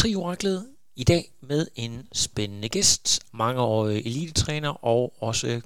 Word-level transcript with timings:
Trioraklet 0.00 0.68
i 0.96 1.04
dag 1.04 1.32
med 1.40 1.66
en 1.74 2.08
spændende 2.12 2.68
gæst, 2.68 3.22
mangeårig 3.32 4.06
elitetræner 4.06 4.84
og 4.84 5.22
også 5.22 5.60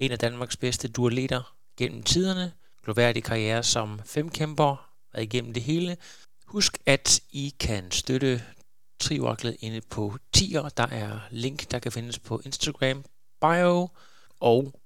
en 0.00 0.12
af 0.12 0.18
Danmarks 0.18 0.56
bedste 0.56 0.88
dualeter 0.88 1.56
gennem 1.76 2.02
tiderne, 2.02 2.52
gloværdig 2.84 3.24
karriere 3.24 3.62
som 3.62 4.00
femkæmper, 4.04 4.90
været 5.12 5.24
igennem 5.24 5.52
det 5.52 5.62
hele. 5.62 5.96
Husk, 6.46 6.78
at 6.86 7.20
I 7.30 7.54
kan 7.60 7.90
støtte 7.90 8.42
Trioraklet 9.00 9.56
inde 9.60 9.80
på 9.80 10.18
tier. 10.32 10.68
Der 10.68 10.86
er 10.86 11.20
link, 11.30 11.70
der 11.70 11.78
kan 11.78 11.92
findes 11.92 12.18
på 12.18 12.40
Instagram 12.44 13.04
bio, 13.40 13.88
og 14.40 14.80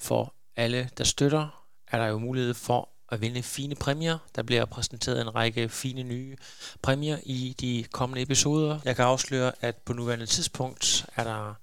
for 0.00 0.34
alle, 0.56 0.90
der 0.98 1.04
støtter, 1.04 1.66
er 1.88 1.98
der 1.98 2.06
jo 2.06 2.18
mulighed 2.18 2.54
for 2.54 2.91
at 3.12 3.20
vinde 3.20 3.42
fine 3.42 3.74
præmier. 3.74 4.18
Der 4.34 4.42
bliver 4.42 4.64
præsenteret 4.64 5.20
en 5.20 5.34
række 5.34 5.68
fine 5.68 6.02
nye 6.02 6.36
præmier 6.82 7.18
i 7.22 7.54
de 7.60 7.84
kommende 7.92 8.22
episoder. 8.22 8.80
Jeg 8.84 8.96
kan 8.96 9.04
afsløre, 9.04 9.52
at 9.60 9.76
på 9.76 9.92
nuværende 9.92 10.26
tidspunkt 10.26 11.06
er 11.16 11.24
der 11.24 11.54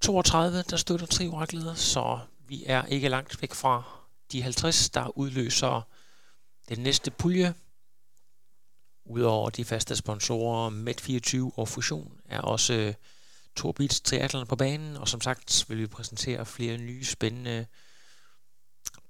32, 0.00 0.62
der 0.62 0.76
støtter 0.76 1.06
Trioraklet, 1.06 1.78
så 1.78 2.18
vi 2.48 2.64
er 2.66 2.84
ikke 2.84 3.08
langt 3.08 3.42
væk 3.42 3.54
fra 3.54 3.82
de 4.32 4.42
50, 4.42 4.90
der 4.90 5.18
udløser 5.18 5.88
den 6.68 6.78
næste 6.78 7.10
pulje. 7.10 7.54
Udover 9.04 9.50
de 9.50 9.64
faste 9.64 9.96
sponsorer 9.96 10.70
Med24 10.70 11.58
og 11.58 11.68
Fusion 11.68 12.12
er 12.24 12.40
også 12.40 12.94
Torbits 13.56 14.00
Triathlon 14.00 14.46
på 14.46 14.56
banen, 14.56 14.96
og 14.96 15.08
som 15.08 15.20
sagt 15.20 15.64
vil 15.68 15.78
vi 15.78 15.86
præsentere 15.86 16.46
flere 16.46 16.78
nye 16.78 17.04
spændende 17.04 17.66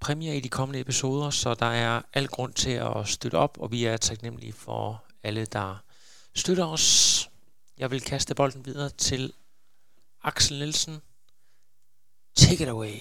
præmier 0.00 0.32
i 0.32 0.40
de 0.40 0.48
kommende 0.48 0.80
episoder, 0.80 1.30
så 1.30 1.54
der 1.54 1.66
er 1.66 2.02
al 2.14 2.26
grund 2.26 2.52
til 2.52 2.70
at 2.70 3.06
støtte 3.06 3.36
op, 3.36 3.58
og 3.60 3.72
vi 3.72 3.84
er 3.84 3.96
taknemmelige 3.96 4.52
for 4.52 5.04
alle, 5.24 5.44
der 5.44 5.82
støtter 6.34 6.66
os. 6.66 6.86
Jeg 7.78 7.90
vil 7.90 8.00
kaste 8.00 8.34
bolden 8.34 8.66
videre 8.66 8.88
til 8.88 9.32
Axel 10.24 10.58
Nielsen. 10.58 10.94
Take 12.36 12.62
it 12.64 12.68
away. 12.68 12.96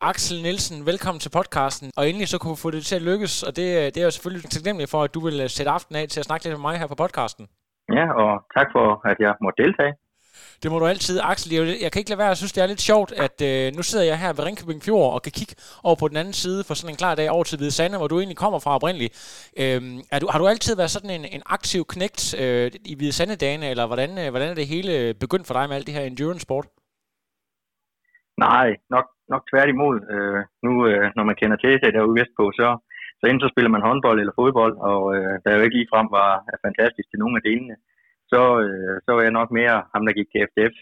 Axel 0.00 0.42
Nielsen, 0.42 0.86
velkommen 0.86 1.20
til 1.20 1.30
podcasten. 1.38 1.90
Og 1.96 2.08
endelig 2.08 2.28
så 2.28 2.38
kunne 2.38 2.54
vi 2.56 2.62
få 2.64 2.70
det 2.70 2.84
til 2.84 2.96
at 2.96 3.02
lykkes, 3.02 3.42
og 3.42 3.56
det, 3.56 3.68
øh, 3.78 3.84
det 3.92 3.96
er 3.96 4.06
jeg 4.06 4.12
selvfølgelig 4.12 4.50
taknemmelig 4.50 4.88
for, 4.88 5.00
at 5.02 5.14
du 5.14 5.20
vil 5.26 5.40
øh, 5.44 5.48
sætte 5.48 5.70
aften 5.70 5.94
af 5.96 6.08
til 6.08 6.20
at 6.20 6.26
snakke 6.26 6.44
lidt 6.44 6.54
med 6.56 6.64
mig 6.68 6.78
her 6.78 6.86
på 6.92 6.98
podcasten. 7.04 7.44
Ja, 7.98 8.06
og 8.22 8.30
tak 8.56 8.68
for, 8.74 8.86
at 9.10 9.18
jeg 9.26 9.32
måtte 9.44 9.62
deltage. 9.62 9.92
Det 10.62 10.70
må 10.70 10.78
du 10.78 10.86
altid, 10.86 11.20
Axel. 11.30 11.52
Jeg, 11.56 11.62
jeg 11.84 11.90
kan 11.92 12.00
ikke 12.00 12.10
lade 12.10 12.22
være, 12.22 12.32
jeg 12.34 12.40
synes, 12.40 12.52
det 12.52 12.62
er 12.62 12.72
lidt 12.72 12.88
sjovt, 12.90 13.10
at 13.26 13.36
øh, 13.50 13.66
nu 13.76 13.82
sidder 13.82 14.04
jeg 14.10 14.18
her 14.22 14.32
ved 14.36 14.44
Ringkøbing 14.44 14.82
Fjord 14.86 15.12
og 15.14 15.20
kan 15.26 15.34
kigge 15.38 15.54
over 15.86 15.96
på 16.00 16.08
den 16.10 16.16
anden 16.22 16.36
side 16.42 16.60
for 16.66 16.74
sådan 16.74 16.92
en 16.92 17.00
klar 17.02 17.14
dag 17.20 17.28
over 17.36 17.44
til 17.44 17.58
Hvide 17.58 17.76
Sande, 17.78 17.98
hvor 17.98 18.08
du 18.08 18.16
egentlig 18.18 18.40
kommer 18.44 18.58
fra 18.64 18.76
oprindeligt. 18.78 19.12
Øh, 19.62 19.80
er 20.14 20.18
du, 20.22 20.26
har 20.32 20.38
du 20.42 20.46
altid 20.52 20.72
været 20.76 20.94
sådan 20.96 21.14
en, 21.18 21.24
en 21.36 21.42
aktiv 21.56 21.82
knægt 21.94 22.22
øh, 22.42 22.66
i 22.90 22.92
Hvide 22.96 23.16
Sande-dagene, 23.18 23.66
eller 23.72 23.86
hvordan, 23.90 24.10
øh, 24.22 24.28
hvordan 24.32 24.50
er 24.50 24.56
det 24.60 24.72
hele 24.74 24.92
begyndt 25.24 25.46
for 25.46 25.54
dig 25.58 25.64
med 25.68 25.76
alt 25.76 25.86
det 25.88 25.96
her 25.96 26.04
endurance-sport? 26.10 26.66
Nej, 28.46 28.68
nok, 28.94 29.06
nok 29.32 29.42
tværtimod. 29.50 29.96
Øh, 30.14 30.40
nu, 30.66 30.72
øh, 30.88 31.04
når 31.16 31.24
man 31.28 31.38
kender 31.40 31.56
til 31.56 31.72
det 31.82 31.94
derude 31.96 32.18
vestpå, 32.20 32.44
så, 32.58 32.68
så 33.18 33.24
enten 33.26 33.44
så 33.44 33.48
spiller 33.52 33.70
man 33.74 33.86
håndbold 33.88 34.18
eller 34.20 34.38
fodbold, 34.40 34.74
og 34.90 35.02
øh, 35.16 35.34
der 35.42 35.56
jo 35.56 35.64
ikke 35.64 35.76
ligefrem 35.78 36.06
var 36.18 36.30
fantastisk 36.66 37.06
til 37.10 37.20
nogle 37.22 37.36
af 37.38 37.46
delene, 37.50 37.74
så, 38.30 38.42
øh, 38.64 38.94
så 39.04 39.10
var 39.16 39.22
jeg 39.26 39.38
nok 39.38 39.50
mere 39.58 39.76
ham, 39.92 40.02
der 40.06 40.18
gik 40.18 40.28
til 40.30 40.42
FDF, 40.50 40.76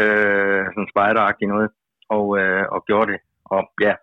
øh, 0.00 0.62
sådan 0.72 0.92
spejderagtigt 0.92 1.52
noget, 1.54 1.68
og, 2.16 2.26
øh, 2.40 2.64
og 2.74 2.80
gjorde 2.88 3.08
det. 3.12 3.20
Og 3.54 3.62
ja, 3.86 3.94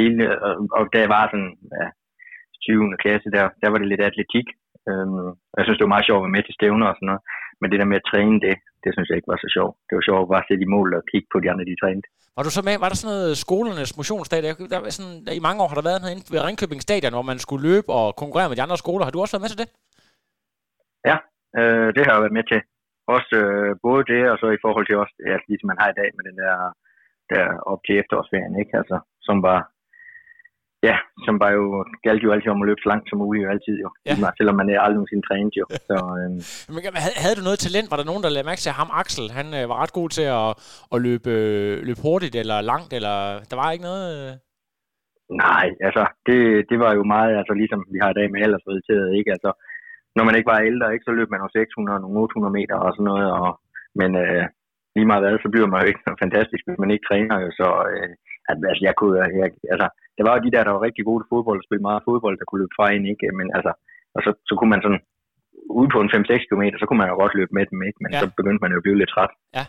hele, 0.00 0.24
og, 0.46 0.52
og 0.78 0.82
da 0.92 0.98
jeg 1.04 1.10
var 1.16 1.24
sådan 1.32 1.52
ja, 1.80 1.86
20. 2.62 2.96
klasse, 3.02 3.28
der, 3.36 3.44
der 3.62 3.68
var 3.70 3.78
det 3.78 3.88
lidt 3.90 4.06
atletik. 4.08 4.46
Øhm, 4.90 5.28
jeg 5.58 5.64
synes, 5.64 5.78
det 5.78 5.86
var 5.86 5.94
meget 5.94 6.08
sjovt 6.08 6.20
at 6.20 6.26
være 6.26 6.36
med 6.36 6.44
til 6.44 6.56
stævner 6.58 6.86
og 6.90 6.96
sådan 6.96 7.08
noget. 7.10 7.22
Men 7.60 7.68
det 7.70 7.78
der 7.80 7.90
med 7.90 8.00
at 8.00 8.08
træne 8.10 8.36
det, 8.46 8.56
det 8.82 8.90
synes 8.92 9.08
jeg 9.08 9.16
ikke 9.18 9.32
var 9.32 9.40
så 9.44 9.50
sjovt. 9.56 9.74
Det 9.86 9.94
var 9.96 10.04
sjovt 10.08 10.30
bare 10.32 10.44
at 10.44 10.48
sætte 10.48 10.64
i 10.66 10.72
mål 10.74 10.88
og 10.98 11.02
kigge 11.10 11.28
på 11.32 11.38
de 11.42 11.50
andre, 11.50 11.64
de 11.70 11.80
trænede. 11.82 12.08
Var 12.36 12.42
du 12.44 12.52
så 12.54 12.62
med, 12.68 12.74
var 12.82 12.88
der 12.90 12.98
sådan 13.00 13.12
noget 13.14 13.30
skolernes 13.44 13.96
motionsdag? 14.00 14.38
Der, 14.44 14.52
der, 14.72 14.78
sådan, 14.96 15.16
der, 15.24 15.32
I 15.38 15.46
mange 15.46 15.60
år 15.62 15.68
har 15.70 15.78
der 15.78 15.88
været 15.90 16.02
noget 16.02 16.16
ved 16.32 16.44
Ringkøbing 16.46 16.82
Stadion, 16.82 17.16
hvor 17.16 17.28
man 17.30 17.38
skulle 17.44 17.62
løbe 17.70 17.88
og 17.98 18.06
konkurrere 18.22 18.48
med 18.48 18.56
de 18.58 18.64
andre 18.66 18.78
skoler. 18.82 19.04
Har 19.04 19.14
du 19.14 19.20
også 19.20 19.34
været 19.34 19.44
med 19.46 19.52
til 19.52 19.62
det? 19.62 19.68
Ja, 21.10 21.16
øh, 21.58 21.88
det 21.94 22.02
har 22.02 22.12
jeg 22.12 22.24
været 22.24 22.38
med 22.38 22.46
til. 22.52 22.60
Også 23.16 23.34
øh, 23.44 23.70
både 23.86 24.02
det, 24.12 24.22
og 24.32 24.36
så 24.38 24.46
i 24.52 24.62
forhold 24.64 24.86
til 24.86 24.96
også, 25.02 25.14
ja, 25.30 25.36
ligesom 25.48 25.68
man 25.70 25.80
har 25.82 25.88
i 25.90 25.98
dag 26.00 26.08
med 26.16 26.24
den 26.28 26.36
der, 26.42 26.54
der 27.32 27.44
op 27.72 27.80
til 27.86 27.94
efterårsferien, 28.02 28.54
ikke? 28.62 28.72
Altså, 28.80 28.96
som 29.26 29.36
var, 29.48 29.58
ja, 30.88 30.96
som 31.26 31.34
var 31.42 31.50
jo, 31.58 31.64
galt 32.06 32.24
jo 32.24 32.32
altid 32.32 32.50
om 32.54 32.62
at 32.62 32.68
løbe 32.68 32.82
så 32.82 32.88
langt 32.92 33.06
som 33.08 33.18
muligt, 33.22 33.44
jo 33.44 33.50
altid 33.54 33.76
jo. 33.84 33.88
Ja. 34.06 34.14
Selvom 34.38 34.56
man 34.56 34.68
aldrig 34.68 34.98
nogensinde 34.98 35.26
trænet 35.28 35.54
jo. 35.60 35.64
Så, 35.88 35.96
øh. 36.20 36.30
Men, 36.74 36.80
havde 37.22 37.38
du 37.38 37.44
noget 37.48 37.58
talent? 37.64 37.90
Var 37.90 37.98
der 37.98 38.10
nogen, 38.10 38.22
der 38.24 38.30
lagde 38.34 38.48
mærke 38.50 38.64
til 38.64 38.78
ham, 38.80 38.90
Axel? 39.00 39.26
Han 39.38 39.48
øh, 39.58 39.64
var 39.70 39.76
ret 39.82 39.98
god 39.98 40.08
til 40.18 40.26
at, 40.40 40.50
at 40.94 40.98
løbe, 41.06 41.30
øh, 41.38 41.72
løbe 41.88 42.02
hurtigt 42.06 42.34
eller 42.42 42.58
langt, 42.72 42.90
eller 42.98 43.14
der 43.50 43.56
var 43.60 43.68
ikke 43.70 43.88
noget... 43.90 44.04
Øh... 44.14 44.32
Nej, 45.46 45.66
altså, 45.86 46.02
det, 46.26 46.38
det 46.70 46.78
var 46.84 46.92
jo 46.98 47.02
meget, 47.14 47.32
altså 47.40 47.54
ligesom 47.60 47.80
vi 47.94 47.98
har 48.02 48.10
i 48.10 48.18
dag 48.18 48.26
med 48.30 48.42
aldersrelateret, 48.44 49.08
ikke? 49.18 49.30
Altså, 49.36 49.50
når 50.16 50.24
man 50.26 50.36
ikke 50.36 50.52
var 50.52 50.68
ældre, 50.70 50.92
ikke, 50.92 51.06
så 51.08 51.12
løb 51.18 51.28
man 51.30 51.42
jo 51.44 51.48
600 51.52 52.04
og 52.06 52.10
800 52.10 52.52
meter 52.58 52.76
og 52.84 52.90
sådan 52.92 53.10
noget. 53.12 53.28
Og, 53.40 53.50
men 54.00 54.10
øh, 54.22 54.44
lige 54.96 55.08
meget 55.10 55.22
hvad, 55.22 55.42
så 55.44 55.48
bliver 55.52 55.68
man 55.70 55.80
jo 55.80 55.88
ikke 55.90 56.04
så 56.06 56.12
fantastisk, 56.24 56.62
hvis 56.66 56.82
man 56.82 56.92
ikke 56.94 57.08
træner. 57.08 57.34
Jo, 57.44 57.48
så 57.60 57.68
øh, 57.92 58.10
at, 58.50 58.56
altså, 58.70 58.82
jeg 58.88 58.94
kunne, 58.98 59.16
jeg, 59.42 59.48
altså, 59.74 59.88
det 60.16 60.22
var 60.26 60.32
jo 60.34 60.44
de 60.46 60.54
der, 60.54 60.62
der 60.64 60.72
var 60.76 60.86
rigtig 60.86 61.04
gode 61.08 61.20
til 61.20 61.30
fodbold 61.32 61.58
og 61.60 61.66
spille 61.66 61.86
meget 61.88 62.06
fodbold, 62.08 62.34
der 62.38 62.46
kunne 62.46 62.62
løbe 62.62 62.76
fra 62.78 62.86
ind, 62.96 63.04
ikke? 63.12 63.26
Men 63.38 63.46
altså, 63.56 63.72
og 64.16 64.20
så, 64.24 64.30
så 64.48 64.52
kunne 64.58 64.72
man 64.74 64.82
sådan, 64.84 65.02
ude 65.78 65.88
på 65.94 65.98
en 66.00 66.10
5-6 66.14 66.48
km, 66.48 66.64
så 66.80 66.84
kunne 66.86 67.00
man 67.02 67.10
jo 67.10 67.16
godt 67.22 67.34
løbe 67.38 67.52
med 67.58 67.64
dem, 67.70 67.78
ikke? 67.88 67.98
Men 68.04 68.10
ja. 68.12 68.20
så 68.20 68.26
begyndte 68.38 68.62
man 68.64 68.72
jo 68.72 68.78
at 68.80 68.86
blive 68.86 69.00
lidt 69.00 69.12
træt. 69.14 69.32
Ja. 69.58 69.64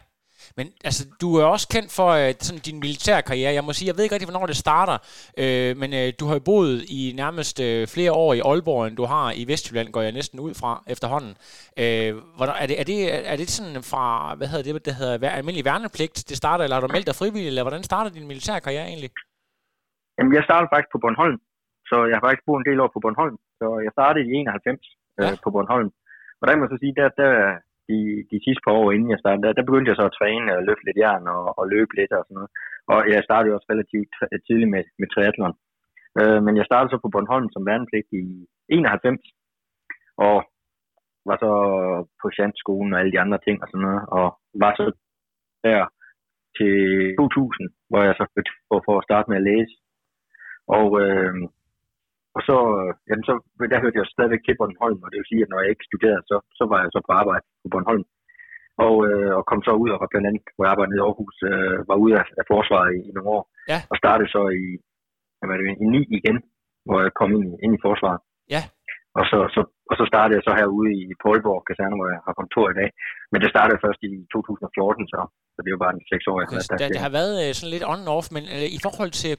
Men 0.58 0.66
altså, 0.88 1.02
du 1.22 1.28
er 1.42 1.46
også 1.46 1.68
kendt 1.76 1.92
for 2.00 2.10
øh, 2.22 2.34
sådan 2.48 2.62
din 2.70 2.80
militærkarriere. 2.86 3.54
Jeg 3.58 3.64
må 3.64 3.72
sige, 3.74 3.88
jeg 3.88 3.96
ved 3.96 4.04
ikke 4.04 4.16
rigtig, 4.16 4.30
hvornår 4.30 4.46
det 4.52 4.64
starter, 4.66 4.98
øh, 5.44 5.72
men 5.82 5.90
øh, 6.00 6.08
du 6.20 6.24
har 6.28 6.36
jo 6.40 6.44
boet 6.52 6.76
i 7.00 7.02
nærmest 7.22 7.56
øh, 7.68 7.82
flere 7.96 8.12
år 8.24 8.32
i 8.34 8.42
Aalborg, 8.50 8.82
end 8.88 8.96
du 9.02 9.06
har 9.14 9.26
i 9.42 9.44
Vestjylland, 9.52 9.90
går 9.96 10.02
jeg 10.08 10.14
næsten 10.20 10.38
ud 10.40 10.54
fra 10.62 10.72
efterhånden. 10.94 11.34
Øh, 11.84 12.10
hvordan, 12.38 12.56
er, 12.62 12.68
det, 12.70 12.76
er, 12.82 12.86
det, 12.92 13.00
er 13.32 13.38
det 13.42 13.50
sådan 13.58 13.84
fra, 13.92 14.04
hvad 14.38 14.48
hedder 14.52 14.66
det, 14.74 14.86
det 14.86 14.96
hedder 15.00 15.30
almindelig 15.40 15.66
værnepligt, 15.72 16.18
det 16.30 16.38
starter, 16.44 16.64
eller 16.64 16.76
har 16.78 16.84
du 16.86 16.94
meldt 16.96 17.08
dig 17.10 17.16
frivillig, 17.22 17.48
eller 17.48 17.64
hvordan 17.68 17.84
starter 17.92 18.12
din 18.18 18.28
militærkarriere 18.32 18.88
egentlig? 18.92 19.12
Jamen, 20.18 20.34
jeg 20.38 20.44
startede 20.48 20.70
faktisk 20.74 20.92
på 20.96 21.02
Bornholm, 21.04 21.40
så 21.90 21.96
jeg 22.10 22.16
har 22.18 22.24
faktisk 22.26 22.46
boet 22.48 22.60
en 22.60 22.68
del 22.70 22.80
år 22.84 22.90
på 22.94 23.00
Bornholm, 23.04 23.38
så 23.60 23.68
jeg 23.86 23.92
startede 23.98 24.24
i 24.26 24.32
91 24.34 24.80
ja. 25.20 25.24
øh, 25.24 25.38
på 25.44 25.50
Bornholm. 25.56 25.90
Og 26.40 26.44
der 26.46 26.54
må 26.56 26.64
jeg 26.64 26.74
så 26.74 26.80
sige, 26.84 26.96
der, 27.00 27.08
der, 27.22 27.32
de, 27.90 28.00
de 28.32 28.38
sidste 28.46 28.64
par 28.66 28.76
år, 28.82 28.88
inden 28.92 29.10
jeg 29.14 29.22
startede, 29.22 29.44
der, 29.46 29.54
der 29.58 29.68
begyndte 29.68 29.90
jeg 29.90 30.00
så 30.00 30.06
at 30.08 30.18
træne 30.20 30.50
og 30.58 30.66
løfte 30.68 30.86
lidt 30.86 31.02
jern 31.04 31.26
og, 31.36 31.44
og 31.60 31.66
løbe 31.74 31.94
lidt 32.00 32.12
og 32.18 32.24
sådan 32.26 32.38
noget. 32.40 32.52
Og 32.92 33.00
jeg 33.14 33.28
startede 33.28 33.56
også 33.56 33.68
relativt 33.74 34.14
tidligt 34.48 34.72
med, 34.76 34.84
med 35.00 35.08
triathlon. 35.10 35.56
Øh, 36.20 36.40
men 36.46 36.54
jeg 36.60 36.66
startede 36.66 36.92
så 36.92 36.98
på 37.02 37.10
Bornholm 37.14 37.50
som 37.52 37.66
værnepligt 37.70 38.10
i 38.22 38.24
91, 38.70 39.20
og 40.28 40.36
var 41.30 41.38
så 41.44 41.52
på 42.22 42.26
Sjantskolen 42.36 42.94
og 42.94 43.00
alle 43.00 43.14
de 43.16 43.24
andre 43.26 43.40
ting 43.46 43.58
og 43.64 43.68
sådan 43.70 43.86
noget, 43.88 44.04
og 44.18 44.28
var 44.64 44.74
så 44.80 44.86
der 45.66 45.82
til 46.58 46.76
2000, 47.18 47.70
hvor 47.90 48.02
jeg 48.08 48.16
så 48.18 48.26
fik 48.36 48.50
på 48.70 48.76
for 48.86 48.96
at 48.98 49.08
starte 49.08 49.30
med 49.30 49.38
at 49.40 49.48
læse. 49.52 49.74
Og, 50.78 50.88
øh, 51.04 51.34
og 52.36 52.42
så, 52.48 52.58
jamen 53.10 53.26
så, 53.30 53.34
der 53.72 53.84
hørte 53.84 54.00
jeg 54.00 54.14
stadigvæk 54.16 54.44
til 54.44 54.58
Bornholm, 54.60 55.00
og 55.04 55.10
det 55.10 55.18
vil 55.20 55.32
sige, 55.32 55.44
at 55.44 55.52
når 55.52 55.60
jeg 55.62 55.70
ikke 55.72 55.90
studerede, 55.90 56.24
så, 56.32 56.38
så 56.60 56.64
var 56.72 56.80
jeg 56.84 56.90
så 56.96 57.00
på 57.08 57.12
arbejde 57.22 57.44
på 57.64 57.68
Bornholm. 57.74 58.06
Og, 58.86 58.96
øh, 59.08 59.32
og 59.38 59.44
kom 59.50 59.62
så 59.68 59.74
ud, 59.84 59.90
og 59.94 60.08
blandt 60.12 60.28
andet, 60.30 60.44
hvor 60.56 60.64
jeg 60.66 60.72
arbejdede 60.74 60.98
i 61.00 61.04
Aarhus, 61.06 61.38
øh, 61.52 61.78
var 61.90 61.98
ude 62.04 62.14
af, 62.22 62.26
af 62.40 62.46
forsvaret 62.54 62.90
i, 62.98 63.00
i 63.10 63.12
nogle 63.16 63.30
år. 63.36 63.44
Ja. 63.72 63.80
Og 63.92 63.96
startede 64.02 64.30
så 64.36 64.42
i, 64.64 64.66
hvad 65.48 65.58
det, 65.60 65.68
i 65.84 65.86
9 65.86 66.18
igen, 66.20 66.38
hvor 66.88 66.98
jeg 67.06 67.12
kom 67.20 67.30
ind, 67.38 67.50
ind 67.64 67.74
i 67.78 67.84
forsvaret. 67.88 68.20
Ja. 68.56 68.62
Og 69.20 69.24
så, 69.32 69.38
så, 69.56 69.62
og 69.90 69.96
så 70.00 70.04
startede 70.12 70.36
jeg 70.38 70.46
så 70.48 70.54
herude 70.60 70.90
i 71.02 71.04
Poulborg 71.24 71.62
Kaserne, 71.68 71.96
hvor 71.98 72.08
jeg 72.14 72.20
har 72.28 72.34
kontor 72.42 72.66
i 72.74 72.76
dag. 72.82 72.90
Men 73.32 73.40
det 73.44 73.50
startede 73.56 73.80
først 73.86 74.02
i 74.10 74.12
2014, 74.34 75.08
så, 75.14 75.20
så 75.54 75.60
det 75.62 75.70
er 75.70 75.76
jo 75.78 75.84
bare 75.86 75.94
en 75.98 76.04
seks 76.14 76.24
år. 76.32 76.38
Okay, 76.42 76.58
der, 76.70 76.78
der, 76.82 76.88
det 76.96 77.02
har 77.06 77.14
været 77.20 77.36
øh, 77.44 77.50
sådan 77.58 77.74
lidt 77.76 77.86
on-off, 77.94 78.26
men 78.36 78.44
øh, 78.56 78.68
i 78.78 78.80
forhold 78.86 79.12
til, 79.22 79.34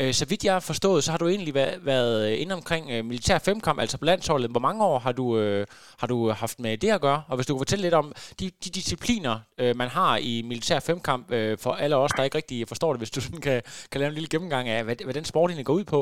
øh, 0.00 0.12
så 0.18 0.24
vidt 0.30 0.42
jeg 0.46 0.54
har 0.58 0.64
forstået, 0.72 1.00
så 1.04 1.10
har 1.12 1.20
du 1.22 1.28
egentlig 1.34 1.54
været, 1.60 1.76
været 1.92 2.18
inde 2.42 2.54
omkring 2.60 2.84
øh, 2.94 3.00
militær 3.10 3.38
femkamp, 3.48 3.78
altså 3.84 3.96
på 4.02 4.06
landsholdet. 4.10 4.50
Hvor 4.54 4.64
mange 4.68 4.80
år 4.90 4.98
har 5.06 5.14
du, 5.20 5.26
øh, 5.42 5.62
har 6.00 6.08
du 6.12 6.18
haft 6.42 6.56
med 6.64 6.72
det 6.84 6.90
at 6.96 7.00
gøre? 7.06 7.20
Og 7.30 7.34
hvis 7.36 7.46
du 7.46 7.52
kunne 7.52 7.64
fortælle 7.66 7.84
lidt 7.86 7.98
om 8.02 8.06
de, 8.40 8.46
de 8.64 8.70
discipliner, 8.78 9.34
øh, 9.62 9.72
man 9.82 9.88
har 9.98 10.12
i 10.30 10.32
militær 10.52 10.78
femkamp, 10.88 11.24
øh, 11.36 11.52
for 11.64 11.72
alle 11.82 11.96
os, 12.04 12.12
der 12.16 12.22
ikke 12.26 12.38
rigtig 12.40 12.58
forstår 12.72 12.90
det, 12.92 13.00
hvis 13.00 13.14
du 13.16 13.20
sådan 13.26 13.42
kan, 13.48 13.58
kan 13.90 13.98
lave 14.00 14.08
en 14.12 14.16
lille 14.18 14.32
gennemgang 14.34 14.68
af, 14.68 14.84
hvad, 14.84 14.96
hvad 15.06 15.14
den 15.18 15.24
sport 15.32 15.50
egentlig 15.50 15.70
går 15.70 15.78
ud 15.80 15.86
på? 15.94 16.00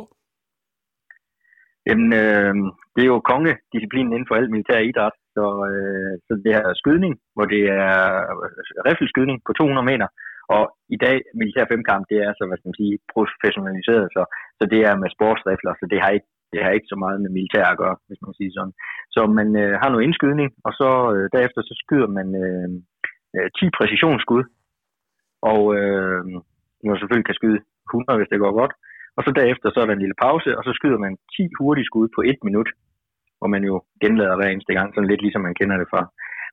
Jamen, 1.87 2.11
øh, 2.23 2.55
det 2.95 3.03
er 3.03 3.11
jo 3.15 3.29
kongedisciplinen 3.31 4.13
inden 4.13 4.29
for 4.29 4.35
al 4.35 4.51
militær 4.55 4.79
idræt. 4.79 5.17
Så, 5.37 5.45
øh, 5.71 6.13
så 6.27 6.33
det 6.45 6.53
her 6.57 6.67
skydning, 6.83 7.13
hvor 7.35 7.47
det 7.55 7.63
er 7.87 7.97
riffelskydning 8.89 9.39
på 9.47 9.53
200 9.53 9.91
meter. 9.91 10.09
Og 10.57 10.65
i 10.97 10.99
dag, 11.05 11.17
militær 11.41 11.65
femkamp, 11.73 12.05
det 12.11 12.19
er 12.27 12.33
så, 12.35 12.43
hvad 12.47 12.57
skal 12.59 12.71
man 12.71 12.81
sige, 12.83 12.95
professionaliseret, 13.15 14.07
så, 14.17 14.23
så 14.59 14.65
det 14.73 14.81
er 14.89 14.95
med 15.03 15.11
sportsrifler, 15.17 15.73
så 15.81 15.85
det 15.93 16.01
har 16.05 16.13
ikke 16.17 16.31
det 16.53 16.61
har 16.65 16.71
ikke 16.71 16.93
så 16.93 16.97
meget 17.05 17.19
med 17.21 17.31
militær 17.37 17.65
at 17.71 17.81
gøre, 17.83 17.97
hvis 18.09 18.21
man 18.27 18.35
siger 18.39 18.51
sådan. 18.55 18.75
Så 19.15 19.21
man 19.39 19.49
øh, 19.63 19.75
har 19.81 19.89
noget 19.91 20.05
indskydning, 20.07 20.49
og 20.67 20.73
så 20.81 20.91
øh, 21.15 21.25
derefter 21.35 21.61
så 21.63 21.75
skyder 21.83 22.09
man 22.19 22.29
øh, 22.45 22.69
øh 23.37 23.49
10 23.59 23.77
præcisionsskud, 23.79 24.43
og 25.53 25.63
øh, 25.79 26.21
man 26.87 26.99
selvfølgelig 26.99 27.29
kan 27.29 27.41
skyde 27.41 27.61
100, 27.91 28.19
hvis 28.19 28.31
det 28.33 28.43
går 28.45 28.53
godt. 28.61 28.73
Og 29.19 29.23
så 29.27 29.31
derefter 29.41 29.67
så 29.71 29.79
er 29.81 29.87
der 29.87 29.95
en 29.97 30.05
lille 30.05 30.21
pause, 30.27 30.51
og 30.59 30.63
så 30.65 30.73
skyder 30.79 30.99
man 31.05 31.13
10 31.37 31.59
hurtige 31.59 31.89
skud 31.91 32.09
på 32.17 32.21
et 32.31 32.39
minut, 32.47 32.69
hvor 33.39 33.49
man 33.55 33.63
jo 33.71 33.75
genlader 34.03 34.37
hver 34.37 34.51
eneste 34.51 34.73
gang, 34.79 34.89
sådan 34.89 35.11
lidt 35.11 35.23
ligesom 35.23 35.43
man 35.49 35.59
kender 35.61 35.77
det 35.81 35.89
fra, 35.93 36.03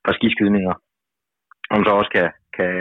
fra 0.04 0.12
skiskydninger. 0.18 0.74
Om 1.70 1.76
man 1.78 1.86
så 1.88 1.94
også 2.00 2.12
kan, 2.16 2.28
kan 2.56 2.72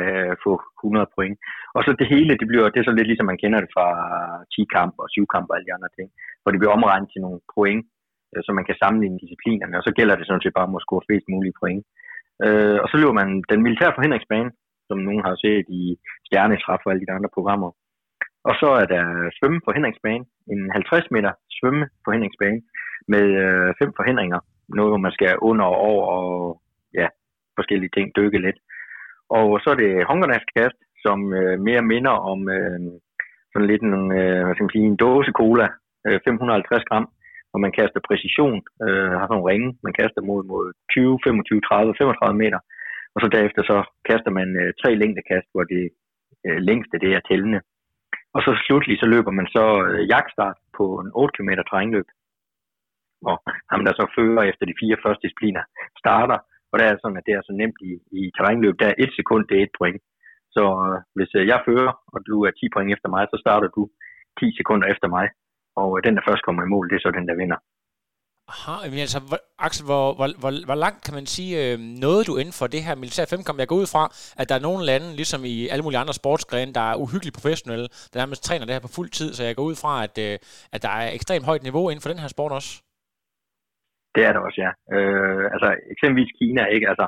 få 0.46 0.54
100 0.84 1.14
point. 1.16 1.36
Og 1.76 1.82
så 1.86 1.90
det 2.02 2.08
hele, 2.14 2.34
det, 2.42 2.48
bliver, 2.52 2.66
det 2.70 2.80
er 2.80 2.88
så 2.88 2.96
lidt 2.96 3.10
ligesom 3.10 3.28
man 3.30 3.42
kender 3.44 3.60
det 3.62 3.70
fra 3.76 3.88
10 4.56 4.66
kamp 4.76 4.94
og 5.04 5.08
7 5.10 5.28
kamp 5.34 5.46
og 5.50 5.56
alle 5.56 5.68
de 5.70 5.76
andre 5.78 5.92
ting, 5.98 6.08
hvor 6.42 6.52
det 6.52 6.60
bliver 6.60 6.76
omregnet 6.78 7.10
til 7.12 7.22
nogle 7.26 7.40
point, 7.56 7.84
øh, 8.32 8.42
så 8.46 8.50
man 8.58 8.68
kan 8.68 8.80
sammenligne 8.82 9.22
disciplinerne, 9.24 9.78
og 9.80 9.84
så 9.88 9.92
gælder 9.98 10.16
det 10.16 10.28
sådan 10.28 10.44
set 10.44 10.58
bare 10.58 10.70
om 10.70 10.78
at 10.80 10.86
score 10.86 11.06
flest 11.08 11.28
mulige 11.34 11.60
point. 11.62 11.84
Øh, 12.46 12.78
og 12.84 12.88
så 12.90 12.96
løber 12.98 13.16
man 13.22 13.30
den 13.52 13.60
militære 13.66 13.96
forhindringsbane, 13.98 14.52
som 14.90 14.98
nogen 15.08 15.24
har 15.28 15.36
set 15.46 15.68
i 15.82 15.84
Stjernetræf 16.26 16.82
og 16.86 16.92
alle 16.92 17.04
de 17.06 17.16
andre 17.18 17.32
programmer. 17.38 17.70
Og 18.48 18.54
så 18.62 18.70
er 18.82 18.86
der 18.96 19.04
svømme 19.38 19.60
på 19.60 19.66
forhindringsbane, 19.68 20.26
en 20.54 20.62
50 20.72 21.12
meter 21.16 21.32
svømme 21.58 21.84
på 21.86 22.06
forhindringsbane 22.06 22.60
med 23.14 23.26
øh, 23.44 23.70
fem 23.80 23.92
forhindringer. 24.00 24.40
Noget, 24.78 24.92
hvor 24.92 25.04
man 25.06 25.16
skal 25.18 25.32
under 25.50 25.66
og 25.66 25.78
over 25.90 26.04
og 26.18 26.28
ja, 27.00 27.08
forskellige 27.58 27.94
ting, 27.96 28.08
dykke 28.18 28.40
lidt. 28.46 28.60
Og 29.38 29.48
så 29.64 29.68
er 29.74 29.78
det 29.84 30.08
håndgranatskast, 30.10 30.80
som 31.06 31.20
øh, 31.40 31.56
mere 31.68 31.84
minder 31.94 32.16
om 32.32 32.40
øh, 32.58 32.80
sådan 33.52 33.70
lidt 33.72 33.84
en, 33.90 33.98
øh, 34.20 34.42
hvad 34.44 34.54
skal 34.54 34.66
man 34.66 34.76
sige, 34.76 34.90
en 34.92 35.02
dåse 35.06 35.32
cola, 35.42 35.68
øh, 36.08 36.20
550 36.28 36.84
gram, 36.90 37.06
hvor 37.50 37.60
man 37.66 37.76
kaster 37.80 38.02
præcision, 38.10 38.60
øh, 38.86 39.12
har 39.18 39.26
sådan 39.26 39.36
nogle 39.36 39.50
ringe, 39.52 39.70
man 39.86 39.94
kaster 40.00 40.22
mod, 40.30 40.42
mod 40.52 40.66
20, 40.94 41.20
25, 41.24 41.62
30, 41.62 41.96
35 42.00 42.38
meter. 42.44 42.60
Og 43.14 43.20
så 43.22 43.28
derefter 43.36 43.62
så 43.72 43.78
kaster 44.10 44.32
man 44.40 44.50
øh, 44.62 44.70
tre 44.82 44.90
længdekast, 45.02 45.48
hvor 45.54 45.64
det 45.74 45.84
øh, 46.48 46.60
længste 46.70 46.96
det 47.04 47.12
er 47.18 47.22
tællende. 47.30 47.62
Og 48.36 48.42
så 48.46 48.52
slutlig 48.66 48.96
så 49.00 49.08
løber 49.14 49.32
man 49.40 49.48
så 49.56 49.66
øh, 49.88 50.02
jagtstart 50.14 50.58
på 50.78 50.86
en 51.02 51.10
8 51.14 51.34
km 51.36 51.52
terrænløb. 51.70 52.08
hvor 53.24 53.38
ham 53.72 53.82
der 53.86 53.94
så 54.00 54.06
fører 54.18 54.44
efter 54.52 54.66
de 54.66 54.80
fire 54.82 54.98
første 55.04 55.22
discipliner 55.26 55.64
starter, 56.02 56.38
og 56.72 56.76
det 56.80 56.86
er 56.86 56.96
sådan, 57.02 57.20
at 57.20 57.28
det 57.28 57.34
er 57.34 57.44
så 57.46 57.54
nemt 57.62 57.80
i, 57.90 57.92
i 58.20 58.22
terrænløb, 58.38 58.76
der 58.80 58.88
er 58.90 58.98
et 59.04 59.12
sekund, 59.20 59.44
det 59.50 59.58
er 59.58 59.64
et 59.64 59.78
point. 59.80 60.02
Så 60.56 60.64
øh, 60.86 60.98
hvis 61.16 61.32
øh, 61.40 61.48
jeg 61.52 61.60
fører, 61.68 61.94
og 62.14 62.20
du 62.30 62.36
er 62.48 62.52
10 62.52 62.70
point 62.74 62.92
efter 62.96 63.10
mig, 63.16 63.24
så 63.32 63.38
starter 63.44 63.70
du 63.76 63.82
10 64.40 64.58
sekunder 64.60 64.88
efter 64.94 65.08
mig. 65.16 65.26
Og 65.82 65.90
øh, 65.96 66.00
den, 66.06 66.16
der 66.16 66.28
først 66.28 66.44
kommer 66.44 66.62
i 66.64 66.72
mål, 66.74 66.90
det 66.90 66.96
er 66.96 67.04
så 67.04 67.12
den, 67.18 67.28
der 67.30 67.40
vinder. 67.42 67.60
Aha, 68.54 68.76
men 68.92 69.00
altså, 69.06 69.20
hvor, 69.30 69.40
Axel, 69.66 69.86
hvor, 69.90 70.06
hvor, 70.18 70.28
hvor, 70.42 70.52
hvor 70.70 70.80
langt 70.86 71.00
kan 71.06 71.14
man 71.20 71.26
sige, 71.36 71.52
øh, 71.62 71.76
nåede 72.04 72.24
du 72.30 72.34
inden 72.42 72.56
for 72.60 72.68
det 72.74 72.82
her 72.88 72.96
militær 73.04 73.26
femkamp? 73.34 73.58
Jeg 73.60 73.70
går 73.72 73.82
ud 73.84 73.90
fra, 73.96 74.04
at 74.40 74.46
der 74.50 74.56
er 74.58 74.68
nogle 74.68 74.82
lande, 74.92 75.08
ligesom 75.22 75.42
i 75.54 75.56
alle 75.72 75.84
mulige 75.86 76.02
andre 76.04 76.20
sportsgrene, 76.22 76.76
der 76.78 76.86
er 76.92 77.02
uhyggeligt 77.04 77.38
professionelle, 77.40 77.88
der 78.12 78.18
nærmest 78.22 78.42
træner 78.48 78.66
det 78.66 78.76
her 78.76 78.86
på 78.86 78.96
fuld 78.98 79.10
tid, 79.20 79.30
så 79.34 79.42
jeg 79.44 79.56
går 79.56 79.66
ud 79.72 79.78
fra, 79.84 79.94
at, 80.06 80.16
øh, 80.28 80.36
at 80.76 80.82
der 80.86 80.92
er 81.02 81.08
ekstremt 81.18 81.48
højt 81.50 81.64
niveau 81.68 81.86
inden 81.90 82.04
for 82.04 82.12
den 82.12 82.24
her 82.24 82.30
sport 82.36 82.52
også. 82.60 82.72
Det 84.16 84.24
er 84.28 84.32
der 84.34 84.42
også, 84.48 84.60
ja. 84.66 84.72
Øh, 84.96 85.46
altså, 85.54 85.70
eksempelvis 85.94 86.32
Kina, 86.40 86.64
ikke? 86.76 86.88
Altså, 86.92 87.06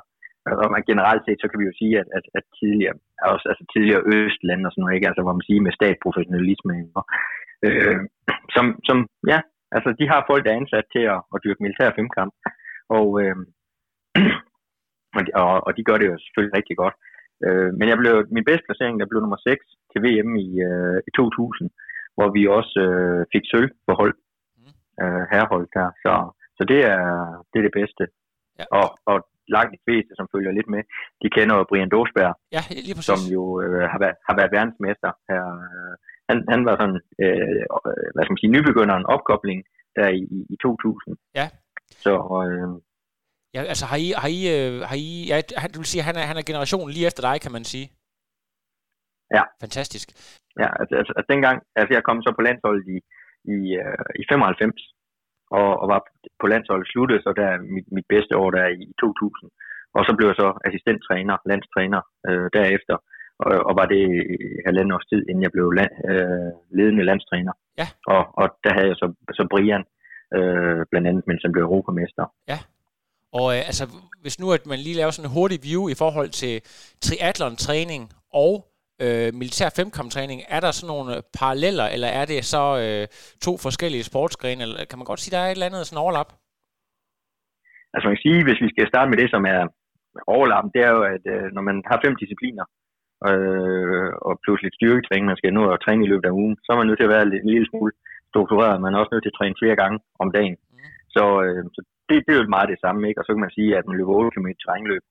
altså 0.47 0.61
og 0.65 0.71
man 0.75 0.89
generelt 0.91 1.23
set, 1.23 1.39
så 1.41 1.47
kan 1.49 1.59
vi 1.59 1.69
jo 1.69 1.75
sige, 1.81 1.95
at, 2.01 2.07
at, 2.17 2.25
at 2.37 2.45
tidligere, 2.59 2.95
også, 3.33 3.45
altså 3.51 3.63
tidligere 3.73 4.05
østlande 4.15 4.65
og 4.67 4.71
sådan 4.71 4.81
noget, 4.83 4.95
ikke? 4.97 5.09
Altså, 5.09 5.21
hvor 5.23 5.35
man 5.37 5.47
siger 5.47 5.61
med 5.65 5.77
statprofessionalisme, 5.79 6.73
øh, 7.67 7.99
som, 8.55 8.65
som, 8.87 8.97
ja, 9.33 9.39
Altså, 9.75 9.89
de 9.99 10.05
har 10.11 10.27
folk, 10.29 10.41
der 10.43 10.51
er 10.51 10.61
ansat 10.61 10.85
til 10.95 11.03
at, 11.13 11.19
at 11.33 11.41
dyrke 11.43 11.63
militær 11.63 11.89
femkamp, 11.97 12.33
og, 12.97 13.07
øh, 13.21 13.35
og, 15.17 15.21
de, 15.25 15.31
og, 15.67 15.71
de 15.77 15.83
gør 15.87 15.97
det 15.97 16.07
jo 16.11 16.15
selvfølgelig 16.17 16.57
rigtig 16.59 16.77
godt. 16.83 16.95
Øh, 17.45 17.69
men 17.79 17.85
jeg 17.91 17.97
blev, 18.01 18.13
min 18.35 18.47
bedste 18.49 18.65
placering, 18.67 18.95
der 18.99 19.09
blev 19.09 19.21
nummer 19.21 19.39
6 19.47 19.65
til 19.91 19.99
VM 20.05 20.31
i, 20.45 20.49
øh, 20.69 20.97
i 21.07 21.11
2000, 21.15 21.69
hvor 22.15 22.29
vi 22.35 22.41
også 22.57 22.79
øh, 22.87 23.21
fik 23.33 23.45
sølv 23.51 23.69
på 23.87 23.93
hold, 23.99 24.15
mm. 24.57 24.73
øh, 25.01 25.23
herrehold 25.31 25.67
der. 25.77 25.87
Så, 26.03 26.13
så 26.57 26.63
det, 26.71 26.79
er, 26.95 27.03
det 27.51 27.57
er 27.59 27.65
det 27.67 27.77
bedste. 27.79 28.03
Ja. 28.59 28.65
Og, 28.79 28.87
og 29.11 29.17
langt 29.55 29.71
de 29.75 29.83
fleste, 29.85 30.11
som 30.15 30.27
følger 30.33 30.51
lidt 30.57 30.69
med, 30.75 30.81
de 31.21 31.29
kender 31.35 31.55
jo 31.57 31.69
Brian 31.69 31.93
Dosberg, 31.95 32.33
ja, 32.55 32.61
som 33.09 33.19
jo 33.35 33.43
øh, 33.63 33.85
har, 33.91 33.99
været, 34.03 34.17
har 34.27 34.35
været 34.39 34.53
verdensmester 34.57 35.11
her, 35.29 35.43
øh, 35.67 35.93
han, 36.29 36.37
han 36.53 36.61
var 36.67 36.75
sådan, 36.81 36.99
øh, 37.23 37.63
hvad 38.13 38.23
skal 38.23 38.33
man 38.33 38.41
sige, 38.43 38.55
nybegynderen 38.55 39.05
opkobling 39.15 39.59
der 39.97 40.07
i, 40.19 40.21
i, 40.37 40.39
i 40.53 40.55
2000. 40.61 41.17
Ja. 41.39 41.47
Så, 42.05 42.13
øh, 42.47 42.81
Ja, 43.55 43.61
altså 43.73 43.85
har 43.91 43.99
I, 44.05 44.07
har 44.23 44.29
I, 44.39 44.41
øh, 44.55 44.73
har 44.89 44.97
I 45.07 45.09
ja, 45.31 45.37
du 45.73 45.79
vil 45.81 45.91
sige, 45.93 46.07
han 46.09 46.15
er, 46.21 46.25
han 46.31 46.37
er 46.39 46.49
generationen 46.49 46.91
lige 46.93 47.07
efter 47.09 47.23
dig, 47.29 47.35
kan 47.41 47.53
man 47.57 47.63
sige? 47.73 47.87
Ja. 49.35 49.43
Fantastisk. 49.63 50.07
Ja, 50.61 50.69
altså, 50.79 50.93
altså, 50.99 51.13
altså 51.17 51.29
dengang, 51.33 51.57
altså 51.79 51.91
jeg 51.97 52.03
kom 52.07 52.19
så 52.21 52.31
på 52.35 52.43
landsholdet 52.47 52.85
i, 52.95 52.97
i, 53.55 53.57
uh, 53.83 54.09
i 54.21 54.23
95, 54.29 54.73
og, 55.59 55.69
og 55.81 55.85
var 55.93 56.01
på 56.41 56.47
landsholdet 56.53 56.91
sluttede 56.91 57.21
så 57.25 57.31
der 57.41 57.49
mit, 57.75 57.87
mit 57.97 58.07
bedste 58.13 58.33
år 58.41 58.49
der 58.57 58.65
i 58.81 58.85
2000. 59.01 59.51
Og 59.97 60.01
så 60.07 60.11
blev 60.17 60.27
jeg 60.29 60.39
så 60.43 60.49
assistenttræner, 60.67 61.35
landstræner 61.51 62.01
øh, 62.29 62.47
derefter 62.57 62.95
og, 63.39 63.51
og 63.67 63.73
var 63.79 63.87
det 63.93 64.03
halvanden 64.67 64.95
års 64.95 65.09
tid, 65.11 65.21
inden 65.29 65.43
jeg 65.43 65.51
blev 65.55 65.71
land, 65.79 65.93
øh, 66.11 66.51
ledende 66.77 67.03
landstræner. 67.09 67.53
Ja. 67.81 67.87
Og, 68.13 68.21
og 68.41 68.47
der 68.63 68.71
havde 68.75 68.87
jeg 68.91 68.97
så, 69.01 69.07
så 69.37 69.43
Brian, 69.51 69.83
øh, 70.37 70.85
blandt 70.91 71.07
andet, 71.07 71.23
mens 71.27 71.41
han 71.45 71.51
blev 71.51 71.63
europamester. 71.63 72.25
Ja. 72.51 72.59
Og 73.39 73.47
øh, 73.55 73.61
altså, 73.69 73.85
hvis 74.21 74.39
nu 74.39 74.47
at 74.51 74.65
man 74.65 74.79
lige 74.79 74.99
laver 74.99 75.11
sådan 75.11 75.29
en 75.29 75.35
hurtig 75.37 75.59
view 75.67 75.83
i 75.93 75.95
forhold 76.03 76.29
til 76.29 76.53
triathlon-træning 77.05 78.03
og 78.45 78.53
øh, 79.05 79.29
militær 79.41 79.69
femkamptræning, 79.79 80.39
er 80.55 80.59
der 80.59 80.71
sådan 80.71 80.93
nogle 80.95 81.13
paralleller, 81.39 81.87
eller 81.95 82.09
er 82.19 82.25
det 82.25 82.45
så 82.55 82.63
øh, 82.83 83.07
to 83.45 83.51
forskellige 83.65 84.03
sportsgrene, 84.03 84.61
eller 84.63 84.85
kan 84.89 84.99
man 84.99 85.09
godt 85.11 85.19
sige, 85.19 85.35
der 85.35 85.41
er 85.43 85.47
et 85.47 85.51
eller 85.51 85.69
andet 85.69 85.87
sådan 85.87 86.03
overlap? 86.05 86.29
Altså 87.93 88.05
man 88.07 88.15
kan 88.15 88.25
sige, 88.27 88.43
hvis 88.47 88.61
vi 88.63 88.69
skal 88.69 88.87
starte 88.87 89.09
med 89.09 89.17
det, 89.21 89.29
som 89.31 89.43
er 89.53 89.59
overlap, 90.35 90.65
det 90.73 90.81
er 90.87 90.91
jo, 90.97 91.01
at 91.15 91.23
øh, 91.33 91.45
når 91.55 91.63
man 91.69 91.77
har 91.89 91.97
fem 92.05 92.15
discipliner, 92.21 92.65
øh, 93.29 94.11
og 94.27 94.33
pludselig 94.43 94.71
styrketræning, 94.73 95.25
man 95.27 95.39
skal 95.39 95.53
nå 95.53 95.63
at 95.71 95.81
træne 95.85 96.05
i 96.05 96.11
løbet 96.11 96.27
af 96.29 96.37
ugen, 96.41 96.55
så 96.63 96.67
er 96.71 96.77
man 96.77 96.87
nødt 96.87 96.99
til 96.99 97.07
at 97.09 97.13
være 97.15 97.25
en 97.25 97.51
lille 97.53 97.69
smule 97.69 97.91
struktureret, 98.31 98.81
man 98.81 98.93
er 98.93 98.99
også 98.99 99.13
nødt 99.13 99.23
til 99.23 99.33
at 99.33 99.39
træne 99.39 99.59
flere 99.61 99.79
gange 99.81 99.97
om 100.23 100.29
dagen. 100.37 100.55
Mm. 100.59 100.79
Så, 101.15 101.23
øh, 101.45 101.63
så 101.75 101.79
det, 102.09 102.15
det 102.25 102.31
er 102.33 102.39
jo 102.39 102.55
meget 102.55 102.71
det 102.73 102.79
samme, 102.85 103.01
ikke? 103.07 103.19
og 103.21 103.25
så 103.25 103.31
kan 103.33 103.45
man 103.45 103.57
sige, 103.57 103.71
at 103.77 103.85
man 103.87 103.97
løber 103.97 104.13
8 104.13 104.31
km 104.33 104.49
terrænløb. 104.63 105.03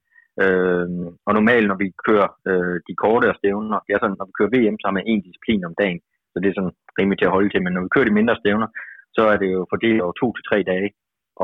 Øh, 0.42 0.88
og 1.26 1.32
normalt, 1.38 1.66
når 1.68 1.78
vi 1.82 1.88
kører 2.06 2.28
øh, 2.50 2.76
de 2.88 2.94
korte 3.02 3.26
stævner, 3.40 3.78
ja, 3.90 3.96
sådan, 3.98 4.16
når 4.18 4.28
vi 4.28 4.36
kører 4.38 4.54
VM, 4.54 4.76
så 4.78 4.84
har 4.86 4.96
man 4.98 5.10
en 5.12 5.22
disciplin 5.26 5.68
om 5.68 5.74
dagen, 5.82 6.00
så 6.32 6.36
det 6.40 6.48
er 6.48 6.56
sådan 6.56 6.76
rimelig 6.98 7.18
til 7.18 7.28
at 7.28 7.36
holde 7.36 7.50
til, 7.50 7.62
men 7.62 7.72
når 7.72 7.82
vi 7.84 7.92
kører 7.94 8.08
de 8.08 8.18
mindre 8.18 8.40
stævner, 8.42 8.68
så 9.16 9.22
er 9.32 9.36
det 9.42 9.48
jo 9.56 9.60
fordelt 9.72 10.00
over 10.04 10.14
to 10.20 10.26
til 10.32 10.44
tre 10.50 10.58
dage, 10.72 10.88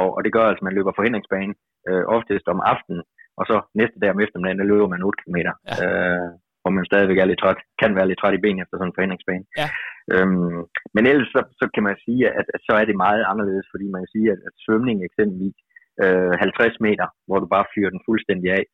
og, 0.00 0.08
og 0.16 0.20
det 0.24 0.32
gør 0.32 0.44
altså, 0.46 0.62
at 0.62 0.66
man 0.68 0.76
løber 0.76 0.92
forhindringsbanen 0.96 1.54
øh, 1.88 2.04
oftest 2.16 2.46
om 2.52 2.60
aftenen, 2.72 3.02
og 3.38 3.44
så 3.50 3.56
næste 3.80 3.98
dag 4.02 4.10
om 4.14 4.20
eftermiddagen, 4.24 4.60
der 4.60 4.70
løber 4.72 4.88
man 4.92 5.02
8 5.08 5.18
km. 5.22 5.38
Ja. 5.40 5.48
Øh, 5.84 6.30
hvor 6.62 6.72
man 6.76 6.88
stadigvæk 6.90 7.18
er 7.18 7.28
lidt 7.30 7.42
træt, 7.42 7.60
kan 7.82 7.92
være 7.98 8.08
lidt 8.08 8.20
træt 8.20 8.36
i 8.36 8.44
benene 8.44 8.62
efter 8.62 8.76
sådan 8.76 8.90
en 8.90 8.96
forhindringsbane. 8.96 9.44
Ja. 9.60 9.68
Øhm, 10.14 10.60
men 10.94 11.02
ellers 11.10 11.30
så, 11.34 11.40
så 11.60 11.64
kan 11.74 11.82
man 11.88 11.96
sige, 12.04 12.22
at, 12.40 12.46
at 12.54 12.60
så 12.68 12.72
er 12.80 12.84
det 12.86 13.02
meget 13.06 13.22
anderledes, 13.32 13.66
fordi 13.72 13.86
man 13.94 14.02
kan 14.02 14.14
sige, 14.16 14.28
at, 14.34 14.40
at 14.48 14.54
svømning 14.64 14.98
eksempelvis, 15.08 15.56
øh, 16.04 16.32
50 16.40 16.80
meter, 16.86 17.06
hvor 17.26 17.38
du 17.40 17.46
bare 17.54 17.70
fyrer 17.74 17.90
den 17.94 18.06
fuldstændig 18.08 18.48
af, 18.58 18.64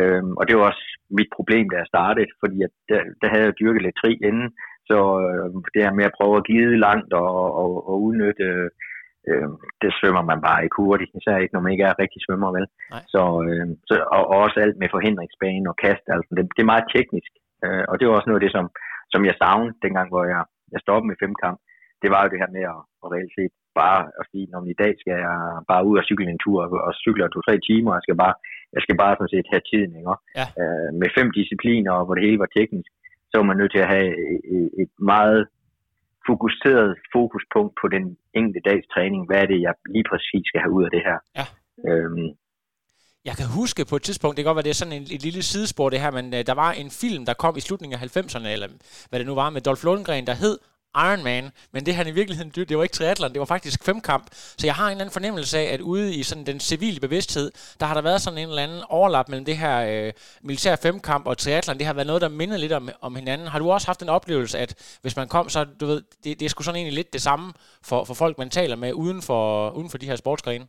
øhm, 0.00 0.32
og 0.38 0.44
det 0.46 0.54
var 0.56 0.64
også 0.70 0.84
mit 1.18 1.30
problem, 1.36 1.66
da 1.68 1.76
jeg 1.78 1.92
startede, 1.94 2.30
fordi 2.42 2.58
at 2.66 2.72
der, 2.90 3.00
der 3.20 3.28
havde 3.32 3.46
jeg 3.48 3.58
dyrket 3.60 3.82
lidt 3.82 3.98
tri 4.02 4.12
inden, 4.28 4.48
så 4.90 4.98
øh, 5.24 5.48
det 5.74 5.84
her 5.84 5.94
med 5.98 6.08
at 6.08 6.16
prøve 6.18 6.36
at 6.36 6.46
glide 6.48 6.84
langt 6.86 7.10
og, 7.22 7.30
og, 7.62 7.70
og 7.88 7.94
udnytte 8.06 8.44
øh, 8.52 8.68
det 9.82 9.90
svømmer 9.98 10.24
man 10.30 10.40
bare 10.46 10.64
ikke 10.64 10.80
hurtigt, 10.82 11.10
især 11.18 11.36
ikke, 11.42 11.54
når 11.54 11.64
man 11.64 11.72
ikke 11.72 11.86
er 11.90 12.00
rigtig 12.02 12.20
svømmer, 12.22 12.50
vel? 12.56 12.66
Nej. 12.94 13.02
Så, 13.12 13.22
øh, 13.46 13.66
så, 13.88 13.94
og, 14.16 14.22
og 14.32 14.36
også 14.44 14.56
alt 14.64 14.76
med 14.82 14.88
forhindringsbane 14.96 15.70
og 15.72 15.76
kast, 15.84 16.04
altså, 16.14 16.30
det, 16.36 16.42
det 16.56 16.62
er 16.62 16.72
meget 16.72 16.86
teknisk, 16.96 17.30
øh, 17.64 17.84
og 17.90 17.94
det 17.96 18.04
var 18.04 18.14
også 18.14 18.28
noget 18.28 18.40
af 18.40 18.44
det, 18.46 18.54
som, 18.56 18.66
som 19.12 19.20
jeg 19.28 19.34
savnede 19.42 19.82
dengang, 19.84 20.08
hvor 20.12 20.24
jeg, 20.32 20.42
jeg 20.74 20.80
stoppede 20.84 21.10
med 21.10 21.20
femkamp. 21.22 21.58
Det 22.02 22.08
var 22.12 22.20
jo 22.22 22.30
det 22.32 22.42
her 22.42 22.54
med 22.56 22.64
at, 22.74 22.80
at 23.02 23.08
reelt 23.14 23.34
set 23.38 23.52
bare 23.82 24.00
at 24.20 24.24
sige, 24.30 24.46
når 24.52 24.60
i 24.74 24.80
dag 24.82 24.92
skal 25.00 25.16
jeg 25.26 25.38
bare 25.70 25.86
ud 25.88 25.96
og 26.00 26.06
cykle 26.08 26.30
en 26.34 26.42
tur, 26.44 26.60
og 26.88 26.92
cykle 27.04 27.22
to-tre 27.34 27.54
timer, 27.68 27.90
jeg 27.96 28.04
skal 28.06 28.16
bare, 28.24 28.34
jeg 28.74 28.82
skal 28.84 28.96
bare 29.02 29.14
sådan 29.16 29.34
set 29.34 29.52
have 29.52 29.64
tiden, 29.70 29.92
ikke? 30.00 30.16
Ja. 30.38 30.46
Øh, 30.60 30.88
med 31.00 31.08
fem 31.18 31.28
discipliner, 31.38 32.04
hvor 32.04 32.14
det 32.14 32.26
hele 32.26 32.42
var 32.44 32.50
teknisk, 32.58 32.90
så 33.30 33.34
var 33.38 33.46
man 33.48 33.58
nødt 33.60 33.72
til 33.72 33.84
at 33.84 33.92
have 33.94 34.08
et, 34.56 34.66
et 34.82 34.92
meget 35.12 35.40
fokuseret 36.30 36.88
fokuspunkt 37.14 37.72
på 37.80 37.86
den 37.94 38.04
enkelte 38.38 38.62
dags 38.70 38.86
træning. 38.94 39.20
Hvad 39.28 39.38
er 39.42 39.48
det, 39.52 39.58
jeg 39.66 39.74
lige 39.94 40.06
præcis 40.12 40.44
skal 40.50 40.60
have 40.64 40.74
ud 40.78 40.84
af 40.88 40.92
det 40.96 41.02
her? 41.08 41.18
Ja. 41.38 41.46
Øhm, 41.88 42.28
Jeg 43.28 43.34
kan 43.40 43.48
huske 43.60 43.82
på 43.90 43.96
et 43.96 44.02
tidspunkt, 44.08 44.32
det 44.34 44.42
kan 44.42 44.48
godt 44.50 44.58
være, 44.58 44.68
det 44.68 44.74
er 44.76 44.82
sådan 44.82 44.98
en, 45.00 45.06
et 45.16 45.22
lille 45.28 45.42
sidespor 45.42 45.90
det 45.90 46.00
her, 46.04 46.10
men 46.18 46.26
uh, 46.36 46.40
der 46.50 46.54
var 46.64 46.70
en 46.82 46.90
film, 47.02 47.22
der 47.28 47.34
kom 47.34 47.54
i 47.56 47.60
slutningen 47.66 47.94
af 47.96 48.02
90'erne, 48.16 48.48
eller 48.56 48.68
hvad 49.08 49.18
det 49.20 49.26
nu 49.30 49.34
var, 49.42 49.50
med 49.50 49.60
Dolph 49.60 49.84
Lundgren, 49.84 50.26
der 50.30 50.36
hed 50.42 50.56
Iron 50.96 51.24
Man, 51.24 51.50
men 51.72 51.86
det 51.86 51.94
han 51.94 52.06
i 52.06 52.10
virkeligheden, 52.10 52.50
det 52.50 52.68
det 52.68 52.76
var 52.76 52.82
ikke 52.82 52.92
triathlon, 52.92 53.32
det 53.32 53.38
var 53.40 53.46
faktisk 53.46 53.84
femkamp. 53.84 54.26
Så 54.32 54.66
jeg 54.66 54.74
har 54.74 54.86
en 54.86 54.90
eller 54.90 55.00
anden 55.00 55.12
fornemmelse 55.12 55.58
af, 55.58 55.64
at 55.64 55.80
ude 55.80 56.14
i 56.14 56.22
sådan 56.22 56.46
den 56.46 56.60
civile 56.60 57.00
bevidsthed, 57.00 57.52
der 57.80 57.86
har 57.86 57.94
der 57.94 58.00
været 58.00 58.22
sådan 58.22 58.38
en 58.38 58.48
eller 58.48 58.62
anden 58.62 58.82
overlap 58.88 59.28
mellem 59.28 59.44
det 59.44 59.58
her 59.58 59.78
øh, 59.78 60.12
militær 60.42 60.76
femkamp 60.76 61.26
og 61.26 61.38
triathlon. 61.38 61.78
Det 61.78 61.86
har 61.86 61.94
været 61.94 62.06
noget, 62.06 62.22
der 62.22 62.28
minder 62.28 62.56
lidt 62.56 62.72
om, 62.72 62.88
om 63.00 63.16
hinanden. 63.16 63.48
Har 63.48 63.58
du 63.58 63.70
også 63.70 63.88
haft 63.88 64.02
en 64.02 64.08
oplevelse, 64.08 64.58
at 64.58 64.98
hvis 65.02 65.16
man 65.16 65.28
kom, 65.28 65.48
så 65.48 65.64
du 65.64 65.86
ved, 65.86 66.02
det, 66.24 66.40
det 66.40 66.46
er 66.46 66.50
sgu 66.50 66.62
sådan 66.62 66.76
egentlig 66.76 66.94
lidt 66.94 67.12
det 67.12 67.22
samme 67.22 67.52
for, 67.82 68.04
for 68.04 68.14
folk, 68.14 68.38
man 68.38 68.50
taler 68.50 68.76
med 68.76 68.92
uden 68.92 69.22
for, 69.22 69.70
uden 69.70 69.90
for 69.90 69.98
de 69.98 70.06
her 70.06 70.16
sportsgrene? 70.16 70.66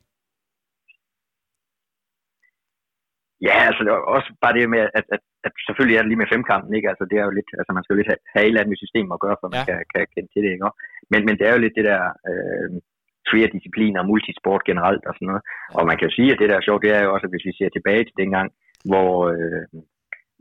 Ja, 3.47 3.55
altså 3.69 3.81
det 3.83 3.91
var 3.93 4.01
også 4.17 4.29
bare 4.43 4.55
det 4.57 4.73
med, 4.75 4.81
at, 4.99 5.05
at, 5.15 5.21
at 5.47 5.53
selvfølgelig 5.67 5.95
er 5.97 6.01
det 6.03 6.09
lige 6.11 6.23
med 6.23 6.31
femkampen, 6.33 6.71
ikke? 6.77 6.89
Altså 6.91 7.03
det 7.09 7.17
er 7.17 7.25
jo 7.27 7.33
lidt, 7.39 7.49
altså 7.59 7.71
man 7.73 7.83
skal 7.83 7.93
jo 7.93 7.99
lidt 7.99 8.11
have, 8.11 8.21
have 8.33 8.43
et 8.43 8.51
eller 8.51 8.63
andet 8.63 8.83
system 8.85 9.07
at 9.15 9.21
gøre, 9.25 9.37
for 9.39 9.47
man 9.47 9.59
Ja. 9.61 9.65
kan, 9.67 9.77
kan 9.93 10.03
kende 10.13 10.29
til 10.31 10.41
det, 10.43 10.51
ikke? 10.55 10.69
Men, 11.11 11.19
men 11.27 11.35
det 11.37 11.45
er 11.45 11.53
jo 11.55 11.63
lidt 11.63 11.77
det 11.79 11.85
der 11.91 12.01
øh, 12.29 12.69
flere 13.31 13.53
discipliner, 13.55 14.09
multisport 14.11 14.61
generelt 14.69 15.03
og 15.09 15.13
sådan 15.15 15.29
noget. 15.31 15.43
Og 15.77 15.83
man 15.89 15.95
kan 15.97 16.07
jo 16.07 16.13
sige, 16.17 16.29
at 16.31 16.39
det 16.39 16.49
der 16.49 16.57
er 16.57 16.67
sjovt, 16.67 16.83
det 16.85 16.91
er 16.97 17.03
jo 17.03 17.13
også, 17.13 17.25
at 17.27 17.33
hvis 17.33 17.47
vi 17.49 17.53
ser 17.59 17.69
tilbage 17.73 18.03
til 18.05 18.19
dengang, 18.23 18.47
hvor, 18.91 19.11
øh, 19.33 19.63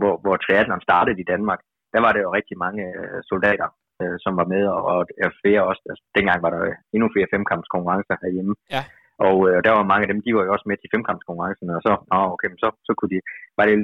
hvor, 0.00 0.14
hvor 0.22 0.36
triathlon 0.36 0.86
startede 0.88 1.20
i 1.20 1.30
Danmark, 1.32 1.60
der 1.94 2.00
var 2.04 2.12
det 2.12 2.20
jo 2.24 2.30
rigtig 2.38 2.56
mange 2.64 2.82
øh, 3.00 3.18
soldater, 3.30 3.68
øh, 4.02 4.16
som 4.24 4.32
var 4.40 4.46
med, 4.54 4.62
og, 4.76 4.82
og 5.24 5.30
flere 5.42 5.60
også, 5.70 5.82
altså, 5.90 6.02
dengang 6.18 6.38
var 6.44 6.50
der 6.54 6.62
endnu 6.94 7.06
flere 7.14 7.32
femkampskonkurrencer 7.34 8.16
herhjemme. 8.22 8.54
Ja. 8.74 8.82
Og 9.26 9.36
øh, 9.48 9.58
der 9.66 9.72
var 9.78 9.90
mange 9.90 10.04
af 10.04 10.10
dem, 10.12 10.20
de 10.24 10.34
var 10.36 10.42
jo 10.44 10.52
også 10.52 10.66
med 10.68 10.76
til 10.78 10.92
femkampskonkurrencen, 10.94 11.68
og 11.76 11.80
så, 11.86 11.92
nå, 12.12 12.18
okay, 12.34 12.48
så, 12.62 12.68
så 12.86 12.92
kunne 12.96 13.12
de, 13.14 13.20
var 13.58 13.64
det 13.66 13.76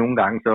nogle 0.00 0.14
gange 0.20 0.38
så, 0.46 0.54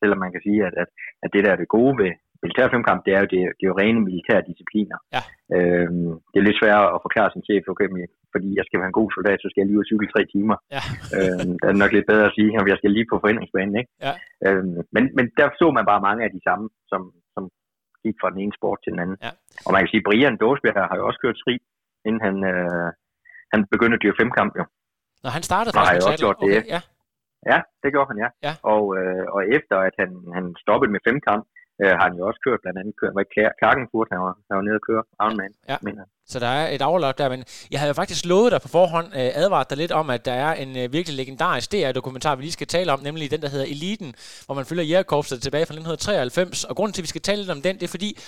selvom 0.00 0.18
man 0.24 0.32
kan 0.32 0.42
sige, 0.46 0.60
at, 0.68 0.74
at, 0.82 0.88
at 1.24 1.28
det 1.32 1.44
der 1.44 1.52
er 1.52 1.60
det 1.60 1.74
gode 1.76 1.94
ved 2.02 2.12
militær 2.42 2.66
femkamp, 2.74 3.00
det 3.06 3.12
er 3.16 3.20
jo, 3.22 3.28
det, 3.34 3.40
det 3.56 3.64
er 3.64 3.72
jo 3.72 3.80
rene 3.82 4.00
militære 4.08 4.48
discipliner. 4.50 4.98
Ja. 5.14 5.22
Øhm, 5.56 6.10
det 6.30 6.38
er 6.38 6.46
lidt 6.48 6.60
svært 6.60 6.82
at 6.94 7.02
forklare 7.06 7.30
sin 7.32 7.46
chef, 7.48 7.62
okay, 7.72 7.88
men 7.92 8.00
fordi 8.34 8.48
jeg 8.58 8.64
skal 8.66 8.78
være 8.80 8.90
en 8.92 9.00
god 9.00 9.10
soldat, 9.16 9.38
så 9.40 9.48
skal 9.48 9.60
jeg 9.60 9.68
lige 9.68 9.78
ud 9.78 9.86
og 9.86 9.90
cykle 9.90 10.12
tre 10.14 10.22
timer. 10.34 10.56
Ja. 10.74 10.82
øhm, 11.18 11.52
det 11.60 11.68
er 11.68 11.82
nok 11.82 11.92
lidt 11.94 12.10
bedre 12.10 12.28
at 12.28 12.36
sige, 12.36 12.50
at 12.58 12.68
jeg 12.72 12.78
skal 12.80 12.92
lige 12.96 13.10
på 13.10 13.16
forhindringsbanen, 13.22 13.74
ikke? 13.80 13.90
Ja. 14.06 14.12
Øhm, 14.46 14.78
men, 14.94 15.04
men 15.16 15.24
der 15.38 15.46
så 15.60 15.66
man 15.76 15.88
bare 15.90 16.06
mange 16.08 16.22
af 16.26 16.30
de 16.36 16.40
samme, 16.48 16.64
som, 16.90 17.02
som 17.34 17.42
gik 18.04 18.16
fra 18.20 18.30
den 18.32 18.40
ene 18.42 18.58
sport 18.58 18.78
til 18.80 18.92
den 18.92 19.02
anden. 19.04 19.18
Ja. 19.26 19.32
Og 19.66 19.70
man 19.72 19.80
kan 19.80 19.92
sige, 19.92 20.06
Brian 20.06 20.40
Dåsbjerg 20.42 20.90
har 20.90 20.96
jo 20.98 21.06
også 21.08 21.20
kørt 21.24 21.40
skrig, 21.42 21.60
inden 22.08 22.22
han, 22.26 22.36
øh, 22.52 22.88
han 23.52 23.60
begyndte 23.74 23.94
at 23.98 24.02
dyrke 24.04 24.18
femkamp, 24.22 24.52
jo. 24.60 24.64
Når 25.24 25.30
han 25.36 25.42
startede 25.50 25.72
faktisk 25.78 26.06
med 26.06 26.12
også 26.12 26.24
gjort 26.24 26.38
det. 26.42 26.48
Okay, 26.50 26.62
ja. 26.74 26.80
Ja, 27.52 27.58
det 27.82 27.88
gjorde 27.94 28.08
han, 28.10 28.18
ja. 28.24 28.28
Ja. 28.46 28.52
Og, 28.74 28.82
øh, 28.98 29.24
og 29.34 29.40
efter 29.56 29.76
at 29.88 29.94
han, 30.02 30.10
han 30.36 30.44
stoppede 30.64 30.90
med 30.94 31.00
femkamp, 31.08 31.44
øh, 31.82 31.92
har 31.98 32.04
han 32.08 32.16
jo 32.20 32.22
også 32.28 32.40
kørt, 32.46 32.60
blandt 32.64 32.78
andet 32.80 32.94
kørt, 33.00 33.12
var 33.16 33.22
ikke 33.26 33.50
Klagenfurt, 33.60 34.08
han 34.14 34.20
var, 34.26 34.32
han 34.48 34.54
var 34.58 34.64
nede 34.68 34.78
og 34.80 34.84
køre, 34.88 35.02
Ironman, 35.24 35.52
Ja. 35.70 35.76
mener 35.86 36.00
jeg. 36.04 36.10
Så 36.30 36.38
der 36.38 36.46
er 36.46 36.74
et 36.74 36.82
overlap 36.82 37.18
der, 37.18 37.28
men 37.28 37.44
jeg 37.70 37.80
havde 37.80 37.88
jo 37.88 37.94
faktisk 37.94 38.24
lovet 38.24 38.52
dig 38.52 38.62
på 38.62 38.68
forhånd, 38.68 39.06
øh, 39.06 39.30
advaret 39.34 39.70
dig 39.70 39.78
lidt 39.78 39.92
om, 39.92 40.10
at 40.10 40.24
der 40.24 40.32
er 40.32 40.54
en 40.54 40.76
øh, 40.76 40.92
virkelig 40.92 41.16
legendarisk 41.16 41.72
DR-dokumentar, 41.72 42.34
vi 42.34 42.42
lige 42.42 42.52
skal 42.52 42.66
tale 42.66 42.92
om, 42.92 43.00
nemlig 43.02 43.30
den, 43.30 43.42
der 43.42 43.48
hedder 43.48 43.66
Eliten, 43.66 44.14
hvor 44.46 44.54
man 44.54 44.66
følger 44.66 44.84
Jægerkorpset 44.84 45.42
tilbage 45.42 45.66
fra 45.66 45.74
1993. 45.74 46.64
Og 46.64 46.76
grunden 46.76 46.92
til, 46.92 47.00
at 47.00 47.02
vi 47.02 47.08
skal 47.08 47.20
tale 47.20 47.40
lidt 47.40 47.50
om 47.50 47.62
den, 47.62 47.76
det 47.76 47.82
er 47.82 47.88
fordi, 47.88 48.18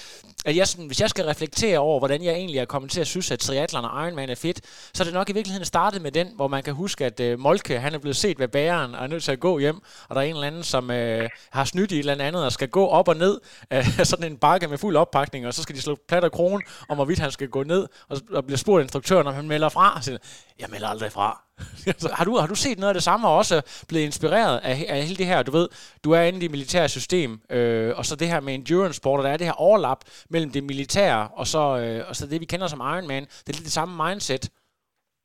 at 0.44 0.56
jeg, 0.56 0.68
sådan, 0.68 0.86
hvis 0.86 1.00
jeg 1.00 1.10
skal 1.10 1.24
reflektere 1.24 1.78
over, 1.78 1.98
hvordan 1.98 2.24
jeg 2.24 2.34
egentlig 2.34 2.58
er 2.58 2.64
kommet 2.64 2.90
til 2.90 3.00
at 3.00 3.06
synes, 3.06 3.30
at 3.30 3.38
triathlon 3.38 3.84
og 3.84 4.06
Ironman 4.06 4.30
er 4.30 4.34
fedt, 4.34 4.60
så 4.94 5.02
er 5.02 5.04
det 5.04 5.14
nok 5.14 5.30
i 5.30 5.32
virkeligheden 5.32 5.64
startet 5.64 6.02
med 6.02 6.12
den, 6.12 6.28
hvor 6.36 6.48
man 6.48 6.62
kan 6.62 6.74
huske, 6.74 7.04
at 7.04 7.20
øh, 7.20 7.38
Molke, 7.38 7.80
han 7.80 7.94
er 7.94 7.98
blevet 7.98 8.16
set 8.16 8.38
ved 8.38 8.48
bæren 8.48 8.94
og 8.94 9.02
er 9.02 9.06
nødt 9.06 9.22
til 9.22 9.32
at 9.32 9.40
gå 9.40 9.58
hjem, 9.58 9.76
og 10.08 10.14
der 10.14 10.20
er 10.20 10.24
en 10.24 10.34
eller 10.34 10.46
anden, 10.46 10.62
som 10.62 10.90
øh, 10.90 11.28
har 11.50 11.64
snydt 11.64 11.92
i 11.92 11.94
et 11.94 11.98
eller 11.98 12.24
andet 12.24 12.44
og 12.44 12.52
skal 12.52 12.68
gå 12.68 12.86
op 12.86 13.08
og 13.08 13.16
ned 13.16 13.40
øh, 13.72 14.04
sådan 14.04 14.32
en 14.32 14.36
bakke 14.36 14.68
med 14.68 14.78
fuld 14.78 14.96
oppakning, 14.96 15.46
og 15.46 15.54
så 15.54 15.62
skal 15.62 15.76
de 15.76 15.80
slå 15.80 15.98
plat 16.08 16.24
og 16.24 16.32
krone 16.32 16.62
om, 16.88 16.96
hvorvidt 16.96 17.18
han 17.18 17.30
skal 17.30 17.48
gå 17.48 17.62
ned, 17.62 17.86
og, 18.10 18.16
og 18.36 18.42
bliver 18.46 18.58
spurgt 18.64 18.82
instruktøren, 18.82 19.26
om 19.26 19.34
han 19.34 19.48
melder 19.48 19.68
fra. 19.68 19.86
Og 19.96 20.02
siger, 20.04 20.18
jeg 20.60 20.68
melder 20.70 20.88
aldrig 20.88 21.12
fra. 21.12 21.28
Så 22.02 22.08
har, 22.18 22.24
du, 22.24 22.32
har 22.42 22.46
du 22.46 22.54
set 22.54 22.78
noget 22.78 22.92
af 22.92 22.94
det 22.94 23.02
samme, 23.02 23.28
og 23.28 23.36
også 23.36 23.84
blevet 23.88 24.04
inspireret 24.04 24.56
af, 24.70 24.74
af 24.94 24.98
hele 25.08 25.16
det 25.20 25.26
her, 25.26 25.42
du 25.42 25.52
ved, 25.58 25.68
du 26.04 26.08
er 26.12 26.20
inde 26.20 26.38
i 26.38 26.42
det 26.42 26.50
militære 26.50 26.88
system, 26.88 27.30
øh, 27.50 27.92
og 27.98 28.04
så 28.04 28.16
det 28.16 28.28
her 28.32 28.40
med 28.40 28.54
endurance 28.54 28.96
sport, 29.00 29.18
og 29.20 29.24
der 29.24 29.30
er 29.30 29.36
det 29.36 29.46
her 29.46 29.58
overlap 29.68 30.00
mellem 30.30 30.50
det 30.50 30.62
militære, 30.64 31.28
og 31.40 31.46
så, 31.46 31.62
øh, 31.82 32.08
og 32.08 32.14
så 32.16 32.22
det, 32.26 32.40
vi 32.40 32.44
kender 32.52 32.66
som 32.66 32.80
Ironman. 32.80 33.24
Det 33.44 33.48
er 33.50 33.56
lidt 33.58 33.70
det 33.70 33.78
samme 33.80 33.94
mindset. 34.04 34.44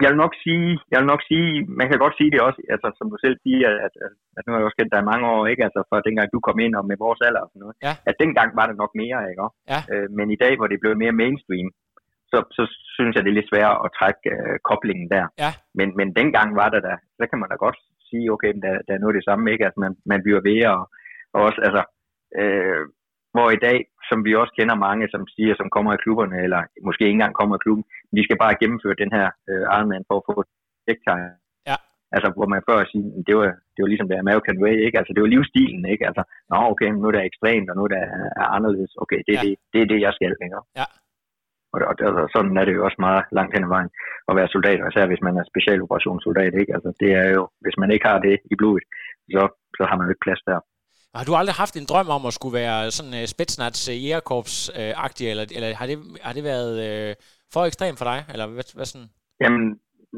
Jeg 0.03 0.10
vil 0.12 0.22
nok 0.25 0.34
sige, 0.45 0.69
jeg 0.91 0.98
vil 1.01 1.12
nok 1.13 1.24
sige, 1.31 1.50
man 1.79 1.88
kan 1.89 2.00
godt 2.03 2.15
sige 2.19 2.31
det 2.34 2.41
også, 2.48 2.60
altså 2.74 2.88
som 3.00 3.07
du 3.13 3.17
selv 3.25 3.36
siger, 3.45 3.67
at, 3.86 3.93
at, 4.05 4.13
at 4.38 4.41
nu 4.43 4.50
har 4.51 4.60
jeg 4.60 4.67
også 4.69 4.79
kendt 4.79 4.93
dig 4.93 5.01
i 5.03 5.10
mange 5.12 5.25
år, 5.34 5.41
ikke? 5.51 5.63
Altså 5.67 5.79
fra 5.89 6.05
dengang 6.07 6.27
du 6.36 6.39
kom 6.48 6.57
ind 6.65 6.74
og 6.79 6.86
med 6.89 6.98
vores 7.05 7.22
alder 7.27 7.41
og 7.45 7.50
sådan 7.50 7.63
noget, 7.63 7.75
Ja. 7.88 7.93
at 8.10 8.15
dengang 8.24 8.50
var 8.60 8.65
det 8.69 8.77
nok 8.81 8.91
mere, 9.01 9.19
ikke? 9.31 9.45
Ja. 9.74 9.79
Øh, 9.93 10.07
men 10.17 10.27
i 10.36 10.38
dag, 10.43 10.53
hvor 10.57 10.67
det 10.67 10.75
er 10.75 10.84
blevet 10.84 11.01
mere 11.03 11.19
mainstream, 11.22 11.67
så, 12.32 12.38
så 12.58 12.63
synes 12.96 13.13
jeg, 13.15 13.24
det 13.24 13.32
er 13.32 13.39
lidt 13.39 13.51
sværere 13.51 13.77
at 13.86 13.94
trække 14.00 14.24
øh, 14.36 14.55
koblingen 14.70 15.08
der. 15.15 15.25
Ja. 15.44 15.51
Men, 15.79 15.88
men 16.00 16.08
dengang 16.20 16.50
var 16.62 16.70
der 16.74 16.82
da, 16.88 16.94
så 17.20 17.24
kan 17.29 17.39
man 17.39 17.50
da 17.51 17.55
godt 17.65 17.77
sige, 18.10 18.32
okay, 18.36 18.51
men 18.53 18.62
der, 18.65 18.74
der 18.88 18.94
er 18.94 19.01
noget 19.01 19.13
af 19.13 19.17
det 19.20 19.27
samme, 19.29 19.46
ikke? 19.53 19.65
Altså 19.67 19.79
man, 19.86 19.94
man 20.12 20.24
bliver 20.25 20.41
ved, 20.50 20.60
og, 20.74 20.82
og 21.36 21.39
også, 21.48 21.60
altså, 21.67 21.82
øh, 22.41 22.82
hvor 23.34 23.48
i 23.58 23.60
dag, 23.67 23.77
som 24.10 24.20
vi 24.25 24.32
også 24.41 24.53
kender 24.60 24.75
mange, 24.88 25.05
som 25.13 25.24
siger, 25.36 25.53
som 25.58 25.70
kommer 25.75 25.91
i 25.94 26.01
klubberne, 26.03 26.38
eller 26.46 26.62
måske 26.88 27.03
ikke 27.03 27.17
engang 27.20 27.36
kommer 27.39 27.55
i 27.55 27.63
klubben, 27.65 27.86
vi 28.17 28.22
skal 28.24 28.38
bare 28.44 28.60
gennemføre 28.62 29.01
den 29.03 29.12
her 29.17 29.27
øh, 29.50 29.63
Ironman 29.75 30.08
for 30.10 30.15
at 30.20 30.25
få 30.29 30.36
dæktegn. 30.88 31.24
Ja. 31.70 31.77
Altså, 32.15 32.27
hvor 32.38 32.48
man 32.53 32.62
før 32.70 32.77
siger, 32.91 33.08
det 33.27 33.34
var, 33.39 33.48
det 33.74 33.79
var 33.84 33.89
ligesom 33.91 34.10
det 34.10 34.17
American 34.24 34.58
Way, 34.63 34.75
ikke? 34.86 34.98
Altså, 35.00 35.12
det 35.13 35.22
var 35.24 35.34
livsstilen, 35.36 35.84
ikke? 35.94 36.03
Altså, 36.10 36.24
nå, 36.51 36.58
okay, 36.72 36.89
nu 36.89 37.08
er 37.08 37.13
det 37.15 37.29
ekstremt, 37.32 37.70
og 37.70 37.75
nu 37.77 37.82
er 37.88 37.91
det 37.96 38.01
er 38.41 38.48
anderledes. 38.58 38.91
Okay, 39.03 39.20
det 39.27 39.32
er, 39.34 39.39
Ja. 39.39 39.44
det, 39.46 39.53
det, 39.74 39.79
er 39.82 39.88
det, 39.91 40.00
jeg 40.05 40.13
skal, 40.17 40.34
ikke? 40.46 40.58
Ja. 40.82 40.88
Og, 41.75 41.82
og, 41.89 41.96
og 42.24 42.29
sådan 42.36 42.58
er 42.60 42.65
det 42.65 42.74
jo 42.77 42.86
også 42.88 43.00
meget 43.08 43.24
langt 43.38 43.53
hen 43.55 43.67
ad 43.67 43.72
vejen 43.75 43.89
at 44.29 44.36
være 44.39 44.53
soldat, 44.55 44.79
og 44.82 44.89
især 44.89 45.05
hvis 45.12 45.25
man 45.27 45.36
er 45.39 45.46
specialoperationssoldat, 45.51 46.53
ikke? 46.62 46.74
Altså, 46.77 46.89
det 47.01 47.10
er 47.22 47.27
jo, 47.38 47.44
hvis 47.63 47.77
man 47.82 47.89
ikke 47.91 48.08
har 48.12 48.20
det 48.27 48.36
i 48.53 48.55
blodet, 48.62 48.84
så, 49.36 49.44
så 49.77 49.84
har 49.89 49.96
man 49.98 50.05
jo 50.05 50.12
ikke 50.13 50.25
plads 50.27 50.44
der. 50.50 50.60
Har 51.20 51.25
du 51.29 51.34
aldrig 51.39 51.55
haft 51.63 51.75
en 51.75 51.89
drøm 51.91 52.10
om 52.17 52.24
at 52.29 52.34
skulle 52.38 52.58
være 52.63 52.79
sådan 52.98 53.15
uh, 53.20 53.25
Spetsnaz 53.34 53.77
uh, 53.91 53.96
jægerkorps-agtig, 54.05 55.25
eller, 55.32 55.46
eller 55.55 55.70
har, 55.79 55.88
det, 55.91 55.98
har 56.25 56.34
det 56.38 56.44
været 56.53 56.74
uh, 56.88 57.12
for 57.53 57.62
ekstremt 57.70 58.00
for 58.00 58.08
dig? 58.12 58.20
Eller 58.34 58.46
hvad, 58.55 58.67
hvad 58.77 58.88
sådan? 58.91 59.10
Jamen, 59.44 59.63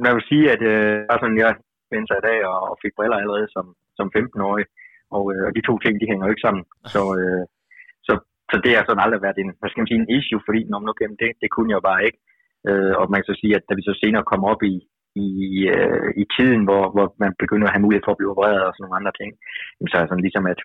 man 0.04 0.12
vil 0.16 0.30
sige, 0.32 0.46
at 0.56 0.62
øh, 0.74 0.96
sådan, 1.22 1.40
jeg 1.44 1.52
vendte 1.92 2.10
sig 2.10 2.20
i 2.20 2.28
dag 2.30 2.40
og, 2.52 2.58
og 2.70 2.76
fik 2.84 2.94
briller 2.98 3.18
allerede 3.24 3.48
som, 3.56 3.66
som 3.98 4.08
15-årig, 4.18 4.66
og, 5.16 5.24
øh, 5.34 5.44
og 5.48 5.52
de 5.58 5.68
to 5.70 5.74
ting, 5.80 5.94
de 6.02 6.10
hænger 6.10 6.26
jo 6.26 6.34
ikke 6.34 6.46
sammen. 6.48 6.64
Så, 6.94 7.02
øh, 7.20 7.44
så, 8.50 8.56
det 8.64 8.72
har 8.76 8.84
sådan 8.86 9.06
aldrig 9.06 9.22
været 9.26 9.38
en, 9.40 9.52
hvad 9.60 9.70
skal 9.70 9.82
man 9.82 9.90
sige, 9.90 10.02
en 10.02 10.14
issue, 10.18 10.46
fordi 10.48 10.60
når 10.64 10.78
man 10.80 10.88
nu 10.90 10.96
gennem 11.02 11.18
det, 11.24 11.32
det 11.42 11.50
kunne 11.52 11.70
jeg 11.70 11.80
jo 11.80 11.88
bare 11.90 12.06
ikke. 12.08 12.20
Øh, 12.70 12.94
og 13.00 13.06
man 13.12 13.20
kan 13.20 13.30
så 13.32 13.36
sige, 13.42 13.54
at 13.58 13.66
da 13.68 13.74
vi 13.76 13.84
så 13.90 13.94
senere 14.04 14.30
kom 14.32 14.44
op 14.52 14.62
i, 14.74 14.76
i, 15.26 15.28
øh, 15.76 16.10
i 16.22 16.26
tiden, 16.36 16.62
hvor, 16.68 16.84
hvor 16.96 17.08
man 17.24 17.32
begynder 17.44 17.68
at 17.68 17.74
have 17.76 17.86
mulighed 17.86 18.04
for 18.06 18.14
at 18.14 18.20
blive 18.20 18.32
opereret 18.34 18.62
og 18.68 18.72
sådan 18.74 18.84
nogle 18.86 19.00
andre 19.00 19.14
ting, 19.20 19.32
så 19.90 19.94
er 19.96 20.02
det 20.02 20.12
sådan 20.12 20.28
ligesom, 20.28 20.46
at 20.54 20.60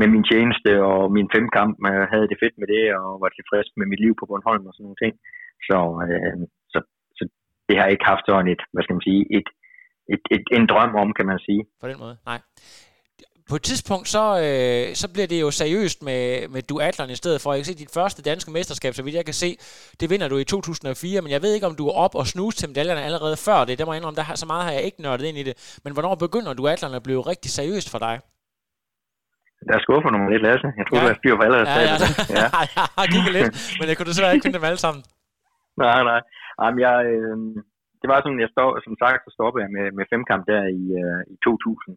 med 0.00 0.08
min 0.14 0.24
tjeneste 0.30 0.70
og 0.90 1.02
min 1.16 1.28
femkamp, 1.34 1.74
øh, 1.90 2.04
havde 2.12 2.28
det 2.30 2.40
fedt 2.42 2.56
med 2.58 2.68
det, 2.74 2.84
og 3.00 3.08
var 3.22 3.30
tilfreds 3.32 3.68
med 3.78 3.86
mit 3.88 4.02
liv 4.04 4.12
på 4.16 4.24
Bornholm 4.28 4.66
og 4.68 4.72
sådan 4.74 4.86
nogle 4.86 5.02
ting. 5.02 5.14
Så, 5.68 5.78
øh, 6.06 6.36
så, 6.72 6.78
så 7.18 7.22
det 7.68 7.76
har 7.78 7.86
ikke 7.88 8.10
haft 8.12 8.24
sådan 8.26 8.48
et, 8.54 8.62
hvad 8.72 8.82
skal 8.82 8.96
man 8.96 9.08
sige, 9.08 9.22
et, 9.38 9.48
et, 10.14 10.22
et, 10.34 10.44
en 10.58 10.66
drøm 10.72 10.94
om, 11.02 11.08
kan 11.18 11.26
man 11.30 11.38
sige. 11.46 11.62
På 11.82 11.86
den 11.90 11.98
måde? 12.04 12.16
Nej. 12.30 12.40
På 13.50 13.54
et 13.56 13.62
tidspunkt, 13.70 14.06
så, 14.16 14.24
øh, 14.46 14.84
så 15.02 15.06
bliver 15.12 15.28
det 15.32 15.40
jo 15.40 15.50
seriøst 15.62 15.98
med, 16.08 16.48
med 16.54 16.62
duatlon 16.70 17.10
i 17.10 17.18
stedet 17.22 17.40
for. 17.42 17.48
Jeg 17.52 17.58
kan 17.60 17.64
se, 17.70 17.74
dit 17.84 17.94
første 17.98 18.20
danske 18.30 18.50
mesterskab, 18.56 18.92
så 18.94 19.02
vidt 19.04 19.16
jeg 19.20 19.24
kan 19.30 19.38
se, 19.44 19.50
det 20.00 20.06
vinder 20.12 20.28
du 20.32 20.36
i 20.38 20.44
2004, 20.44 21.22
men 21.24 21.30
jeg 21.34 21.42
ved 21.44 21.52
ikke, 21.54 21.66
om 21.70 21.76
du 21.80 21.84
er 21.90 21.96
op 22.04 22.14
og 22.20 22.24
snuse 22.32 22.56
til 22.58 22.68
medaljerne 22.70 23.02
allerede 23.08 23.36
før 23.46 23.58
det. 23.68 23.78
Det 23.78 23.84
må 23.86 23.92
jeg 23.92 23.98
indrømme, 24.00 24.16
der 24.20 24.26
har, 24.30 24.34
så 24.42 24.46
meget 24.52 24.64
har 24.66 24.72
jeg 24.78 24.82
ikke 24.88 25.02
nørdet 25.06 25.24
ind 25.30 25.38
i 25.42 25.44
det. 25.48 25.54
Men 25.84 25.92
hvornår 25.94 26.14
begynder 26.26 26.52
duatlon 26.60 26.94
at 27.00 27.02
blive 27.08 27.20
rigtig 27.32 27.50
seriøst 27.58 27.88
for 27.94 27.98
dig? 28.06 28.14
Der 29.68 29.72
er 29.78 29.82
skuffer 29.86 30.10
nummer 30.14 30.28
lidt, 30.32 30.42
Lasse. 30.48 30.68
Jeg 30.78 30.84
tror, 30.86 30.96
Ja. 30.96 31.02
ja. 31.02 31.06
du 31.08 31.12
har 31.12 31.18
styr 31.20 31.34
på 31.38 31.42
alle 31.46 31.58
Ja, 31.58 31.64
ja. 31.64 31.94
resultater. 31.94 32.34
ja. 32.40 32.46
jeg 32.78 32.86
har 33.00 33.06
kigget 33.14 33.32
lidt, 33.38 33.50
men 33.78 33.84
jeg 33.90 33.96
kunne 33.96 34.10
desværre 34.12 34.32
ikke 34.34 34.44
finde 34.46 34.58
dem 34.58 34.68
alle 34.70 34.80
sammen. 34.86 35.02
Nej, 35.84 36.00
nej. 36.10 36.20
Jamen, 36.60 36.78
jeg, 36.86 36.96
øh, 37.12 37.36
det 38.00 38.06
var 38.12 38.18
sådan, 38.20 38.40
jeg 38.44 38.50
stod, 38.54 38.70
som 38.86 38.94
sagt, 39.02 39.18
så 39.26 39.30
stoppede 39.36 39.62
jeg 39.64 39.70
med, 39.76 39.86
med 39.98 40.04
femkamp 40.12 40.42
der 40.52 40.62
i, 40.80 40.82
øh, 41.02 41.20
i 41.34 41.36
2000, 41.44 41.92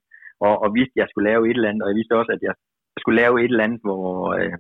og, 0.47 0.53
og 0.63 0.69
vidste, 0.77 0.95
at 0.95 1.01
jeg 1.01 1.09
skulle 1.09 1.29
lave 1.31 1.43
et 1.49 1.57
eller 1.57 1.69
andet, 1.69 1.83
og 1.83 1.89
jeg 1.89 1.99
vidste 1.99 2.19
også, 2.21 2.33
at 2.37 2.43
jeg, 2.47 2.55
skulle 3.01 3.21
lave 3.23 3.35
et 3.43 3.51
eller 3.51 3.67
andet, 3.67 3.81
hvor, 3.87 4.07
øh, 4.37 4.57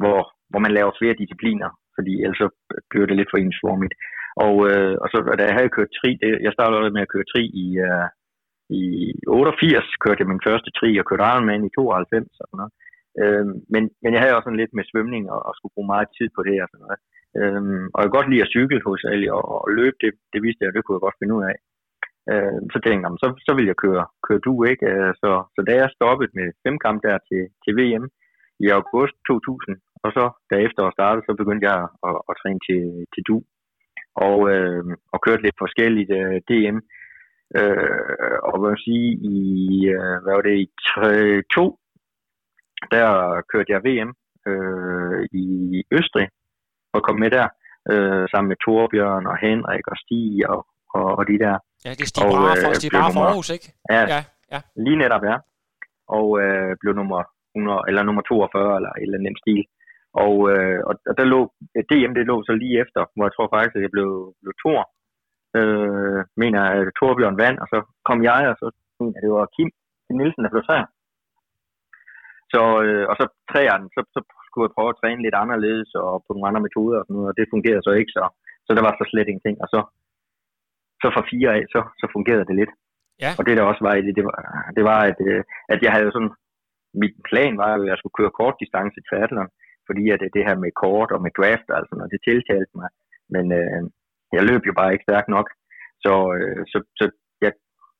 hvor, 0.00 0.18
hvor 0.50 0.60
man 0.64 0.72
laver 0.78 0.98
flere 1.00 1.20
discipliner, 1.22 1.70
fordi 1.96 2.12
ellers 2.22 2.40
så 2.44 2.48
bliver 2.90 3.06
det 3.06 3.16
lidt 3.16 3.32
for 3.32 3.38
ensformigt. 3.44 3.94
Og, 4.44 4.54
øh, 4.70 4.94
og 5.02 5.06
så 5.12 5.16
da 5.38 5.44
jeg 5.46 5.58
havde 5.58 5.74
kørt 5.76 5.96
tri, 5.98 6.10
det, 6.22 6.30
jeg 6.46 6.52
startede 6.56 6.96
med 6.96 7.04
at 7.06 7.12
køre 7.14 7.30
tri 7.32 7.42
i, 7.64 7.66
øh, 7.88 8.08
i 8.80 8.82
88, 9.26 10.02
kørte 10.02 10.20
jeg 10.20 10.30
min 10.32 10.46
første 10.48 10.70
tri, 10.78 10.90
og 11.00 11.04
kørte 11.06 11.28
Ironman 11.30 11.68
i 11.68 11.74
92 11.76 12.40
og 12.42 12.46
sådan 12.48 12.60
noget. 12.60 12.72
Øh, 13.22 13.46
men, 13.74 13.82
men 14.02 14.10
jeg 14.12 14.20
havde 14.20 14.36
også 14.36 14.46
sådan 14.46 14.62
lidt 14.62 14.74
med 14.78 14.84
svømning 14.90 15.24
og, 15.34 15.40
og 15.48 15.52
skulle 15.54 15.74
bruge 15.74 15.92
meget 15.94 16.08
tid 16.18 16.28
på 16.36 16.40
det 16.48 16.56
og 16.62 16.68
sådan 16.70 16.84
noget. 16.86 17.00
Øhm, 17.40 17.84
og 17.92 17.98
jeg 17.98 18.06
kan 18.06 18.18
godt 18.18 18.30
lide 18.30 18.44
at 18.44 18.52
cykle 18.54 18.80
hos 18.88 19.02
alle, 19.12 19.26
og, 19.36 19.44
og 19.64 19.68
løbe, 19.78 19.96
det, 20.02 20.10
det 20.32 20.40
vidste 20.46 20.62
jeg, 20.62 20.72
det 20.72 20.82
kunne 20.82 20.96
jeg 20.96 21.06
godt 21.06 21.20
finde 21.20 21.36
ud 21.38 21.44
af. 21.50 21.56
Øh, 22.30 22.60
så 22.72 22.78
tænkte 22.84 23.02
jeg, 23.04 23.12
så, 23.22 23.28
så 23.46 23.52
vil 23.56 23.66
jeg 23.70 23.78
køre, 23.84 24.04
køre 24.26 24.44
du, 24.46 24.54
ikke? 24.72 24.86
Øh, 24.92 25.12
så, 25.22 25.30
så 25.54 25.60
da 25.68 25.72
jeg 25.82 25.94
stoppede 25.96 26.32
med 26.38 26.46
femkamp 26.64 26.98
der 27.06 27.16
til, 27.28 27.42
til 27.64 27.72
VM 27.78 28.04
i 28.64 28.66
august 28.78 29.16
2000, 29.28 29.76
og 30.04 30.10
så 30.16 30.24
da 30.50 30.54
efteråret 30.56 30.96
startede, 30.98 31.26
så 31.26 31.32
begyndte 31.40 31.66
jeg 31.70 31.78
at, 31.84 31.88
at, 32.08 32.16
at 32.30 32.34
træne 32.40 32.60
til, 32.68 32.82
til 33.14 33.22
du, 33.28 33.36
og, 34.28 34.38
øh, 34.54 34.84
og 35.12 35.18
kørte 35.26 35.42
lidt 35.42 35.58
forskelligt 35.64 36.10
øh, 36.20 36.36
DM. 36.48 36.78
Øh, 37.60 38.38
og 38.48 38.54
hvad 38.60 38.70
vil 38.70 38.86
sige, 38.88 39.08
i, 39.34 39.36
øh, 39.96 40.16
hvad 40.22 40.34
var 40.36 40.44
det, 40.48 40.56
i 40.64 40.68
2, 41.54 41.78
der 42.94 43.08
kørte 43.52 43.72
jeg 43.72 43.84
VM 43.86 44.10
øh, 44.50 45.20
i 45.42 45.46
Østrig, 45.98 46.28
og 46.94 47.02
kom 47.02 47.18
med 47.18 47.30
der, 47.30 47.48
øh, 47.92 48.24
sammen 48.30 48.48
med 48.48 48.62
Torbjørn 48.64 49.26
og 49.26 49.36
Henrik 49.44 49.86
og 49.92 49.96
Stig 50.02 50.50
og, 50.50 50.66
og, 50.98 51.08
og 51.18 51.22
de 51.30 51.36
der. 51.44 51.54
Ja, 51.84 51.90
det 51.98 52.04
er 52.06 52.10
Stig 52.12 52.24
Brahe 52.32 52.56
fra, 52.62 52.70
Stig 52.78 52.90
Brahe 52.94 53.12
fra 53.14 53.24
Aarhus, 53.28 53.50
ikke? 53.56 53.68
Ja, 53.94 54.02
ja, 54.14 54.20
ja. 54.52 54.60
lige 54.84 55.00
netop, 55.02 55.24
ja. 55.30 55.36
Og 56.18 56.26
øh, 56.42 56.70
blev 56.80 56.92
nummer 57.00 57.20
100, 57.56 57.88
eller 57.88 58.02
nummer 58.02 58.22
42, 58.22 58.76
eller 58.78 58.92
et 58.92 59.02
eller 59.02 59.18
andet 59.18 59.42
stil. 59.44 59.62
Og, 60.24 60.34
øh, 60.52 60.78
og, 60.88 60.94
og 61.10 61.14
der 61.18 61.32
lå, 61.34 61.40
DM 61.90 62.12
det 62.16 62.30
lå 62.30 62.36
så 62.48 62.52
lige 62.62 62.80
efter, 62.84 63.00
hvor 63.14 63.24
jeg 63.26 63.34
tror 63.34 63.48
faktisk, 63.54 63.74
at 63.76 63.84
jeg 63.86 63.92
blev, 63.96 64.10
blev 64.42 64.54
tor. 64.64 64.80
Øh, 65.58 66.20
mener, 66.42 66.60
at 66.70 66.94
Torbjørn 66.98 67.40
vandt, 67.42 67.58
og 67.62 67.68
så 67.72 67.78
kom 68.08 68.18
jeg, 68.30 68.42
og 68.52 68.56
så 68.60 68.66
mener 69.00 69.20
det 69.20 69.30
var 69.38 69.52
Kim, 69.56 69.68
Kim 70.04 70.16
Nielsen, 70.18 70.44
der 70.44 70.54
blev 70.54 70.64
træer. 70.66 70.88
Så, 72.52 72.62
øh, 72.84 73.04
og 73.10 73.14
så 73.20 73.24
træerne, 73.50 73.86
så, 73.94 74.00
så 74.14 74.20
skulle 74.46 74.66
jeg 74.66 74.76
prøve 74.76 74.92
at 74.92 75.00
træne 75.00 75.24
lidt 75.24 75.36
anderledes 75.42 75.90
og 76.04 76.12
på 76.24 76.30
nogle 76.32 76.48
andre 76.48 76.64
metoder 76.66 76.98
og 76.98 77.04
sådan 77.04 77.16
noget, 77.16 77.30
og 77.30 77.36
det 77.38 77.52
fungerede 77.54 77.84
så 77.86 77.92
ikke, 78.00 78.12
så, 78.16 78.24
så 78.66 78.70
der 78.76 78.82
var 78.86 78.94
så 78.94 79.04
slet 79.10 79.28
ingenting. 79.28 79.56
Og 79.64 79.68
så, 79.74 79.80
så 81.02 81.08
fra 81.14 81.28
fire 81.32 81.50
af, 81.56 81.62
så, 81.74 81.80
så 82.00 82.06
fungerede 82.14 82.48
det 82.48 82.56
lidt. 82.60 82.72
Ja. 83.24 83.30
Og 83.38 83.42
det 83.46 83.56
der 83.56 83.64
også 83.70 83.82
var 83.88 83.94
i 83.96 84.02
det, 84.06 84.14
det 84.18 84.24
var, 84.30 84.38
det 84.76 84.84
var 84.90 85.00
at, 85.10 85.18
øh, 85.28 85.42
at 85.72 85.80
jeg 85.84 85.92
havde 85.96 86.12
sådan, 86.12 86.32
mit 87.02 87.14
plan 87.28 87.54
var 87.62 87.70
at 87.74 87.86
jeg 87.90 87.98
skulle 87.98 88.18
køre 88.18 88.36
kort 88.40 88.56
distance 88.62 88.94
til 88.94 89.06
triathlon, 89.08 89.50
fordi 89.88 90.04
at 90.14 90.20
det 90.36 90.46
her 90.48 90.56
med 90.64 90.72
kort 90.84 91.10
og 91.14 91.20
med 91.24 91.32
draft, 91.38 91.68
altså, 91.78 91.94
og 92.02 92.08
det 92.12 92.20
tiltalte 92.28 92.72
mig. 92.80 92.88
Men 93.34 93.44
øh, 93.60 93.80
jeg 94.36 94.42
løb 94.50 94.62
jo 94.66 94.74
bare 94.80 94.92
ikke 94.92 95.08
stærkt 95.08 95.28
nok. 95.36 95.48
Så, 96.04 96.12
øh, 96.36 96.62
så, 96.72 96.78
så 96.98 97.04
jeg, 97.44 97.52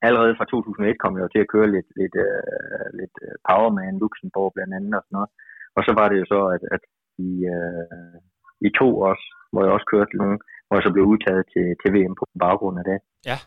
allerede 0.06 0.36
fra 0.38 0.50
2001 0.50 0.98
kom 1.02 1.14
jeg 1.16 1.24
jo 1.24 1.32
til 1.32 1.44
at 1.44 1.52
køre 1.54 1.68
lidt, 1.74 1.88
lidt, 2.00 2.16
øh, 2.26 2.86
lidt 3.00 3.16
øh, 3.24 3.34
Powerman, 3.46 4.00
Luxembourg 4.02 4.52
blandt 4.54 4.74
andet 4.76 4.94
og 4.98 5.02
sådan 5.04 5.16
noget. 5.18 5.30
Og 5.76 5.82
så 5.86 5.92
var 5.98 6.06
det 6.08 6.16
jo 6.20 6.26
så, 6.34 6.40
at, 6.54 6.62
at 6.76 6.82
i, 7.28 7.30
øh, 7.54 8.18
i 8.66 8.68
to 8.78 8.88
også, 9.10 9.26
hvor 9.52 9.62
jeg 9.64 9.72
også 9.72 9.88
kørte 9.92 10.16
nogle, 10.22 10.38
hvor 10.72 10.78
jeg 10.78 10.86
så 10.88 10.92
blev 10.92 11.04
udtaget 11.04 11.44
til, 11.54 11.66
til 11.80 11.88
VM 11.94 12.14
på 12.20 12.24
baggrund 12.44 12.78
af 12.80 12.84
det. 12.90 12.98
Ja. 13.30 13.38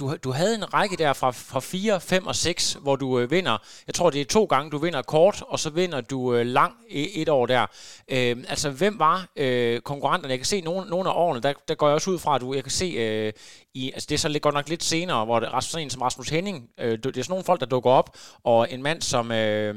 Du, 0.00 0.04
du 0.24 0.30
havde 0.30 0.54
en 0.54 0.74
række 0.74 0.96
der 0.96 1.12
fra, 1.12 1.30
fra 1.30 1.60
4, 1.60 2.00
5 2.00 2.26
og 2.26 2.34
6, 2.34 2.74
hvor 2.84 2.96
du 2.96 3.18
øh, 3.20 3.30
vinder. 3.30 3.56
Jeg 3.86 3.94
tror, 3.94 4.10
det 4.10 4.20
er 4.20 4.24
to 4.24 4.44
gange, 4.44 4.70
du 4.70 4.78
vinder 4.78 5.02
kort, 5.02 5.42
og 5.48 5.58
så 5.58 5.70
vinder 5.70 6.00
du 6.00 6.34
øh, 6.34 6.46
lang 6.46 6.72
et 6.88 7.28
år 7.28 7.46
der. 7.46 7.62
Øh, 8.14 8.36
altså, 8.52 8.70
hvem 8.70 8.98
var 8.98 9.16
øh, 9.36 9.80
konkurrenterne? 9.80 10.30
Jeg 10.30 10.38
kan 10.38 10.52
se 10.54 10.60
nogle, 10.60 10.90
nogle 10.90 11.10
af 11.10 11.14
årene, 11.16 11.40
der, 11.40 11.52
der 11.68 11.74
går 11.74 11.86
jeg 11.88 11.94
også 11.94 12.10
ud 12.10 12.18
fra, 12.18 12.34
at 12.34 12.40
du, 12.40 12.54
jeg 12.54 12.64
kan 12.64 12.70
se, 12.70 12.84
øh, 12.84 13.32
i, 13.74 13.92
altså 13.92 14.06
det 14.08 14.14
er 14.14 14.18
så 14.18 14.28
lidt, 14.28 14.42
godt 14.42 14.54
nok 14.54 14.68
lidt 14.68 14.82
senere, 14.82 15.24
hvor 15.24 15.40
det, 15.40 15.46
altså, 15.46 15.56
Rasmus, 15.56 15.82
en 15.82 15.90
som 15.90 16.02
Rasmus 16.02 16.28
Henning, 16.28 16.70
øh, 16.80 16.98
det 16.98 17.06
er 17.06 17.22
sådan 17.22 17.32
nogle 17.32 17.44
folk, 17.44 17.60
der 17.60 17.66
dukker 17.66 17.90
op, 17.90 18.08
og 18.44 18.72
en 18.72 18.82
mand 18.82 19.00
som, 19.02 19.32
øh, 19.32 19.74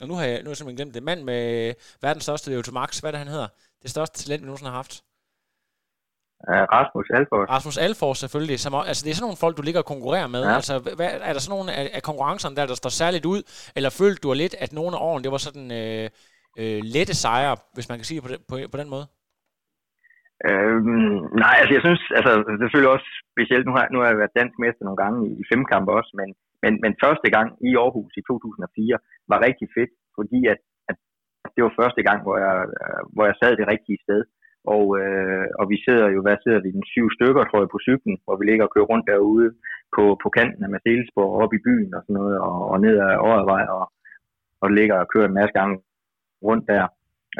og 0.00 0.08
nu 0.08 0.14
har 0.14 0.24
jeg, 0.24 0.38
nu 0.38 0.44
har 0.44 0.50
jeg 0.50 0.56
simpelthen 0.56 0.76
glemt 0.76 0.94
det, 0.94 1.02
mand 1.02 1.22
med 1.22 1.74
verdens 2.02 2.24
største 2.24 2.50
Leo 2.50 2.62
Max, 2.72 2.98
hvad 2.98 3.10
er 3.10 3.12
det, 3.12 3.18
han 3.18 3.28
hedder? 3.28 3.48
Det 3.82 3.90
største 3.90 4.18
talent, 4.18 4.42
vi 4.42 4.46
nogensinde 4.46 4.70
har 4.70 4.76
haft. 4.76 5.02
Rasmus 6.76 7.08
Alfors. 7.18 7.48
Rasmus 7.56 7.78
Alfors 7.86 8.18
selvfølgelig. 8.18 8.58
Som, 8.60 8.74
altså 8.90 9.02
det 9.04 9.10
er 9.10 9.18
sådan 9.18 9.26
nogle 9.28 9.42
folk, 9.44 9.56
du 9.56 9.62
ligger 9.62 9.80
og 9.84 9.90
konkurrerer 9.94 10.30
med. 10.36 10.42
Ja. 10.44 10.54
Altså, 10.58 10.74
hvad, 10.98 11.10
er 11.28 11.32
der 11.32 11.42
sådan 11.42 11.54
nogle 11.56 11.72
af, 11.78 11.84
af 11.98 12.02
konkurrencerne 12.02 12.56
der, 12.56 12.66
der 12.66 12.74
står 12.82 12.92
særligt 13.02 13.26
ud? 13.32 13.40
Eller 13.76 13.90
følte 14.00 14.20
du 14.22 14.28
lidt, 14.32 14.54
at 14.64 14.70
nogle 14.78 14.92
af 14.96 15.00
årene, 15.08 15.24
det 15.24 15.32
var 15.36 15.42
sådan 15.48 15.68
øh, 15.80 16.06
øh, 16.60 16.80
lette 16.94 17.14
sejre, 17.22 17.56
hvis 17.74 17.88
man 17.90 17.98
kan 17.98 18.08
sige 18.08 18.18
det 18.18 18.24
på, 18.26 18.30
den, 18.32 18.40
på, 18.50 18.54
på 18.72 18.78
den 18.82 18.90
måde? 18.94 19.06
Øhm, 20.48 21.18
nej, 21.44 21.54
altså 21.60 21.72
jeg 21.76 21.84
synes, 21.86 22.02
altså 22.18 22.32
selvfølgelig 22.60 22.94
også 22.96 23.08
specielt, 23.34 23.64
nu 23.66 23.72
har, 23.76 23.84
nu 23.92 23.98
har 24.00 24.08
jeg 24.10 24.20
været 24.22 24.38
dansk 24.40 24.56
mester 24.64 24.84
nogle 24.84 25.00
gange 25.04 25.18
i, 25.28 25.30
i 25.42 25.44
femkamp 25.52 25.86
også, 25.98 26.12
men, 26.20 26.28
men, 26.62 26.72
men 26.82 26.92
første 27.04 27.28
gang 27.36 27.48
i 27.68 27.70
Aarhus 27.82 28.12
i 28.20 28.22
2004 28.22 28.98
var 29.30 29.44
rigtig 29.46 29.68
fedt, 29.76 29.92
fordi 30.18 30.40
at, 30.52 30.60
at 30.90 30.96
det 31.54 31.62
var 31.66 31.72
første 31.80 32.02
gang, 32.08 32.18
hvor 32.26 32.36
jeg, 32.44 32.54
hvor 33.14 33.24
jeg 33.28 33.36
sad 33.42 33.52
det 33.60 33.70
rigtige 33.74 34.02
sted. 34.06 34.20
Og, 34.74 34.84
øh, 35.00 35.46
og 35.60 35.64
vi 35.72 35.76
sidder 35.86 36.08
jo, 36.14 36.20
hvad 36.22 36.36
sidder 36.44 36.60
vi, 36.62 36.70
den 36.70 36.86
syv 36.94 37.06
stykker, 37.16 37.42
tror 37.44 37.60
jeg, 37.60 37.70
på 37.72 37.80
cyklen, 37.88 38.16
hvor 38.24 38.36
vi 38.36 38.44
ligger 38.46 38.64
og 38.64 38.72
kører 38.74 38.90
rundt 38.92 39.06
derude 39.12 39.48
på, 39.96 40.04
på 40.22 40.28
kanten 40.38 40.64
af 40.64 40.70
Marcelsborg, 40.70 41.30
op 41.42 41.52
i 41.54 41.64
byen 41.66 41.94
og 41.96 42.02
sådan 42.02 42.18
noget, 42.20 42.36
og, 42.46 42.58
og 42.72 42.76
ned 42.80 42.94
ad 43.06 43.16
Årevej, 43.28 43.64
og, 43.76 43.84
og 44.62 44.68
ligger 44.78 44.96
og 44.98 45.08
kører 45.12 45.28
en 45.28 45.38
masse 45.40 45.54
gange 45.58 45.76
rundt 46.48 46.64
der. 46.72 46.84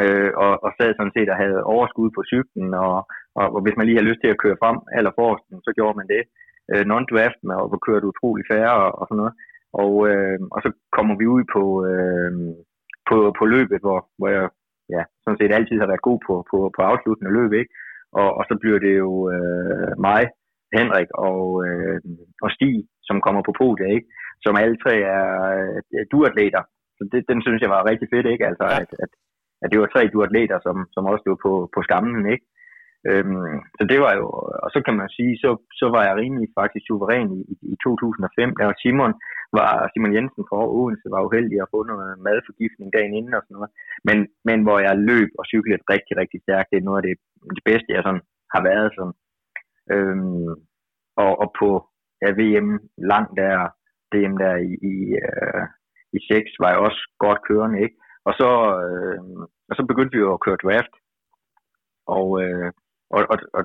Øh, 0.02 0.30
og, 0.44 0.52
og 0.64 0.70
sad 0.72 0.90
sådan 0.94 1.16
set 1.16 1.28
og 1.32 1.36
havde 1.42 1.68
overskud 1.74 2.10
på 2.16 2.22
cyklen, 2.30 2.68
og, 2.74 2.96
og, 3.38 3.46
og 3.54 3.60
hvis 3.62 3.76
man 3.76 3.86
lige 3.86 3.98
har 4.00 4.08
lyst 4.08 4.20
til 4.22 4.32
at 4.34 4.42
køre 4.42 4.60
frem 4.62 4.78
eller 4.98 5.12
forrest, 5.18 5.44
så 5.66 5.72
gjorde 5.78 5.98
man 6.00 6.08
det. 6.14 6.22
Øh, 6.72 6.84
non-draft 6.92 7.40
med, 7.48 7.56
og 7.62 7.80
kørte 7.86 8.10
utrolig 8.12 8.44
færre 8.52 8.74
og, 8.84 8.90
og 8.98 9.04
sådan 9.06 9.20
noget. 9.22 9.34
Og, 9.82 9.92
øh, 10.10 10.38
og 10.54 10.58
så 10.64 10.68
kommer 10.96 11.14
vi 11.20 11.26
ud 11.36 11.44
på, 11.54 11.64
øh, 11.90 12.30
på, 13.08 13.16
på 13.38 13.44
løbet, 13.54 13.78
hvor, 13.84 13.98
hvor 14.18 14.28
jeg 14.36 14.44
ja, 14.94 15.02
sådan 15.22 15.38
set 15.40 15.56
altid 15.56 15.76
har 15.80 15.90
været 15.92 16.08
god 16.08 16.18
på, 16.26 16.34
på, 16.50 16.58
på 16.76 16.80
afsluttende 16.90 17.34
løb, 17.38 17.52
ikke? 17.60 17.72
Og, 18.20 18.28
og 18.38 18.42
så 18.48 18.54
bliver 18.62 18.78
det 18.86 18.94
jo 19.04 19.12
øh, 19.34 19.92
mig, 20.08 20.22
Henrik 20.78 21.10
og, 21.28 21.42
øh, 21.66 21.98
og 22.44 22.50
Stig, 22.56 22.76
som 23.08 23.16
kommer 23.26 23.42
på 23.44 23.52
podiet, 23.60 23.90
ikke? 23.96 24.08
Som 24.44 24.54
alle 24.62 24.76
tre 24.84 24.94
er 25.16 25.26
øh, 25.94 26.04
duatleter. 26.12 26.62
Så 26.96 27.02
det, 27.12 27.20
den 27.30 27.40
synes 27.42 27.60
jeg 27.62 27.70
var 27.76 27.88
rigtig 27.90 28.08
fedt, 28.12 28.26
ikke? 28.34 28.46
Altså, 28.50 28.64
ja. 28.70 28.76
at, 28.82 28.90
at, 29.04 29.10
at 29.62 29.68
det 29.72 29.78
var 29.80 29.88
tre 29.90 30.02
duatleter, 30.14 30.58
som, 30.66 30.76
som 30.94 31.02
også 31.10 31.22
stod 31.24 31.36
på, 31.44 31.52
på 31.74 31.80
skammen, 31.86 32.24
ikke? 32.34 32.44
Øhm, 33.10 33.56
så 33.78 33.82
det 33.90 33.98
var 34.04 34.12
jo, 34.20 34.26
og 34.64 34.68
så 34.74 34.78
kan 34.86 34.94
man 35.00 35.08
sige, 35.16 35.34
så, 35.42 35.50
så 35.80 35.86
var 35.94 36.02
jeg 36.04 36.14
rimelig 36.16 36.48
faktisk 36.60 36.84
suveræn 36.86 37.30
i, 37.38 37.42
i 37.72 37.74
2005, 37.84 38.56
der 38.58 38.64
var 38.70 38.76
Simon, 38.82 39.14
var 39.58 39.70
Simon 39.92 40.14
Jensen 40.16 40.44
fra 40.48 40.58
Odense, 40.78 41.14
var 41.14 41.26
uheldig 41.28 41.58
at 41.60 41.72
få 41.74 41.78
noget 41.90 42.18
madforgiftning 42.26 42.88
dagen 42.96 43.14
inden 43.14 43.34
og 43.38 43.42
sådan 43.42 43.56
noget. 43.58 43.70
Men, 44.08 44.18
men 44.48 44.58
hvor 44.66 44.78
jeg 44.86 45.04
løb 45.10 45.30
og 45.40 45.44
cyklede 45.52 45.88
rigtig, 45.94 46.14
rigtig 46.22 46.38
stærkt, 46.42 46.70
det 46.70 46.78
er 46.78 46.88
noget 46.88 47.00
af 47.00 47.06
det, 47.08 47.16
det 47.56 47.64
bedste, 47.70 47.94
jeg 47.96 48.02
sådan 48.04 48.24
har 48.54 48.62
været 48.70 48.88
sådan. 48.96 49.16
Øhm, 49.94 50.48
og, 51.22 51.32
og 51.42 51.48
på 51.60 51.68
ja, 52.22 52.30
VM 52.40 52.70
langt 53.12 53.32
der, 53.40 53.54
DM 54.12 54.34
der 54.42 54.54
i, 54.68 54.72
i, 54.92 54.94
øh, 55.24 55.64
i 56.16 56.18
6, 56.30 56.50
var 56.62 56.68
jeg 56.70 56.80
også 56.86 57.00
godt 57.24 57.40
kørende, 57.48 57.78
ikke? 57.86 57.96
Og 58.28 58.32
så, 58.40 58.50
øh, 58.86 59.20
og 59.68 59.74
så 59.76 59.82
begyndte 59.90 60.14
vi 60.14 60.20
jo 60.26 60.32
at 60.34 60.44
køre 60.46 60.62
draft. 60.64 60.94
Og, 62.16 62.28
øh, 62.42 62.72
og, 63.14 63.20
og, 63.32 63.38
og 63.58 63.62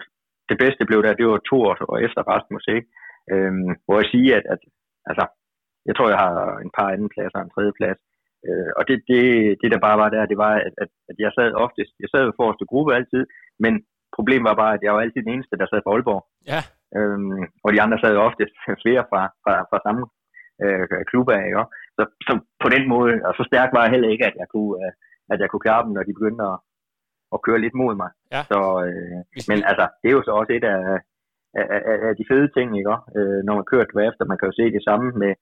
det 0.49 0.57
bedste 0.63 0.87
blev 0.89 0.99
der, 1.03 1.13
det 1.19 1.25
var 1.27 1.41
to 1.49 1.57
år 1.67 1.75
og 1.93 1.97
efter 2.05 2.21
Rasmus, 2.31 2.65
ikke? 2.75 2.87
Øhm, 3.31 3.71
hvor 3.85 3.97
jeg 4.01 4.07
siger, 4.13 4.33
at, 4.39 4.45
at 4.53 4.61
altså, 5.09 5.25
jeg 5.87 5.93
tror, 5.95 6.07
jeg 6.13 6.21
har 6.25 6.35
en 6.65 6.71
par 6.77 6.89
anden 6.93 7.09
pladser 7.13 7.39
og 7.39 7.45
en 7.45 7.53
tredje 7.55 7.73
plads. 7.79 7.99
Øh, 8.47 8.71
og 8.77 8.83
det, 8.87 8.97
det, 9.09 9.23
det, 9.61 9.69
der 9.73 9.85
bare 9.87 9.97
var 10.03 10.09
der, 10.15 10.31
det 10.31 10.37
var, 10.45 10.53
at, 10.67 10.73
at, 10.83 10.89
at 11.09 11.17
jeg 11.23 11.31
sad 11.37 11.49
oftest, 11.65 11.93
jeg 12.03 12.09
sad 12.09 12.21
i 12.23 12.39
forreste 12.39 12.65
gruppe 12.71 12.91
altid, 12.97 13.23
men 13.63 13.73
problemet 14.17 14.45
var 14.49 14.57
bare, 14.63 14.73
at 14.77 14.83
jeg 14.85 14.93
var 14.93 15.01
altid 15.01 15.21
den 15.23 15.33
eneste, 15.35 15.59
der 15.59 15.67
sad 15.67 15.81
på 15.83 15.91
Aalborg. 15.91 16.23
Ja. 16.51 16.61
Øhm, 16.97 17.43
og 17.63 17.69
de 17.73 17.81
andre 17.85 17.97
sad 17.99 18.25
oftest 18.27 18.55
flere 18.83 19.03
fra, 19.11 19.21
fra, 19.43 19.53
fra 19.69 19.79
samme 19.85 20.03
øh, 20.63 20.85
klub 21.09 21.27
af, 21.35 21.41
ikke? 21.49 21.65
Så, 21.97 22.03
så 22.27 22.33
på 22.63 22.67
den 22.75 22.83
måde, 22.93 23.13
og 23.27 23.33
så 23.37 23.43
stærk 23.49 23.69
var 23.75 23.83
jeg 23.83 23.93
heller 23.93 24.09
ikke, 24.13 24.25
at 24.29 24.35
jeg 24.41 24.47
kunne, 24.53 24.73
øh, 24.81 24.91
at 25.31 25.37
jeg 25.41 25.49
kunne 25.49 25.65
klare 25.67 25.83
dem, 25.85 25.91
når 25.93 26.03
de 26.05 26.17
begyndte 26.19 26.43
at, 26.51 26.57
at 27.35 27.43
køre 27.45 27.63
lidt 27.63 27.75
mod 27.81 27.93
mig. 28.01 28.11
Ja. 28.33 28.41
Så, 28.51 28.59
øh, 28.85 29.19
men 29.49 29.57
altså, 29.69 29.85
det 29.99 30.07
er 30.09 30.15
jo 30.17 30.23
så 30.25 30.31
også 30.39 30.51
et 30.57 30.65
af, 30.73 30.79
af, 31.59 31.65
af, 31.91 31.97
af 32.09 32.13
de 32.19 32.25
fede 32.31 32.49
ting, 32.55 32.67
ikke? 32.79 32.95
Øh, 33.17 33.39
når 33.47 33.53
man 33.59 33.69
kører 33.71 33.91
draft, 33.93 34.21
og 34.21 34.27
man 34.29 34.37
kan 34.37 34.49
jo 34.49 34.57
se 34.59 34.65
det 34.75 34.83
samme 34.89 35.07
med, 35.21 35.33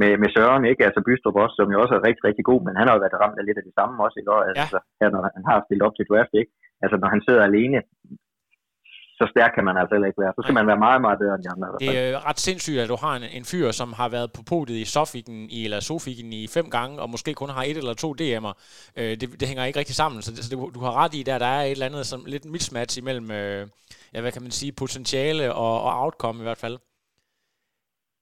med, 0.00 0.10
med 0.22 0.28
Søren, 0.34 0.64
ikke? 0.72 0.84
Altså 0.88 1.00
Bystrup 1.06 1.36
også, 1.44 1.56
som 1.56 1.72
jo 1.72 1.76
også 1.82 1.94
er 1.96 2.06
rigtig, 2.08 2.24
rigtig 2.28 2.44
god, 2.50 2.60
men 2.66 2.74
han 2.78 2.86
har 2.86 2.94
jo 2.94 3.02
været 3.04 3.20
ramt 3.22 3.38
af 3.40 3.46
lidt 3.46 3.60
af 3.60 3.66
det 3.68 3.74
samme 3.78 3.94
også, 4.04 4.16
ikke? 4.20 4.30
Altså, 4.62 4.78
ja. 4.82 4.88
her, 5.00 5.08
når 5.14 5.20
han 5.36 5.44
har 5.50 5.58
stillet 5.66 5.86
op 5.86 5.96
til 5.96 6.08
draft, 6.10 6.34
ikke? 6.40 6.52
Altså, 6.82 6.96
når 7.02 7.08
han 7.14 7.20
sidder 7.26 7.42
alene 7.44 7.78
så 9.18 9.24
stærk 9.30 9.50
kan 9.54 9.64
man 9.64 9.76
altså 9.76 9.94
heller 9.94 10.06
ikke 10.06 10.20
være. 10.22 10.32
Så 10.36 10.40
skal 10.44 10.54
man 10.54 10.66
være 10.66 10.80
meget, 10.86 11.00
meget 11.00 11.18
bedre 11.18 11.34
end 11.34 11.42
de 11.44 11.50
andre. 11.54 11.66
Det 11.80 11.98
er 11.98 12.28
ret 12.28 12.40
sindssygt, 12.40 12.80
at 12.80 12.88
du 12.88 12.96
har 12.96 13.16
en, 13.16 13.22
en 13.22 13.44
fyr, 13.44 13.70
som 13.70 13.92
har 13.92 14.08
været 14.08 14.32
på 14.32 14.42
podiet 14.42 14.78
i 14.78 14.84
Sofiken, 14.84 15.50
i, 15.50 15.64
eller 15.64 15.80
Sofiken 15.80 16.32
i 16.32 16.46
fem 16.46 16.70
gange, 16.70 17.00
og 17.02 17.10
måske 17.10 17.34
kun 17.34 17.50
har 17.50 17.62
et 17.62 17.76
eller 17.76 17.94
to 17.94 18.14
DM'er. 18.20 18.52
Øh, 18.96 19.10
det, 19.20 19.40
det, 19.40 19.48
hænger 19.48 19.64
ikke 19.64 19.78
rigtig 19.78 19.94
sammen, 19.94 20.22
så, 20.22 20.30
det, 20.30 20.44
så 20.44 20.50
det, 20.50 20.74
du 20.74 20.80
har 20.80 20.94
ret 21.02 21.14
i, 21.14 21.22
der, 21.22 21.38
der 21.38 21.46
er 21.46 21.62
et 21.62 21.70
eller 21.70 21.86
andet 21.86 22.06
som 22.06 22.24
lidt 22.26 22.44
mismatch 22.44 22.98
imellem, 22.98 23.30
øh, 23.30 23.66
ja, 24.14 24.20
hvad 24.20 24.32
kan 24.32 24.42
man 24.42 24.50
sige, 24.50 24.72
potentiale 24.72 25.54
og, 25.54 25.82
og 25.82 26.02
outcome 26.02 26.38
i 26.40 26.42
hvert 26.42 26.58
fald. 26.58 26.78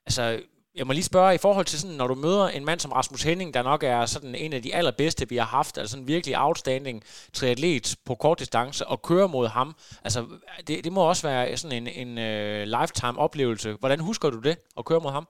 Altså, 0.07 0.41
jeg 0.79 0.87
må 0.87 0.93
lige 0.93 1.11
spørge, 1.13 1.35
i 1.35 1.45
forhold 1.47 1.67
til 1.69 1.79
sådan, 1.81 1.99
når 2.01 2.09
du 2.13 2.17
møder 2.27 2.47
en 2.49 2.65
mand 2.69 2.81
som 2.81 2.93
Rasmus 2.99 3.23
Henning, 3.29 3.49
der 3.55 3.63
nok 3.71 3.83
er 3.83 4.01
sådan 4.15 4.35
en 4.45 4.53
af 4.57 4.63
de 4.63 4.75
allerbedste, 4.79 5.29
vi 5.33 5.37
har 5.43 5.51
haft, 5.59 5.75
altså 5.79 5.91
sådan 5.93 6.13
virkelig 6.15 6.35
outstanding 6.47 6.99
triatlet 7.39 7.87
på 8.07 8.13
kort 8.25 8.39
distance, 8.43 8.83
og 8.93 8.99
kører 9.09 9.29
mod 9.37 9.47
ham, 9.59 9.69
altså 10.07 10.21
det, 10.67 10.77
det 10.85 10.93
må 10.97 11.01
også 11.13 11.23
være 11.31 11.57
sådan 11.57 11.77
en, 11.81 11.89
en 12.03 12.11
uh, 12.27 12.63
lifetime 12.77 13.17
oplevelse. 13.27 13.69
Hvordan 13.83 14.01
husker 14.09 14.29
du 14.31 14.41
det, 14.49 14.57
at 14.79 14.87
køre 14.89 15.05
mod 15.05 15.13
ham? 15.19 15.27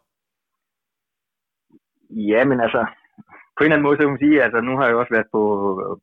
Ja, 2.31 2.41
men 2.51 2.59
altså, 2.67 2.81
på 3.55 3.61
en 3.61 3.67
eller 3.67 3.77
anden 3.77 3.87
måde, 3.87 3.97
så 3.97 4.03
kan 4.03 4.15
man 4.15 4.25
sige, 4.25 4.37
altså 4.47 4.59
nu 4.61 4.73
har 4.77 4.85
jeg 4.85 4.95
jo 4.95 5.01
også 5.03 5.15
været 5.17 5.29
på, 5.37 5.43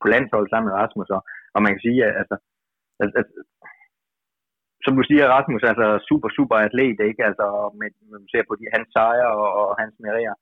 på 0.01 0.05
landshold 0.13 0.47
sammen 0.49 0.67
med 0.69 0.77
Rasmus, 0.81 1.09
og, 1.15 1.21
og 1.55 1.59
man 1.63 1.71
kan 1.73 1.85
sige, 1.87 1.99
at 2.07 2.13
altså, 2.21 2.35
at, 3.03 3.09
at 3.21 3.27
som 4.89 4.97
du 4.99 5.05
siger, 5.07 5.33
Rasmus, 5.35 5.63
altså 5.71 5.87
super, 6.09 6.29
super 6.37 6.55
atlet, 6.65 6.99
ikke? 7.09 7.21
Altså, 7.29 7.45
med, 7.79 7.89
man 8.13 8.23
ser 8.31 8.43
på 8.49 8.53
de, 8.59 8.63
hans 8.75 8.89
sejre 8.95 9.31
og, 9.41 9.49
og 9.61 9.69
hans 9.81 9.95
merier 10.05 10.35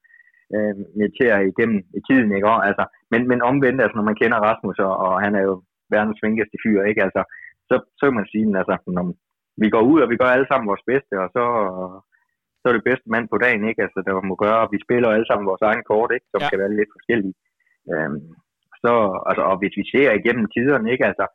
øh, 0.55 0.73
meriterer 0.99 1.39
igennem 1.51 1.79
i 1.99 2.01
tiden, 2.07 2.29
ikke? 2.37 2.47
Og, 2.53 2.59
altså, 2.69 2.83
men, 3.11 3.21
men 3.31 3.39
omvendt, 3.51 3.79
altså, 3.81 3.95
når 3.97 4.07
man 4.09 4.19
kender 4.21 4.45
Rasmus, 4.47 4.77
og, 4.87 4.93
og 5.05 5.13
han 5.23 5.33
er 5.39 5.43
jo 5.49 5.53
verdens 5.95 6.17
svinkeste 6.19 6.57
fyr, 6.63 6.79
ikke? 6.89 7.01
Altså, 7.07 7.21
så, 7.69 7.75
så 7.97 8.03
kan 8.05 8.17
man 8.19 8.29
sige, 8.31 8.45
altså, 8.61 8.75
når 8.97 9.05
vi 9.61 9.67
går 9.75 9.83
ud, 9.91 9.99
og 10.03 10.09
vi 10.11 10.19
gør 10.21 10.29
alle 10.35 10.49
sammen 10.49 10.71
vores 10.71 10.85
bedste, 10.91 11.13
og 11.23 11.27
så, 11.35 11.43
så 12.59 12.65
er 12.69 12.73
det 12.75 12.89
bedste 12.89 13.07
mand 13.13 13.25
på 13.29 13.37
dagen, 13.45 13.63
ikke? 13.69 13.81
Altså, 13.85 13.99
der 14.07 14.13
må 14.31 14.35
gøre, 14.45 14.59
og 14.65 14.69
vi 14.73 14.79
spiller 14.85 15.09
alle 15.09 15.27
sammen 15.29 15.49
vores 15.51 15.63
egen 15.69 15.83
kort, 15.91 16.11
ikke? 16.15 16.27
Som 16.31 16.41
ja. 16.41 16.49
kan 16.49 16.59
være 16.61 16.77
lidt 16.79 16.91
forskellige. 16.97 17.35
Øhm, 17.93 18.21
så, 18.83 18.93
altså, 19.29 19.43
og 19.51 19.55
hvis 19.61 19.75
vi 19.79 19.83
ser 19.93 20.09
igennem 20.19 20.45
tiderne, 20.55 20.87
ikke? 20.93 21.05
Altså, 21.11 21.25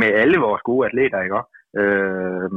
med 0.00 0.10
alle 0.22 0.38
vores 0.46 0.62
gode 0.68 0.86
atleter, 0.88 1.20
ikke? 1.22 1.42
Øh, 1.80 2.50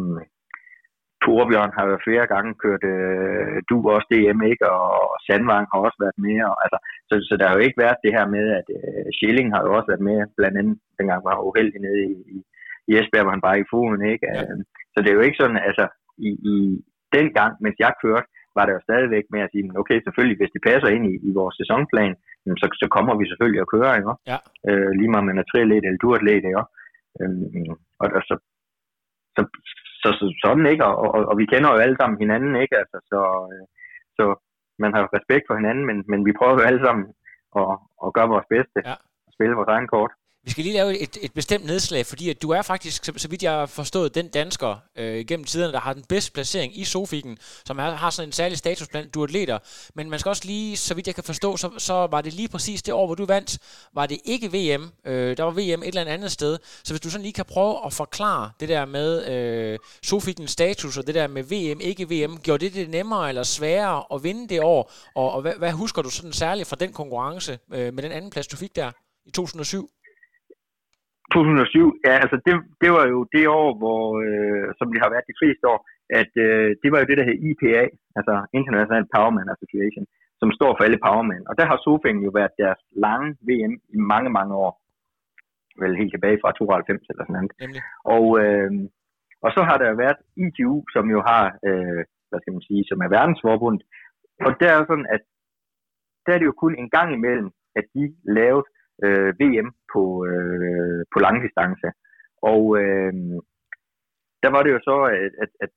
Torbjørn 1.24 1.76
har 1.78 1.86
jo 1.92 1.98
flere 2.08 2.26
gange 2.34 2.52
kørt 2.64 2.84
øh, 2.94 3.56
du 3.70 3.76
også 3.96 4.08
DM, 4.12 4.40
ikke? 4.52 4.66
Og 4.78 4.88
Sandvang 5.26 5.66
har 5.72 5.80
også 5.88 6.00
været 6.04 6.18
med. 6.26 6.38
Og, 6.50 6.56
altså, 6.66 6.78
så, 7.10 7.14
så 7.28 7.34
der 7.40 7.46
har 7.48 7.56
jo 7.56 7.66
ikke 7.66 7.82
været 7.84 8.04
det 8.06 8.12
her 8.18 8.26
med, 8.36 8.46
at 8.60 8.68
øh, 8.78 9.06
Schilling 9.18 9.48
har 9.54 9.62
jo 9.66 9.70
også 9.78 9.90
været 9.92 10.08
med, 10.10 10.18
blandt 10.40 10.58
andet 10.60 10.76
dengang 11.00 11.22
var 11.28 11.46
uheldig 11.50 11.80
nede 11.88 12.02
i, 12.14 12.16
i, 12.36 12.38
i 12.90 12.92
Esbjerg, 13.00 13.26
var 13.26 13.36
han 13.36 13.48
bare 13.48 13.60
i 13.60 13.70
foden, 13.72 14.02
ikke? 14.14 14.26
Ja. 14.36 14.42
Øh, 14.42 14.58
så 14.94 14.98
det 15.02 15.10
er 15.10 15.18
jo 15.18 15.26
ikke 15.28 15.42
sådan, 15.42 15.60
altså, 15.70 15.86
i, 16.28 16.30
i 16.54 16.56
den 17.16 17.28
gang, 17.38 17.52
mens 17.64 17.78
jeg 17.86 17.94
kørte, 18.04 18.28
var 18.58 18.64
det 18.66 18.74
jo 18.74 18.82
stadigvæk 18.88 19.26
med 19.34 19.42
at 19.44 19.52
sige, 19.52 19.80
okay, 19.82 19.98
selvfølgelig, 20.02 20.38
hvis 20.40 20.54
det 20.56 20.62
passer 20.70 20.90
ind 20.96 21.06
i, 21.12 21.14
i 21.30 21.32
vores 21.40 21.56
sæsonplan, 21.62 22.14
så, 22.62 22.66
så 22.82 22.88
kommer 22.96 23.14
vi 23.20 23.26
selvfølgelig 23.28 23.62
at 23.62 23.72
køre, 23.76 23.92
ikke? 24.00 24.14
Ja. 24.32 24.38
Øh, 24.70 24.92
lige 25.00 25.12
meget 25.12 25.26
man 25.30 25.42
er 25.42 25.48
triatlet 25.48 25.86
eller 25.86 26.02
duatlet, 26.04 26.44
ikke? 26.50 26.64
Øh, 27.22 27.74
og, 28.02 28.08
og 28.18 28.22
så 28.30 28.36
så, 29.36 29.42
så, 30.02 30.10
så 30.20 30.26
sådan 30.44 30.66
ikke, 30.72 30.86
og, 30.90 30.96
og, 31.16 31.22
og 31.30 31.36
vi 31.42 31.46
kender 31.52 31.70
jo 31.72 31.78
alle 31.84 31.98
sammen 32.00 32.18
hinanden, 32.24 32.54
ikke, 32.64 32.76
altså, 32.82 32.98
så, 33.12 33.22
øh, 33.54 33.66
så 34.18 34.26
man 34.84 34.92
har 34.96 35.14
respekt 35.18 35.46
for 35.48 35.56
hinanden, 35.60 35.86
men, 35.90 35.98
men 36.12 36.20
vi 36.28 36.38
prøver 36.40 36.54
jo 36.58 36.68
alle 36.70 36.82
sammen 36.86 37.06
at, 37.62 37.74
at 38.06 38.14
gøre 38.18 38.34
vores 38.34 38.48
bedste, 38.56 38.80
ja. 38.86 38.96
at 39.28 39.32
spille 39.36 39.58
vores 39.60 39.74
egen 39.76 39.88
kort. 39.94 40.12
Vi 40.44 40.52
skal 40.52 40.64
lige 40.64 40.74
lave 40.74 40.98
et, 40.98 41.18
et 41.22 41.34
bestemt 41.34 41.66
nedslag, 41.66 42.06
fordi 42.06 42.30
at 42.30 42.42
du 42.42 42.50
er 42.50 42.62
faktisk, 42.62 43.06
så, 43.06 43.14
så 43.18 43.28
vidt 43.28 43.44
jeg 43.44 43.52
har 43.52 43.66
forstået, 43.66 44.16
den 44.16 44.28
dansker 44.28 44.76
øh, 44.98 45.26
gennem 45.26 45.44
tiderne, 45.44 45.74
der 45.74 45.80
har 45.80 45.94
den 45.94 46.04
bedste 46.04 46.32
placering 46.32 46.80
i 46.80 46.84
Sofiken, 46.84 47.38
som 47.66 47.80
er, 47.80 47.92
har 47.92 48.10
sådan 48.10 48.30
en 48.30 48.34
særlig 48.34 48.58
status 48.58 48.88
blandt 48.88 49.14
duatleter. 49.14 49.60
Men 49.96 50.10
man 50.10 50.20
skal 50.20 50.30
også 50.30 50.46
lige, 50.46 50.78
så 50.78 50.94
vidt 50.94 51.08
jeg 51.08 51.16
kan 51.16 51.24
forstå, 51.24 51.58
så, 51.58 51.72
så 51.78 51.94
var 51.94 52.22
det 52.22 52.34
lige 52.34 52.48
præcis 52.48 52.84
det 52.84 52.94
år, 52.94 53.06
hvor 53.06 53.16
du 53.16 53.26
vandt, 53.26 53.58
var 53.94 54.06
det 54.06 54.20
ikke 54.26 54.48
VM. 54.48 54.92
Øh, 55.06 55.38
der 55.38 55.44
var 55.44 55.52
VM 55.52 55.84
et 55.84 55.88
eller 55.88 56.06
andet 56.06 56.32
sted. 56.32 56.58
Så 56.84 56.94
hvis 56.94 57.02
du 57.02 57.10
sådan 57.10 57.24
lige 57.24 57.34
kan 57.34 57.46
prøve 57.46 57.86
at 57.86 57.94
forklare 57.94 58.52
det 58.60 58.70
der 58.70 58.86
med 58.86 59.28
øh, 59.28 59.80
Sofikens 60.04 60.52
status 60.52 60.98
og 60.98 61.08
det 61.08 61.16
der 61.16 61.28
med 61.28 61.44
VM, 61.44 61.80
ikke 61.82 62.10
VM, 62.10 62.38
gjorde 62.38 62.66
det 62.66 62.74
det 62.74 62.90
nemmere 62.90 63.30
eller 63.30 63.44
sværere 63.44 64.04
at 64.14 64.24
vinde 64.24 64.50
det 64.50 64.62
år? 64.62 64.92
Og, 65.16 65.32
og 65.32 65.42
hvad, 65.42 65.54
hvad 65.58 65.72
husker 65.72 66.02
du 66.02 66.10
sådan 66.10 66.34
særligt 66.34 66.68
fra 66.68 66.76
den 66.76 66.94
konkurrence 66.94 67.60
øh, 67.74 67.94
med 67.94 68.04
den 68.04 68.12
anden 68.12 68.32
plads, 68.32 68.48
du 68.48 68.58
fik 68.58 68.76
der 68.76 68.92
i 69.26 69.32
2007? 69.32 69.90
2007, 71.34 72.00
ja, 72.08 72.14
altså 72.24 72.38
det, 72.46 72.54
det 72.84 72.90
var 72.98 73.06
jo 73.14 73.20
det 73.36 73.46
år, 73.60 73.70
hvor, 73.82 74.04
øh, 74.26 74.66
som 74.78 74.88
det 74.94 75.00
har 75.04 75.10
været 75.14 75.30
de 75.32 75.40
fleste 75.42 75.64
år, 75.74 75.80
at 76.22 76.32
øh, 76.46 76.70
det 76.82 76.90
var 76.92 77.00
jo 77.00 77.10
det, 77.10 77.18
der 77.18 77.28
hed 77.30 77.38
IPA, 77.50 77.84
altså 78.20 78.34
International 78.60 79.06
Powerman 79.14 79.54
Association, 79.56 80.06
som 80.42 80.50
står 80.58 80.72
for 80.76 80.84
alle 80.86 81.00
powermen. 81.06 81.44
Og 81.50 81.54
der 81.60 81.66
har 81.70 81.78
Sofing 81.84 82.18
jo 82.26 82.32
været 82.40 82.54
deres 82.62 82.82
lange 83.06 83.30
VM 83.48 83.74
i 83.96 83.98
mange, 84.12 84.30
mange 84.38 84.54
år. 84.66 84.72
Vel 85.82 86.00
helt 86.02 86.14
tilbage 86.14 86.42
fra 86.44 86.52
92 86.52 87.10
eller 87.12 87.24
sådan 87.26 87.36
noget. 87.36 87.52
Og, 88.16 88.26
øh, 88.42 88.72
og 89.46 89.50
så 89.56 89.62
har 89.70 89.78
der 89.84 90.02
været 90.04 90.20
ITU, 90.44 90.74
som 90.94 91.06
jo 91.16 91.20
har, 91.30 91.44
øh, 91.68 92.02
hvad 92.30 92.40
skal 92.42 92.54
man 92.54 92.68
sige, 92.70 92.84
som 92.90 93.00
er 93.06 93.14
verdensforbund. 93.18 93.80
Og 94.46 94.52
der 94.62 94.70
er 94.72 94.80
sådan, 94.90 95.10
at 95.16 95.24
der 96.26 96.32
er 96.34 96.40
det 96.40 96.50
jo 96.52 96.62
kun 96.64 96.74
en 96.76 96.90
gang 96.98 97.10
imellem, 97.14 97.50
at 97.80 97.86
de 97.96 98.04
lavede 98.38 98.66
øh, 99.06 99.30
VM 99.40 99.70
på, 99.94 100.04
øh, 100.30 101.00
på 101.14 101.18
langdistance. 101.26 101.88
Og 102.52 102.64
øh, 102.82 103.14
der 104.44 104.50
var 104.56 104.62
det 104.64 104.72
jo 104.76 104.80
så, 104.90 104.98
at, 105.26 105.34
at, 105.44 105.52
at 105.64 105.72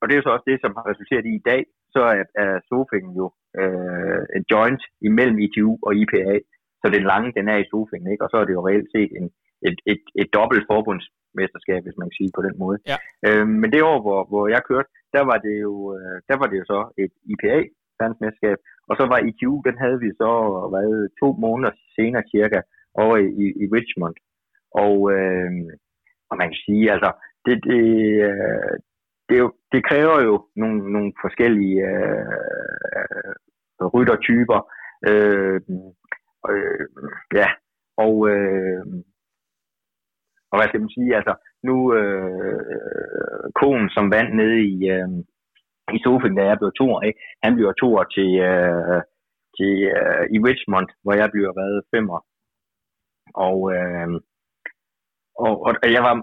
og 0.00 0.04
det 0.06 0.12
er 0.12 0.20
jo 0.20 0.26
så 0.26 0.34
også 0.36 0.48
det, 0.50 0.58
som 0.60 0.72
har 0.76 0.84
resulteret 0.90 1.24
i 1.26 1.34
i 1.40 1.46
dag, 1.50 1.62
så 1.94 2.00
er, 2.18 2.24
er 2.44 2.52
Sofingen 2.68 3.12
jo 3.20 3.26
øh, 3.60 4.22
en 4.36 4.44
joint 4.52 4.82
imellem 5.08 5.38
ITU 5.46 5.70
og 5.86 5.92
IPA, 6.00 6.34
så 6.80 6.86
den 6.96 7.04
lange, 7.12 7.28
den 7.38 7.46
er 7.52 7.58
i 7.60 7.68
Sofingen, 7.70 8.10
ikke? 8.12 8.24
og 8.24 8.30
så 8.30 8.36
er 8.38 8.44
det 8.46 8.56
jo 8.58 8.66
reelt 8.68 8.90
set 8.94 9.12
en, 9.20 9.26
et, 9.68 9.78
et, 9.92 10.02
et 10.22 10.28
dobbelt 10.38 10.64
forbundsmesterskab, 10.70 11.80
hvis 11.82 11.98
man 11.98 12.08
kan 12.08 12.18
sige 12.20 12.32
på 12.36 12.42
den 12.46 12.54
måde. 12.62 12.78
Ja. 12.92 12.98
Øh, 13.26 13.46
men 13.60 13.68
det 13.72 13.88
år, 13.90 13.98
hvor, 14.06 14.20
hvor 14.30 14.44
jeg 14.54 14.62
kørte, 14.70 14.88
der 15.16 15.22
var 15.30 15.38
det 15.46 15.56
jo, 15.66 15.72
øh, 15.96 16.16
der 16.28 16.36
var 16.40 16.46
det 16.50 16.58
jo 16.60 16.66
så 16.72 16.80
et 17.04 17.12
IPA 17.32 17.58
verdensmesterskab, 18.00 18.58
og 18.88 18.94
så 18.98 19.04
var 19.12 19.26
ITU, 19.28 19.52
den 19.68 19.76
havde 19.82 19.98
vi 20.04 20.10
så 20.22 20.32
været 20.76 21.00
to 21.20 21.28
måneder 21.44 21.72
senere 21.96 22.24
cirka 22.34 22.60
over 23.02 23.16
i, 23.16 23.46
i 23.62 23.64
Richmond. 23.76 24.16
Og, 24.84 24.96
øh, 25.16 25.50
og 26.30 26.36
man 26.40 26.48
kan 26.48 26.60
sige, 26.66 26.92
altså, 26.94 27.10
det, 27.46 27.56
det, 27.64 27.82
øh, 28.28 28.74
det, 29.28 29.38
jo, 29.38 29.52
det 29.72 29.86
kræver 29.88 30.18
jo 30.28 30.34
nogle, 30.56 30.92
nogle 30.92 31.12
forskellige 31.24 31.80
øh, 31.92 32.26
ryttertyper. 33.94 34.60
Øh, 35.08 35.60
øh, 36.50 36.86
ja, 37.40 37.48
og, 37.96 38.14
øh, 38.30 38.84
og 40.50 40.54
hvad 40.58 40.68
skal 40.68 40.80
man 40.80 40.94
sige, 40.96 41.16
altså 41.16 41.34
nu 41.68 41.94
øh, 41.94 43.50
konen 43.60 43.88
som 43.90 44.10
vandt 44.10 44.36
nede 44.36 44.58
i, 44.72 44.76
øh, 44.94 45.08
i 45.96 45.98
sofaen, 46.04 46.36
da 46.36 46.42
jeg 46.44 46.58
blev 46.58 46.72
to 46.80 46.86
år, 46.94 47.02
han 47.44 47.54
bliver 47.54 47.72
to 47.72 47.88
til, 48.16 48.30
øh, 48.50 49.02
til 49.56 49.72
øh, 49.96 50.24
i 50.34 50.38
Richmond, 50.48 50.88
hvor 51.02 51.14
jeg 51.20 51.28
bliver 51.34 51.52
været 51.62 51.78
femmer. 51.94 52.18
Og, 53.46 53.58
øh, 53.76 54.08
og, 55.44 55.52
og 55.84 55.92
jeg 55.96 56.02
var 56.08 56.14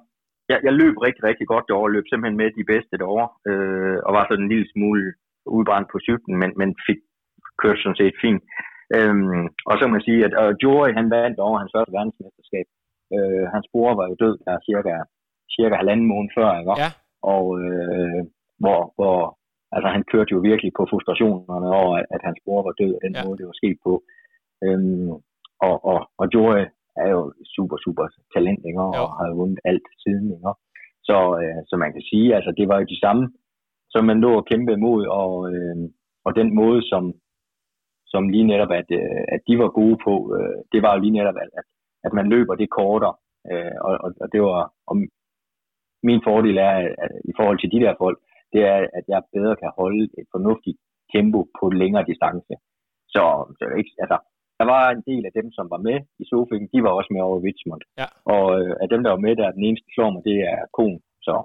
jeg, 0.50 0.60
jeg 0.68 0.74
løb 0.82 0.96
rigtig, 1.08 1.24
rigtig 1.30 1.48
godt 1.54 1.66
derovre, 1.68 1.94
løb 1.96 2.06
simpelthen 2.08 2.42
med 2.42 2.50
de 2.60 2.70
bedste 2.74 2.96
derovre, 3.02 3.30
øh, 3.50 3.98
og 4.06 4.12
var 4.18 4.24
sådan 4.26 4.44
en 4.44 4.52
lille 4.54 4.68
smule 4.74 5.04
udbrændt 5.58 5.88
på 5.92 5.98
cyklen, 6.08 6.36
men, 6.42 6.52
men 6.60 6.70
fik 6.88 7.00
kørt 7.62 7.80
sådan 7.80 8.02
set 8.02 8.16
fint. 8.26 8.44
Øhm, 8.98 9.46
og 9.70 9.74
så 9.74 9.82
kan 9.84 9.96
man 9.98 10.08
sige, 10.08 10.22
at 10.28 10.34
uh, 10.42 10.52
Jory, 10.64 10.90
han 11.00 11.08
vandt 11.16 11.40
over 11.46 11.58
hans 11.62 11.74
første 11.76 11.94
verdensmesterskab. 11.96 12.68
Øh, 13.16 13.46
hans 13.56 13.68
bror 13.72 13.92
var 14.00 14.06
jo 14.10 14.16
død 14.24 14.36
der 14.46 14.66
cirka, 14.70 14.94
cirka 15.56 15.76
halvanden 15.82 16.08
måned 16.14 16.32
før, 16.38 16.50
ikke? 16.62 16.76
Ja. 16.84 16.90
Og 17.34 17.46
øh, 17.64 18.22
hvor, 18.64 18.80
hvor 18.98 19.18
altså, 19.76 19.88
han 19.96 20.04
kørte 20.12 20.34
jo 20.36 20.40
virkelig 20.50 20.72
på 20.78 20.84
frustrationerne 20.92 21.70
over, 21.82 21.94
at, 22.00 22.06
at 22.16 22.22
hans 22.28 22.40
bror 22.46 22.62
var 22.68 22.76
død, 22.82 22.92
og 22.98 23.02
den 23.06 23.16
ja. 23.16 23.22
måde, 23.26 23.38
det 23.40 23.48
var 23.50 23.58
sket 23.62 23.78
på. 23.88 23.94
Øhm, 24.66 25.10
og, 25.68 25.76
og, 25.92 26.00
og 26.20 26.26
Jory 26.34 26.64
er 27.02 27.08
jo 27.16 27.22
super, 27.56 27.78
super 27.86 28.06
talent, 28.34 28.64
ikke? 28.70 28.82
og 28.86 28.92
jo. 29.00 29.06
har 29.18 29.28
vundet 29.40 29.60
alt 29.70 29.88
siden. 30.04 30.28
Ikke? 30.36 30.54
Så, 31.08 31.18
øh, 31.42 31.60
så 31.70 31.74
man 31.84 31.92
kan 31.96 32.04
sige, 32.10 32.36
altså 32.38 32.52
det 32.58 32.68
var 32.68 32.78
jo 32.80 32.86
de 32.94 33.00
samme, 33.06 33.24
som 33.94 34.06
man 34.06 34.20
lå 34.26 34.32
og 34.40 34.46
kæmpe 34.52 34.72
imod, 34.74 35.02
og, 35.22 35.32
øh, 35.52 35.76
og 36.26 36.32
den 36.40 36.56
måde, 36.56 36.82
som, 36.92 37.04
som 38.14 38.30
lige 38.30 38.50
netop, 38.52 38.72
at, 38.72 38.90
øh, 39.00 39.24
at 39.36 39.42
de 39.48 39.54
var 39.62 39.70
gode 39.80 39.98
på, 40.06 40.14
øh, 40.36 40.58
det 40.72 40.80
var 40.84 40.92
jo 40.94 41.02
lige 41.02 41.18
netop, 41.20 41.38
at, 41.44 41.50
at, 41.60 41.66
at 42.06 42.14
man 42.14 42.30
løber 42.34 42.56
det 42.56 42.70
kortere, 42.70 43.16
øh, 43.52 43.76
og, 43.88 43.94
og, 44.06 44.10
og 44.24 44.28
det 44.34 44.42
var, 44.42 44.62
og 44.90 44.96
min 46.10 46.22
fordel 46.28 46.58
er, 46.58 46.74
at, 46.82 46.92
at 47.04 47.12
i 47.32 47.34
forhold 47.38 47.60
til 47.60 47.72
de 47.74 47.80
der 47.86 47.94
folk, 48.04 48.18
det 48.54 48.62
er, 48.74 48.78
at 48.98 49.06
jeg 49.08 49.22
bedre 49.34 49.56
kan 49.56 49.72
holde 49.80 50.04
et 50.20 50.28
fornuftigt 50.36 50.78
tempo 51.14 51.40
på 51.60 51.66
længere 51.70 52.06
distance. 52.12 52.54
Så, 53.14 53.24
så 53.58 53.64
ikke, 53.80 53.94
altså, 54.04 54.18
der 54.64 54.70
var 54.76 54.86
en 54.90 55.04
del 55.12 55.24
af 55.30 55.34
dem, 55.40 55.48
som 55.58 55.66
var 55.74 55.82
med 55.88 55.98
i 56.22 56.24
Sofingen, 56.30 56.70
de 56.74 56.80
var 56.86 56.94
også 57.00 57.12
med 57.14 57.22
over 57.28 57.38
Richmond. 57.48 57.84
Ja. 58.02 58.08
Og 58.36 58.46
øh, 58.60 58.74
af 58.84 58.88
dem, 58.94 59.02
der 59.04 59.12
var 59.16 59.22
med, 59.26 59.34
der 59.40 59.46
er 59.48 59.56
den 59.58 59.64
eneste, 59.68 59.88
slår 59.96 60.10
mig, 60.14 60.22
det 60.30 60.38
er 60.54 60.60
Kon, 60.78 60.96
Så. 61.28 61.36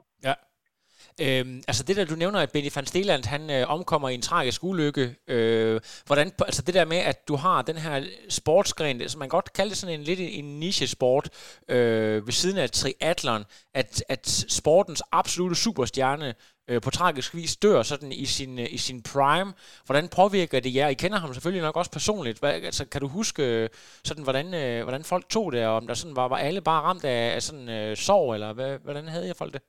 Øhm, 1.20 1.62
altså 1.68 1.82
det 1.82 1.96
der, 1.96 2.04
du 2.04 2.14
nævner, 2.14 2.40
at 2.40 2.50
Benny 2.50 2.70
van 2.74 2.86
Steland, 2.86 3.24
han 3.24 3.50
øh, 3.50 3.70
omkommer 3.70 4.08
i 4.08 4.14
en 4.14 4.22
tragisk 4.22 4.64
ulykke. 4.64 5.16
Øh, 5.28 5.80
hvordan, 6.06 6.32
altså 6.40 6.62
det 6.62 6.74
der 6.74 6.84
med, 6.84 6.96
at 6.96 7.28
du 7.28 7.36
har 7.36 7.62
den 7.62 7.76
her 7.76 8.04
sportsgren, 8.28 9.08
som 9.08 9.18
man 9.18 9.28
godt 9.28 9.52
kalder 9.52 9.70
det 9.70 9.78
sådan 9.78 10.00
en 10.00 10.04
lidt 10.04 10.20
en 10.20 10.60
niche-sport, 10.60 11.28
øh, 11.68 12.26
ved 12.26 12.32
siden 12.32 12.58
af 12.58 12.70
triathlon, 12.70 13.44
at, 13.74 14.04
at 14.08 14.28
sportens 14.48 15.02
absolute 15.12 15.54
superstjerne 15.54 16.34
øh, 16.68 16.80
på 16.80 16.90
tragisk 16.90 17.34
vis 17.34 17.56
dør 17.56 17.82
sådan 17.82 18.12
i 18.12 18.24
sin, 18.26 18.58
øh, 18.58 18.66
i 18.70 18.78
sin 18.78 19.02
prime. 19.02 19.52
Hvordan 19.86 20.08
påvirker 20.08 20.60
det 20.60 20.74
jer? 20.74 20.88
I 20.88 20.94
kender 20.94 21.18
ham 21.18 21.34
selvfølgelig 21.34 21.62
nok 21.62 21.76
også 21.76 21.90
personligt. 21.90 22.38
Hvad, 22.38 22.52
altså, 22.52 22.84
kan 22.84 23.00
du 23.00 23.08
huske, 23.08 23.42
øh, 23.42 23.68
sådan, 24.04 24.24
hvordan, 24.24 24.54
øh, 24.54 24.82
hvordan 24.82 25.04
folk 25.04 25.28
tog 25.28 25.52
det, 25.52 25.66
og 25.66 25.76
om 25.76 25.86
der 25.86 25.94
sådan 25.94 26.16
var, 26.16 26.28
var 26.28 26.36
alle 26.36 26.60
bare 26.60 26.82
ramt 26.82 27.04
af, 27.04 27.34
af 27.34 27.42
sådan 27.42 27.68
øh, 27.68 27.96
sorg, 27.96 28.34
eller 28.34 28.52
hvad, 28.52 28.78
hvordan 28.78 29.08
havde 29.08 29.26
jeg 29.26 29.36
folk 29.36 29.52
det? 29.52 29.62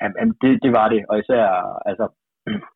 Jamen, 0.00 0.34
det, 0.42 0.52
det 0.64 0.72
var 0.78 0.88
det, 0.88 1.00
og 1.08 1.18
især, 1.18 1.44
altså, 1.90 2.06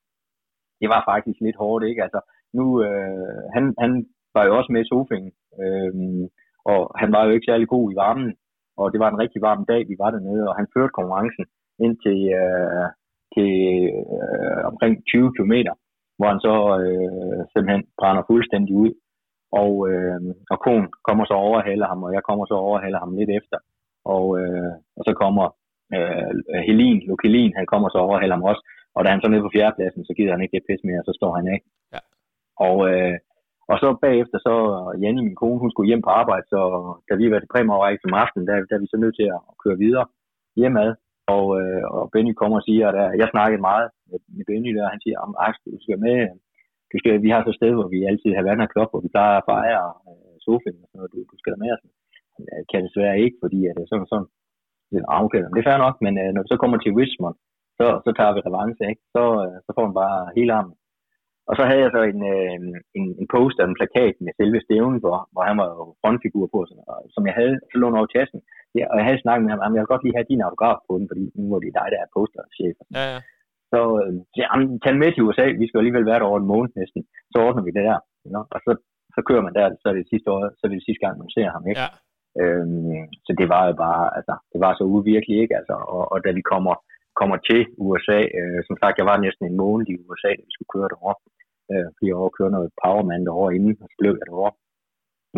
det 0.80 0.88
var 0.94 1.02
faktisk 1.10 1.38
lidt 1.40 1.60
hårdt, 1.62 1.84
ikke? 1.84 2.02
Altså, 2.02 2.20
nu, 2.56 2.64
øh, 2.86 3.42
han, 3.54 3.74
han 3.78 3.92
var 4.34 4.44
jo 4.44 4.56
også 4.58 4.72
med 4.72 4.80
i 4.84 4.88
sofaen, 4.88 5.32
øh, 5.62 5.92
og 6.72 6.80
han 7.00 7.12
var 7.12 7.22
jo 7.24 7.30
ikke 7.30 7.48
særlig 7.50 7.68
god 7.68 7.92
i 7.92 7.96
varmen, 7.96 8.30
og 8.80 8.86
det 8.92 9.00
var 9.00 9.08
en 9.10 9.22
rigtig 9.22 9.40
varm 9.48 9.64
dag, 9.72 9.80
vi 9.88 9.96
var 10.02 10.10
dernede, 10.10 10.48
og 10.48 10.54
han 10.56 10.66
førte 10.74 10.96
konkurrencen 10.98 11.44
ind 11.84 11.94
til, 12.04 12.18
øh, 12.40 12.88
til 13.34 13.52
øh, 13.96 14.60
omkring 14.70 14.94
20 15.06 15.32
km, 15.36 15.54
hvor 16.16 16.28
han 16.32 16.40
så 16.46 16.54
øh, 16.84 17.40
simpelthen 17.52 17.84
brænder 17.98 18.22
fuldstændig 18.30 18.74
ud. 18.84 18.92
Og, 19.62 19.72
øh, 19.90 20.20
og 20.52 20.58
konen 20.66 20.88
kommer 21.08 21.24
så 21.24 21.34
overhaler 21.48 21.86
ham, 21.92 22.02
og 22.06 22.12
jeg 22.16 22.22
kommer 22.28 22.44
så 22.46 22.54
overhaler 22.54 22.98
ham 22.98 23.16
lidt 23.16 23.30
efter. 23.38 23.58
Og, 24.14 24.24
øh, 24.40 24.72
og 24.98 25.02
så 25.06 25.12
kommer 25.22 25.46
øh, 25.96 26.60
Helin, 26.66 26.98
Lokelin, 27.08 27.52
han 27.58 27.66
kommer 27.72 27.88
så 27.88 27.98
overhaler 28.06 28.36
ham 28.36 28.48
også. 28.50 28.62
Og 28.96 29.00
da 29.04 29.08
han 29.10 29.22
så 29.22 29.28
nede 29.28 29.44
på 29.46 29.54
fjerdepladsen, 29.54 30.04
så 30.04 30.12
gider 30.16 30.32
han 30.34 30.42
ikke 30.42 30.56
det 30.56 30.66
pis 30.66 30.82
mere, 30.88 31.02
og 31.02 31.06
så 31.08 31.12
står 31.18 31.32
han 31.38 31.46
af. 31.54 31.60
Ja. 31.94 32.00
Og, 32.68 32.76
øh, 32.90 33.16
og 33.70 33.76
så 33.82 33.88
bagefter, 34.04 34.38
så 34.46 34.54
Janne, 35.02 35.22
min 35.28 35.40
kone, 35.42 35.62
hun 35.62 35.70
skulle 35.70 35.90
hjem 35.90 36.04
på 36.04 36.12
arbejde, 36.20 36.46
så 36.54 36.60
da 37.08 37.12
vi 37.20 37.26
var 37.30 37.38
til 37.40 37.52
præmieoverrække 37.54 38.02
som 38.02 38.20
aften, 38.22 38.42
der, 38.48 38.54
der 38.68 38.74
er 38.76 38.82
vi 38.84 38.92
så 38.92 38.98
nødt 39.00 39.16
til 39.20 39.28
at 39.36 39.40
køre 39.62 39.82
videre 39.84 40.06
hjemad. 40.60 40.90
Og, 41.36 41.46
øh, 41.60 41.84
og 41.96 42.02
Benny 42.12 42.32
kommer 42.40 42.56
og 42.58 42.66
siger, 42.68 42.86
at 42.88 43.18
jeg 43.20 43.28
snakkede 43.34 43.66
meget 43.70 43.88
med, 44.10 44.20
med 44.36 44.44
Benny 44.48 44.70
der, 44.76 44.94
han 44.94 45.02
siger, 45.04 45.16
at 45.46 45.54
du 45.74 45.78
skal 45.84 45.98
med, 46.06 46.18
du 46.92 46.96
skal, 47.00 47.12
vi 47.26 47.30
har 47.32 47.40
så 47.42 47.50
et 47.52 47.60
sted, 47.60 47.72
hvor 47.76 47.88
vi 47.94 48.08
altid 48.10 48.30
har 48.34 48.48
vand 48.48 48.64
og 48.64 48.70
klop, 48.74 48.90
hvor 48.90 49.02
vi 49.04 49.14
plejer 49.14 49.36
at 49.38 49.48
fejre 49.52 49.86
øh, 50.08 50.34
sofaen 50.44 50.82
og 50.82 50.88
sådan 50.88 50.98
noget, 50.98 51.12
du, 51.14 51.18
du 51.32 51.36
skal 51.42 51.54
med 51.62 51.70
os. 51.74 51.82
Jeg 52.56 52.64
kan 52.70 52.80
desværre 52.86 53.22
ikke, 53.24 53.38
fordi 53.44 53.60
at 53.68 53.74
det 53.76 53.82
er 53.84 53.90
sådan 53.90 54.12
sådan. 54.12 54.30
Er, 54.96 55.22
okay, 55.26 55.42
det 55.54 55.60
er 55.60 55.68
fair 55.68 55.84
nok, 55.86 55.96
men 56.04 56.14
øh, 56.22 56.30
når 56.32 56.42
vi 56.42 56.48
så 56.52 56.58
kommer 56.62 56.78
til 56.78 56.96
Richmond, 57.00 57.36
så, 57.78 57.86
så 58.04 58.10
tager 58.18 58.32
vi 58.34 58.40
revanche, 58.48 58.82
ikke? 58.92 59.02
Så, 59.14 59.22
øh, 59.44 59.56
så 59.64 59.70
får 59.76 59.84
man 59.88 59.96
bare 60.02 60.18
hele 60.38 60.52
armen. 60.58 60.76
Og 61.48 61.54
så 61.58 61.62
havde 61.68 61.82
jeg 61.84 61.92
så 61.96 62.02
en, 62.12 62.20
øh, 62.34 62.56
en, 62.98 63.06
en 63.20 63.26
poster, 63.34 63.64
en 63.64 63.78
plakat 63.78 64.14
med 64.24 64.32
selve 64.40 64.60
stævnen, 64.66 65.00
hvor, 65.04 65.18
hvor 65.32 65.44
han 65.48 65.56
var 65.60 65.68
jo 65.74 65.84
frontfigur 66.02 66.46
på, 66.54 66.58
sådan, 66.68 66.84
og, 66.92 66.98
som 67.14 67.22
jeg 67.28 67.34
havde, 67.40 67.56
så 67.70 67.74
lå 67.78 67.86
over 67.98 68.10
tasken. 68.16 68.40
Ja, 68.78 68.84
og 68.90 68.94
jeg 68.98 69.06
havde 69.08 69.22
snakket 69.24 69.44
med 69.44 69.52
ham, 69.52 69.60
at 69.62 69.76
jeg 69.76 69.82
vil 69.82 69.92
godt 69.92 70.04
lige 70.04 70.16
have 70.18 70.30
din 70.32 70.44
autograf 70.46 70.78
på 70.88 70.92
den, 70.98 71.06
fordi 71.10 71.24
nu 71.38 71.44
var 71.52 71.60
det 71.62 71.78
dig, 71.78 71.88
der 71.92 72.00
er 72.00 72.12
posterchef. 72.14 72.76
Ja, 72.98 73.04
ja. 73.12 73.20
Så 73.72 73.80
øh, 74.00 74.12
ja, 74.40 74.46
tag 74.84 74.94
med 75.02 75.10
til 75.12 75.26
USA, 75.26 75.46
vi 75.60 75.66
skal 75.66 75.80
alligevel 75.80 76.08
være 76.10 76.20
der 76.20 76.30
over 76.30 76.40
en 76.40 76.50
måned 76.52 76.70
næsten. 76.80 77.02
Så 77.32 77.36
ordner 77.46 77.62
vi 77.66 77.72
det 77.76 77.84
der. 77.88 77.98
You 78.24 78.30
know? 78.34 78.44
Og 78.54 78.60
så, 78.64 78.70
så 79.14 79.20
kører 79.28 79.42
man 79.46 79.54
der, 79.58 79.66
så 79.82 79.86
er 79.90 79.96
det 79.98 80.10
sidste 80.12 80.28
år, 80.34 80.40
så 80.58 80.62
er 80.66 80.70
det 80.72 80.86
sidste 80.88 81.02
gang, 81.04 81.14
man 81.22 81.30
ser 81.36 81.48
ham. 81.54 81.64
Ikke? 81.70 81.80
Ja. 81.84 81.88
Øhm, 82.42 83.02
så 83.26 83.32
det 83.40 83.46
var 83.54 83.62
jo 83.70 83.74
bare, 83.84 84.04
altså, 84.18 84.34
det 84.52 84.60
var 84.64 84.72
så 84.74 84.84
uvirkeligt, 84.96 85.42
ikke? 85.44 85.56
Altså, 85.60 85.74
og, 85.94 86.02
og 86.12 86.18
da 86.24 86.30
vi 86.38 86.42
kommer, 86.52 86.74
kommer 87.20 87.36
til 87.48 87.60
USA, 87.86 88.20
øh, 88.38 88.60
som 88.68 88.76
sagt, 88.82 88.98
jeg 88.98 89.06
var 89.10 89.18
næsten 89.24 89.44
en 89.46 89.60
måned 89.62 89.86
i 89.88 89.98
USA, 90.04 90.30
da 90.34 90.42
vi 90.46 90.54
skulle 90.54 90.74
køre 90.74 90.92
derovre. 90.92 91.16
Øh, 91.70 91.86
fordi 91.94 92.06
jeg 92.08 92.16
var 92.16 92.38
køre 92.38 92.54
noget 92.56 92.74
powerman 92.82 93.26
derovre 93.28 93.54
inden, 93.56 93.74
og 93.82 93.86
så 93.90 93.96
blev 94.00 94.12
jeg 94.18 94.26
derovre. 94.30 94.54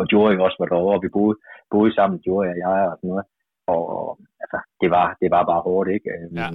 Og 0.01 0.07
Jory 0.13 0.35
også 0.47 0.59
var 0.63 0.69
derovre, 0.71 0.97
og 0.99 1.03
vi 1.05 1.11
boede, 1.17 1.37
boede 1.73 1.93
sammen, 1.99 2.19
Jory 2.27 2.47
og 2.53 2.59
jeg 2.67 2.81
og 2.93 2.97
sådan 2.99 3.11
noget. 3.13 3.27
Og 3.75 3.85
altså, 4.43 4.59
det 4.81 4.89
var, 4.97 5.07
det 5.21 5.29
var 5.35 5.43
bare 5.51 5.67
hårdt, 5.69 5.89
ikke? 5.97 6.09
Øhm, 6.15 6.35
ja. 6.41 6.49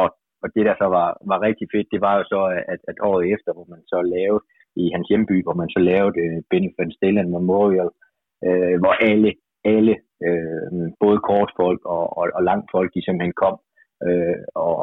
Og, 0.00 0.06
og 0.42 0.48
det, 0.54 0.64
der 0.68 0.74
så 0.82 0.86
var, 0.96 1.08
var 1.30 1.38
rigtig 1.48 1.66
fedt, 1.74 1.88
det 1.94 2.00
var 2.06 2.14
jo 2.18 2.24
så, 2.32 2.40
at, 2.72 2.80
at 2.90 2.96
året 3.08 3.24
efter, 3.34 3.50
hvor 3.52 3.66
man 3.72 3.82
så 3.92 3.98
lavede 4.14 4.42
i 4.82 4.84
hans 4.94 5.08
hjemby, 5.10 5.36
hvor 5.44 5.56
man 5.60 5.70
så 5.74 5.80
lavede 5.90 6.14
uh, 6.24 6.38
Benny 6.50 6.70
Van 6.78 6.92
Stellen 6.96 7.30
Memorial, 7.36 7.90
øh, 8.46 8.76
hvor 8.82 8.94
alle, 9.10 9.30
alle 9.72 9.94
øh, 10.26 10.70
både 11.02 11.18
kortfolk 11.28 11.82
og, 11.96 12.04
og, 12.18 12.24
og 12.36 12.42
langt 12.50 12.68
folk, 12.74 12.88
de 12.94 13.04
simpelthen 13.04 13.36
kom 13.44 13.56
øh, 14.06 14.42
og 14.66 14.80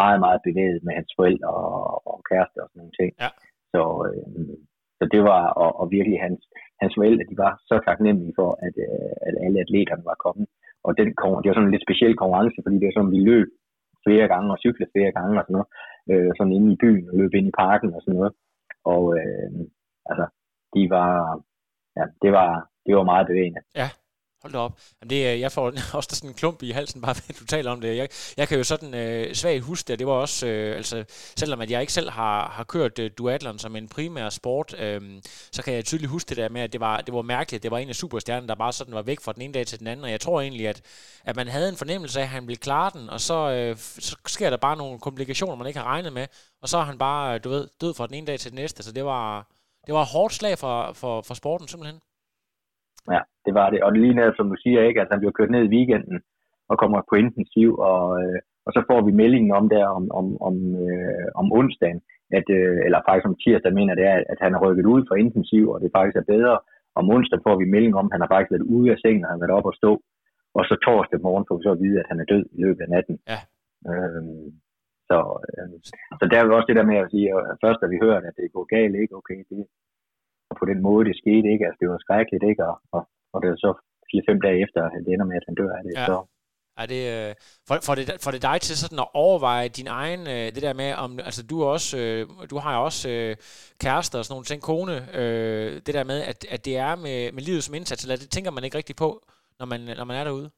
meget, 0.00 0.18
meget 0.24 0.40
bevæget 0.46 0.80
med 0.86 0.92
hans 0.98 1.10
forældre 1.18 1.50
og, 1.78 2.06
og 2.10 2.16
kæreste 2.30 2.58
og 2.62 2.68
sådan 2.68 2.80
nogle 2.80 2.98
ting. 3.00 3.10
Ja. 3.22 3.30
Så, 3.72 3.82
øh, 4.08 4.54
så 4.98 5.04
det 5.14 5.22
var, 5.30 5.42
og, 5.62 5.70
og 5.80 5.86
virkelig 5.96 6.18
hans, 6.26 6.40
hans 6.82 6.94
forældre, 6.98 7.30
de 7.30 7.36
var 7.44 7.52
så 7.70 7.76
taknemmelige 7.88 8.36
for, 8.40 8.50
at, 8.66 8.74
øh, 8.86 9.12
at 9.26 9.34
alle 9.44 9.58
atleterne 9.64 10.04
var 10.10 10.18
kommet. 10.26 10.46
Og 10.86 10.90
den, 10.98 11.06
det 11.42 11.48
var 11.48 11.56
sådan 11.56 11.68
en 11.68 11.74
lidt 11.74 11.86
speciel 11.86 12.14
konkurrence, 12.16 12.58
fordi 12.64 12.76
det 12.78 12.86
var 12.88 12.96
sådan, 12.96 13.16
vi 13.16 13.22
løb 13.32 13.48
flere 14.06 14.26
gange 14.32 14.48
og 14.54 14.58
cyklede 14.64 14.92
flere 14.94 15.12
gange 15.18 15.34
og 15.38 15.44
sådan 15.44 15.56
noget. 15.56 15.70
Øh, 16.10 16.30
sådan 16.36 16.56
inde 16.56 16.70
i 16.72 16.80
byen 16.84 17.08
og 17.10 17.14
løb 17.20 17.32
ind 17.34 17.48
i 17.48 17.58
parken 17.62 17.94
og 17.96 18.00
sådan 18.02 18.16
noget. 18.18 18.32
Og 18.92 19.02
øh, 19.18 19.48
altså, 20.10 20.26
de 20.74 20.82
var, 20.96 21.12
ja, 21.98 22.04
det 22.22 22.30
var, 22.38 22.50
det 22.86 22.92
var 22.98 23.10
meget 23.12 23.26
bevægende. 23.30 23.60
Ja. 23.80 23.88
Hold 24.44 24.52
da 24.52 24.58
op. 24.58 24.78
Jamen 25.00 25.10
det, 25.10 25.40
jeg 25.40 25.52
får 25.52 25.72
også 25.98 26.08
sådan 26.12 26.30
en 26.30 26.34
klump 26.34 26.62
i 26.62 26.70
halsen, 26.70 27.00
bare 27.00 27.14
ved 27.14 27.22
at 27.28 27.40
du 27.40 27.44
taler 27.44 27.70
om 27.70 27.80
det. 27.80 27.96
Jeg, 27.96 28.08
jeg 28.36 28.48
kan 28.48 28.58
jo 28.58 28.64
sådan 28.64 28.94
øh, 28.94 29.34
svagt 29.34 29.62
huske 29.62 29.88
det. 29.88 29.98
Det 29.98 30.06
var 30.06 30.12
også, 30.12 30.46
øh, 30.46 30.76
altså, 30.76 31.04
selvom 31.36 31.60
at 31.60 31.70
jeg 31.70 31.80
ikke 31.80 31.92
selv 31.92 32.10
har, 32.10 32.48
har 32.48 32.64
kørt 32.64 32.98
øh, 32.98 33.10
duatlon 33.18 33.58
som 33.58 33.76
en 33.76 33.88
primær 33.88 34.28
sport, 34.28 34.74
øh, 34.78 35.00
så 35.52 35.62
kan 35.62 35.74
jeg 35.74 35.84
tydeligt 35.84 36.10
huske 36.10 36.28
det 36.28 36.36
der 36.36 36.48
med, 36.48 36.60
at 36.60 36.72
det 36.72 36.80
var, 36.80 37.00
det 37.00 37.14
var 37.14 37.22
mærkeligt. 37.22 37.62
Det 37.62 37.70
var 37.70 37.78
en 37.78 37.88
af 37.88 37.94
superstjernerne, 37.94 38.48
der 38.48 38.54
bare 38.54 38.72
sådan 38.72 38.94
var 38.94 39.02
væk 39.02 39.20
fra 39.20 39.32
den 39.32 39.42
ene 39.42 39.52
dag 39.52 39.66
til 39.66 39.78
den 39.78 39.86
anden. 39.86 40.04
Og 40.04 40.10
jeg 40.10 40.20
tror 40.20 40.40
egentlig, 40.40 40.68
at, 40.68 40.82
at 41.24 41.36
man 41.36 41.48
havde 41.48 41.68
en 41.68 41.76
fornemmelse 41.76 42.18
af, 42.20 42.22
at 42.22 42.28
han 42.28 42.46
ville 42.46 42.60
klare 42.60 42.90
den, 42.94 43.10
og 43.10 43.20
så, 43.20 43.50
øh, 43.50 43.76
så 43.78 44.16
sker 44.26 44.50
der 44.50 44.56
bare 44.56 44.76
nogle 44.76 44.98
komplikationer, 44.98 45.54
man 45.54 45.66
ikke 45.66 45.78
har 45.78 45.86
regnet 45.86 46.12
med. 46.12 46.26
Og 46.62 46.68
så 46.68 46.78
er 46.78 46.84
han 46.84 46.98
bare, 46.98 47.34
øh, 47.34 47.44
du 47.44 47.48
ved, 47.48 47.68
død 47.80 47.94
fra 47.94 48.06
den 48.06 48.14
ene 48.14 48.26
dag 48.26 48.40
til 48.40 48.50
den 48.50 48.56
næste. 48.56 48.82
Så 48.82 48.92
det 48.92 49.04
var, 49.04 49.46
det 49.86 49.94
var 49.94 50.02
et 50.02 50.08
hårdt 50.08 50.34
slag 50.34 50.58
for, 50.58 50.92
for, 50.92 51.22
for 51.22 51.34
sporten 51.34 51.68
simpelthen. 51.68 52.00
Ja, 53.14 53.20
det 53.46 53.54
var 53.54 53.70
det. 53.70 53.82
Og 53.84 53.92
det 53.92 54.00
lige 54.00 54.32
som 54.36 54.48
du 54.50 54.56
siger, 54.64 54.80
ikke? 54.82 55.00
Altså, 55.00 55.12
han 55.14 55.20
bliver 55.20 55.38
kørt 55.38 55.50
ned 55.50 55.62
i 55.64 55.74
weekenden 55.76 56.18
og 56.70 56.78
kommer 56.78 57.00
på 57.10 57.14
intensiv, 57.24 57.70
og, 57.90 58.04
øh, 58.22 58.38
og 58.66 58.70
så 58.72 58.80
får 58.90 59.00
vi 59.06 59.12
meldingen 59.22 59.52
om 59.60 59.68
der 59.68 59.86
om, 59.98 60.04
om, 60.20 60.26
om, 60.48 60.54
øh, 60.84 61.26
om 61.40 61.46
onsdagen, 61.58 62.00
at, 62.38 62.46
øh, 62.58 62.78
eller 62.86 63.00
faktisk 63.08 63.28
om 63.30 63.36
tirsdag, 63.42 63.72
mener 63.78 63.94
det 63.94 64.06
er, 64.12 64.16
at 64.32 64.38
han 64.44 64.54
er 64.54 64.62
rykket 64.64 64.86
ud 64.94 65.02
fra 65.08 65.20
intensiv, 65.24 65.64
og 65.72 65.80
det 65.80 65.90
faktisk 65.96 66.16
er 66.16 66.32
bedre. 66.34 66.58
Om 67.00 67.10
onsdag 67.14 67.40
får 67.46 67.56
vi 67.58 67.72
melding 67.74 67.94
om, 68.00 68.06
at 68.06 68.14
han 68.14 68.22
har 68.24 68.30
faktisk 68.32 68.52
været 68.54 68.70
ude 68.76 68.92
af 68.92 68.98
sengen, 68.98 69.24
og 69.24 69.28
han 69.30 69.36
har 69.36 69.44
været 69.44 69.58
op 69.58 69.70
og 69.70 69.74
stå. 69.80 69.92
Og 70.58 70.62
så 70.68 70.74
torsdag 70.86 71.20
morgen 71.26 71.44
får 71.46 71.56
vi 71.56 71.62
så 71.62 71.72
at 71.76 71.82
vide, 71.84 72.00
at 72.02 72.10
han 72.10 72.20
er 72.20 72.30
død 72.32 72.44
i 72.56 72.58
løbet 72.64 72.82
af 72.84 72.90
natten. 72.94 73.16
Ja. 73.32 73.40
Øhm, 73.90 74.48
så, 75.08 75.18
øh, 75.50 75.74
så 76.18 76.24
der 76.30 76.36
er 76.36 76.44
jo 76.44 76.56
også 76.56 76.68
det 76.70 76.78
der 76.78 76.90
med 76.90 76.98
at 77.02 77.10
sige, 77.12 77.26
at 77.50 77.56
først 77.64 77.80
da 77.82 77.86
vi 77.86 77.98
hørte, 78.04 78.26
at 78.30 78.36
det 78.38 78.54
går 78.56 78.66
galt, 78.76 78.96
ikke? 79.02 79.16
Okay, 79.20 79.38
det, 79.50 79.58
på 80.60 80.64
den 80.70 80.80
måde, 80.88 81.02
det 81.08 81.16
skete, 81.22 81.46
ikke? 81.54 81.64
Altså, 81.66 81.78
det 81.80 81.88
var 81.92 81.98
skrækkeligt, 82.04 82.44
ikke? 82.50 82.62
Og, 82.70 82.76
og, 82.94 83.02
og 83.32 83.38
det 83.42 83.48
er 83.50 83.56
så 83.66 83.70
4-5 84.10 84.46
dage 84.46 84.58
efter, 84.64 84.80
at 84.84 85.04
det 85.04 85.12
ender 85.12 85.28
med, 85.30 85.36
at 85.40 85.48
han 85.48 85.58
dør 85.60 85.72
af 85.78 85.82
det. 85.86 85.92
Ja. 86.00 86.06
Så. 86.10 86.16
Er 86.82 86.86
det, 86.94 87.02
øh, 87.14 87.32
for, 87.68 87.76
for, 87.86 87.94
det, 87.98 88.04
for 88.24 88.30
det 88.30 88.42
dig 88.50 88.58
til 88.60 88.76
sådan 88.82 89.04
at 89.04 89.12
overveje 89.24 89.68
din 89.78 89.88
egen, 90.02 90.22
øh, 90.34 90.46
det 90.54 90.62
der 90.66 90.74
med, 90.82 90.90
om, 91.04 91.10
altså 91.28 91.42
du 91.50 91.56
er 91.62 91.68
også, 91.76 91.90
øh, 92.02 92.20
du 92.52 92.56
har 92.64 92.72
jo 92.76 92.80
også 92.88 93.08
kærester 93.82 94.18
og 94.18 94.24
sådan 94.24 94.34
nogle 94.36 94.50
ting, 94.50 94.60
kone, 94.70 94.96
det 95.86 95.94
der 95.98 96.04
med, 96.12 96.18
at, 96.30 96.38
at 96.54 96.60
det 96.66 96.74
er 96.86 96.92
med, 97.06 97.18
med 97.36 97.42
livet 97.48 97.62
som 97.64 97.74
indsats, 97.78 98.02
eller 98.04 98.16
det 98.22 98.30
tænker 98.30 98.50
man 98.50 98.64
ikke 98.64 98.78
rigtig 98.80 98.96
på, 99.04 99.10
når 99.58 99.66
man, 99.72 99.80
når 99.98 100.06
man 100.10 100.16
er 100.20 100.24
derude? 100.28 100.50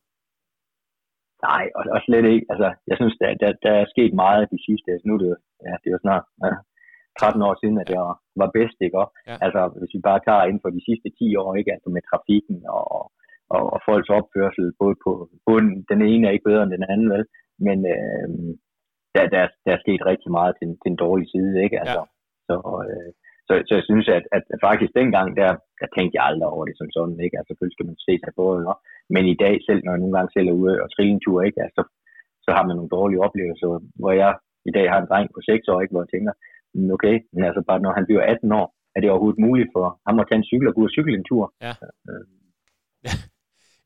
Nej, 1.48 1.64
og, 1.78 1.82
og 1.94 2.00
slet 2.06 2.26
ikke. 2.34 2.46
Altså, 2.52 2.68
jeg 2.90 2.96
synes, 3.00 3.14
der, 3.20 3.28
der, 3.42 3.50
der 3.66 3.72
er 3.82 3.86
sket 3.94 4.12
meget 4.24 4.52
de 4.54 4.60
sidste, 4.66 4.88
altså 4.92 5.06
nu 5.06 5.14
er 5.14 5.20
det 5.22 5.28
jo, 5.32 5.36
ja, 5.66 5.72
det 5.80 5.88
er 5.88 5.96
jo 5.96 6.04
snart 6.06 6.24
ja, 6.44 6.52
13 7.20 7.42
år 7.48 7.54
siden, 7.60 7.78
at 7.84 7.90
jeg 7.96 8.04
var 8.42 8.50
bedst, 8.58 8.78
ikke? 8.86 8.98
Og, 9.02 9.08
ja. 9.28 9.36
Altså, 9.44 9.60
hvis 9.78 9.94
vi 9.96 10.00
bare 10.08 10.24
tager 10.26 10.44
inden 10.48 10.64
for 10.64 10.70
de 10.76 10.86
sidste 10.88 11.08
10 11.18 11.36
år, 11.42 11.50
ikke? 11.60 11.72
Altså 11.76 11.88
med 11.96 12.02
trafikken 12.10 12.58
og, 12.78 12.84
og, 13.54 13.62
og 13.74 13.78
folks 13.88 14.10
opførsel, 14.18 14.66
både 14.82 14.96
på 15.04 15.10
bunden, 15.46 15.76
den 15.90 16.00
ene 16.10 16.24
er 16.26 16.32
ikke 16.34 16.48
bedre 16.50 16.62
end 16.64 16.74
den 16.76 16.86
anden, 16.92 17.08
vel? 17.14 17.24
Men 17.66 17.78
øh, 17.94 18.28
der, 19.14 19.24
der, 19.34 19.42
der 19.64 19.72
er 19.74 19.84
sket 19.84 20.02
rigtig 20.10 20.30
meget 20.38 20.52
til, 20.58 20.68
til 20.82 20.90
en 20.92 21.02
dårlig 21.06 21.26
side, 21.34 21.52
ikke? 21.64 21.76
Altså, 21.82 22.02
ja. 22.04 22.12
så, 22.48 22.56
øh, 22.90 23.10
så, 23.46 23.52
så 23.66 23.72
jeg 23.78 23.84
synes, 23.90 24.06
at, 24.16 24.24
at 24.36 24.42
faktisk 24.68 24.92
dengang, 25.00 25.28
der, 25.40 25.50
der 25.80 25.88
tænkte 25.96 26.16
jeg 26.16 26.24
aldrig 26.28 26.48
over 26.54 26.64
det 26.68 26.76
som 26.78 26.88
sådan, 26.96 27.18
ikke? 27.24 27.36
Altså 27.38 27.48
selvfølgelig 27.48 27.76
skal 27.76 27.90
man 27.90 27.98
se 28.06 28.14
sig 28.24 28.32
på 28.40 28.46
det, 28.56 28.64
men 29.14 29.24
i 29.34 29.36
dag 29.44 29.54
selv, 29.66 29.80
når 29.82 29.92
jeg 29.92 30.02
nogle 30.02 30.16
gange 30.16 30.32
selv 30.32 30.48
er 30.48 30.60
ude 30.62 30.74
og 30.84 30.88
trille 30.90 31.12
en 31.14 31.24
tur, 31.26 31.38
ikke? 31.48 31.60
Altså, 31.66 31.82
så 32.44 32.50
har 32.56 32.64
man 32.66 32.76
nogle 32.76 32.94
dårlige 32.96 33.24
oplevelser, 33.26 33.68
hvor 34.00 34.12
jeg 34.22 34.32
i 34.70 34.72
dag 34.76 34.86
har 34.92 34.98
en 35.00 35.10
dreng 35.10 35.28
på 35.34 35.40
6 35.40 35.68
år, 35.72 35.80
ikke? 35.80 35.94
hvor 35.94 36.04
jeg 36.04 36.12
tænker, 36.14 36.32
okay, 36.96 37.16
men 37.34 37.42
altså 37.48 37.62
bare 37.68 37.80
når 37.84 37.92
han 37.98 38.06
bliver 38.08 38.22
18 38.22 38.52
år, 38.60 38.66
er 38.94 39.00
det 39.00 39.10
overhovedet 39.10 39.44
muligt 39.46 39.70
for 39.76 39.86
ham 40.06 40.20
at 40.20 40.26
tage 40.28 40.38
en 40.42 40.48
cykel 40.50 40.68
og 40.68 40.74
gå 40.74 40.80
ud 40.80 40.90
og 40.90 40.94
cykle 40.96 41.14
en 41.18 41.28
tur? 41.30 41.44
Ja. 41.66 41.72
Øh. 42.10 42.24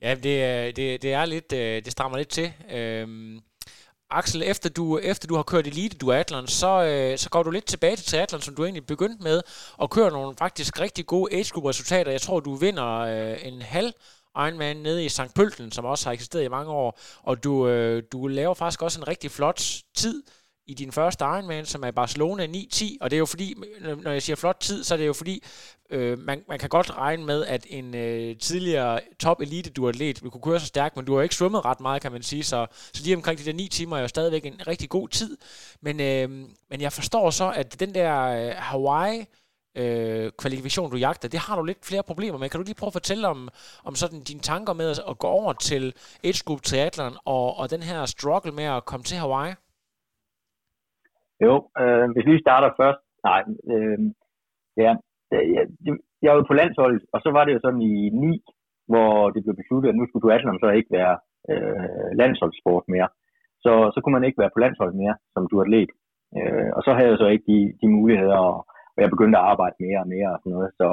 ja. 0.05 0.12
Det, 0.24 0.35
det, 0.76 1.03
det 1.05 1.12
er 1.20 1.24
lidt, 1.35 1.50
øh, 1.62 1.76
det 1.85 1.92
strammer 1.92 2.18
lidt 2.18 2.33
til. 2.38 2.48
Øhm, 2.76 3.38
Axel, 4.11 4.42
efter 4.42 4.68
du, 4.70 4.98
efter 4.98 5.29
du 5.29 5.35
har 5.35 5.42
kørt 5.42 5.66
elite 5.66 5.98
duatlon, 5.98 6.46
så, 6.46 6.72
øh, 6.90 7.18
så 7.18 7.31
går 7.31 7.42
du 7.42 7.50
lidt 7.50 7.64
tilbage 7.64 7.96
til 7.96 8.07
triathlon, 8.07 8.40
som 8.40 8.55
du 8.55 8.64
egentlig 8.64 8.87
begyndte 8.87 9.22
med, 9.22 9.42
og 9.76 9.90
kører 9.90 10.11
nogle 10.11 10.37
faktisk 10.38 10.81
rigtig 10.81 11.07
gode 11.07 11.35
age 11.35 11.50
group 11.53 11.64
resultater. 11.64 12.11
Jeg 12.11 12.20
tror, 12.20 12.40
du 12.40 12.55
vinder 12.55 12.90
øh, 12.98 13.37
en 13.48 13.62
halv 13.62 13.92
Ironman 14.37 14.76
nede 14.76 15.05
i 15.05 15.09
St. 15.09 15.35
Pølten, 15.37 15.70
som 15.70 15.85
også 15.85 16.07
har 16.07 16.12
eksisteret 16.12 16.44
i 16.44 16.48
mange 16.48 16.70
år, 16.70 17.00
og 17.22 17.44
du, 17.44 17.68
øh, 17.68 18.03
du 18.12 18.26
laver 18.26 18.55
faktisk 18.55 18.83
også 18.83 19.00
en 19.00 19.09
rigtig 19.09 19.31
flot 19.31 19.62
tid 19.94 20.22
i 20.70 20.74
din 20.74 20.92
første 20.92 21.24
Ironman, 21.24 21.66
som 21.66 21.83
er 21.85 21.90
Barcelona 21.90 22.46
9-10, 22.46 22.96
og 23.00 23.11
det 23.11 23.16
er 23.16 23.18
jo 23.18 23.26
fordi, 23.26 23.54
når 24.02 24.11
jeg 24.11 24.22
siger 24.22 24.37
flot 24.37 24.56
tid, 24.61 24.85
så 24.85 24.94
er 24.94 24.98
det 24.98 25.06
jo 25.06 25.12
fordi, 25.12 25.42
øh, 25.90 26.18
man, 26.18 26.44
man 26.48 26.59
kan 26.59 26.68
godt 26.68 26.96
regne 26.96 27.24
med, 27.24 27.46
at 27.46 27.66
en 27.68 27.94
øh, 27.94 28.37
tidligere 28.37 29.00
top 29.18 29.40
elite 29.40 29.70
duatlet 29.70 30.22
vil 30.22 30.30
kunne 30.30 30.42
køre 30.42 30.61
så 30.61 30.66
stærkt, 30.66 30.96
men 30.96 31.04
du 31.04 31.14
har 31.16 31.22
ikke 31.22 31.35
svømmet 31.35 31.64
ret 31.64 31.80
meget, 31.80 32.02
kan 32.02 32.12
man 32.12 32.22
sige, 32.22 32.44
så, 32.44 32.66
så 32.92 33.02
lige 33.02 33.16
omkring 33.16 33.38
de 33.38 33.44
der 33.44 33.52
9 33.52 33.68
timer 33.68 33.96
er 33.96 34.00
jo 34.00 34.09
stadigvæk 34.09 34.46
en 34.46 34.66
rigtig 34.66 34.88
god 34.88 35.09
tid, 35.09 35.37
men, 35.80 36.00
øh, 36.00 36.30
men 36.70 36.80
jeg 36.80 36.92
forstår 36.92 37.30
så, 37.30 37.52
at 37.56 37.80
den 37.80 37.94
der 37.94 38.20
øh, 38.20 38.52
Hawaii 38.56 39.24
øh, 39.74 40.33
kvalifikation, 40.38 40.90
du 40.90 40.96
jagter, 40.96 41.28
det 41.28 41.40
har 41.40 41.56
du 41.56 41.62
lidt 41.62 41.87
flere 41.87 42.02
problemer 42.02 42.38
med. 42.38 42.48
Kan 42.48 42.61
du 42.61 42.64
lige 42.64 42.74
prøve 42.74 42.88
at 42.88 42.92
fortælle 42.92 43.28
om, 43.28 43.48
om 43.85 43.94
sådan 43.94 44.20
dine 44.20 44.40
tanker 44.40 44.72
med 44.72 44.90
at, 44.90 45.00
at 45.09 45.18
gå 45.18 45.26
over 45.26 45.52
til 45.52 45.94
Age 46.24 46.42
Group 46.44 46.62
Triathlon 46.62 47.16
og, 47.24 47.56
og 47.56 47.70
den 47.70 47.83
her 47.83 48.06
struggle 48.06 48.52
med 48.52 48.64
at 48.64 48.85
komme 48.85 49.04
til 49.04 49.16
Hawaii? 49.16 49.54
Jo, 51.44 51.55
øh, 51.81 52.07
hvis 52.14 52.26
vi 52.31 52.44
starter 52.44 52.70
først. 52.81 53.00
Nej, 53.29 53.40
øh, 53.72 53.98
ja, 54.85 54.92
øh, 55.33 55.46
jeg, 55.57 55.64
jeg 56.22 56.33
var 56.37 56.44
på 56.48 56.55
landsholdet, 56.61 57.03
og 57.14 57.20
så 57.24 57.31
var 57.37 57.44
det 57.44 57.53
jo 57.55 57.61
sådan 57.62 57.83
i 57.83 57.94
9, 58.09 58.42
hvor 58.90 59.31
det 59.31 59.42
blev 59.44 59.57
besluttet, 59.57 59.88
at 59.88 59.96
nu 59.96 60.05
skulle 60.07 60.22
du 60.22 60.29
duatlon 60.29 60.61
så 60.61 60.70
ikke 60.70 60.92
være 60.98 61.14
øh, 61.50 62.11
landsholdssport 62.20 62.85
mere. 62.94 63.09
Så, 63.64 63.72
så 63.94 63.98
kunne 64.00 64.16
man 64.18 64.26
ikke 64.26 64.40
være 64.42 64.55
på 64.55 64.61
landsholdet 64.64 64.96
mere 65.03 65.16
som 65.35 65.48
duatlet. 65.50 65.90
Øh, 66.38 66.70
og 66.76 66.81
så 66.83 66.90
havde 66.94 67.11
jeg 67.11 67.18
så 67.18 67.29
ikke 67.35 67.46
de, 67.53 67.59
de 67.81 67.88
muligheder, 67.98 68.38
og, 68.48 68.57
og 68.94 68.98
jeg 69.03 69.11
begyndte 69.11 69.38
at 69.38 69.44
arbejde 69.53 69.76
mere 69.85 70.00
og 70.05 70.09
mere 70.14 70.31
og 70.35 70.38
sådan 70.40 70.55
noget. 70.57 70.70
Så, 70.81 70.87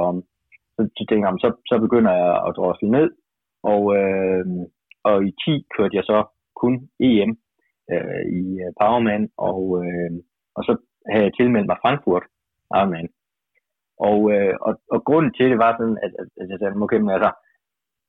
så, 0.76 0.82
så 0.98 1.02
tænkte 1.10 1.26
jeg, 1.26 1.34
så, 1.46 1.50
så 1.70 1.76
begynder 1.86 2.14
jeg 2.24 2.34
at 2.48 2.56
drosle 2.58 2.90
ned, 2.98 3.10
og, 3.74 3.82
øh, 4.00 4.46
og 5.10 5.18
i 5.30 5.32
10 5.46 5.66
kørte 5.76 5.98
jeg 5.98 6.06
så 6.12 6.20
kun 6.62 6.74
EM 7.00 7.32
øh, 7.94 8.24
i 8.40 8.44
Powerman, 8.80 9.24
og, 9.38 9.62
øh, 9.84 10.12
og 10.58 10.62
så 10.68 10.74
havde 11.12 11.26
jeg 11.28 11.34
tilmeldt 11.36 11.70
mig 11.70 11.82
Frankfurt 11.84 12.26
Ironman. 12.78 13.10
Og, 14.10 14.20
øh, 14.34 14.56
og, 14.68 14.74
og 14.94 15.00
grunden 15.08 15.32
til 15.34 15.50
det 15.52 15.60
var 15.66 15.72
sådan, 15.80 15.98
at, 16.06 16.12
at, 16.22 16.28
at 16.42 16.48
jeg 16.50 16.58
sagde, 16.60 16.84
okay, 16.86 17.00
men 17.00 17.10
altså, 17.18 17.32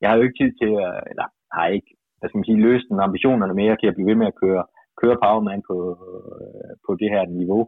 jeg 0.00 0.08
har 0.08 0.16
jo 0.16 0.22
ikke 0.24 0.40
tid 0.40 0.50
til, 0.60 0.72
at, 0.86 0.94
eller 1.10 1.26
har 1.56 1.66
ikke, 1.76 1.90
hvad 2.18 2.28
skal 2.28 2.38
man 2.38 2.48
sige, 2.48 2.64
løst 2.68 2.86
den 2.90 3.06
ambitionerne 3.06 3.54
mere 3.62 3.76
til 3.76 3.90
at 3.90 3.94
blive 3.96 4.10
ved 4.10 4.18
med 4.22 4.30
at 4.30 4.38
køre, 4.42 4.62
køre 5.00 5.20
Powerman 5.22 5.62
på, 5.70 5.76
øh, 6.08 6.72
på 6.86 6.90
det 7.00 7.10
her 7.14 7.24
niveau. 7.40 7.62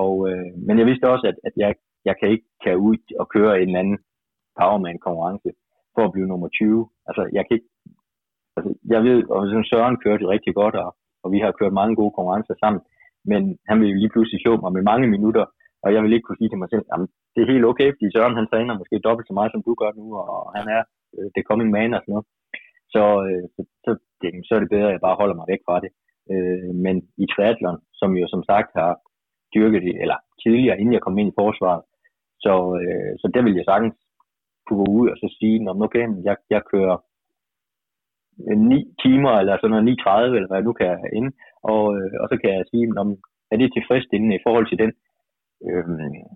Og, 0.00 0.12
øh, 0.28 0.50
men 0.66 0.78
jeg 0.78 0.86
vidste 0.86 1.12
også, 1.14 1.26
at, 1.30 1.36
at 1.48 1.54
jeg, 1.56 1.74
jeg 2.08 2.14
kan 2.20 2.28
ikke 2.34 2.48
kan 2.64 2.76
ud 2.88 2.98
og 3.20 3.26
køre 3.34 3.52
en 3.60 3.68
eller 3.68 3.82
anden 3.82 3.98
Powerman 4.58 4.98
konkurrence 5.06 5.50
for 5.94 6.02
at 6.04 6.12
blive 6.12 6.30
nummer 6.32 6.48
20. 6.48 6.88
Altså, 7.08 7.22
jeg 7.36 7.42
kan 7.44 7.54
ikke, 7.56 7.70
altså, 8.56 8.70
jeg 8.94 9.00
ved, 9.06 9.18
og 9.34 9.40
Søren 9.70 9.96
kørte 10.04 10.22
jo 10.22 10.30
rigtig 10.30 10.54
godt, 10.54 10.74
og, 10.74 10.90
og 11.22 11.32
vi 11.32 11.38
har 11.38 11.58
kørt 11.58 11.72
mange 11.80 11.96
gode 11.96 12.14
konkurrencer 12.16 12.54
sammen 12.62 12.80
men 13.30 13.40
han 13.68 13.76
vil 13.80 13.90
jo 13.90 13.96
lige 14.00 14.12
pludselig 14.14 14.40
slå 14.40 14.52
mig 14.64 14.72
med 14.76 14.82
mange 14.90 15.06
minutter, 15.14 15.44
og 15.84 15.88
jeg 15.94 16.00
vil 16.02 16.12
ikke 16.12 16.26
kunne 16.26 16.40
sige 16.40 16.50
til 16.52 16.62
mig 16.62 16.70
selv, 16.70 16.86
at 16.92 17.00
det 17.34 17.40
er 17.40 17.52
helt 17.52 17.68
okay, 17.70 17.88
fordi 17.94 18.06
Søren 18.14 18.38
han 18.38 18.48
træner 18.50 18.80
måske 18.80 19.04
dobbelt 19.06 19.28
så 19.28 19.34
meget, 19.38 19.52
som 19.52 19.62
du 19.66 19.72
gør 19.82 19.92
nu, 20.00 20.06
og 20.22 20.52
han 20.56 20.66
er 20.76 20.82
øh, 21.16 21.28
det 21.34 21.42
coming 21.48 21.70
man 21.70 21.94
og 21.94 22.00
sådan 22.02 22.14
noget. 22.14 22.26
Så, 22.94 23.04
øh, 23.26 23.44
så, 23.54 23.60
så, 23.84 23.90
det, 24.20 24.28
så 24.46 24.50
er 24.54 24.60
det 24.60 24.74
bedre, 24.74 24.88
at 24.90 24.96
jeg 24.96 25.06
bare 25.06 25.20
holder 25.20 25.36
mig 25.38 25.46
væk 25.52 25.62
fra 25.66 25.76
det. 25.84 25.90
Øh, 26.32 26.70
men 26.84 26.96
i 27.22 27.26
triathlon, 27.32 27.78
som 28.00 28.10
jo 28.20 28.26
som 28.34 28.42
sagt 28.50 28.70
har 28.80 28.92
dyrket 29.54 29.82
det, 29.86 29.94
eller 30.02 30.18
tidligere, 30.42 30.78
inden 30.80 30.96
jeg 30.96 31.04
kom 31.04 31.18
ind 31.18 31.30
i 31.30 31.38
forsvaret, 31.40 31.82
så, 32.44 32.54
øh, 32.82 33.12
så 33.20 33.26
der 33.34 33.42
vil 33.42 33.54
jeg 33.58 33.66
sagtens 33.68 33.96
kunne 34.66 34.80
gå 34.84 34.90
ud 35.00 35.06
og 35.12 35.16
så 35.22 35.26
sige, 35.38 35.70
okay, 35.86 36.04
jeg, 36.28 36.36
jeg 36.54 36.62
kører 36.72 36.96
øh, 38.48 38.58
9 38.58 38.94
timer, 39.02 39.32
eller 39.40 39.54
sådan 39.56 39.70
noget 39.74 39.88
9.30, 40.00 40.36
eller 40.36 40.48
hvad 40.48 40.58
jeg 40.58 40.68
nu 40.68 40.72
kan 40.72 40.90
ind, 41.18 41.32
og, 41.72 41.82
øh, 41.96 42.12
og 42.22 42.26
så 42.30 42.34
kan 42.40 42.50
jeg 42.56 42.64
sige, 42.70 42.86
om 43.02 43.08
er 43.52 43.56
det 43.56 43.74
tilfredsstillende 43.76 44.36
i 44.36 44.44
forhold 44.46 44.66
til 44.68 44.78
den 44.82 44.92
øh, 45.66 45.84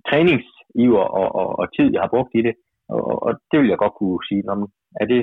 træningsiver 0.09 1.05
og, 1.21 1.29
og, 1.41 1.49
og 1.61 1.67
tid, 1.77 1.89
jeg 1.95 2.03
har 2.05 2.15
brugt 2.15 2.33
i 2.41 2.43
det. 2.49 2.55
Og, 2.95 3.03
og 3.27 3.33
det 3.51 3.57
vil 3.61 3.73
jeg 3.73 3.83
godt 3.85 3.95
kunne 3.99 4.19
sige, 4.29 4.43
om 4.55 4.61
er 5.03 5.07
det 5.13 5.23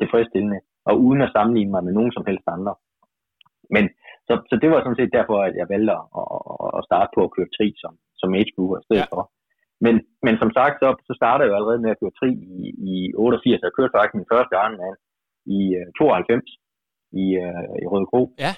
tilfredsstillende, 0.00 0.60
og 0.88 0.94
uden 1.06 1.20
at 1.22 1.32
sammenligne 1.36 1.72
mig 1.74 1.82
med 1.84 1.92
nogen 1.98 2.12
som 2.12 2.24
helst 2.28 2.46
andre. 2.56 2.74
Men 3.74 3.84
så, 4.26 4.34
så 4.48 4.54
det 4.62 4.68
var 4.70 4.80
sådan 4.80 5.00
set 5.00 5.16
derfor, 5.18 5.36
at 5.48 5.54
jeg 5.60 5.66
valgte 5.74 5.92
at, 5.98 6.04
at, 6.20 6.70
at 6.78 6.86
starte 6.88 7.10
på 7.14 7.20
at 7.24 7.32
køre 7.36 7.54
tri 7.56 7.66
som, 7.82 7.92
som 8.20 8.34
age 8.38 8.52
group 8.54 8.72
i 8.80 8.84
stedet 8.86 9.08
ja. 9.08 9.14
for. 9.14 9.24
Men, 9.84 9.94
men 10.26 10.34
som 10.42 10.50
sagt, 10.58 10.76
så, 10.82 10.88
så 11.08 11.12
startede 11.20 11.44
jeg 11.44 11.52
jo 11.52 11.58
allerede 11.58 11.82
med 11.84 11.90
at 11.92 12.00
køre 12.00 12.16
tri 12.20 12.30
i, 12.58 12.62
i 12.90 12.94
88. 13.14 13.62
Jeg 13.66 13.76
kørte 13.76 13.94
faktisk 13.94 14.16
min 14.18 14.32
første 14.32 14.54
Ironman 14.62 14.96
i 15.56 15.60
uh, 15.80 15.86
92 15.98 16.44
i, 17.22 17.24
uh, 17.44 17.74
i 17.82 17.86
Røde 17.92 18.08
Kro. 18.10 18.22
Ja, 18.44 18.52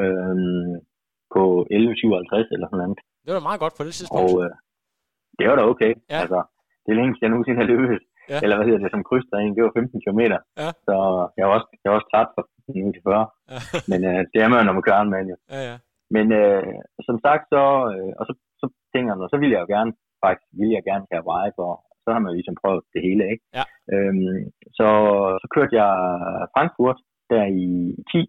øhm, 0.00 0.72
på 1.34 1.42
11.57 1.72 2.54
eller 2.54 2.68
sådan 2.68 2.82
noget. 2.82 3.00
Det 3.26 3.32
var 3.36 3.46
meget 3.48 3.60
godt 3.64 3.74
på 3.78 3.84
det 3.86 3.94
tidspunkt. 3.98 4.22
Og 4.22 4.30
øh, 4.42 4.50
det 5.38 5.44
var 5.48 5.56
da 5.56 5.62
okay. 5.72 5.92
Ja. 6.12 6.18
Altså, 6.22 6.38
det 6.82 6.90
er 6.90 7.00
længst, 7.00 7.22
jeg 7.22 7.30
nogensinde 7.30 7.60
har 7.62 7.70
løbet. 7.72 7.88
Ja. 8.32 8.38
Eller 8.42 8.56
hvad 8.56 8.66
hedder 8.66 8.82
det, 8.84 8.92
som 8.94 9.06
krydstræning, 9.08 9.52
det 9.56 9.62
var 9.64 9.72
15 9.78 10.04
km. 10.04 10.22
Ja. 10.62 10.70
Så 10.86 10.94
jeg 11.38 11.44
var 11.46 11.54
også, 11.58 11.68
jeg 11.82 11.88
var 11.90 11.96
også 11.98 12.10
træt 12.12 12.30
for 12.36 12.42
15 12.66 12.92
til 12.94 13.02
40. 13.06 13.26
Ja. 13.52 13.58
Men 13.90 14.00
øh, 14.10 14.20
det 14.32 14.38
er 14.44 14.48
man, 14.48 14.66
når 14.66 14.76
man 14.76 14.86
kører 14.86 15.02
en 15.02 15.14
mand 15.14 15.26
jo. 15.32 15.36
Ja, 15.54 15.60
ja. 15.70 15.76
Men 16.16 16.26
øh, 16.40 16.74
som 17.08 17.16
sagt, 17.26 17.44
så, 17.54 17.62
øh, 17.94 18.12
og 18.18 18.24
så, 18.28 18.32
så 18.60 18.66
tænker 18.92 19.10
jeg, 19.12 19.30
så 19.32 19.38
vil 19.42 19.52
jeg 19.54 19.60
jo 19.64 19.68
gerne, 19.76 19.92
faktisk 20.24 20.46
vil 20.60 20.70
jeg 20.76 20.84
gerne 20.90 21.06
have 21.12 21.24
veje 21.32 21.52
for, 21.58 21.70
så 22.04 22.08
har 22.12 22.20
man 22.20 22.30
jo 22.30 22.38
ligesom 22.38 22.60
prøvet 22.62 22.82
det 22.94 23.00
hele, 23.06 23.24
ikke? 23.32 23.44
Ja. 23.58 23.64
Øhm, 23.92 24.40
så, 24.78 24.88
så 25.42 25.46
kørte 25.54 25.74
jeg 25.80 25.92
Frankfurt 26.54 26.98
der 27.32 27.44
i 27.64 27.68
10, 28.12 28.20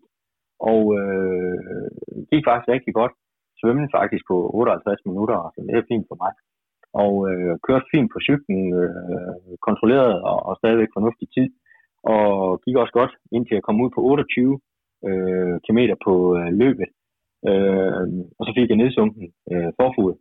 og 0.69 0.81
øh, 0.99 1.87
gik 2.31 2.43
faktisk 2.47 2.69
rigtig 2.75 2.93
godt. 2.99 3.13
Svømmede 3.59 3.95
faktisk 3.99 4.23
på 4.31 4.37
58 4.53 5.05
minutter, 5.09 5.37
så 5.53 5.59
det 5.65 5.73
er 5.75 5.89
fint 5.91 6.05
for 6.09 6.17
mig. 6.23 6.31
Og 7.03 7.13
øh, 7.29 7.53
kørte 7.67 7.91
fint 7.93 8.09
på 8.13 8.19
cyklen, 8.27 8.63
øh, 8.81 9.53
kontrolleret 9.67 10.15
og, 10.29 10.37
og 10.47 10.53
stadigvæk 10.59 10.91
fornuftig 10.97 11.27
tid. 11.35 11.47
Og 12.13 12.25
gik 12.65 12.75
også 12.75 12.93
godt, 12.99 13.13
indtil 13.35 13.55
jeg 13.55 13.65
kom 13.67 13.81
ud 13.83 13.89
på 13.95 14.01
28 14.01 14.59
øh, 15.07 15.55
km 15.65 15.79
på 16.05 16.13
øh, 16.37 16.49
løbet. 16.61 16.89
Øh, 17.49 18.03
og 18.37 18.43
så 18.45 18.51
fik 18.57 18.69
jeg 18.69 18.81
nedsunken 18.81 19.25
øh, 19.51 19.71
forfod. 19.79 20.13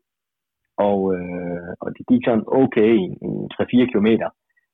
Og, 0.88 1.00
øh, 1.16 1.70
og 1.82 1.88
det 1.96 2.04
gik 2.10 2.22
sådan 2.24 2.46
okay 2.62 2.92
i 3.04 3.30
3-4 3.54 3.90
km, 3.92 4.08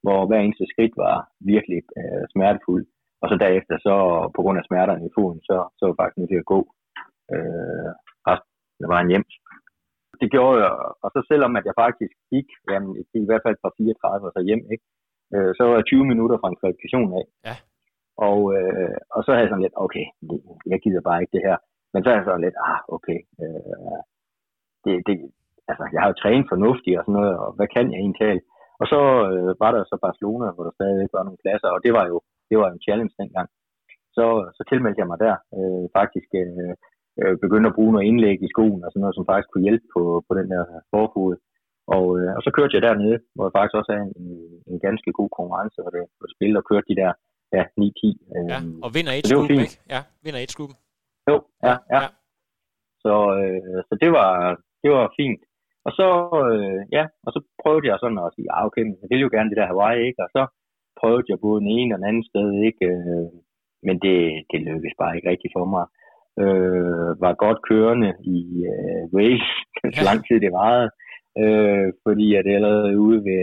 hvor 0.05 0.18
hver 0.26 0.40
eneste 0.40 0.66
skridt 0.72 0.94
var 1.05 1.16
virkelig 1.52 1.81
øh, 1.98 2.24
smertefuld. 2.33 2.85
Og 3.22 3.26
så 3.31 3.35
derefter, 3.44 3.74
så 3.87 3.94
på 4.37 4.40
grund 4.42 4.59
af 4.59 4.66
smerterne 4.66 5.07
i 5.07 5.14
foden, 5.16 5.40
så, 5.48 5.57
så 5.76 5.83
var 5.83 5.92
jeg 5.92 5.98
faktisk 6.00 6.18
nødt 6.18 6.33
til 6.33 6.42
at 6.42 6.50
gå 6.55 6.61
øh, 7.35 7.90
resten 8.29 8.85
af 8.87 8.90
vejen 8.94 9.11
hjem. 9.12 9.26
Det 10.20 10.29
gjorde 10.35 10.57
jeg, 10.62 10.72
og 11.05 11.09
så 11.14 11.20
selvom 11.31 11.52
at 11.59 11.64
jeg 11.68 11.76
faktisk 11.85 12.14
gik, 12.33 12.48
jamen, 12.70 12.90
i 13.24 13.29
hvert 13.29 13.44
fald 13.46 13.57
fra 13.62 13.70
34 13.79 14.29
og 14.29 14.33
så 14.37 14.40
hjem, 14.48 14.64
ikke? 14.74 14.85
Øh, 15.35 15.50
så 15.57 15.62
var 15.68 15.74
jeg 15.79 15.87
20 15.87 16.05
minutter 16.12 16.37
fra 16.38 16.48
en 16.50 16.61
kvalifikation 16.61 17.11
af. 17.20 17.24
Ja. 17.48 17.55
Og, 18.29 18.40
øh, 18.57 18.96
og 19.14 19.20
så 19.22 19.29
havde 19.31 19.44
jeg 19.44 19.52
sådan 19.52 19.66
lidt, 19.66 19.76
okay, 19.87 20.07
det, 20.29 20.38
jeg 20.72 20.79
gider 20.85 21.02
bare 21.09 21.20
ikke 21.22 21.35
det 21.37 21.46
her. 21.48 21.57
Men 21.92 22.00
så 22.00 22.09
er 22.11 22.16
jeg 22.16 22.26
sådan 22.26 22.46
lidt, 22.46 22.59
ah, 22.70 22.81
okay, 22.96 23.18
øh, 23.42 24.00
det, 24.85 24.94
det, 25.07 25.14
altså, 25.70 25.85
jeg 25.92 26.00
har 26.02 26.09
jo 26.11 26.20
trænet 26.22 26.50
fornuftigt 26.52 26.98
og 26.98 27.05
sådan 27.05 27.18
noget, 27.20 27.35
og 27.42 27.48
hvad 27.57 27.68
kan 27.74 27.87
jeg 27.92 27.98
egentlig 28.00 28.40
Og 28.81 28.87
så 28.92 29.00
øh, 29.33 29.50
var 29.62 29.70
der 29.72 29.83
så 29.85 29.96
Barcelona, 30.07 30.46
hvor 30.55 30.64
der 30.64 30.74
stadigvæk 30.79 31.11
var 31.16 31.24
nogle 31.24 31.42
klasser, 31.44 31.68
og 31.76 31.81
det 31.85 31.92
var 31.98 32.05
jo 32.12 32.16
det 32.50 32.56
var 32.62 32.68
en 32.70 32.85
challenge 32.87 33.14
dengang. 33.22 33.48
Så, 34.16 34.26
så 34.56 34.62
tilmeldte 34.70 35.00
jeg 35.00 35.11
mig 35.11 35.18
der. 35.26 35.37
Øh, 35.59 35.85
faktisk 35.98 36.30
øh, 36.42 36.72
øh, 37.20 37.35
begyndte 37.44 37.70
at 37.70 37.76
bruge 37.78 37.92
noget 37.92 38.09
indlæg 38.11 38.38
i 38.42 38.52
skoen 38.54 38.85
og 38.85 38.90
sådan 38.90 39.02
noget, 39.04 39.16
som 39.16 39.28
faktisk 39.30 39.50
kunne 39.50 39.66
hjælpe 39.68 39.87
på, 39.94 40.02
på 40.28 40.32
den 40.38 40.46
der 40.52 40.62
forfod. 40.92 41.32
Og, 41.94 42.06
øh, 42.18 42.30
og 42.37 42.42
så 42.47 42.51
kørte 42.57 42.74
jeg 42.76 42.82
dernede, 42.88 43.18
hvor 43.34 43.44
jeg 43.47 43.55
faktisk 43.57 43.78
også 43.78 43.90
havde 43.92 44.09
en, 44.20 44.28
en 44.72 44.78
ganske 44.86 45.11
god 45.18 45.30
konkurrence, 45.38 45.76
hvor 45.82 45.92
det, 45.97 46.05
det 46.20 46.30
spillede 46.34 46.61
og 46.62 46.68
kørte 46.70 46.90
de 46.90 47.01
der 47.03 47.12
ja, 47.57 47.62
9-10. 47.64 48.09
Øh, 48.34 48.47
ja, 48.53 48.59
og 48.84 48.90
vinder 48.97 49.12
et 49.18 49.26
skub, 49.30 49.51
ikke? 49.64 49.76
Ja, 49.94 50.01
vinder 50.24 50.40
et 50.44 50.53
skub. 50.55 50.72
Jo, 51.30 51.36
ja, 51.66 51.74
ja. 51.92 52.01
ja. 52.03 52.09
Så, 53.05 53.14
øh, 53.40 53.78
så 53.88 53.94
det 54.03 54.11
var, 54.18 54.30
det 54.82 54.90
var 54.97 55.07
fint. 55.20 55.42
Og 55.86 55.92
så, 55.99 56.09
øh, 56.53 56.80
ja, 56.97 57.05
og 57.26 57.30
så 57.34 57.38
prøvede 57.62 57.88
jeg 57.90 57.97
sådan 58.01 58.20
at 58.24 58.34
sige, 58.36 58.49
ah, 58.55 58.62
okay, 58.68 58.84
jeg 59.01 59.09
vil 59.11 59.24
jo 59.26 59.30
gerne 59.34 59.51
det 59.51 59.59
der 59.61 59.70
Hawaii, 59.70 60.07
ikke? 60.09 60.20
Og 60.26 60.30
så 60.36 60.42
prøvede 61.01 61.30
jeg 61.32 61.44
både 61.47 61.61
den 61.62 61.70
ene 61.78 61.94
og 61.94 61.99
den 61.99 62.09
anden 62.11 62.26
sted, 62.30 62.49
ikke? 62.68 62.84
Øh, 62.92 63.28
men 63.86 63.97
det, 64.05 64.18
det 64.51 64.59
lykkedes 64.61 64.97
bare 65.01 65.16
ikke 65.16 65.30
rigtigt 65.32 65.55
for 65.57 65.64
mig. 65.74 65.84
Øh, 66.42 67.11
var 67.24 67.42
godt 67.44 67.61
kørende 67.70 68.11
i 68.36 68.38
øh, 68.72 69.03
Wales, 69.14 69.51
så 69.97 70.03
lang 70.09 70.20
tid 70.26 70.36
det 70.44 70.53
varede, 70.61 70.88
øh, 71.42 71.86
fordi 72.05 72.26
jeg 72.34 72.42
allerede 72.59 73.01
ude 73.07 73.20
ved 73.28 73.42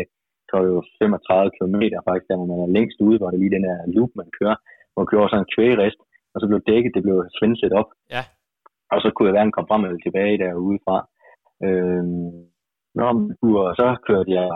tror 0.50 0.66
var 0.78 0.86
35 1.02 1.52
km 1.58 1.82
faktisk, 2.08 2.28
der 2.30 2.38
hvor 2.40 2.52
man 2.52 2.64
er 2.66 2.76
længst 2.78 3.00
ude, 3.08 3.18
hvor 3.20 3.30
det 3.30 3.40
lige 3.40 3.56
den 3.58 3.70
her 3.70 3.80
loop, 3.96 4.12
man 4.22 4.30
kører, 4.40 4.58
hvor 4.92 5.00
man 5.02 5.12
kører 5.12 5.28
sådan 5.28 5.44
en 5.46 5.54
kvægerest, 5.56 6.00
og 6.34 6.38
så 6.40 6.46
blev 6.48 6.60
dækket, 6.70 6.96
det 6.96 7.04
blev 7.06 7.18
svenset 7.38 7.74
op. 7.80 7.90
Ja. 8.16 8.24
Og 8.94 8.98
så 9.04 9.08
kunne 9.12 9.28
jeg 9.28 9.36
hverken 9.36 9.56
komme 9.56 9.70
frem 9.70 9.84
eller 9.84 10.02
tilbage 10.06 10.42
derude 10.44 10.80
fra. 10.86 10.98
Øh, 11.66 12.04
Nå, 13.00 13.08
og 13.70 13.76
så 13.80 13.88
kørte 14.08 14.32
jeg 14.40 14.48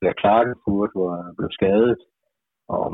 Per 0.00 0.12
der 0.12 0.20
Clarkefurt, 0.22 0.90
hvor 0.96 1.10
jeg 1.16 1.36
blev 1.38 1.50
skadet. 1.58 1.98
Og 2.74 2.84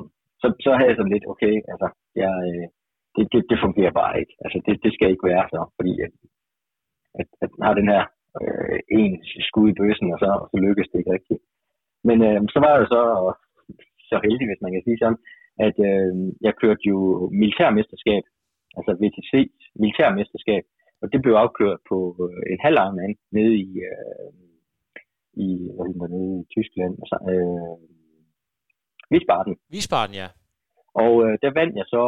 så, 0.41 0.47
så 0.65 0.71
havde 0.77 0.91
jeg 0.91 0.99
sådan 0.99 1.15
lidt, 1.15 1.27
okay, 1.33 1.55
altså, 1.73 1.89
jeg, 2.23 2.35
øh, 2.49 2.67
det, 3.17 3.25
det, 3.33 3.41
det 3.51 3.59
fungerer 3.65 3.95
bare 4.01 4.15
ikke. 4.21 4.35
Altså, 4.45 4.59
det, 4.67 4.75
det 4.85 4.93
skal 4.95 5.11
ikke 5.11 5.29
være 5.33 5.47
så, 5.55 5.61
fordi 5.79 5.93
at, 6.07 6.13
at, 7.21 7.29
at 7.45 7.51
man 7.59 7.67
har 7.67 7.75
den 7.81 7.89
her 7.95 8.03
øh, 8.41 8.79
en 8.99 9.13
skud 9.49 9.69
i 9.71 9.79
bøssen, 9.81 10.13
og 10.15 10.19
så, 10.23 10.31
og 10.43 10.47
så 10.51 10.57
lykkes 10.67 10.89
det 10.89 10.99
ikke 10.99 11.15
rigtigt. 11.17 11.43
Men 12.09 12.19
øh, 12.29 12.39
så 12.55 12.59
var 12.65 12.73
jeg 12.79 12.87
så 12.97 13.03
så 14.11 14.17
heldig, 14.25 14.47
hvis 14.49 14.65
man 14.65 14.73
kan 14.73 14.85
sige 14.85 14.99
sådan, 15.03 15.21
at 15.67 15.77
øh, 15.91 16.13
jeg 16.47 16.53
kørte 16.63 16.85
jo 16.93 16.99
militærmesterskab, 17.43 18.25
altså 18.79 18.93
VTC 19.03 19.33
militærmesterskab, 19.83 20.65
og 21.03 21.07
det 21.13 21.23
blev 21.23 21.35
afkørt 21.45 21.81
på 21.91 21.99
øh, 22.25 22.43
en 22.55 22.61
halv 22.67 22.79
mand 22.99 23.15
nede 23.37 23.55
i, 23.67 23.69
øh, 23.91 24.29
i, 25.47 25.49
hvad 25.75 25.87
hedder 25.87 26.09
nede 26.17 26.35
i 26.43 26.49
Tyskland, 26.55 26.93
altså, 27.03 27.17
øh, 27.33 27.75
Wiesbaden. 29.11 29.55
Wiesbaden, 29.73 30.15
ja. 30.23 30.29
Og 31.03 31.13
øh, 31.25 31.35
der 31.43 31.51
vandt 31.59 31.75
jeg 31.81 31.87
så, 31.95 32.05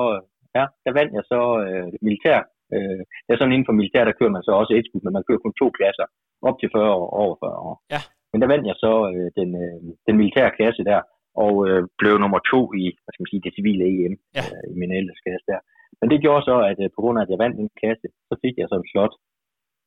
ja, 0.56 0.64
der 0.84 0.92
vandt 0.98 1.12
jeg 1.18 1.24
så 1.32 1.42
øh, 1.66 1.88
militær. 2.06 2.38
Øh, 2.74 3.00
det 3.24 3.30
er 3.32 3.38
sådan 3.38 3.54
inden 3.54 3.68
for 3.68 3.78
militær, 3.80 4.04
der 4.06 4.18
kører 4.18 4.34
man 4.36 4.46
så 4.46 4.52
også 4.60 4.72
et 4.78 4.88
men 5.04 5.12
man 5.16 5.26
kører 5.28 5.44
kun 5.44 5.58
to 5.60 5.66
klasser, 5.78 6.06
op 6.48 6.56
til 6.58 6.68
40 6.74 6.94
år, 7.00 7.06
over 7.22 7.36
40 7.44 7.58
år. 7.68 7.76
Ja. 7.94 8.00
Men 8.30 8.38
der 8.42 8.48
vandt 8.52 8.66
jeg 8.70 8.76
så 8.84 8.94
øh, 9.12 9.28
den, 9.38 9.50
øh, 9.64 9.78
den 10.06 10.16
militære 10.20 10.56
klasse 10.58 10.82
der, 10.90 11.00
og 11.44 11.54
øh, 11.68 11.80
blev 12.00 12.14
nummer 12.24 12.40
to 12.52 12.60
i, 12.82 12.84
hvad 13.02 13.12
skal 13.12 13.22
man 13.22 13.32
sige, 13.32 13.44
det 13.46 13.56
civile 13.58 13.84
EM 13.92 14.14
ja. 14.38 14.44
øh, 14.54 14.64
i 14.72 14.74
min 14.80 14.92
klasse 15.24 15.46
der. 15.52 15.60
Men 16.00 16.06
det 16.10 16.22
gjorde 16.24 16.42
så, 16.50 16.56
at 16.70 16.78
øh, 16.84 16.88
på 16.94 17.00
grund 17.02 17.16
af, 17.18 17.22
at 17.22 17.32
jeg 17.32 17.42
vandt 17.44 17.56
den 17.60 17.68
klasse, 17.80 18.06
så 18.28 18.34
fik 18.44 18.54
jeg 18.58 18.68
så 18.68 18.76
en 18.78 18.90
slot 18.92 19.14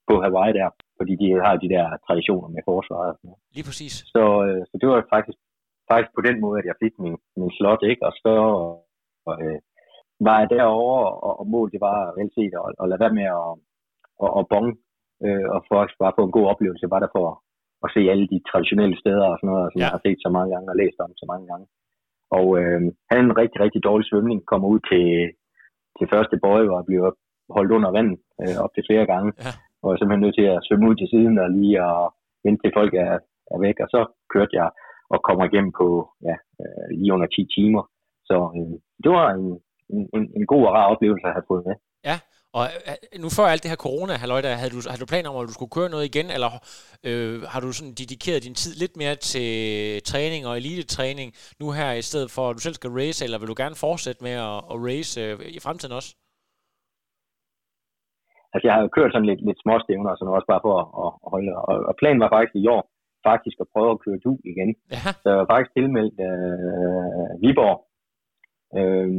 på 0.10 0.14
Hawaii 0.24 0.54
der, 0.60 0.70
fordi 1.00 1.14
de 1.22 1.28
har 1.46 1.56
de 1.64 1.70
der 1.76 1.86
traditioner 2.08 2.50
med 2.56 2.62
forsvaret. 2.72 3.10
Og 3.12 3.16
sådan 3.18 3.28
noget. 3.30 3.42
Lige 3.56 3.68
præcis. 3.70 3.96
Så, 4.14 4.24
øh, 4.46 4.62
så 4.70 4.76
det 4.82 4.88
var 4.90 4.98
faktisk, 5.16 5.40
faktisk 5.92 6.12
på 6.16 6.24
den 6.28 6.38
måde, 6.46 6.58
at 6.62 6.68
jeg 6.70 6.78
fik 6.84 6.94
min, 7.04 7.16
min 7.40 7.52
slot, 7.58 7.82
ikke? 7.92 8.04
Og 8.08 8.14
så 8.24 8.34
og, 9.30 9.34
øh, 9.44 9.60
var 10.28 10.38
jeg 10.40 10.50
derovre, 10.58 11.04
og, 11.28 11.34
og 11.40 11.46
målet 11.54 11.74
det 11.76 11.82
var 11.90 12.00
vel 12.20 12.30
set 12.38 12.54
at, 12.62 12.68
at 12.82 12.86
lade 12.90 13.02
være 13.04 13.18
med 13.20 13.28
at, 13.40 13.52
at, 14.24 14.32
at 14.40 14.44
bonge, 14.52 14.74
øh, 15.26 15.46
og 15.54 15.60
faktisk 15.74 16.00
bare 16.04 16.18
få 16.18 16.24
en 16.26 16.36
god 16.38 16.46
oplevelse, 16.52 16.94
var 16.94 17.02
der 17.02 17.12
for 17.18 17.28
at 17.86 17.90
se 17.96 18.02
alle 18.12 18.28
de 18.34 18.40
traditionelle 18.50 18.98
steder 19.04 19.26
og 19.32 19.38
sådan 19.38 19.52
noget, 19.54 19.70
som 19.72 19.80
ja. 19.80 19.86
jeg 19.86 19.96
har 19.96 20.04
set 20.06 20.20
så 20.26 20.30
mange 20.36 20.50
gange 20.54 20.68
og 20.72 20.80
læst 20.82 20.98
om 21.06 21.12
så 21.22 21.26
mange 21.32 21.46
gange. 21.52 21.66
Og 22.38 22.48
øh, 22.60 22.82
han 23.12 23.20
en 23.26 23.38
rigtig, 23.42 23.60
rigtig 23.66 23.82
dårlig 23.90 24.06
svømning, 24.08 24.40
kommer 24.52 24.68
ud 24.74 24.82
til, 24.92 25.06
til 25.98 26.06
første 26.14 26.36
bøje, 26.44 26.66
hvor 26.68 26.78
jeg 26.80 26.90
bliver 26.90 27.10
holdt 27.58 27.72
under 27.78 27.92
vandet 27.98 28.20
øh, 28.42 28.58
op 28.64 28.74
til 28.74 28.84
flere 28.90 29.06
gange. 29.14 29.30
Ja. 29.46 29.54
Og 29.82 29.88
jeg 29.90 29.98
simpelthen 29.98 30.24
nødt 30.26 30.38
til 30.40 30.48
at 30.54 30.64
svømme 30.66 30.90
ud 30.90 30.96
til 30.98 31.12
siden 31.14 31.36
og 31.44 31.50
lige 31.58 31.76
at 31.90 32.02
vente 32.44 32.62
til 32.62 32.76
folk 32.80 32.94
er, 33.06 33.14
er 33.54 33.60
væk. 33.66 33.78
Og 33.84 33.90
så 33.96 34.02
kørte 34.34 34.54
jeg 34.60 34.70
og 35.14 35.20
kommer 35.28 35.44
igennem 35.46 35.74
på 35.82 35.88
ja, 36.28 36.36
øh, 36.62 36.88
lige 37.00 37.14
under 37.16 37.28
10 37.28 37.48
timer. 37.58 37.84
Så 38.30 38.38
øh, 38.58 38.76
det 39.04 39.12
var 39.18 39.28
en, 39.38 39.48
en, 40.16 40.24
en 40.38 40.46
god 40.54 40.64
og 40.68 40.74
rar 40.74 40.92
oplevelse 40.94 41.28
at 41.28 41.38
have 41.38 41.50
fået 41.52 41.64
med. 41.68 41.76
Ja, 42.10 42.18
og 42.54 42.66
øh, 42.88 43.22
nu 43.22 43.30
før 43.30 43.46
alt 43.46 43.64
det 43.64 43.72
her 43.72 43.86
corona, 43.88 44.14
halløj, 44.14 44.42
der, 44.42 44.54
havde, 44.56 44.72
du, 44.76 44.82
havde 44.90 45.02
du 45.02 45.06
planer 45.06 45.30
om, 45.30 45.42
at 45.42 45.48
du 45.48 45.54
skulle 45.54 45.76
køre 45.78 45.90
noget 45.90 46.06
igen, 46.06 46.32
eller 46.32 46.52
øh, 47.04 47.42
har 47.42 47.60
du 47.60 47.72
sådan 47.72 47.94
dedikeret 47.94 48.44
din 48.44 48.56
tid 48.56 48.74
lidt 48.76 48.98
mere 48.98 49.16
til 49.16 50.04
træning 50.04 50.48
og 50.48 50.58
elitetræning 50.58 51.34
nu 51.60 51.72
her, 51.72 51.92
i 51.92 52.02
stedet 52.02 52.32
for, 52.32 52.50
at 52.50 52.56
du 52.56 52.60
selv 52.60 52.74
skal 52.74 52.90
race, 52.90 53.26
eller 53.26 53.40
vil 53.40 53.48
du 53.48 53.56
gerne 53.58 53.76
fortsætte 53.76 54.24
med 54.24 54.32
at, 54.32 54.58
at 54.72 54.78
race 54.88 55.22
øh, 55.22 55.40
i 55.58 55.60
fremtiden 55.60 55.96
også? 55.96 56.16
Altså, 58.54 58.66
jeg 58.68 58.74
har 58.76 58.82
jo 58.84 58.96
kørt 58.98 59.12
sådan 59.14 59.30
lidt, 59.32 59.42
lidt 59.48 59.62
småstævner, 59.64 60.12
så 60.16 60.24
nu 60.24 60.32
også 60.32 60.52
bare 60.54 60.66
for 60.66 60.74
at, 60.82 60.88
at, 61.04 61.12
at 61.26 61.30
holde, 61.34 61.52
og, 61.70 61.76
og 61.90 61.94
planen 62.00 62.24
var 62.24 62.32
faktisk 62.36 62.56
i 62.56 62.68
år, 62.76 62.84
faktisk 63.30 63.58
at 63.64 63.72
prøve 63.74 63.92
at 63.94 64.02
køre 64.06 64.24
du 64.26 64.32
igen. 64.52 64.72
Ja. 64.96 65.02
Så 65.22 65.28
jeg 65.32 65.40
var 65.42 65.50
faktisk 65.54 65.74
tilmeldt 65.74 66.18
øh, 66.30 67.32
Viborg, 67.44 67.78
øh, 68.78 69.10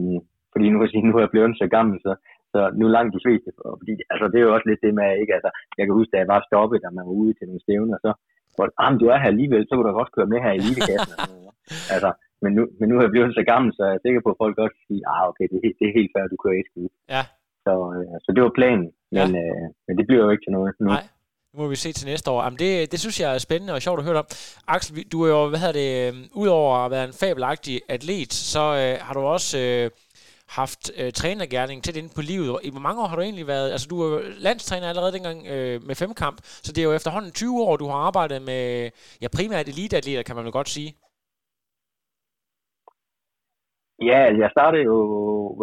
fordi 0.52 0.66
nu, 0.68 0.76
nu 1.06 1.12
er 1.16 1.24
jeg 1.24 1.34
blevet 1.34 1.60
så 1.62 1.66
gammel, 1.76 1.96
så 2.06 2.12
så 2.54 2.60
nu 2.80 2.84
langt 2.96 3.12
de 3.16 3.24
fleste, 3.26 3.48
fordi 3.80 3.92
altså, 4.12 4.24
det 4.32 4.38
er 4.38 4.46
jo 4.46 4.54
også 4.56 4.68
lidt 4.68 4.84
det 4.84 4.94
med, 5.00 5.08
ikke? 5.22 5.34
Altså, 5.36 5.50
jeg 5.78 5.84
kan 5.84 5.94
huske, 5.98 6.12
da 6.12 6.18
jeg 6.22 6.32
var 6.34 6.46
stoppet, 6.48 6.82
da 6.84 6.88
man 6.96 7.06
var 7.08 7.16
ude 7.22 7.34
til 7.34 7.46
nogle 7.46 7.64
stævner, 7.64 7.98
så 8.04 8.10
hvor 8.54 8.66
ah, 8.84 8.92
du 9.00 9.06
er 9.12 9.18
her 9.22 9.32
alligevel, 9.34 9.62
så 9.64 9.72
kunne 9.72 9.88
du 9.88 10.00
godt 10.00 10.14
køre 10.16 10.32
med 10.32 10.40
her 10.44 10.52
i 10.54 10.60
elitekassen. 10.62 11.14
altså, 11.94 12.10
men 12.42 12.50
nu, 12.56 12.62
men 12.78 12.86
nu 12.88 12.94
er 12.96 13.02
jeg 13.04 13.14
blevet 13.14 13.38
så 13.38 13.44
gammel, 13.52 13.70
så 13.76 13.82
jeg 13.88 13.94
er 13.96 14.04
sikker 14.04 14.20
på, 14.22 14.30
at 14.32 14.40
folk 14.44 14.56
også 14.64 14.78
siger, 14.88 15.04
ah, 15.14 15.22
okay, 15.30 15.46
det, 15.52 15.58
det 15.78 15.84
er 15.88 15.98
helt 15.98 16.12
færdigt, 16.14 16.34
du 16.34 16.40
kører 16.44 16.58
et 16.58 16.70
skud. 16.70 16.88
Ja. 17.14 17.22
Så, 17.70 17.76
øh, 17.96 18.14
så 18.24 18.28
det 18.34 18.42
var 18.46 18.52
planen, 18.60 18.86
men, 19.16 19.28
ja. 19.34 19.42
øh, 19.42 19.66
men 19.86 19.94
det 19.98 20.04
bliver 20.08 20.22
jo 20.24 20.30
ikke 20.30 20.44
til 20.46 20.52
noget 20.52 20.74
nu. 20.80 20.86
Nej. 20.86 21.06
Nu 21.52 21.62
må 21.62 21.68
vi 21.68 21.76
se 21.76 21.92
til 21.92 22.06
næste 22.06 22.30
år. 22.30 22.42
Jamen 22.42 22.58
det, 22.58 22.92
det 22.92 23.00
synes 23.00 23.20
jeg 23.20 23.34
er 23.34 23.38
spændende 23.38 23.74
og 23.74 23.82
sjovt 23.82 24.00
at 24.00 24.04
høre 24.04 24.18
om. 24.18 24.26
Axel, 24.68 25.08
du 25.12 25.22
er 25.22 25.28
jo, 25.28 25.48
hvad 25.48 25.58
hedder 25.58 25.72
det, 25.72 26.14
øh, 26.14 26.20
udover 26.34 26.76
at 26.76 26.90
være 26.90 27.04
en 27.04 27.12
fabelagtig 27.12 27.80
atlet, 27.88 28.32
så 28.32 28.60
øh, 28.60 29.06
har 29.06 29.14
du 29.14 29.20
også 29.20 29.58
øh, 29.58 29.90
haft 30.48 30.90
øh, 30.96 31.12
trænergærning 31.12 31.84
til 31.84 31.96
inde 31.96 32.08
på 32.14 32.20
livet. 32.20 32.58
I 32.62 32.70
hvor 32.70 32.80
mange 32.80 33.02
år 33.02 33.06
har 33.06 33.16
du 33.16 33.22
egentlig 33.22 33.46
været? 33.46 33.72
Altså, 33.72 33.86
du 33.90 34.02
er 34.02 34.20
landstræner 34.38 34.88
allerede 34.88 35.12
dengang 35.12 35.46
øh, 35.46 35.86
med 35.86 35.94
femkamp, 35.94 36.40
så 36.42 36.72
det 36.72 36.78
er 36.78 36.84
jo 36.84 36.92
efterhånden 36.92 37.32
20 37.32 37.62
år, 37.62 37.76
du 37.76 37.86
har 37.86 37.94
arbejdet 37.94 38.42
med, 38.42 38.90
ja, 39.22 39.28
primært 39.28 39.68
eliteatleter, 39.68 40.22
kan 40.22 40.36
man 40.36 40.44
vel 40.44 40.52
godt 40.52 40.68
sige. 40.68 40.96
Ja, 44.08 44.18
altså, 44.28 44.40
jeg 44.44 44.50
startede 44.56 44.84
jo, 44.90 44.96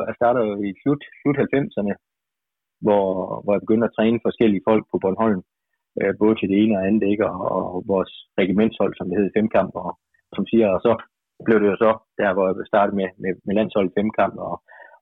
jeg 0.08 0.16
startede 0.20 0.46
jo 0.50 0.56
i 0.70 0.72
slut, 0.82 1.02
slut 1.22 1.38
90'erne, 1.44 1.94
hvor, 2.86 3.06
hvor 3.42 3.54
jeg 3.54 3.64
begyndte 3.66 3.88
at 3.88 3.96
træne 3.98 4.26
forskellige 4.28 4.66
folk 4.70 4.84
på 4.92 4.98
Bornholm, 5.04 5.42
øh, 6.00 6.14
både 6.22 6.36
til 6.36 6.50
det 6.50 6.58
ene 6.64 6.78
og 6.78 6.84
andet, 6.88 7.04
ikke? 7.12 7.26
Og, 7.30 7.40
og 7.76 7.84
vores 7.94 8.12
regimentshold, 8.42 8.94
som 8.96 9.08
det 9.10 9.18
hed, 9.20 9.30
femkamp, 9.38 9.72
og 9.84 9.92
som 10.36 10.44
siger, 10.52 10.68
og 10.76 10.80
så 10.86 10.92
blev 11.46 11.58
det 11.60 11.70
jo 11.72 11.78
så 11.86 11.92
der, 12.20 12.30
hvor 12.34 12.46
jeg 12.48 12.68
startede 12.74 12.96
med, 13.00 13.10
med, 13.24 13.32
med 13.46 13.54
landsholdet 13.56 13.96
femkamp, 13.98 14.36
og, 14.48 14.56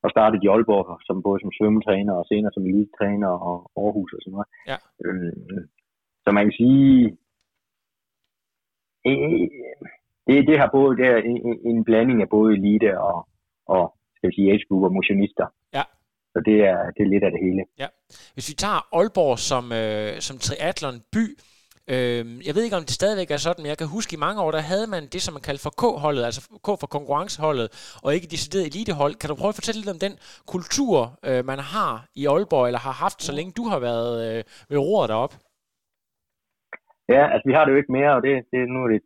og 0.04 0.10
startede 0.16 0.42
i 0.44 0.48
Aalborg, 0.54 0.88
som 1.08 1.24
både 1.28 1.40
som 1.42 1.52
svømmetræner 1.58 2.14
og 2.20 2.26
senere 2.32 2.52
som 2.54 2.66
elitetræner 2.70 3.32
og 3.50 3.58
Aarhus 3.82 4.14
og 4.14 4.20
sådan 4.22 4.36
noget. 4.36 4.50
Ja. 4.72 4.78
Øhm, 5.06 5.68
så 6.24 6.30
man 6.32 6.46
kan 6.46 6.56
sige, 6.62 7.18
øh, 9.08 9.48
det, 10.28 10.48
det 10.50 10.58
har 10.62 10.70
både 10.78 10.98
det 10.98 11.08
er 11.14 11.18
en, 11.18 11.60
en 11.70 11.84
blanding 11.84 12.22
af 12.22 12.30
både 12.30 12.54
elite 12.58 13.00
og, 13.00 13.18
og 13.68 13.84
skal 14.16 14.30
vi 14.30 14.36
sige, 14.36 14.52
age 14.52 14.66
og 14.72 14.94
motionister. 14.98 15.48
Ja. 15.74 15.84
Så 16.34 16.40
det 16.46 16.58
er, 16.72 16.80
det 16.96 17.02
er 17.04 17.12
lidt 17.14 17.24
af 17.24 17.32
det 17.32 17.42
hele. 17.46 17.62
Ja. 17.80 17.88
Hvis 18.34 18.50
vi 18.52 18.56
tager 18.64 18.82
Aalborg 18.98 19.38
som, 19.52 19.64
øh, 19.82 20.20
som 20.28 20.36
triathlon 20.38 20.98
by, 21.16 21.26
Øh, 21.94 22.24
jeg 22.48 22.54
ved 22.56 22.64
ikke, 22.64 22.80
om 22.82 22.88
det 22.90 23.00
stadigvæk 23.02 23.30
er 23.32 23.42
sådan, 23.46 23.62
men 23.64 23.70
jeg 23.72 23.80
kan 23.82 23.96
huske, 23.98 24.14
i 24.14 24.24
mange 24.26 24.42
år, 24.44 24.52
der 24.52 24.70
havde 24.74 24.88
man 24.96 25.04
det, 25.14 25.22
som 25.22 25.34
man 25.38 25.46
kaldte 25.48 25.64
for 25.66 25.74
K-holdet, 25.82 26.24
altså 26.30 26.42
K 26.66 26.68
for 26.82 26.90
konkurrenceholdet, 26.98 27.68
og 28.04 28.10
ikke 28.16 28.32
decideret 28.34 28.66
elitehold. 28.72 29.14
Kan 29.20 29.30
du 29.30 29.36
prøve 29.40 29.54
at 29.54 29.60
fortælle 29.60 29.80
lidt 29.82 29.96
om 29.96 30.04
den 30.06 30.16
kultur, 30.54 30.96
øh, 31.30 31.42
man 31.52 31.60
har 31.76 31.94
i 32.22 32.24
Aalborg, 32.34 32.66
eller 32.68 32.82
har 32.88 32.96
haft, 33.06 33.20
så 33.28 33.32
længe 33.38 33.52
du 33.60 33.64
har 33.72 33.80
været 33.90 34.14
øh, 34.28 34.40
ved 34.70 34.78
roret 34.88 35.10
deroppe? 35.12 35.36
Ja, 37.16 37.24
altså 37.34 37.46
vi 37.50 37.54
har 37.56 37.64
det 37.64 37.72
jo 37.74 37.80
ikke 37.82 37.96
mere, 38.00 38.12
og 38.18 38.22
det, 38.26 38.34
det 38.52 38.60
nu 38.74 38.80
er 38.86 38.90
det 38.94 39.02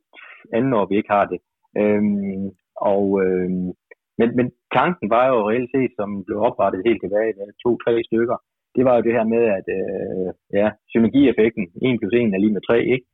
andet 0.54 0.74
år, 0.80 0.86
vi 0.89 0.95
ikke 0.97 1.16
har 1.18 1.26
det. 1.32 1.39
Øhm, 1.82 2.45
og, 2.93 3.06
øhm, 3.24 3.68
men, 4.20 4.30
men 4.38 4.47
tanken 4.78 5.08
var 5.16 5.26
jo 5.32 5.38
reelt 5.50 5.72
set, 5.76 5.91
som 6.00 6.10
blev 6.26 6.38
oprettet 6.47 6.88
helt 6.88 7.02
tilbage, 7.02 7.34
to-tre 7.64 7.93
stykker, 8.10 8.38
det 8.76 8.84
var 8.86 8.95
jo 8.95 9.02
det 9.08 9.14
her 9.18 9.26
med, 9.34 9.43
at 9.58 9.68
øh, 9.80 10.30
ja, 10.60 10.68
synergieffekten, 10.91 11.66
1 11.82 12.00
plus 12.00 12.14
1 12.14 12.34
er 12.36 12.43
lige 12.43 12.56
med 12.58 12.62
3, 12.62 12.78
ikke? 12.95 13.06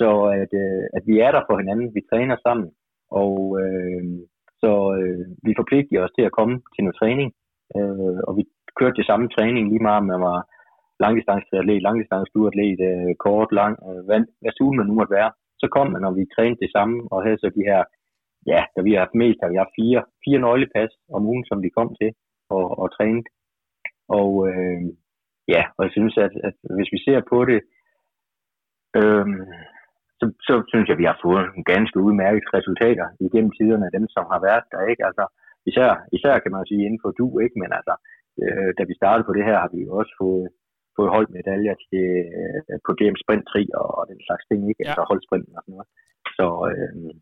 Så 0.00 0.08
at, 0.42 0.52
øh, 0.64 0.84
at 0.96 1.02
vi 1.08 1.14
er 1.26 1.30
der 1.32 1.42
for 1.48 1.56
hinanden, 1.58 1.94
vi 1.94 2.02
træner 2.10 2.36
sammen, 2.46 2.68
og 3.22 3.32
øh, 3.62 4.02
så 4.62 4.72
øh, 4.98 5.24
vi 5.46 5.52
forpligter 5.60 6.04
os 6.04 6.14
til 6.18 6.24
at 6.26 6.36
komme 6.38 6.54
til 6.74 6.84
noget 6.84 6.96
træning, 7.00 7.28
øh, 7.76 8.18
og 8.28 8.32
vi 8.38 8.42
kørte 8.78 8.98
det 9.00 9.06
samme 9.06 9.26
træning 9.36 9.64
lige 9.68 9.86
meget, 9.88 10.04
man 10.12 10.20
var 10.28 10.38
langdistanceatlet, 11.04 11.82
langdistanceduatlet, 11.82 12.80
øh, 12.90 13.14
kort, 13.26 13.50
lang, 13.60 13.74
øh, 13.88 14.00
hvad, 14.06 14.20
hvad 14.42 14.52
sugen 14.58 14.76
man 14.78 14.86
nu 14.86 14.94
måtte 14.94 15.16
være. 15.18 15.30
Så 15.64 15.68
kom 15.76 15.86
man, 15.90 16.02
når 16.02 16.14
vi 16.18 16.32
trænede 16.36 16.62
det 16.64 16.70
samme, 16.76 16.96
og 17.12 17.18
havde 17.24 17.38
så 17.40 17.48
de 17.58 17.68
her, 17.70 17.80
ja, 18.52 18.60
da 18.74 18.78
vi 18.82 18.90
har 18.92 19.00
haft 19.04 19.20
mest, 19.22 19.38
har 19.42 19.50
vi 19.52 19.62
haft 19.62 19.76
fire, 19.80 20.00
fire 20.24 20.40
nøglepas 20.46 20.92
om 21.16 21.26
ugen, 21.30 21.44
som 21.50 21.58
vi 21.64 21.70
kom 21.78 21.88
til 22.00 22.10
og, 22.56 22.66
og 22.82 22.86
trænede. 22.96 23.28
Og 24.18 24.30
øh, 24.48 24.80
ja, 25.54 25.62
og 25.76 25.80
jeg 25.86 25.92
synes, 25.96 26.14
at, 26.26 26.34
at 26.48 26.56
hvis 26.76 26.92
vi 26.94 26.98
ser 27.06 27.20
på 27.32 27.38
det, 27.50 27.60
øh, 29.00 29.26
så, 30.18 30.24
så 30.48 30.54
synes 30.70 30.86
jeg, 30.86 30.96
at 30.96 31.02
vi 31.02 31.10
har 31.10 31.18
fået 31.24 31.44
nogle 31.50 31.70
ganske 31.74 31.98
udmærkede 32.06 32.54
resultater 32.58 33.06
igennem 33.26 33.52
tiderne 33.58 33.86
af 33.88 33.92
dem, 33.96 34.06
som 34.14 34.24
har 34.32 34.40
været 34.48 34.64
der, 34.72 34.82
ikke? 34.92 35.04
Altså, 35.08 35.24
især, 35.70 35.90
især 36.16 36.34
kan 36.38 36.52
man 36.52 36.66
sige 36.70 36.84
inden 36.86 37.02
for 37.04 37.10
du, 37.20 37.26
ikke? 37.44 37.56
Men 37.62 37.70
altså, 37.78 37.94
øh, 38.42 38.70
da 38.78 38.82
vi 38.88 38.94
startede 39.00 39.26
på 39.26 39.32
det 39.36 39.44
her, 39.48 39.56
har 39.64 39.70
vi 39.74 39.80
også 40.00 40.12
fået 40.22 40.46
fået 40.98 41.14
holdmedaljer 41.16 41.74
til, 41.88 42.06
øh, 42.38 42.78
på 42.86 42.90
DM 42.98 43.16
Sprint 43.22 43.46
3 43.52 43.60
og, 43.80 43.88
og 43.98 44.02
den 44.10 44.20
slags 44.26 44.44
ting, 44.48 44.60
ikke? 44.70 44.82
Ja. 44.82 44.88
Altså 44.88 45.02
holdsprinten 45.10 45.56
og 45.58 45.62
sådan 45.64 45.74
noget. 45.76 45.88
Så, 46.36 46.46
øh, 46.70 47.14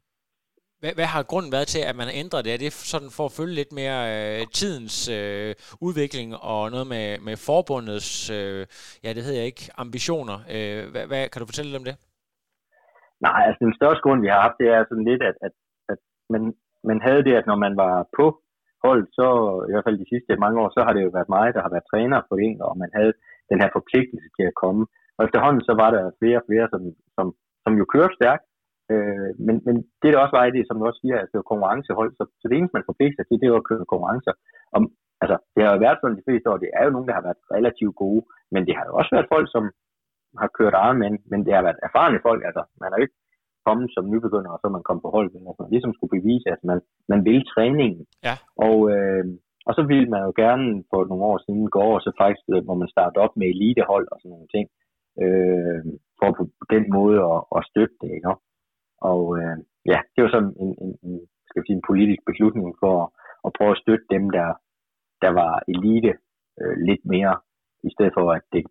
hvad, 0.83 0.95
hvad 0.99 1.09
har 1.15 1.31
grunden 1.33 1.53
været 1.57 1.69
til, 1.75 1.83
at 1.91 1.97
man 2.01 2.09
har 2.09 2.17
ændret 2.23 2.45
det? 2.45 2.51
Er 2.53 2.61
det 2.65 2.73
sådan 2.93 3.13
for 3.17 3.25
at 3.27 3.37
følge 3.39 3.59
lidt 3.61 3.73
mere 3.81 3.99
øh, 4.15 4.43
tidens 4.59 4.97
øh, 5.19 5.51
udvikling 5.87 6.29
og 6.53 6.61
noget 6.75 6.89
med, 6.95 7.07
med 7.27 7.37
forbundets, 7.49 8.11
øh, 8.39 8.63
ja 9.05 9.09
det 9.17 9.23
hedder 9.25 9.41
jeg 9.41 9.51
ikke, 9.53 9.65
ambitioner? 9.85 10.39
Øh, 10.55 10.83
hvad, 10.93 11.05
hvad, 11.11 11.23
kan 11.29 11.41
du 11.41 11.47
fortælle 11.51 11.71
lidt 11.71 11.83
om 11.83 11.89
det? 11.91 11.97
Nej, 13.27 13.41
altså 13.47 13.61
den 13.69 13.79
største 13.81 14.03
grund, 14.05 14.21
vi 14.23 14.31
har 14.33 14.41
haft, 14.47 14.61
det 14.63 14.69
er 14.77 14.81
sådan 14.85 15.09
lidt, 15.11 15.23
at, 15.31 15.37
at, 15.47 15.55
at 15.93 16.01
man, 16.35 16.43
man 16.91 16.99
havde 17.07 17.23
det, 17.27 17.35
at 17.41 17.47
når 17.51 17.59
man 17.65 17.75
var 17.85 17.95
på 18.19 18.27
hold, 18.87 19.03
så 19.19 19.27
i 19.69 19.71
hvert 19.73 19.87
fald 19.87 20.03
de 20.03 20.13
sidste 20.13 20.43
mange 20.45 20.61
år, 20.63 20.69
så 20.77 20.81
har 20.87 20.93
det 20.95 21.03
jo 21.07 21.11
været 21.17 21.35
mig, 21.37 21.47
der 21.55 21.63
har 21.65 21.73
været 21.75 21.91
træner 21.93 22.19
for 22.29 22.37
det, 22.43 22.53
og 22.67 22.73
man 22.83 22.91
havde 22.99 23.13
den 23.53 23.63
her 23.63 23.71
forpligtelse 23.79 24.29
til 24.37 24.45
at 24.51 24.59
komme. 24.63 24.83
Og 25.17 25.23
efterhånden 25.27 25.63
så 25.69 25.73
var 25.83 25.91
der 25.97 26.17
flere 26.21 26.39
og 26.41 26.47
flere, 26.49 26.67
som, 26.73 26.83
som, 27.17 27.27
som 27.65 27.73
jo 27.81 27.85
kørte 27.95 28.15
stærkt, 28.21 28.45
øh, 28.93 29.31
men, 29.47 29.57
men 29.67 29.77
det 30.03 30.11
der 30.11 30.23
også 30.25 30.37
var 30.39 30.45
i 30.47 30.57
det, 30.57 30.65
som 30.67 30.77
du 30.79 30.85
også 30.87 31.03
siger, 31.03 31.17
at 31.19 31.29
det 31.31 31.39
var 31.41 31.51
konkurrencehold, 31.53 32.11
så, 32.19 32.23
så 32.41 32.45
det 32.49 32.57
eneste, 32.57 32.77
man 32.77 32.89
forpligter 32.91 33.17
sig 33.19 33.27
til, 33.27 33.41
det 33.43 33.51
var 33.53 33.61
at 33.63 33.69
køre 33.71 33.91
konkurrencer. 33.93 34.35
Om, 34.77 34.83
altså, 35.23 35.37
det 35.55 35.61
har 35.63 35.73
jo 35.73 35.81
været 35.87 35.99
sådan 36.01 36.19
de 36.21 36.27
fleste 36.29 36.51
år, 36.51 36.59
det 36.65 36.71
er 36.79 36.83
jo 36.85 36.95
nogen, 36.95 37.09
der 37.09 37.17
har 37.19 37.27
været 37.29 37.41
relativt 37.57 37.97
gode, 38.05 38.23
men 38.55 38.63
det 38.67 38.75
har 38.79 38.85
jo 38.89 38.93
også 39.01 39.11
været 39.17 39.33
folk, 39.35 39.49
som 39.57 39.65
har 40.43 40.51
kørt 40.59 40.75
eget, 40.83 40.97
men, 41.03 41.13
men 41.31 41.41
det 41.47 41.53
har 41.55 41.63
været 41.67 41.85
erfarne 41.89 42.19
folk, 42.29 42.43
altså 42.49 42.63
man 42.81 42.89
har 42.91 42.99
jo 42.99 43.07
ikke 43.07 43.19
kommet 43.67 43.89
som 43.95 44.05
nybegynder, 44.13 44.51
og 44.55 44.61
så 44.63 44.67
man 44.77 44.87
kom 44.89 44.99
på 45.03 45.09
hold, 45.17 45.29
altså, 45.51 45.65
ligesom 45.75 45.93
skulle 45.95 46.15
bevise, 46.19 46.47
at 46.55 46.61
man, 46.71 46.79
man 47.13 47.21
vil 47.29 47.41
træningen. 47.55 48.05
Ja. 48.27 48.35
Og, 48.69 48.77
øh, 48.95 49.25
og 49.67 49.73
så 49.77 49.83
ville 49.91 50.09
man 50.15 50.23
jo 50.27 50.33
gerne 50.43 50.67
for 50.91 51.01
nogle 51.11 51.25
år 51.31 51.39
siden 51.45 51.71
gå 51.75 51.79
over, 51.89 51.99
så 51.99 52.11
faktisk, 52.23 52.45
øh, 52.55 52.65
hvor 52.65 52.77
man 52.83 52.89
startede 52.95 53.23
op 53.25 53.35
med 53.37 53.47
elitehold 53.55 54.07
og 54.13 54.19
sådan 54.19 54.35
nogle 54.35 54.53
ting, 54.55 54.67
øh, 55.23 55.81
for 56.19 56.29
på 56.61 56.67
den 56.75 56.85
måde 56.99 57.19
at, 57.33 57.41
at 57.57 57.67
støtte 57.71 57.97
det. 58.03 58.11
Ikke? 58.17 58.35
Og 59.11 59.23
øh, 59.39 59.57
ja, 59.93 59.99
det 60.13 60.21
var 60.23 60.31
sådan 60.31 60.55
en, 60.65 60.73
en, 60.85 60.93
en, 61.07 61.15
skal 61.49 61.61
vi 61.61 61.67
sige, 61.67 61.81
en 61.81 61.89
politisk 61.91 62.23
beslutning 62.31 62.69
for 62.83 62.95
at, 63.03 63.09
at 63.47 63.51
prøve 63.57 63.73
at 63.75 63.83
støtte 63.85 64.07
dem, 64.15 64.25
der, 64.37 64.49
der 65.25 65.31
var 65.41 65.53
elite 65.73 66.13
øh, 66.61 66.77
lidt 66.89 67.05
mere, 67.15 67.35
i 67.89 67.91
stedet 67.95 68.13
for 68.17 68.25
at 68.37 68.43
det, 68.53 68.63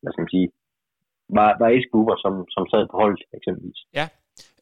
hvad 0.00 0.12
skal 0.12 0.24
man 0.24 0.36
sige, 0.36 0.48
var, 1.38 1.50
var 1.60 2.18
som, 2.24 2.34
som 2.54 2.64
sad 2.72 2.82
på 2.90 2.96
holdet 3.02 3.22
eksempelvis. 3.38 3.80
Ja, 3.98 4.06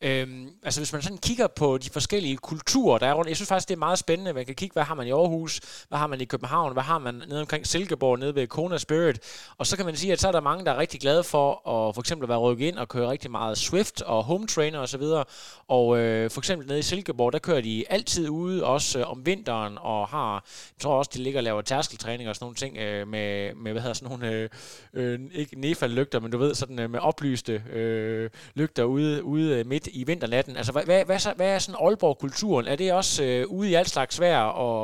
Øhm, 0.02 0.50
altså 0.62 0.80
hvis 0.80 0.92
man 0.92 1.02
sådan 1.02 1.18
kigger 1.18 1.46
på 1.46 1.78
de 1.78 1.90
forskellige 1.90 2.36
kulturer, 2.36 2.98
der 2.98 3.06
er 3.06 3.14
rundt, 3.14 3.28
jeg 3.28 3.36
synes 3.36 3.48
faktisk, 3.48 3.68
det 3.68 3.74
er 3.74 3.78
meget 3.78 3.98
spændende. 3.98 4.32
Man 4.32 4.46
kan 4.46 4.54
kigge, 4.54 4.72
hvad 4.72 4.82
har 4.82 4.94
man 4.94 5.06
i 5.06 5.10
Aarhus, 5.10 5.60
hvad 5.88 5.98
har 5.98 6.06
man 6.06 6.20
i 6.20 6.24
København, 6.24 6.72
hvad 6.72 6.82
har 6.82 6.98
man 6.98 7.22
nede 7.28 7.40
omkring 7.40 7.66
Silkeborg, 7.66 8.18
nede 8.18 8.34
ved 8.34 8.46
Kona 8.46 8.78
Spirit. 8.78 9.18
Og 9.58 9.66
så 9.66 9.76
kan 9.76 9.86
man 9.86 9.96
sige, 9.96 10.12
at 10.12 10.20
så 10.20 10.28
er 10.28 10.32
der 10.32 10.40
mange, 10.40 10.64
der 10.64 10.72
er 10.72 10.78
rigtig 10.78 11.00
glade 11.00 11.24
for 11.24 11.68
at 11.68 11.94
for 11.94 12.00
eksempel 12.00 12.28
være 12.28 12.38
rykket 12.38 12.66
ind 12.66 12.78
og 12.78 12.88
køre 12.88 13.10
rigtig 13.10 13.30
meget 13.30 13.58
Swift 13.58 14.02
og 14.02 14.24
home 14.24 14.46
trainer 14.46 14.78
osv. 14.78 15.02
Og, 15.02 15.26
og 15.68 15.98
øh, 15.98 16.30
for 16.30 16.40
eksempel 16.40 16.68
nede 16.68 16.78
i 16.78 16.82
Silkeborg, 16.82 17.32
der 17.32 17.38
kører 17.38 17.60
de 17.60 17.84
altid 17.90 18.28
ude, 18.28 18.64
også 18.64 18.98
øh, 18.98 19.10
om 19.10 19.26
vinteren, 19.26 19.78
og 19.80 20.08
har, 20.08 20.32
jeg 20.34 20.80
tror 20.80 20.98
også, 20.98 21.10
de 21.14 21.22
ligger 21.22 21.40
og 21.40 21.44
laver 21.44 21.62
tærskeltræning 21.62 22.28
og 22.28 22.34
sådan 22.34 22.44
nogle 22.44 22.56
ting 22.56 22.76
øh, 22.76 23.08
med, 23.08 23.54
med, 23.54 23.72
hvad 23.72 23.82
hedder 23.82 23.94
sådan 23.94 24.18
nogle, 24.18 24.32
øh, 24.32 24.48
øh, 24.94 25.20
ikke 25.32 25.60
nefaldlygter, 25.60 26.20
men 26.20 26.30
du 26.30 26.38
ved, 26.38 26.54
sådan 26.54 26.78
øh, 26.78 26.90
med 26.90 27.00
oplyste 27.00 27.62
øh, 27.72 28.30
lygter 28.54 28.84
ude, 28.84 29.24
ude 29.24 29.58
øh, 29.58 29.66
midt 29.66 29.85
i 30.00 30.02
vinternatten. 30.10 30.54
Altså, 30.60 30.72
hvad, 30.74 30.84
hvad, 30.88 31.00
hvad, 31.08 31.18
hvad 31.38 31.50
er 31.54 31.58
sådan 31.58 31.82
Aalborg-kulturen? 31.84 32.66
Er 32.72 32.76
det 32.76 32.98
også 33.00 33.14
øh, 33.28 33.42
ude 33.58 33.68
i 33.70 33.78
alt 33.80 33.92
slags 33.94 34.16
vejr 34.24 34.44
og, 34.66 34.82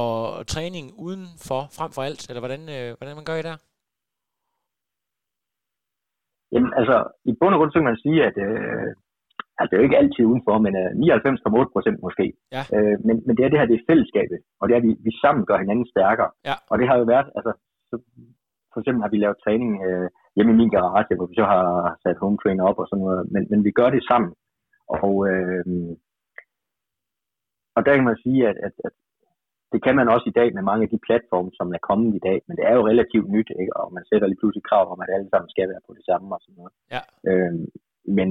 og 0.00 0.10
træning 0.52 0.86
udenfor, 1.06 1.60
frem 1.76 1.90
for 1.96 2.02
alt? 2.08 2.22
Eller 2.28 2.42
hvordan, 2.44 2.62
øh, 2.76 2.88
hvordan 2.98 3.16
man 3.18 3.28
gør 3.28 3.40
I 3.40 3.48
der? 3.50 3.56
Jamen, 6.52 6.72
altså, 6.80 6.96
i 7.30 7.32
bund 7.40 7.54
og 7.54 7.58
grund 7.58 7.70
så 7.72 7.78
kan 7.78 7.90
man 7.92 8.04
sige, 8.04 8.18
at 8.28 8.36
øh, 8.46 8.88
altså, 9.58 9.68
det 9.68 9.74
er 9.74 9.82
jo 9.82 9.88
ikke 9.88 10.02
altid 10.02 10.24
udenfor, 10.30 10.54
men 10.66 10.72
øh, 10.82 10.90
99,8 11.66 11.74
procent 11.74 11.98
måske. 12.06 12.26
Ja. 12.56 12.62
Øh, 12.76 12.96
men, 13.06 13.16
men 13.26 13.32
det 13.36 13.42
er 13.42 13.50
det 13.50 13.58
her, 13.58 13.70
det 13.70 13.76
er 13.78 13.88
fællesskabet, 13.90 14.38
og 14.60 14.64
det 14.64 14.72
er, 14.72 14.80
at 14.82 14.86
vi, 14.88 14.92
vi 15.06 15.12
sammen 15.24 15.44
gør 15.48 15.58
hinanden 15.62 15.86
stærkere. 15.94 16.30
Ja. 16.48 16.56
Og 16.70 16.74
det 16.78 16.86
har 16.88 16.96
jo 17.00 17.04
været, 17.14 17.28
altså, 17.38 17.52
så, 17.90 17.94
for 18.72 18.78
eksempel 18.80 19.02
har 19.04 19.12
vi 19.12 19.18
lavet 19.20 19.42
træning 19.44 19.70
øh, 19.88 20.08
hjemme 20.36 20.52
i 20.52 20.60
min 20.60 20.74
garage, 20.76 21.16
hvor 21.16 21.26
vi 21.26 21.34
så 21.34 21.44
har 21.54 21.66
sat 22.02 22.18
home 22.22 22.38
trainer 22.38 22.64
op 22.70 22.78
og 22.78 22.86
sådan 22.88 23.02
noget, 23.04 23.32
men, 23.32 23.42
men 23.50 23.64
vi 23.64 23.70
gør 23.70 23.90
det 23.90 24.02
sammen. 24.10 24.32
Og, 24.88 25.14
øh, 25.30 25.64
og 27.76 27.80
der 27.86 27.92
kan 27.94 28.04
man 28.04 28.18
sige, 28.24 28.40
at, 28.50 28.56
at, 28.66 28.74
at 28.86 28.94
det 29.72 29.80
kan 29.86 29.96
man 29.96 30.08
også 30.14 30.26
i 30.28 30.36
dag 30.40 30.48
med 30.54 30.62
mange 30.70 30.84
af 30.86 30.90
de 30.94 31.04
platforme, 31.06 31.50
som 31.58 31.66
er 31.76 31.82
kommet 31.88 32.10
i 32.14 32.24
dag, 32.28 32.38
men 32.46 32.56
det 32.56 32.64
er 32.70 32.74
jo 32.78 32.88
relativt 32.90 33.28
nyt, 33.36 33.50
ikke? 33.60 33.76
og 33.80 33.86
man 33.96 34.04
sætter 34.10 34.26
lige 34.28 34.40
pludselig 34.40 34.64
krav 34.70 34.84
om, 34.92 35.00
at 35.04 35.14
alle 35.14 35.28
sammen 35.30 35.48
skal 35.50 35.68
være 35.72 35.86
på 35.86 35.92
det 35.98 36.04
samme 36.08 36.34
og 36.34 36.40
sådan 36.42 36.58
noget. 36.60 36.74
Ja. 36.94 37.02
Øh, 37.30 37.54
men 38.18 38.28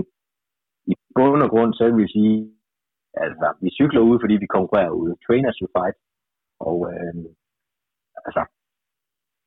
i 0.91 0.93
bund 1.15 1.43
og 1.45 1.49
grund, 1.53 1.71
så 1.73 1.83
vil 1.85 2.03
vi 2.03 2.07
sige, 2.17 2.35
altså, 3.13 3.47
vi 3.63 3.69
cykler 3.79 4.01
ude, 4.09 4.19
fordi 4.23 4.35
vi 4.43 4.55
konkurrerer 4.57 4.93
ude. 5.01 5.13
Trainers 5.25 5.57
to 5.59 5.67
fight. 5.75 5.97
Og 6.69 6.77
øh, 6.91 7.15
altså, 8.27 8.41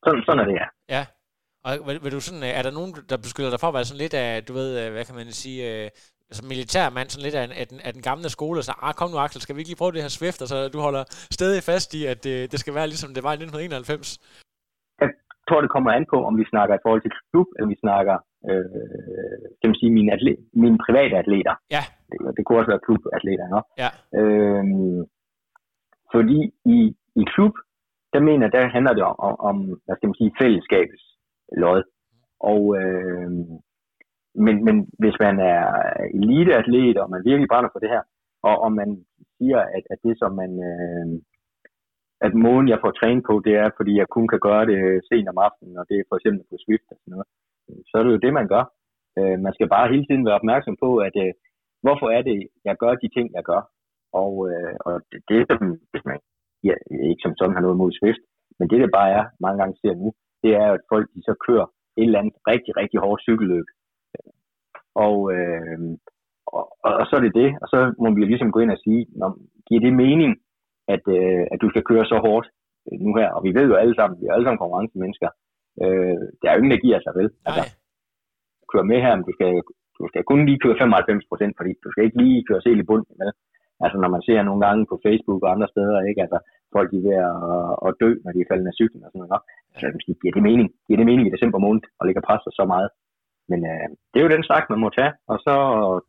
sådan, 0.05 0.21
sådan 0.25 0.41
er 0.41 0.47
det, 0.49 0.57
ja. 0.61 0.67
Ja. 0.95 1.03
Og 1.67 1.73
vil, 1.87 1.97
vil 2.03 2.15
du 2.17 2.21
sådan, 2.27 2.43
er 2.59 2.63
der 2.65 2.73
nogen, 2.77 2.91
der 3.11 3.17
beskylder 3.25 3.51
dig 3.53 3.61
for 3.61 3.69
at 3.69 3.77
være 3.77 3.89
sådan 3.89 4.03
lidt 4.03 4.15
af, 4.23 4.29
du 4.47 4.53
ved, 4.59 4.69
øh, 4.79 4.87
hvad 4.93 5.05
kan 5.07 5.15
man 5.19 5.27
sige, 5.43 5.59
øh, 5.69 5.87
altså 6.29 6.41
militærmand, 6.53 7.07
sådan 7.09 7.27
lidt 7.27 7.37
af, 7.41 7.45
af, 7.61 7.65
den, 7.71 7.79
af 7.87 7.91
den 7.95 8.03
gamle 8.09 8.29
skole, 8.37 8.57
og 8.61 8.65
så, 8.67 8.73
ah, 8.85 8.93
kom 8.99 9.09
nu 9.11 9.17
Axel, 9.25 9.41
skal 9.41 9.55
vi 9.55 9.59
ikke 9.61 9.71
lige 9.71 9.81
prøve 9.81 9.95
det 9.95 10.05
her 10.05 10.17
Swift, 10.17 10.39
og 10.43 10.47
så 10.51 10.57
du 10.73 10.79
holder 10.87 11.03
stadig 11.37 11.61
fast 11.71 11.89
i, 11.99 12.01
at 12.13 12.19
det, 12.25 12.35
det 12.51 12.59
skal 12.63 12.73
være 12.77 12.91
ligesom 12.91 13.11
det 13.15 13.23
var 13.27 13.33
i 13.33 13.39
1991? 13.39 14.19
Jeg 15.01 15.09
tror, 15.47 15.59
det 15.63 15.73
kommer 15.75 15.91
an 15.97 16.05
på, 16.13 16.17
om 16.29 16.33
vi 16.41 16.45
snakker 16.53 16.73
i 16.75 16.83
forhold 16.85 17.01
til 17.03 17.13
klub, 17.29 17.47
eller 17.55 17.69
vi 17.73 17.79
snakker, 17.85 18.15
øh, 18.49 18.65
skal 19.57 19.69
man 19.71 19.79
sige, 19.81 19.91
mine, 19.97 20.09
atlet, 20.15 20.37
mine 20.63 20.77
private 20.85 21.15
atleter. 21.23 21.55
Ja. 21.75 21.83
Det, 22.09 22.17
det 22.35 22.41
kunne 22.43 22.59
også 22.59 22.71
være 22.73 22.85
klubatleter, 22.85 23.45
no? 23.53 23.59
Ja. 23.83 23.89
Øh, 24.19 24.65
fordi 26.13 26.39
i, 26.75 26.79
i 27.21 27.23
klub, 27.33 27.53
der 28.13 28.21
mener 28.29 28.47
der 28.55 28.73
handler 28.75 28.93
det 28.97 29.03
om, 29.11 29.15
om, 29.27 29.35
om 29.49 29.57
hvad 29.85 29.95
skal 29.95 30.09
man 30.09 30.19
sige, 30.21 30.37
fællesskabets 30.41 31.03
lod. 31.63 31.83
Og 32.39 32.61
øh, 32.79 33.31
men, 34.45 34.55
men 34.67 34.75
hvis 35.01 35.17
man 35.25 35.35
er 35.39 35.63
eliteatlet, 36.21 36.97
og 37.01 37.09
man 37.09 37.21
virkelig 37.29 37.49
brænder 37.49 37.69
for 37.73 37.79
det 37.79 37.89
her, 37.89 38.03
og, 38.49 38.55
og 38.65 38.71
man 38.79 38.89
siger, 39.37 39.59
at, 39.75 39.83
at 39.93 39.99
det 40.05 40.15
som 40.21 40.31
man, 40.41 40.51
øh, 40.69 41.05
at 42.25 42.33
måden 42.33 42.67
jeg 42.73 42.79
får 42.81 42.91
trænet 42.91 43.23
på, 43.29 43.33
det 43.45 43.53
er, 43.63 43.69
fordi 43.77 43.93
jeg 43.97 44.07
kun 44.15 44.27
kan 44.27 44.41
gøre 44.47 44.65
det 44.71 44.79
sent 45.09 45.29
om 45.29 45.37
aftenen, 45.47 45.77
og 45.79 45.85
det 45.89 45.95
er 45.97 46.09
for 46.09 46.15
eksempel 46.17 46.43
på 46.49 46.55
Swift 46.63 46.87
og 46.91 46.97
sådan 46.99 47.11
noget, 47.13 47.27
så 47.89 47.93
er 47.97 48.03
det 48.03 48.11
jo 48.15 48.25
det, 48.25 48.33
man 48.39 48.47
gør. 48.53 48.63
Øh, 49.17 49.37
man 49.45 49.53
skal 49.53 49.67
bare 49.75 49.91
hele 49.93 50.05
tiden 50.05 50.25
være 50.25 50.39
opmærksom 50.41 50.75
på, 50.83 50.89
at 51.07 51.15
øh, 51.25 51.31
hvorfor 51.83 52.07
er 52.17 52.21
det, 52.29 52.37
jeg 52.67 52.75
gør 52.83 52.93
de 53.03 53.09
ting, 53.15 53.27
jeg 53.37 53.43
gør. 53.51 53.61
Og, 54.23 54.33
øh, 54.51 54.75
og 54.85 54.93
det, 55.11 55.19
det 55.29 55.37
som, 55.49 55.67
hvis 55.91 56.05
man 56.09 56.19
ja, 56.67 56.75
ikke 57.09 57.23
som 57.25 57.33
sådan 57.39 57.55
har 57.55 57.63
noget 57.65 57.77
mod 57.81 57.91
Swift, 57.99 58.23
men 58.59 58.69
det, 58.69 58.77
det 58.81 58.97
bare 58.99 59.11
er, 59.19 59.23
mange 59.45 59.57
gange 59.61 59.75
ser 59.81 59.95
nu, 60.03 60.09
det 60.43 60.51
er, 60.63 60.67
at 60.77 60.81
folk 60.91 61.07
de 61.15 61.21
så 61.29 61.33
kører 61.47 61.67
et 61.99 62.07
eller 62.07 62.19
andet 62.19 62.35
rigtig, 62.51 62.71
rigtig 62.81 62.99
hårdt 62.99 63.21
cykelløb, 63.21 63.67
og, 65.05 65.17
øh, 65.35 65.77
og, 66.55 66.63
og 67.01 67.05
så 67.07 67.13
er 67.19 67.23
det 67.25 67.33
det. 67.41 67.49
Og 67.61 67.67
så 67.73 67.77
må 68.01 68.07
vi 68.15 68.21
ligesom 68.25 68.51
gå 68.51 68.59
ind 68.59 68.71
og 68.75 68.81
sige, 68.85 69.01
når, 69.19 69.29
giver 69.67 69.81
det 69.85 69.93
mening, 70.03 70.31
at, 70.95 71.03
øh, 71.17 71.43
at 71.53 71.59
du 71.63 71.67
skal 71.69 71.83
køre 71.89 72.05
så 72.11 72.17
hårdt 72.25 72.47
øh, 72.87 72.99
nu 73.05 73.11
her? 73.19 73.29
Og 73.35 73.41
vi 73.45 73.51
ved 73.57 73.65
jo 73.71 73.75
alle 73.81 73.95
sammen, 73.95 74.19
vi 74.19 74.25
er 74.25 74.33
alle 74.33 74.45
sammen 74.45 74.63
konkurrencemennesker. 74.63 75.29
Øh, 75.83 76.17
der 76.39 76.47
er 76.47 76.53
jo 76.53 76.61
ingen, 76.61 76.75
der 76.75 76.85
giver 76.85 76.99
sig 77.01 77.13
vel. 77.19 77.29
Altså, 77.47 77.63
køre 78.71 78.89
med 78.91 78.99
her, 79.05 79.13
men 79.15 79.25
du 79.29 79.33
skal, 79.37 79.51
du 79.99 80.03
skal 80.11 80.23
kun 80.29 80.39
lige 80.45 80.63
køre 80.63 80.77
95 80.77 81.29
procent, 81.31 81.53
fordi 81.57 81.71
du 81.83 81.89
skal 81.91 82.03
ikke 82.05 82.21
lige 82.23 82.45
køre 82.49 82.61
selv 82.61 82.79
i 82.79 82.89
bunden. 82.89 83.13
Vel? 83.21 83.31
Altså 83.83 83.97
når 84.01 84.09
man 84.15 84.25
ser 84.27 84.39
nogle 84.43 84.61
gange 84.65 84.83
på 84.91 84.95
Facebook 85.05 85.41
og 85.43 85.51
andre 85.55 85.67
steder, 85.73 86.07
ikke? 86.09 86.21
Altså, 86.25 86.39
folk 86.75 86.87
de 86.91 86.97
er 86.99 87.05
ved 87.07 87.17
at, 87.29 87.35
at 87.87 87.91
dø, 88.01 88.09
når 88.23 88.31
de 88.33 88.39
er 88.41 88.49
faldet 88.51 88.67
af 88.71 88.77
cyklen 88.79 89.03
og 89.05 89.09
sådan 89.11 89.21
noget. 89.23 89.43
Så 89.81 90.11
giver 90.21 90.33
det 90.37 90.47
mening? 90.49 90.69
Giver 90.85 90.99
det 90.99 91.09
mening 91.11 91.25
i 91.27 91.35
december 91.35 91.59
måned 91.65 91.83
at 91.99 92.05
lægge 92.07 92.27
pres 92.27 92.43
så 92.59 92.65
meget? 92.73 92.89
Men 93.51 93.59
øh, 93.71 93.87
det 94.09 94.17
er 94.17 94.25
jo 94.25 94.35
den 94.35 94.47
snak, 94.49 94.63
man 94.73 94.81
må 94.83 94.89
tage. 94.99 95.13
Og 95.31 95.37
så 95.45 95.53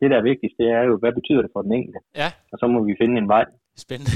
det, 0.01 0.11
der 0.11 0.19
er 0.19 0.29
vigtigst, 0.31 0.57
det 0.61 0.69
er 0.79 0.83
jo, 0.89 0.95
hvad 1.03 1.13
betyder 1.19 1.43
det 1.43 1.51
for 1.55 1.63
den 1.67 1.73
enkelte? 1.79 2.01
Ja. 2.23 2.29
Og 2.53 2.57
så 2.61 2.67
må 2.73 2.79
vi 2.89 3.01
finde 3.01 3.15
en 3.23 3.29
vej. 3.35 3.45
Spændende. 3.85 4.15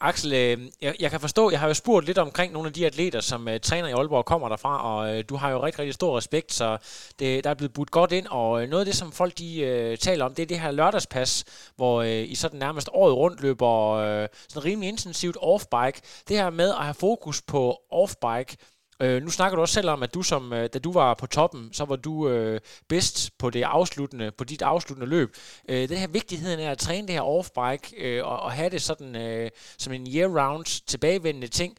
Axel, 0.00 0.32
øh, 0.32 0.58
jeg, 0.82 0.94
jeg 1.00 1.10
kan 1.10 1.20
forstå, 1.20 1.50
jeg 1.50 1.60
har 1.60 1.68
jo 1.68 1.74
spurgt 1.74 2.06
lidt 2.06 2.18
omkring 2.18 2.52
nogle 2.52 2.66
af 2.66 2.72
de 2.72 2.86
atleter, 2.86 3.20
som 3.20 3.46
uh, 3.46 3.52
træner 3.62 3.88
i 3.88 3.92
Aalborg 3.92 4.24
kommer 4.24 4.48
derfra, 4.48 4.82
og 4.82 5.16
uh, 5.16 5.22
du 5.28 5.36
har 5.36 5.50
jo 5.50 5.64
rigtig, 5.64 5.78
rigtig 5.78 5.94
stor 5.94 6.18
respekt, 6.18 6.52
så 6.52 6.78
det, 7.18 7.44
der 7.44 7.50
er 7.50 7.54
blevet 7.54 7.72
budt 7.72 7.90
godt 7.90 8.12
ind, 8.12 8.26
og 8.26 8.50
uh, 8.50 8.62
noget 8.62 8.80
af 8.80 8.86
det, 8.86 8.96
som 8.96 9.12
folk 9.12 9.38
de 9.38 9.90
uh, 9.92 9.98
taler 9.98 10.24
om, 10.24 10.34
det 10.34 10.42
er 10.42 10.46
det 10.46 10.60
her 10.60 10.70
lørdagspas, 10.70 11.44
hvor 11.76 12.00
uh, 12.00 12.08
I 12.08 12.34
sådan 12.34 12.58
nærmest 12.58 12.88
året 12.92 13.14
rundt 13.14 13.40
løber 13.42 14.22
uh, 14.22 14.28
sådan 14.48 14.64
rimelig 14.64 14.88
intensivt 14.88 15.36
off-bike. 15.36 16.00
Det 16.28 16.36
her 16.36 16.50
med 16.50 16.68
at 16.68 16.84
have 16.84 16.94
fokus 16.94 17.42
på 17.42 17.80
off-bike, 17.92 18.56
Øh, 19.02 19.18
nu 19.24 19.30
snakker 19.38 19.54
du 19.56 19.60
også 19.62 19.78
selv 19.80 19.90
om, 19.94 20.00
at 20.06 20.14
du 20.16 20.22
som, 20.22 20.42
øh, 20.58 20.64
da 20.74 20.78
du 20.86 20.90
var 21.00 21.10
på 21.22 21.26
toppen, 21.36 21.62
så 21.78 21.84
var 21.90 21.98
du 22.08 22.14
øh, 22.32 22.56
bedst 22.92 23.16
på 23.40 23.46
det 23.50 23.62
afsluttende, 23.78 24.26
på 24.38 24.44
dit 24.50 24.62
afsluttende 24.72 25.10
løb. 25.16 25.30
Øh, 25.70 25.82
den 25.90 25.98
her 26.02 26.10
vigtigheden 26.18 26.60
af 26.64 26.70
at 26.70 26.82
træne 26.86 27.06
det 27.06 27.16
her 27.18 27.26
off-bike, 27.36 27.86
øh, 28.04 28.20
og, 28.30 28.36
og 28.46 28.50
have 28.58 28.70
det 28.74 28.82
sådan 28.90 29.12
øh, 29.24 29.46
som 29.82 29.90
en 29.92 30.04
year-round 30.14 30.66
tilbagevendende 30.92 31.50
ting. 31.60 31.72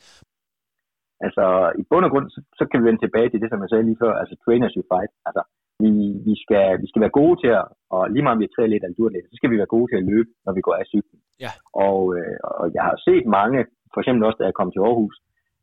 altså 1.25 1.45
i 1.81 1.83
bund 1.89 2.05
og 2.05 2.11
grund, 2.11 2.27
så, 2.35 2.39
så 2.59 2.63
kan 2.69 2.79
vi 2.79 2.87
vende 2.87 3.01
tilbage 3.03 3.29
til 3.29 3.41
det, 3.41 3.49
som 3.49 3.61
jeg 3.61 3.69
sagde 3.69 3.87
lige 3.87 4.01
før, 4.03 4.13
altså 4.21 4.35
trainers 4.45 4.75
you 4.77 4.83
fight. 4.91 5.11
Altså, 5.27 5.41
vi, 5.83 5.91
vi, 6.27 6.33
skal, 6.43 6.67
vi 6.83 6.87
skal 6.89 7.01
være 7.03 7.17
gode 7.21 7.37
til 7.43 7.51
at, 7.59 7.65
og 7.95 8.01
lige 8.13 8.23
meget 8.23 8.35
om 8.35 8.41
vi 8.41 8.47
er 8.47 8.73
lidt 8.73 8.83
eller 8.83 9.13
lidt, 9.15 9.29
så 9.31 9.35
skal 9.37 9.51
vi 9.51 9.57
være 9.61 9.73
gode 9.75 9.87
til 9.89 9.99
at 9.99 10.07
løbe, 10.11 10.31
når 10.45 10.53
vi 10.57 10.61
går 10.67 10.75
af 10.81 10.85
cyklen. 10.93 11.19
Ja. 11.45 11.51
Og, 11.87 11.99
øh, 12.17 12.37
og 12.59 12.65
jeg 12.75 12.83
har 12.89 12.95
set 13.07 13.25
mange, 13.39 13.59
for 13.93 13.99
eksempel 14.01 14.23
også 14.27 14.39
da 14.39 14.45
jeg 14.49 14.59
kom 14.59 14.71
til 14.71 14.85
Aarhus, 14.87 15.15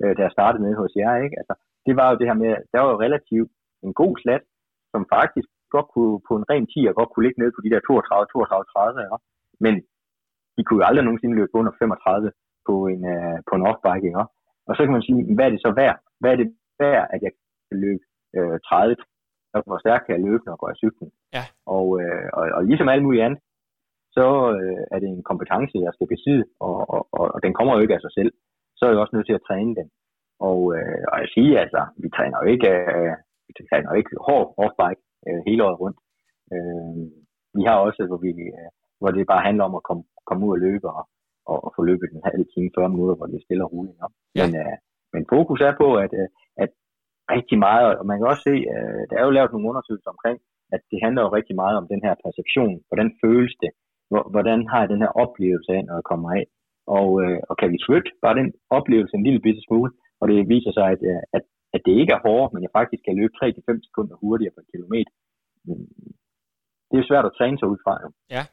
øh, 0.03 0.13
da 0.17 0.21
jeg 0.27 0.37
startede 0.37 0.65
nede 0.65 0.81
hos 0.83 0.93
jer, 1.01 1.15
ikke? 1.25 1.37
Altså, 1.41 1.55
det 1.87 1.95
var 1.99 2.07
jo 2.11 2.19
det 2.21 2.27
her 2.31 2.39
med, 2.43 2.51
der 2.73 2.81
var 2.81 2.91
jo 2.93 3.03
relativt 3.07 3.51
en 3.87 3.93
god 4.01 4.13
slat, 4.23 4.45
som 4.93 5.03
faktisk 5.17 5.49
godt 5.75 5.89
kunne, 5.95 6.17
på 6.29 6.33
en 6.39 6.49
ren 6.51 6.67
10 6.67 6.99
godt 6.99 7.11
kunne 7.11 7.25
ligge 7.27 7.41
ned 7.43 7.51
på 7.53 7.61
de 7.65 7.73
der 7.73 7.81
32, 7.81 8.27
32, 8.33 8.65
30, 8.65 9.01
ja. 9.09 9.17
men 9.65 9.75
de 10.57 10.61
kunne 10.65 10.81
jo 10.81 10.89
aldrig 10.89 11.05
nogensinde 11.05 11.39
løbe 11.41 11.55
under 11.61 11.73
35 11.79 12.33
på 12.69 12.75
en, 12.93 13.01
uh, 13.15 13.39
på 13.49 13.53
en 13.57 13.67
off-bike, 13.71 14.07
ikke? 14.11 14.25
Og 14.69 14.73
så 14.75 14.81
kan 14.83 14.95
man 14.97 15.07
sige, 15.07 15.19
hvad 15.35 15.47
er 15.47 15.53
det 15.55 15.63
så 15.67 15.71
værd? 15.81 15.97
Hvad 16.21 16.31
er 16.33 16.39
det 16.43 16.49
værd, 16.83 17.05
at 17.15 17.21
jeg 17.25 17.33
kan 17.69 17.77
løbe 17.85 18.05
uh, 18.39 18.57
30? 18.69 18.97
Og 19.55 19.61
hvor 19.67 19.79
stærkt 19.85 20.05
kan 20.05 20.15
jeg 20.15 20.25
løbe, 20.29 20.43
når 20.45 20.53
jeg 20.53 20.63
går 20.63 20.73
i 20.73 20.81
cyklen? 20.83 21.09
Ja. 21.37 21.45
Og, 21.77 21.87
uh, 22.03 22.27
og, 22.39 22.45
og 22.57 22.61
ligesom 22.71 22.89
alt 22.89 23.05
muligt 23.07 23.25
andet, 23.27 23.41
så 24.17 24.27
uh, 24.61 24.83
er 24.95 24.99
det 25.03 25.09
en 25.09 25.29
kompetence, 25.31 25.77
jeg 25.87 25.93
skal 25.95 26.09
besidde, 26.15 26.45
og, 26.67 26.77
og, 26.95 27.03
og, 27.19 27.25
og 27.35 27.39
den 27.45 27.53
kommer 27.55 27.73
jo 27.75 27.83
ikke 27.83 27.97
af 27.97 28.05
sig 28.05 28.13
selv. 28.19 28.33
Så 28.83 28.87
er 28.87 28.93
jeg 28.93 29.05
også 29.05 29.17
nødt 29.17 29.29
til 29.29 29.39
at 29.41 29.47
træne 29.49 29.75
den. 29.79 29.89
Og, 30.49 30.59
uh, 30.77 31.03
og 31.13 31.17
jeg 31.23 31.29
siger 31.35 31.61
altså, 31.65 31.83
vi 32.03 32.09
træner 32.17 32.37
jo 32.43 32.47
ikke, 32.55 32.69
uh, 32.99 33.15
vi 33.47 33.53
træner 33.71 33.89
jo 33.91 33.97
ikke 34.01 34.13
hård 34.27 34.47
off-bike 34.63 35.03
uh, 35.27 35.41
hele 35.49 35.65
året 35.67 35.81
rundt. 35.83 35.99
Uh, 36.55 36.95
vi 37.57 37.63
har 37.69 37.77
også, 37.87 38.01
hvor, 38.09 38.21
vi, 38.25 38.31
uh, 38.59 38.71
hvor 39.01 39.11
det 39.11 39.33
bare 39.33 39.47
handler 39.49 39.65
om 39.69 39.75
at 39.79 39.87
komme, 39.89 40.03
komme 40.29 40.43
ud 40.47 40.53
og 40.57 40.63
løbe 40.67 40.87
og, 40.99 41.05
og, 41.51 41.59
og 41.65 41.71
få 41.77 41.83
løbet 41.91 42.09
en 42.09 42.29
halv 42.31 42.45
time, 42.55 42.71
40 42.77 42.89
minutter, 42.95 43.15
hvor 43.17 43.27
det 43.27 43.37
er 43.37 43.47
stille 43.47 43.65
og 43.67 43.73
roligt. 43.73 43.99
Ja. 44.39 44.45
Men, 44.45 44.51
uh, 44.63 44.77
men 45.15 45.23
fokus 45.35 45.61
er 45.69 45.75
på, 45.83 45.89
at, 46.05 46.13
uh, 46.23 46.29
at 46.63 46.71
rigtig 47.37 47.59
meget, 47.67 47.89
og 47.99 48.05
man 48.07 48.17
kan 48.19 48.31
også 48.33 48.45
se, 48.51 48.55
uh, 48.75 49.03
der 49.09 49.17
er 49.19 49.25
jo 49.27 49.37
lavet 49.37 49.53
nogle 49.53 49.69
undersøgelser 49.71 50.11
omkring, 50.15 50.39
at 50.75 50.81
det 50.91 50.99
handler 51.05 51.23
jo 51.23 51.37
rigtig 51.39 51.57
meget 51.63 51.77
om 51.81 51.87
den 51.93 52.01
her 52.07 52.15
perception, 52.25 52.75
hvordan 52.89 53.09
føles 53.25 53.55
det, 53.63 53.71
hvordan 54.35 54.59
har 54.71 54.81
jeg 54.81 54.89
den 54.95 55.03
her 55.05 55.13
oplevelse 55.25 55.71
af, 55.77 55.81
når 55.85 55.95
jeg 55.99 56.09
kommer 56.13 56.29
af, 56.39 56.45
og, 56.99 57.09
øh, 57.23 57.39
og 57.49 57.55
kan 57.61 57.73
vi 57.75 57.79
flytte 57.87 58.11
bare 58.25 58.39
den 58.41 58.49
oplevelse 58.79 59.15
en 59.17 59.27
lille 59.27 59.41
bitte 59.47 59.63
smule, 59.67 59.91
og 60.21 60.25
det 60.29 60.49
viser 60.55 60.73
sig, 60.79 60.87
at, 60.95 61.03
øh, 61.11 61.23
at, 61.37 61.43
at 61.75 61.81
det 61.87 61.95
ikke 62.01 62.15
er 62.17 62.25
hårdt, 62.27 62.53
men 62.53 62.63
jeg 62.63 62.77
faktisk 62.79 63.03
kan 63.05 63.17
løbe 63.21 63.35
3-5 63.39 63.87
sekunder 63.87 64.15
hurtigere 64.23 64.55
per 64.57 64.71
kilometer. 64.73 65.13
Det 66.91 66.97
er 66.99 67.09
svært 67.11 67.27
at 67.29 67.37
træne 67.39 67.59
sig 67.59 67.69
ud 67.73 67.79
fra. 67.85 67.95
Jo. 68.03 68.09
Ja, 68.37 68.45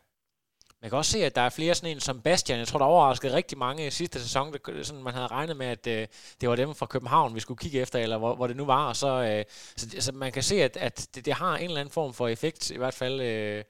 man 0.81 0.89
kan 0.89 0.97
også 0.97 1.11
se, 1.11 1.25
at 1.25 1.35
der 1.35 1.41
er 1.41 1.49
flere 1.49 1.73
sådan 1.75 1.95
en 1.95 1.99
som 1.99 2.21
Bastian. 2.21 2.59
Jeg 2.59 2.67
tror, 2.67 2.79
der 2.79 2.85
overraskede 2.85 3.35
rigtig 3.35 3.57
mange 3.57 3.87
i 3.87 3.89
sidste 3.89 4.19
sæson. 4.19 4.53
Det, 4.53 4.85
sådan, 4.87 5.03
man 5.03 5.13
havde 5.13 5.27
regnet 5.27 5.57
med, 5.57 5.65
at 5.65 5.87
øh, 5.87 6.07
det 6.41 6.49
var 6.49 6.55
dem 6.55 6.73
fra 6.75 6.85
København, 6.85 7.35
vi 7.35 7.39
skulle 7.39 7.57
kigge 7.57 7.81
efter, 7.81 7.99
eller 7.99 8.17
hvor, 8.17 8.35
hvor 8.35 8.47
det 8.47 8.57
nu 8.57 8.65
var. 8.65 8.87
Og 8.89 8.95
så, 8.95 9.11
øh, 9.29 9.43
så 9.49 10.01
så 10.01 10.11
man 10.15 10.31
kan 10.31 10.43
se, 10.43 10.55
at, 10.63 10.77
at 10.77 11.09
det, 11.15 11.25
det 11.25 11.33
har 11.33 11.57
en 11.57 11.63
eller 11.63 11.79
anden 11.79 11.93
form 11.93 12.13
for 12.13 12.27
effekt, 12.27 12.71
i 12.71 12.77
hvert 12.77 12.93
fald 12.93 13.21
øh, 13.21 13.63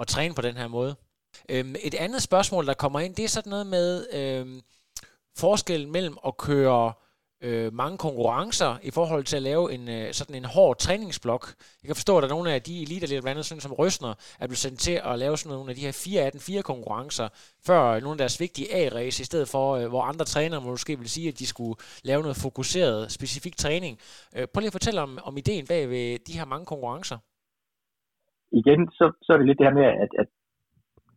at 0.00 0.06
træne 0.06 0.34
på 0.34 0.42
den 0.42 0.56
her 0.56 0.68
måde. 0.68 0.94
Øhm, 1.50 1.74
et 1.84 1.94
andet 1.94 2.22
spørgsmål, 2.22 2.66
der 2.66 2.74
kommer 2.74 3.00
ind, 3.00 3.14
det 3.14 3.24
er 3.24 3.28
sådan 3.28 3.50
noget 3.50 3.66
med 3.66 4.06
øhm, 4.12 4.60
forskellen 5.38 5.92
mellem 5.92 6.16
at 6.26 6.36
køre 6.36 6.92
øh, 7.40 7.72
mange 7.72 7.98
konkurrencer 7.98 8.78
i 8.82 8.90
forhold 8.90 9.24
til 9.24 9.36
at 9.36 9.42
lave 9.42 9.72
en 9.72 9.88
øh, 9.88 10.12
sådan 10.12 10.36
en 10.36 10.44
hård 10.44 10.76
træningsblok. 10.78 11.44
Jeg 11.82 11.88
kan 11.88 11.96
forstå, 11.96 12.16
at 12.16 12.22
der 12.22 12.28
er 12.28 12.34
nogle 12.34 12.52
af 12.52 12.62
de 12.62 12.82
elite 12.82 13.06
lidt 13.06 13.26
andet 13.26 13.44
sådan 13.44 13.60
som 13.60 13.72
Røsner, 13.72 14.14
er 14.40 14.46
blevet 14.46 14.64
sendt 14.64 14.78
til 14.78 15.00
at 15.04 15.18
lave 15.18 15.36
sådan 15.36 15.56
nogle 15.56 15.70
af 15.70 15.76
de 15.76 15.86
her 15.86 16.30
4-18-4 16.58 16.62
konkurrencer, 16.62 17.28
før 17.66 17.82
øh, 17.82 18.02
nogle 18.02 18.16
af 18.16 18.18
deres 18.18 18.40
vigtige 18.40 18.68
A-race, 18.80 19.20
i 19.22 19.24
stedet 19.30 19.48
for, 19.48 19.66
øh, 19.76 19.88
hvor 19.88 20.02
andre 20.02 20.24
trænere 20.24 20.60
måske 20.60 20.98
vil 20.98 21.08
sige, 21.08 21.28
at 21.28 21.38
de 21.38 21.46
skulle 21.46 21.76
lave 22.04 22.22
noget 22.22 22.36
fokuseret, 22.46 23.12
specifik 23.12 23.56
træning. 23.56 23.98
Øh, 24.36 24.46
prøv 24.52 24.60
lige 24.60 24.72
at 24.72 24.78
fortælle 24.78 25.00
om, 25.00 25.18
om 25.28 25.36
ideen 25.36 25.66
bag 25.66 25.90
ved 25.90 26.18
de 26.26 26.38
her 26.38 26.46
mange 26.52 26.66
konkurrencer. 26.66 27.18
Igen, 28.60 28.80
så, 28.98 29.04
så 29.22 29.32
er 29.32 29.36
det 29.38 29.46
lidt 29.46 29.58
det 29.58 29.66
her 29.66 29.74
med, 29.80 29.88
at, 30.04 30.10
at 30.22 30.28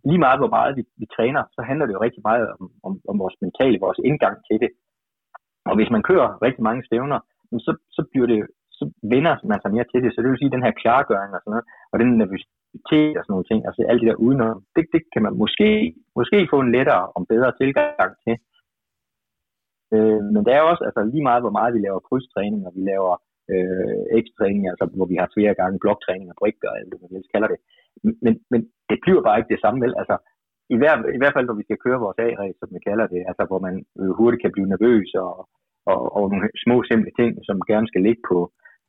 lige 0.10 0.24
meget 0.26 0.39
hvor 0.41 0.53
meget 0.57 0.72
vi, 0.78 0.84
vi 1.01 1.05
træner, 1.16 1.43
så 1.55 1.62
handler 1.70 1.86
det 1.86 1.93
jo 1.93 2.05
rigtig 2.05 2.22
meget 2.30 2.45
om, 2.60 2.66
om, 2.88 2.93
om 3.12 3.16
vores 3.24 3.36
mentale, 3.43 3.84
vores 3.86 3.99
indgang 4.10 4.36
til 4.47 4.57
det. 4.64 4.72
Og 5.70 5.76
hvis 5.76 5.91
man 5.95 6.03
kører 6.10 6.30
rigtig 6.45 6.64
mange 6.68 6.86
stævner, 6.88 7.20
så, 7.66 7.72
så 7.95 8.01
bliver 8.12 8.28
det 8.34 8.39
så 8.80 8.86
vender 9.14 9.34
man 9.51 9.60
sig 9.62 9.72
mere 9.76 9.88
til 9.91 9.99
det. 10.03 10.10
Så 10.12 10.18
det 10.22 10.30
vil 10.30 10.41
sige, 10.41 10.51
at 10.51 10.57
den 10.57 10.66
her 10.68 10.80
klargøring 10.82 11.32
og 11.36 11.41
sådan 11.41 11.51
noget, 11.53 11.66
og 11.91 11.95
den 12.01 12.10
nervøsitet 12.22 13.14
og 13.18 13.24
sådan 13.24 13.34
nogle 13.34 13.49
ting, 13.49 13.60
altså 13.68 13.80
alt 13.89 14.01
det 14.01 14.10
der 14.10 14.24
udenom, 14.26 14.57
det, 14.76 14.84
det 14.93 15.01
kan 15.14 15.22
man 15.26 15.34
måske, 15.43 15.70
måske 16.20 16.38
få 16.53 16.57
en 16.62 16.74
lettere 16.76 17.05
og 17.16 17.22
bedre 17.34 17.51
tilgang 17.62 18.12
til. 18.26 18.36
Øh, 19.95 20.22
men 20.34 20.41
det 20.45 20.53
er 20.53 20.70
også 20.72 20.84
altså, 20.89 21.01
lige 21.14 21.28
meget, 21.30 21.43
hvor 21.43 21.55
meget 21.57 21.76
vi 21.76 21.80
laver 21.88 22.07
krydstræning, 22.07 22.62
og 22.68 22.72
vi 22.78 22.82
laver 22.91 23.14
øh, 23.53 24.03
ekstræning, 24.20 24.64
altså 24.72 24.86
hvor 24.97 25.07
vi 25.12 25.16
har 25.22 25.30
flere 25.36 25.53
gange 25.60 25.84
bloktræning 25.84 26.28
og 26.32 26.38
brikker 26.41 26.70
og 26.72 26.78
alt 26.80 26.91
det, 26.91 27.01
man 27.01 27.12
ellers 27.16 27.34
kalder 27.34 27.49
det. 27.53 27.60
Men, 28.26 28.34
men 28.52 28.62
det 28.89 28.97
bliver 29.04 29.22
bare 29.22 29.38
ikke 29.39 29.54
det 29.54 29.64
samme, 29.64 29.80
vel? 29.86 29.93
Altså, 30.02 30.16
i, 30.74 30.76
hver, 30.80 30.93
I 31.18 31.20
hvert 31.22 31.36
fald, 31.36 31.47
når 31.47 31.60
vi 31.60 31.68
skal 31.68 31.84
køre 31.86 32.04
vores 32.06 32.20
A-race, 32.26 32.60
som 32.60 32.70
vi 32.76 32.80
kalder 32.88 33.08
det, 33.14 33.22
altså 33.30 33.43
hvor 33.50 33.60
man 33.68 33.76
hurtigt 34.20 34.43
kan 34.43 34.54
blive 34.56 34.72
nervøs 34.74 35.10
og, 35.26 35.34
og, 35.91 36.00
og 36.18 36.24
nogle 36.32 36.50
små 36.66 36.76
simple 36.89 37.12
ting, 37.20 37.32
som 37.47 37.68
gerne 37.72 37.88
skal 37.91 38.02
ligge 38.08 38.22
på, 38.32 38.39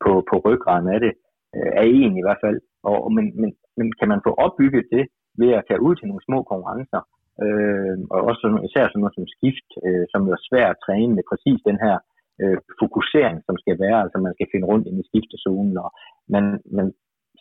på, 0.03 0.11
på 0.29 0.35
ryggraden 0.45 0.87
af 0.95 0.99
det, 1.05 1.13
øh, 1.55 1.71
er 1.81 1.85
en 2.01 2.13
i 2.17 2.25
hvert 2.25 2.41
fald. 2.45 2.59
Og, 2.89 2.97
men, 3.15 3.25
men, 3.41 3.49
men 3.77 3.87
kan 3.99 4.07
man 4.13 4.21
få 4.27 4.31
opbygget 4.45 4.85
det 4.95 5.05
ved 5.41 5.51
at 5.57 5.65
tage 5.67 5.83
ud 5.87 5.93
til 5.95 6.07
nogle 6.07 6.27
små 6.27 6.39
konkurrencer, 6.51 7.01
øh, 7.43 7.95
og 8.13 8.19
også 8.29 8.43
især 8.67 8.83
sådan 8.87 9.01
noget 9.03 9.17
som 9.17 9.27
skift, 9.35 9.69
øh, 9.85 10.05
som 10.11 10.21
er 10.35 10.39
svært 10.49 10.73
at 10.75 10.81
træne 10.85 11.13
med 11.15 11.23
præcis 11.31 11.59
den 11.69 11.77
her 11.85 11.95
øh, 12.41 12.57
fokusering, 12.81 13.37
som 13.47 13.55
skal 13.63 13.75
være, 13.85 13.99
altså 14.03 14.17
man 14.27 14.33
skal 14.35 14.47
finde 14.51 14.69
rundt 14.71 14.85
i 14.87 15.07
skiftezonen, 15.09 15.75
og 15.83 15.89
man, 16.35 16.43
man, 16.77 16.87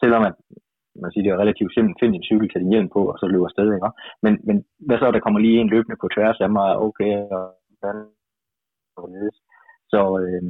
selvom 0.03 0.23
at, 0.29 0.37
man 1.03 1.11
siger, 1.11 1.23
det 1.25 1.33
er 1.33 1.43
relativt 1.45 1.75
simpelt, 1.75 2.01
find 2.01 2.15
en 2.15 2.29
cykel, 2.31 2.49
tage 2.49 2.63
din 2.65 2.73
hjelm 2.75 2.89
på, 2.97 3.03
og 3.11 3.17
så 3.19 3.27
løber 3.27 3.49
afsted, 3.49 3.69
ikke? 3.75 3.91
Men, 4.25 4.33
men 4.49 4.57
hvad 4.87 4.99
så, 4.99 5.07
der 5.11 5.25
kommer 5.25 5.41
lige 5.41 5.61
en 5.61 5.73
løbende 5.75 5.97
på 6.01 6.07
tværs 6.15 6.39
af 6.41 6.51
mig, 6.59 6.69
okay, 6.87 7.13
og 7.37 7.45
hvordan 7.69 7.99
så, 9.93 10.01
øh, 10.23 10.43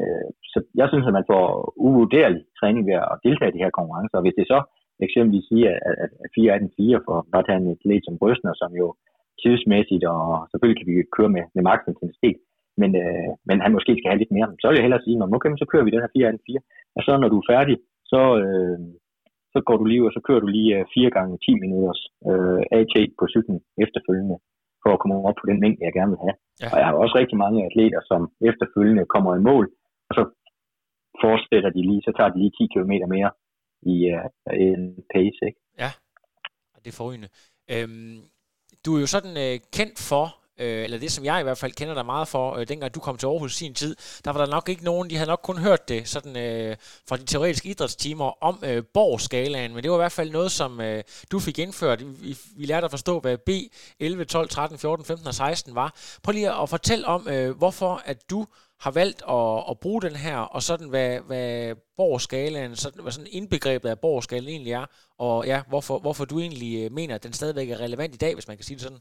øh, 0.00 0.28
så 0.52 0.58
jeg 0.80 0.86
synes, 0.88 1.06
at 1.06 1.16
man 1.18 1.28
får 1.32 1.44
uvurderlig 1.86 2.42
træning 2.60 2.82
ved 2.90 2.96
at 3.12 3.20
deltage 3.24 3.50
i 3.50 3.54
de 3.56 3.64
her 3.64 3.76
konkurrencer. 3.78 4.16
Og 4.18 4.24
hvis 4.24 4.38
det 4.38 4.46
så 4.54 4.58
eksempelvis 5.06 5.46
siger, 5.50 5.70
at, 5.88 5.94
at, 6.04 6.10
at 6.24 6.30
4 6.34 6.54
er 6.54 6.58
den 6.64 6.72
4 6.76 7.00
for 7.06 7.16
bare 7.32 7.42
at 7.42 7.48
tage 7.48 7.60
en 7.60 7.74
atlet 7.74 8.04
som 8.04 8.18
Brøsner, 8.20 8.54
som 8.62 8.70
jo 8.80 8.86
tidsmæssigt, 9.42 10.04
og 10.14 10.24
selvfølgelig 10.50 10.78
kan 10.78 10.88
vi 10.90 11.10
køre 11.16 11.34
med, 11.36 11.44
med 11.54 11.62
maks 11.68 11.84
intensitet, 11.92 12.38
men, 12.80 12.90
øh, 13.02 13.30
men 13.48 13.56
han 13.64 13.74
måske 13.76 13.92
skal 13.96 14.10
have 14.10 14.22
lidt 14.22 14.34
mere. 14.36 14.48
Så 14.60 14.66
vil 14.66 14.78
jeg 14.78 14.86
hellere 14.86 15.04
sige, 15.04 15.16
at 15.16 15.34
okay, 15.36 15.50
så 15.62 15.66
kører 15.70 15.84
vi 15.84 15.94
den 15.94 16.04
her 16.04 16.14
4 16.16 16.34
den 16.34 16.46
4 16.46 16.60
og 16.96 17.00
så 17.06 17.12
når 17.16 17.28
du 17.30 17.38
er 17.40 17.50
færdig, 17.54 17.76
så, 18.12 18.22
øh, 18.42 18.78
så 19.54 19.58
går 19.66 19.76
du 19.80 19.84
lige, 19.84 20.06
og 20.08 20.12
så 20.16 20.20
kører 20.26 20.42
du 20.42 20.48
lige 20.56 20.86
4 20.94 21.10
gange 21.16 21.38
10 21.38 21.54
minutters 21.64 22.00
øh, 22.30 22.62
AT 22.78 22.94
på 23.18 23.24
cyklen 23.34 23.58
efterfølgende 23.84 24.36
for 24.82 24.90
at 24.92 25.00
komme 25.00 25.16
op 25.28 25.38
på 25.40 25.46
den 25.50 25.58
mængde, 25.62 25.84
jeg 25.86 25.94
gerne 25.98 26.12
vil 26.14 26.24
have. 26.26 26.36
Ja. 26.62 26.68
Og 26.72 26.76
jeg 26.80 26.86
har 26.86 26.94
også 27.02 27.14
rigtig 27.20 27.38
mange 27.44 27.58
atleter, 27.68 28.00
som 28.10 28.20
efterfølgende 28.50 29.04
kommer 29.14 29.30
i 29.38 29.46
mål, 29.50 29.66
og 30.08 30.12
så 30.18 30.22
fortsætter 31.24 31.70
de 31.76 31.82
lige, 31.90 32.02
så 32.06 32.12
tager 32.16 32.30
de 32.32 32.38
lige 32.42 32.56
10 32.58 32.72
km 32.74 32.92
mere 33.14 33.30
i 33.92 33.94
uh, 34.16 34.26
en 34.66 34.82
pace. 35.14 35.40
Ikke? 35.48 35.60
Ja, 35.82 35.90
det 36.82 36.88
er 36.90 36.98
forrygende. 37.00 37.28
Øhm, 37.74 38.18
du 38.84 38.90
er 38.96 39.00
jo 39.04 39.08
sådan 39.16 39.34
øh, 39.44 39.54
kendt 39.78 39.98
for, 40.10 40.26
øh, 40.60 40.84
eller 40.84 40.98
det 40.98 41.12
som 41.12 41.24
jeg 41.24 41.40
i 41.40 41.42
hvert 41.42 41.58
fald 41.58 41.72
kender 41.72 41.94
dig 41.94 42.06
meget 42.06 42.28
for, 42.28 42.56
øh, 42.56 42.68
dengang 42.68 42.94
du 42.94 43.00
kom 43.00 43.16
til 43.16 43.26
Aarhus 43.26 43.54
i 43.54 43.56
sin 43.56 43.74
tid, 43.74 43.96
der 44.24 44.30
var 44.32 44.44
der 44.44 44.50
nok 44.50 44.68
ikke 44.68 44.84
nogen, 44.84 45.10
de 45.10 45.16
havde 45.16 45.28
nok 45.28 45.40
kun 45.42 45.58
hørt 45.58 45.88
det 45.88 46.08
sådan 46.08 46.36
øh, 46.36 46.76
fra 47.08 47.16
de 47.16 47.24
teoretiske 47.24 47.68
idrætstimer 47.68 48.44
om 48.44 48.58
øh, 48.62 48.82
Borg-skalaen, 48.94 49.74
men 49.74 49.82
det 49.82 49.90
var 49.90 49.96
i 49.96 50.04
hvert 50.04 50.12
fald 50.12 50.30
noget, 50.30 50.52
som 50.52 50.80
øh, 50.80 51.02
du 51.32 51.38
fik 51.38 51.58
indført. 51.58 52.22
Vi, 52.22 52.36
vi 52.56 52.66
lærte 52.66 52.84
at 52.84 52.90
forstå, 52.90 53.20
hvad 53.20 53.38
B 53.38 53.50
11, 54.00 54.24
12, 54.24 54.48
13, 54.48 54.78
14, 54.78 55.04
15 55.04 55.26
og 55.26 55.34
16 55.34 55.74
var. 55.74 55.94
Prøv 56.22 56.32
lige 56.32 56.52
at 56.62 56.68
fortælle 56.68 57.06
om, 57.06 57.28
øh, 57.28 57.56
hvorfor 57.56 58.02
at 58.04 58.30
du 58.30 58.46
har 58.80 58.90
valgt 58.90 59.22
at, 59.28 59.64
at 59.70 59.78
bruge 59.80 60.02
den 60.02 60.16
her, 60.16 60.36
og 60.36 60.62
sådan 60.62 60.88
hvad, 60.88 61.20
hvad 61.20 61.74
borgskalaen, 61.96 62.76
sådan, 62.76 63.02
hvad 63.02 63.12
sådan 63.12 63.28
indbegrebet 63.30 63.88
af 63.88 63.98
borgskalaen 63.98 64.48
egentlig 64.48 64.72
er, 64.72 64.86
og 65.18 65.46
ja, 65.46 65.62
hvorfor, 65.68 65.98
hvorfor 65.98 66.24
du 66.24 66.40
egentlig 66.40 66.84
øh, 66.84 66.92
mener, 66.92 67.14
at 67.14 67.22
den 67.22 67.32
stadigvæk 67.32 67.70
er 67.70 67.80
relevant 67.80 68.14
i 68.14 68.18
dag, 68.18 68.34
hvis 68.34 68.48
man 68.48 68.56
kan 68.56 68.64
sige 68.64 68.74
det 68.74 68.82
sådan 68.82 68.98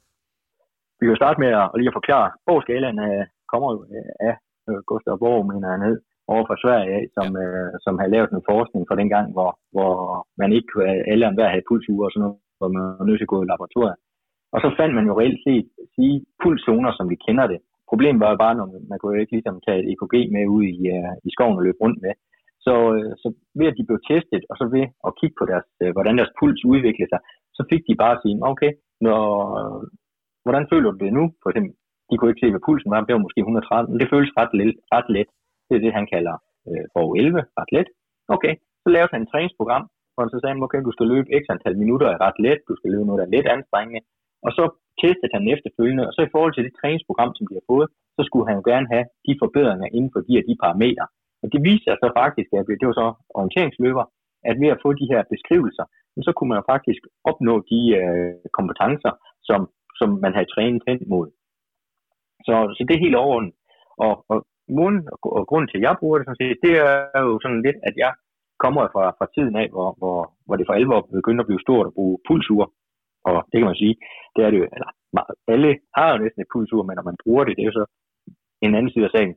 vi 1.00 1.06
kan 1.06 1.22
starte 1.22 1.42
med 1.44 1.52
at, 1.62 1.68
at 1.72 1.78
lige 1.80 1.92
at 1.92 2.00
forklare, 2.00 2.30
hvor 2.46 2.60
skalaen 2.62 3.00
øh, 3.08 3.24
kommer 3.52 3.70
øh, 3.96 4.12
af 4.30 4.36
øh, 4.70 4.80
Gustav 4.90 5.16
Borg, 5.24 5.42
mener 5.52 5.70
han 5.74 5.86
hed, 5.88 5.98
over 6.34 6.44
for 6.50 6.56
Sverige 6.64 6.90
af, 6.98 7.04
som, 7.16 7.28
øh, 7.44 7.72
som 7.86 7.94
havde 8.00 8.14
lavet 8.16 8.30
en 8.32 8.48
forskning 8.52 8.84
fra 8.86 9.00
den 9.02 9.10
gang, 9.16 9.28
hvor, 9.36 9.52
hvor 9.76 9.94
man 10.42 10.50
ikke 10.58 10.70
alle 11.12 11.28
og 11.28 11.34
hver 11.36 11.50
havde 11.54 11.68
pulsure 11.70 12.08
og 12.08 12.12
sådan 12.12 12.24
noget, 12.26 12.38
hvor 12.60 12.70
man 12.76 12.84
var 13.00 13.06
nødt 13.06 13.20
til 13.20 13.28
at 13.28 13.34
gå 13.34 13.40
i 13.42 13.50
laboratoriet. 13.52 13.98
Og 14.54 14.60
så 14.64 14.70
fandt 14.80 14.94
man 14.96 15.08
jo 15.10 15.14
reelt 15.20 15.42
set 15.48 15.68
sige 15.96 16.16
pulszoner, 16.42 16.92
som 16.98 17.06
vi 17.12 17.18
kender 17.26 17.46
det. 17.54 17.60
Problemet 17.92 18.20
var 18.24 18.32
jo 18.32 18.38
bare, 18.46 18.56
når 18.60 18.68
man 18.90 18.98
kunne 19.00 19.14
jo 19.14 19.22
ikke 19.22 19.36
ligesom 19.36 19.58
tage 19.66 19.80
et 19.82 19.90
EKG 19.92 20.16
med 20.36 20.44
ud 20.56 20.64
i, 20.76 20.78
uh, 20.96 21.14
i 21.28 21.30
skoven 21.36 21.60
og 21.60 21.66
løbe 21.66 21.82
rundt 21.84 22.00
med. 22.06 22.14
Så, 22.66 22.74
uh, 22.96 23.12
så 23.22 23.28
ved 23.60 23.68
at 23.72 23.78
de 23.78 23.88
blev 23.88 24.00
testet, 24.12 24.44
og 24.50 24.56
så 24.60 24.66
ved 24.76 24.86
at 25.08 25.16
kigge 25.20 25.36
på 25.40 25.46
deres, 25.52 25.68
uh, 25.84 25.92
hvordan 25.96 26.18
deres 26.20 26.36
puls 26.38 26.62
udviklede 26.72 27.12
sig, 27.12 27.22
så 27.58 27.62
fik 27.72 27.82
de 27.90 28.02
bare 28.02 28.16
at 28.16 28.22
sige, 28.24 28.36
okay, 28.52 28.72
når, 29.06 29.26
hvordan 30.44 30.66
føler 30.72 30.90
du 30.92 30.98
det 31.06 31.14
nu, 31.20 31.24
for 31.42 31.50
eksempel 31.50 31.74
de 32.10 32.16
kunne 32.18 32.32
ikke 32.32 32.44
se, 32.44 32.54
hvad 32.54 32.66
pulsen 32.68 32.92
var, 32.92 33.00
det 33.08 33.16
var 33.18 33.26
måske 33.26 33.40
130, 33.40 33.90
men 33.92 34.00
det 34.02 34.12
føles 34.14 34.32
ret, 34.40 34.54
let, 34.60 34.78
ret 34.96 35.10
let. 35.16 35.30
Det 35.68 35.74
er 35.76 35.84
det, 35.86 35.98
han 36.00 36.08
kalder 36.14 36.36
øh, 36.70 36.86
for 36.94 37.06
11, 37.24 37.40
ret 37.60 37.72
let. 37.76 37.90
Okay, 38.36 38.54
så 38.84 38.88
lavede 38.96 39.14
han 39.14 39.24
et 39.24 39.32
træningsprogram, 39.34 39.84
hvor 40.14 40.22
han 40.24 40.34
så 40.34 40.40
sagde, 40.40 40.64
okay, 40.66 40.82
du 40.88 40.94
skal 40.96 41.08
løbe 41.14 41.28
x 41.42 41.44
antal 41.54 41.76
minutter 41.84 42.08
er 42.14 42.20
ret 42.28 42.40
let, 42.46 42.60
du 42.70 42.74
skal 42.80 42.92
løbe 42.94 43.06
noget, 43.08 43.20
der 43.22 43.28
er 43.28 43.36
let 43.36 43.48
anstrengende, 43.56 44.02
og 44.46 44.52
så 44.58 44.64
testede 45.02 45.36
han 45.38 45.44
efterfølgende, 45.54 46.08
og 46.08 46.14
så 46.16 46.22
i 46.24 46.34
forhold 46.34 46.54
til 46.54 46.66
det 46.68 46.74
træningsprogram, 46.80 47.32
som 47.38 47.46
de 47.50 47.58
har 47.60 47.68
fået, 47.74 47.88
så 48.18 48.22
skulle 48.28 48.48
han 48.50 48.58
jo 48.60 48.64
gerne 48.72 48.88
have 48.94 49.06
de 49.28 49.34
forbedringer 49.44 49.88
inden 49.98 50.12
for 50.14 50.22
de 50.26 50.34
her 50.36 50.44
de 50.50 50.62
parametre. 50.64 51.06
Og 51.42 51.48
det 51.54 51.60
viser 51.70 51.92
sig 51.92 51.98
så 52.04 52.10
faktisk, 52.22 52.50
at 52.60 52.66
det 52.80 52.88
var 52.90 52.98
så 53.02 53.08
orienteringsløber, 53.38 54.06
at 54.50 54.56
ved 54.62 54.70
at 54.76 54.82
få 54.84 54.90
de 55.02 55.10
her 55.12 55.22
beskrivelser, 55.34 55.86
så 56.28 56.32
kunne 56.36 56.52
man 56.54 56.70
faktisk 56.74 57.02
opnå 57.30 57.54
de 57.72 57.82
øh, 58.00 58.34
kompetencer, 58.58 59.14
som, 59.50 59.60
som 60.00 60.10
man 60.24 60.34
havde 60.36 60.52
trænet 60.54 60.84
hen 60.88 61.00
mod. 61.14 61.28
Så, 62.48 62.56
så 62.76 62.82
det 62.88 62.94
er 62.96 63.06
helt 63.06 63.22
overordnet. 63.24 63.54
Og, 64.06 64.14
og 64.32 64.38
måden 64.78 65.00
og 65.40 65.44
grunden 65.50 65.70
til, 65.70 65.78
at 65.78 65.86
jeg 65.88 65.96
bruger 66.00 66.18
det, 66.18 66.26
sådan 66.26 66.42
set, 66.42 66.58
det 66.66 66.74
er 67.16 67.22
jo 67.28 67.34
sådan 67.44 67.62
lidt, 67.68 67.80
at 67.90 67.96
jeg 68.04 68.12
kommer 68.64 68.84
fra, 68.94 69.04
fra 69.18 69.28
tiden 69.36 69.56
af, 69.64 69.68
hvor, 69.74 69.90
hvor, 70.00 70.20
hvor 70.46 70.56
det 70.56 70.68
for 70.68 70.76
alvor 70.80 71.00
begyndte 71.20 71.42
at 71.44 71.50
blive 71.50 71.66
stort 71.66 71.88
at 71.88 71.96
bruge 71.98 72.16
pulsur. 72.28 72.66
Og 73.30 73.36
det 73.50 73.58
kan 73.58 73.70
man 73.72 73.82
sige, 73.84 73.96
det 74.36 74.42
er 74.46 74.50
det 74.52 74.60
jo, 74.62 74.68
eller, 74.76 74.90
alle 75.54 75.72
har 75.98 76.08
jo 76.12 76.18
næsten 76.24 76.42
et 76.42 76.52
pulsur, 76.54 76.84
men 76.84 76.96
når 76.96 77.06
man 77.10 77.22
bruger 77.24 77.44
det, 77.44 77.54
det 77.56 77.62
er 77.64 77.72
jo 77.72 77.80
så 77.82 77.86
en 78.66 78.76
anden 78.76 78.92
side 78.92 79.06
af 79.10 79.14
sagen. 79.16 79.36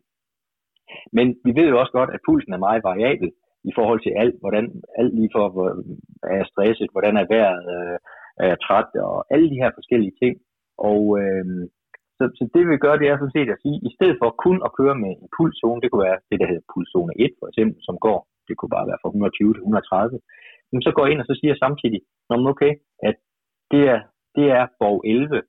Men 1.17 1.27
vi 1.45 1.51
ved 1.59 1.67
jo 1.69 1.81
også 1.81 1.93
godt, 1.99 2.11
at 2.15 2.25
pulsen 2.27 2.53
er 2.53 2.67
meget 2.67 2.83
variabel 2.91 3.31
i 3.71 3.73
forhold 3.79 4.01
til 4.03 4.13
alt, 4.23 4.37
hvordan, 4.43 4.65
alt 4.99 5.15
lige 5.19 5.31
for, 5.37 5.45
hvor, 5.55 5.69
er 6.33 6.37
jeg 6.41 6.47
stresset, 6.53 6.89
hvordan 6.93 7.15
er 7.17 7.27
vejret, 7.35 7.63
øh, 7.75 7.99
er 8.43 8.47
jeg 8.53 8.59
træt, 8.61 8.91
og 9.09 9.17
alle 9.35 9.51
de 9.51 9.61
her 9.63 9.71
forskellige 9.79 10.15
ting. 10.23 10.35
Og 10.91 11.01
øh, 11.21 11.45
så, 12.19 12.25
så 12.39 12.45
det 12.55 12.63
vi 12.71 12.77
gør, 12.85 12.95
det 13.01 13.09
er 13.09 13.17
sådan 13.19 13.37
set 13.37 13.51
at 13.55 13.63
sige, 13.65 13.79
i 13.89 13.91
stedet 13.97 14.17
for 14.21 14.29
kun 14.45 14.59
at 14.67 14.75
køre 14.79 14.97
med 15.03 15.11
en 15.23 15.29
pulszone, 15.37 15.81
det 15.83 15.89
kunne 15.89 16.07
være 16.09 16.21
det, 16.31 16.37
der 16.41 16.49
hedder 16.51 16.69
pulszone 16.73 17.13
1 17.25 17.33
for 17.41 17.47
eksempel, 17.51 17.79
som 17.89 17.97
går, 18.07 18.19
det 18.49 18.55
kunne 18.57 18.75
bare 18.77 18.89
være 18.91 19.01
fra 19.03 19.11
120 19.11 19.55
til 19.55 19.63
130, 19.63 20.21
men 20.73 20.81
så 20.85 20.91
går 20.93 21.03
jeg 21.05 21.13
ind 21.13 21.23
og 21.23 21.29
så 21.29 21.37
siger 21.41 21.55
samtidig, 21.65 22.01
Nå, 22.29 22.35
okay, 22.53 22.73
at 23.09 23.17
det 23.73 23.83
er, 23.95 24.01
det 24.37 24.47
er 24.59 24.65
borg 24.81 25.01
11, 25.05 25.43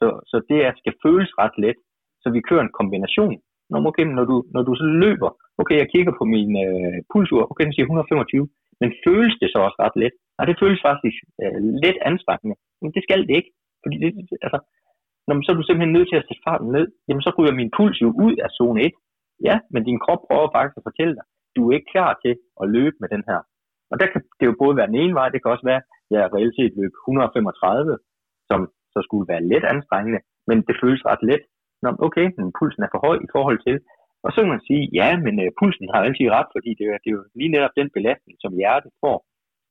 så, 0.00 0.08
så 0.30 0.36
det 0.50 0.58
er, 0.66 0.72
skal 0.80 0.94
føles 1.04 1.30
ret 1.42 1.56
let, 1.64 1.78
så 2.22 2.28
vi 2.36 2.46
kører 2.48 2.64
en 2.64 2.76
kombination. 2.80 3.36
Nå, 3.70 3.76
okay, 3.90 4.04
når 4.18 4.24
du, 4.30 4.36
når 4.54 4.62
du 4.68 4.72
så 4.74 4.86
løber, 5.04 5.30
okay, 5.60 5.76
jeg 5.82 5.88
kigger 5.94 6.12
på 6.20 6.24
min 6.34 6.50
øh, 6.66 6.98
pulsur, 7.12 7.42
okay, 7.50 7.64
den 7.64 7.74
siger 7.74 7.86
125, 7.86 8.48
men 8.80 8.90
føles 9.06 9.34
det 9.40 9.48
så 9.50 9.58
også 9.66 9.78
ret 9.84 9.96
let? 10.02 10.14
Nej, 10.36 10.44
det 10.48 10.60
føles 10.62 10.80
faktisk 10.88 11.18
øh, 11.42 11.58
let 11.84 11.98
anstrengende, 12.10 12.56
men 12.82 12.90
det 12.94 13.02
skal 13.06 13.20
det 13.28 13.34
ikke, 13.40 13.52
fordi 13.84 13.96
det, 14.02 14.10
altså, 14.46 14.58
når 15.26 15.34
man, 15.34 15.42
så 15.44 15.50
er 15.52 15.58
du 15.58 15.66
simpelthen 15.66 15.96
nødt 15.96 16.08
til 16.10 16.20
at 16.20 16.26
sætte 16.28 16.46
farten 16.48 16.68
ned, 16.76 16.86
jamen 17.06 17.22
så 17.24 17.30
ryger 17.38 17.54
min 17.60 17.74
puls 17.76 17.98
jo 18.04 18.08
ud 18.26 18.34
af 18.44 18.48
zone 18.58 18.80
1. 18.86 18.92
Ja, 19.48 19.56
men 19.72 19.82
din 19.88 20.02
krop 20.04 20.20
prøver 20.28 20.54
faktisk 20.56 20.76
at 20.78 20.86
fortælle 20.88 21.14
dig, 21.18 21.24
du 21.56 21.60
er 21.68 21.74
ikke 21.76 21.92
klar 21.94 22.10
til 22.24 22.34
at 22.62 22.66
løbe 22.76 22.96
med 23.00 23.08
den 23.14 23.22
her. 23.28 23.40
Og 23.90 23.96
der 24.00 24.06
kan 24.12 24.20
det 24.38 24.46
jo 24.50 24.54
både 24.62 24.76
være 24.78 24.90
den 24.92 25.00
ene 25.02 25.14
vej, 25.18 25.28
det 25.28 25.40
kan 25.40 25.54
også 25.54 25.66
være, 25.72 25.82
at 25.82 26.10
jeg 26.10 26.32
reelt 26.34 26.56
set 26.58 26.72
løb 26.80 26.92
135, 27.08 27.98
som 28.50 28.60
så 28.94 28.98
skulle 29.06 29.26
være 29.32 29.46
let 29.52 29.64
anstrengende, 29.74 30.20
men 30.48 30.56
det 30.66 30.74
føles 30.82 31.02
ret 31.10 31.22
let. 31.30 31.42
Nå, 31.82 31.88
okay, 32.06 32.26
men 32.36 32.46
pulsen 32.58 32.82
er 32.82 32.90
for 32.92 33.00
høj 33.06 33.16
i 33.26 33.32
forhold 33.36 33.60
til. 33.66 33.76
Og 34.24 34.30
så 34.32 34.38
kan 34.40 34.52
man 34.54 34.66
sige, 34.68 34.82
ja, 35.00 35.08
men 35.24 35.34
uh, 35.44 35.48
pulsen 35.60 35.88
har 35.92 36.00
altid 36.06 36.26
ret, 36.36 36.50
fordi 36.54 36.70
det 36.78 36.86
er, 36.92 36.98
det 37.02 37.08
er 37.10 37.16
jo 37.18 37.24
lige 37.38 37.54
netop 37.54 37.74
den 37.80 37.88
belastning, 37.96 38.36
som 38.44 38.52
hjertet 38.60 38.92
får. 39.02 39.16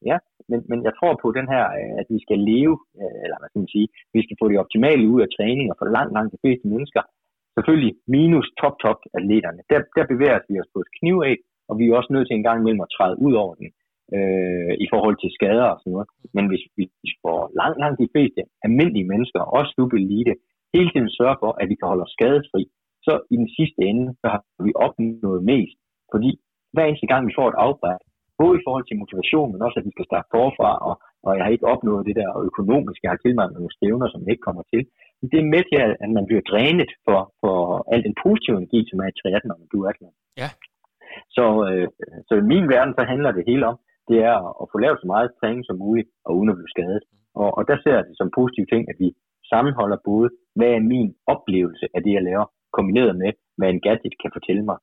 Ja, 0.09 0.18
men, 0.49 0.59
men 0.69 0.79
jeg 0.87 0.93
tror 0.99 1.13
på 1.23 1.27
den 1.37 1.47
her, 1.53 1.65
øh, 1.79 1.93
at 2.01 2.07
vi 2.13 2.19
skal 2.25 2.39
leve, 2.51 2.75
øh, 3.01 3.17
eller 3.23 3.37
hvad 3.39 3.49
skal 3.49 3.63
man 3.63 3.73
sige, 3.75 3.87
vi 4.15 4.21
skal 4.25 4.37
få 4.41 4.45
det 4.49 4.61
optimale 4.63 5.05
ud 5.13 5.21
af 5.25 5.29
træning, 5.37 5.65
og 5.71 5.75
for 5.79 5.87
langt, 5.97 6.13
langt 6.15 6.33
de 6.35 6.41
fleste 6.43 6.65
mennesker, 6.73 7.01
selvfølgelig 7.55 7.93
minus 8.15 8.47
top-top 8.61 8.99
atleterne, 9.17 9.61
der, 9.71 9.79
der 9.97 10.05
bevæger 10.11 10.39
vi 10.49 10.55
os 10.61 10.73
på 10.73 10.79
et 10.85 10.93
knivæg, 10.97 11.37
og 11.69 11.73
vi 11.77 11.83
er 11.85 11.97
også 11.99 12.11
nødt 12.13 12.27
til 12.27 12.37
en 12.37 12.47
gang 12.47 12.57
imellem 12.59 12.85
at 12.85 12.93
træde 12.97 13.15
ud 13.25 13.33
over 13.43 13.53
den 13.61 13.69
øh, 14.15 14.73
i 14.85 14.87
forhold 14.93 15.17
til 15.19 15.33
skader 15.37 15.67
og 15.73 15.79
sådan 15.79 15.93
noget. 15.95 16.09
Men 16.35 16.45
hvis 16.51 16.63
vi 16.77 16.83
får 17.23 17.39
langt, 17.59 17.77
langt 17.83 17.97
de 18.03 18.11
fleste 18.13 18.41
almindelige 18.65 19.09
mennesker, 19.11 19.41
også 19.59 19.71
elite, 20.01 20.33
hele 20.75 20.89
tiden 20.91 21.09
sørger 21.17 21.37
for, 21.43 21.51
at 21.61 21.69
vi 21.69 21.75
kan 21.75 21.89
holde 21.91 22.05
os 22.07 22.15
skadesfri, 22.17 22.63
så 23.05 23.13
i 23.33 23.35
den 23.41 23.49
sidste 23.57 23.81
ende, 23.89 24.05
så 24.21 24.27
har 24.33 24.41
vi 24.67 24.71
opnået 24.85 25.41
mest. 25.51 25.77
Fordi 26.13 26.31
hver 26.73 26.85
eneste 26.85 27.07
gang, 27.11 27.21
vi 27.27 27.37
får 27.39 27.47
et 27.49 27.61
afbræk, 27.65 28.01
både 28.41 28.55
i 28.57 28.63
forhold 28.65 28.86
til 28.88 29.01
motivation, 29.03 29.51
men 29.51 29.65
også 29.65 29.77
at 29.79 29.88
vi 29.88 29.95
skal 29.95 30.09
starte 30.09 30.27
forfra, 30.36 30.71
og, 30.88 30.95
og 31.25 31.31
jeg 31.36 31.43
har 31.45 31.51
ikke 31.55 31.71
opnået 31.73 32.07
det 32.09 32.15
der 32.19 32.29
økonomiske, 32.49 33.03
jeg 33.03 33.13
har 33.13 33.21
til 33.21 33.36
mig 33.36 33.47
nogle 33.47 33.75
stævner, 33.77 34.07
som 34.09 34.29
ikke 34.31 34.45
kommer 34.47 34.63
til. 34.73 34.81
Men 35.19 35.27
det 35.31 35.39
er 35.39 35.51
med 35.53 35.63
til, 35.69 35.77
at 36.03 36.09
man 36.17 36.25
bliver 36.29 36.43
drænet 36.51 36.91
for, 37.05 37.19
for 37.41 37.57
al 37.93 38.01
den 38.07 38.15
positive 38.25 38.57
energi, 38.61 38.79
som 38.89 38.99
er 39.03 39.07
i 39.09 39.17
triathlon, 39.19 39.59
når 39.61 39.69
du 39.73 39.79
er 39.89 39.93
Ja. 40.41 40.49
Så, 41.36 41.45
øh, 41.69 41.88
så 42.27 42.34
i 42.41 42.49
min 42.53 42.65
verden, 42.73 42.93
så 42.97 43.03
handler 43.11 43.31
det 43.31 43.49
hele 43.51 43.63
om, 43.71 43.77
det 44.09 44.17
er 44.31 44.38
at 44.61 44.65
få 44.71 44.77
lavet 44.84 44.99
så 45.01 45.07
meget 45.13 45.36
træning 45.39 45.63
som 45.65 45.77
muligt, 45.86 46.09
og 46.25 46.31
uden 46.38 46.49
at 46.51 46.57
blive 46.59 46.73
skadet. 46.75 47.03
Og, 47.41 47.49
og 47.57 47.63
der 47.69 47.77
ser 47.84 47.95
jeg 47.97 48.05
det 48.09 48.15
som 48.17 48.36
positiv 48.39 48.65
ting, 48.73 48.84
at 48.91 48.97
vi 49.03 49.07
sammenholder 49.51 49.97
både, 50.11 50.29
hvad 50.57 50.71
er 50.77 50.89
min 50.93 51.09
oplevelse 51.34 51.86
af 51.95 51.99
det, 52.03 52.13
jeg 52.17 52.23
laver, 52.29 52.45
kombineret 52.77 53.15
med, 53.23 53.31
hvad 53.57 53.69
en 53.69 53.81
gadget 53.88 54.13
kan 54.21 54.31
fortælle 54.38 54.63
mig. 54.69 54.77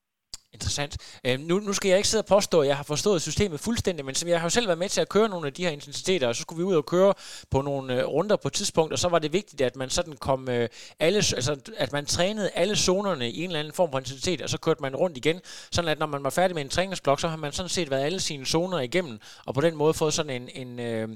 Interessant. 0.52 0.96
Øh, 1.24 1.40
nu, 1.40 1.58
nu 1.58 1.72
skal 1.72 1.88
jeg 1.88 1.96
ikke 1.96 2.08
sidde 2.08 2.20
og 2.20 2.26
påstå, 2.26 2.60
at 2.60 2.68
jeg 2.68 2.76
har 2.76 2.82
forstået 2.82 3.22
systemet 3.22 3.60
fuldstændig, 3.60 4.04
men 4.04 4.14
som 4.14 4.28
jeg 4.28 4.40
har 4.40 4.46
jo 4.46 4.50
selv 4.50 4.66
været 4.66 4.78
med 4.78 4.88
til 4.88 5.00
at 5.00 5.08
køre 5.08 5.28
nogle 5.28 5.46
af 5.46 5.52
de 5.52 5.64
her 5.64 5.70
intensiteter, 5.70 6.28
og 6.28 6.36
så 6.36 6.42
skulle 6.42 6.58
vi 6.58 6.64
ud 6.64 6.74
og 6.74 6.86
køre 6.86 7.14
på 7.50 7.62
nogle 7.62 8.00
øh, 8.00 8.06
runder 8.06 8.36
på 8.36 8.48
et 8.48 8.54
tidspunkt, 8.54 8.92
og 8.92 8.98
så 8.98 9.08
var 9.08 9.18
det 9.18 9.32
vigtigt, 9.32 9.60
at 9.60 9.76
man 9.76 9.90
sådan 9.90 10.16
kom 10.16 10.48
øh, 10.48 10.68
alle, 10.98 11.16
altså 11.16 11.56
at 11.76 11.92
man 11.92 12.06
trænede 12.06 12.50
alle 12.50 12.76
zonerne 12.76 13.30
i 13.30 13.38
en 13.38 13.50
eller 13.50 13.60
anden 13.60 13.74
form 13.74 13.90
for 13.90 13.98
intensitet, 13.98 14.42
og 14.42 14.50
så 14.50 14.58
kørte 14.58 14.82
man 14.82 14.96
rundt 14.96 15.16
igen, 15.16 15.40
sådan 15.70 15.90
at 15.90 15.98
når 15.98 16.06
man 16.06 16.24
var 16.24 16.30
færdig 16.30 16.54
med 16.54 16.62
en 16.62 16.68
træningsblok, 16.68 17.20
så 17.20 17.28
har 17.28 17.36
man 17.36 17.52
sådan 17.52 17.68
set 17.68 17.90
været 17.90 18.04
alle 18.04 18.20
sine 18.20 18.46
zoner 18.46 18.78
igennem, 18.78 19.18
og 19.46 19.54
på 19.54 19.60
den 19.60 19.76
måde 19.76 19.94
fået 19.94 20.14
sådan 20.14 20.42
en, 20.42 20.48
en 20.66 20.80
øh, 20.80 21.08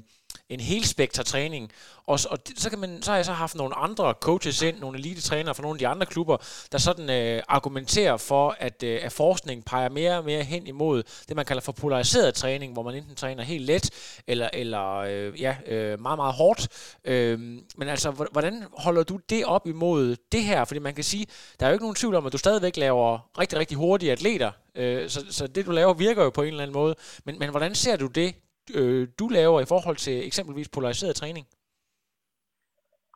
en 0.49 0.59
helspektra 0.59 1.23
træning. 1.23 1.71
Og, 2.07 2.19
og 2.29 2.37
så, 2.57 2.69
kan 2.69 2.79
man, 2.79 3.01
så 3.01 3.11
har 3.11 3.15
jeg 3.15 3.25
så 3.25 3.31
haft 3.31 3.55
nogle 3.55 3.75
andre 3.75 4.13
coaches 4.21 4.61
ind, 4.61 4.79
nogle 4.79 4.97
elite-trænere 4.99 5.55
fra 5.55 5.61
nogle 5.61 5.75
af 5.75 5.79
de 5.79 5.87
andre 5.87 6.05
klubber, 6.05 6.37
der 6.71 6.77
sådan 6.77 7.09
øh, 7.09 7.43
argumenterer 7.47 8.17
for, 8.17 8.55
at, 8.59 8.83
øh, 8.83 8.99
at 9.03 9.11
forskning 9.11 9.65
peger 9.65 9.89
mere 9.89 10.17
og 10.17 10.25
mere 10.25 10.43
hen 10.43 10.67
imod 10.67 11.03
det, 11.27 11.35
man 11.35 11.45
kalder 11.45 11.61
for 11.61 11.71
polariseret 11.71 12.33
træning, 12.33 12.73
hvor 12.73 12.83
man 12.83 12.95
enten 12.95 13.15
træner 13.15 13.43
helt 13.43 13.65
let, 13.65 13.89
eller, 14.27 14.49
eller 14.53 14.95
øh, 14.95 15.41
ja, 15.41 15.55
øh, 15.67 16.01
meget, 16.01 16.17
meget 16.17 16.33
hårdt. 16.33 16.67
Øh, 17.05 17.39
men 17.77 17.87
altså, 17.87 18.11
hvordan 18.11 18.63
holder 18.77 19.03
du 19.03 19.19
det 19.29 19.45
op 19.45 19.67
imod 19.67 20.15
det 20.31 20.43
her? 20.43 20.65
Fordi 20.65 20.79
man 20.79 20.93
kan 20.93 21.03
sige, 21.03 21.27
der 21.59 21.65
er 21.65 21.69
jo 21.69 21.73
ikke 21.73 21.83
nogen 21.83 21.95
tvivl 21.95 22.15
om, 22.15 22.25
at 22.25 22.33
du 22.33 22.37
stadigvæk 22.37 22.77
laver 22.77 23.29
rigtig, 23.39 23.59
rigtig 23.59 23.77
hurtige 23.77 24.11
atleter, 24.11 24.51
øh, 24.75 25.09
så, 25.09 25.25
så 25.29 25.47
det 25.47 25.65
du 25.65 25.71
laver 25.71 25.93
virker 25.93 26.23
jo 26.23 26.29
på 26.29 26.41
en 26.41 26.47
eller 26.47 26.63
anden 26.63 26.73
måde. 26.73 26.95
Men, 27.25 27.39
men 27.39 27.49
hvordan 27.49 27.75
ser 27.75 27.95
du 27.95 28.07
det 28.07 28.35
øh, 28.77 29.07
du 29.19 29.25
laver 29.27 29.59
i 29.61 29.69
forhold 29.73 29.97
til 30.05 30.17
eksempelvis 30.29 30.69
polariseret 30.75 31.15
træning? 31.15 31.45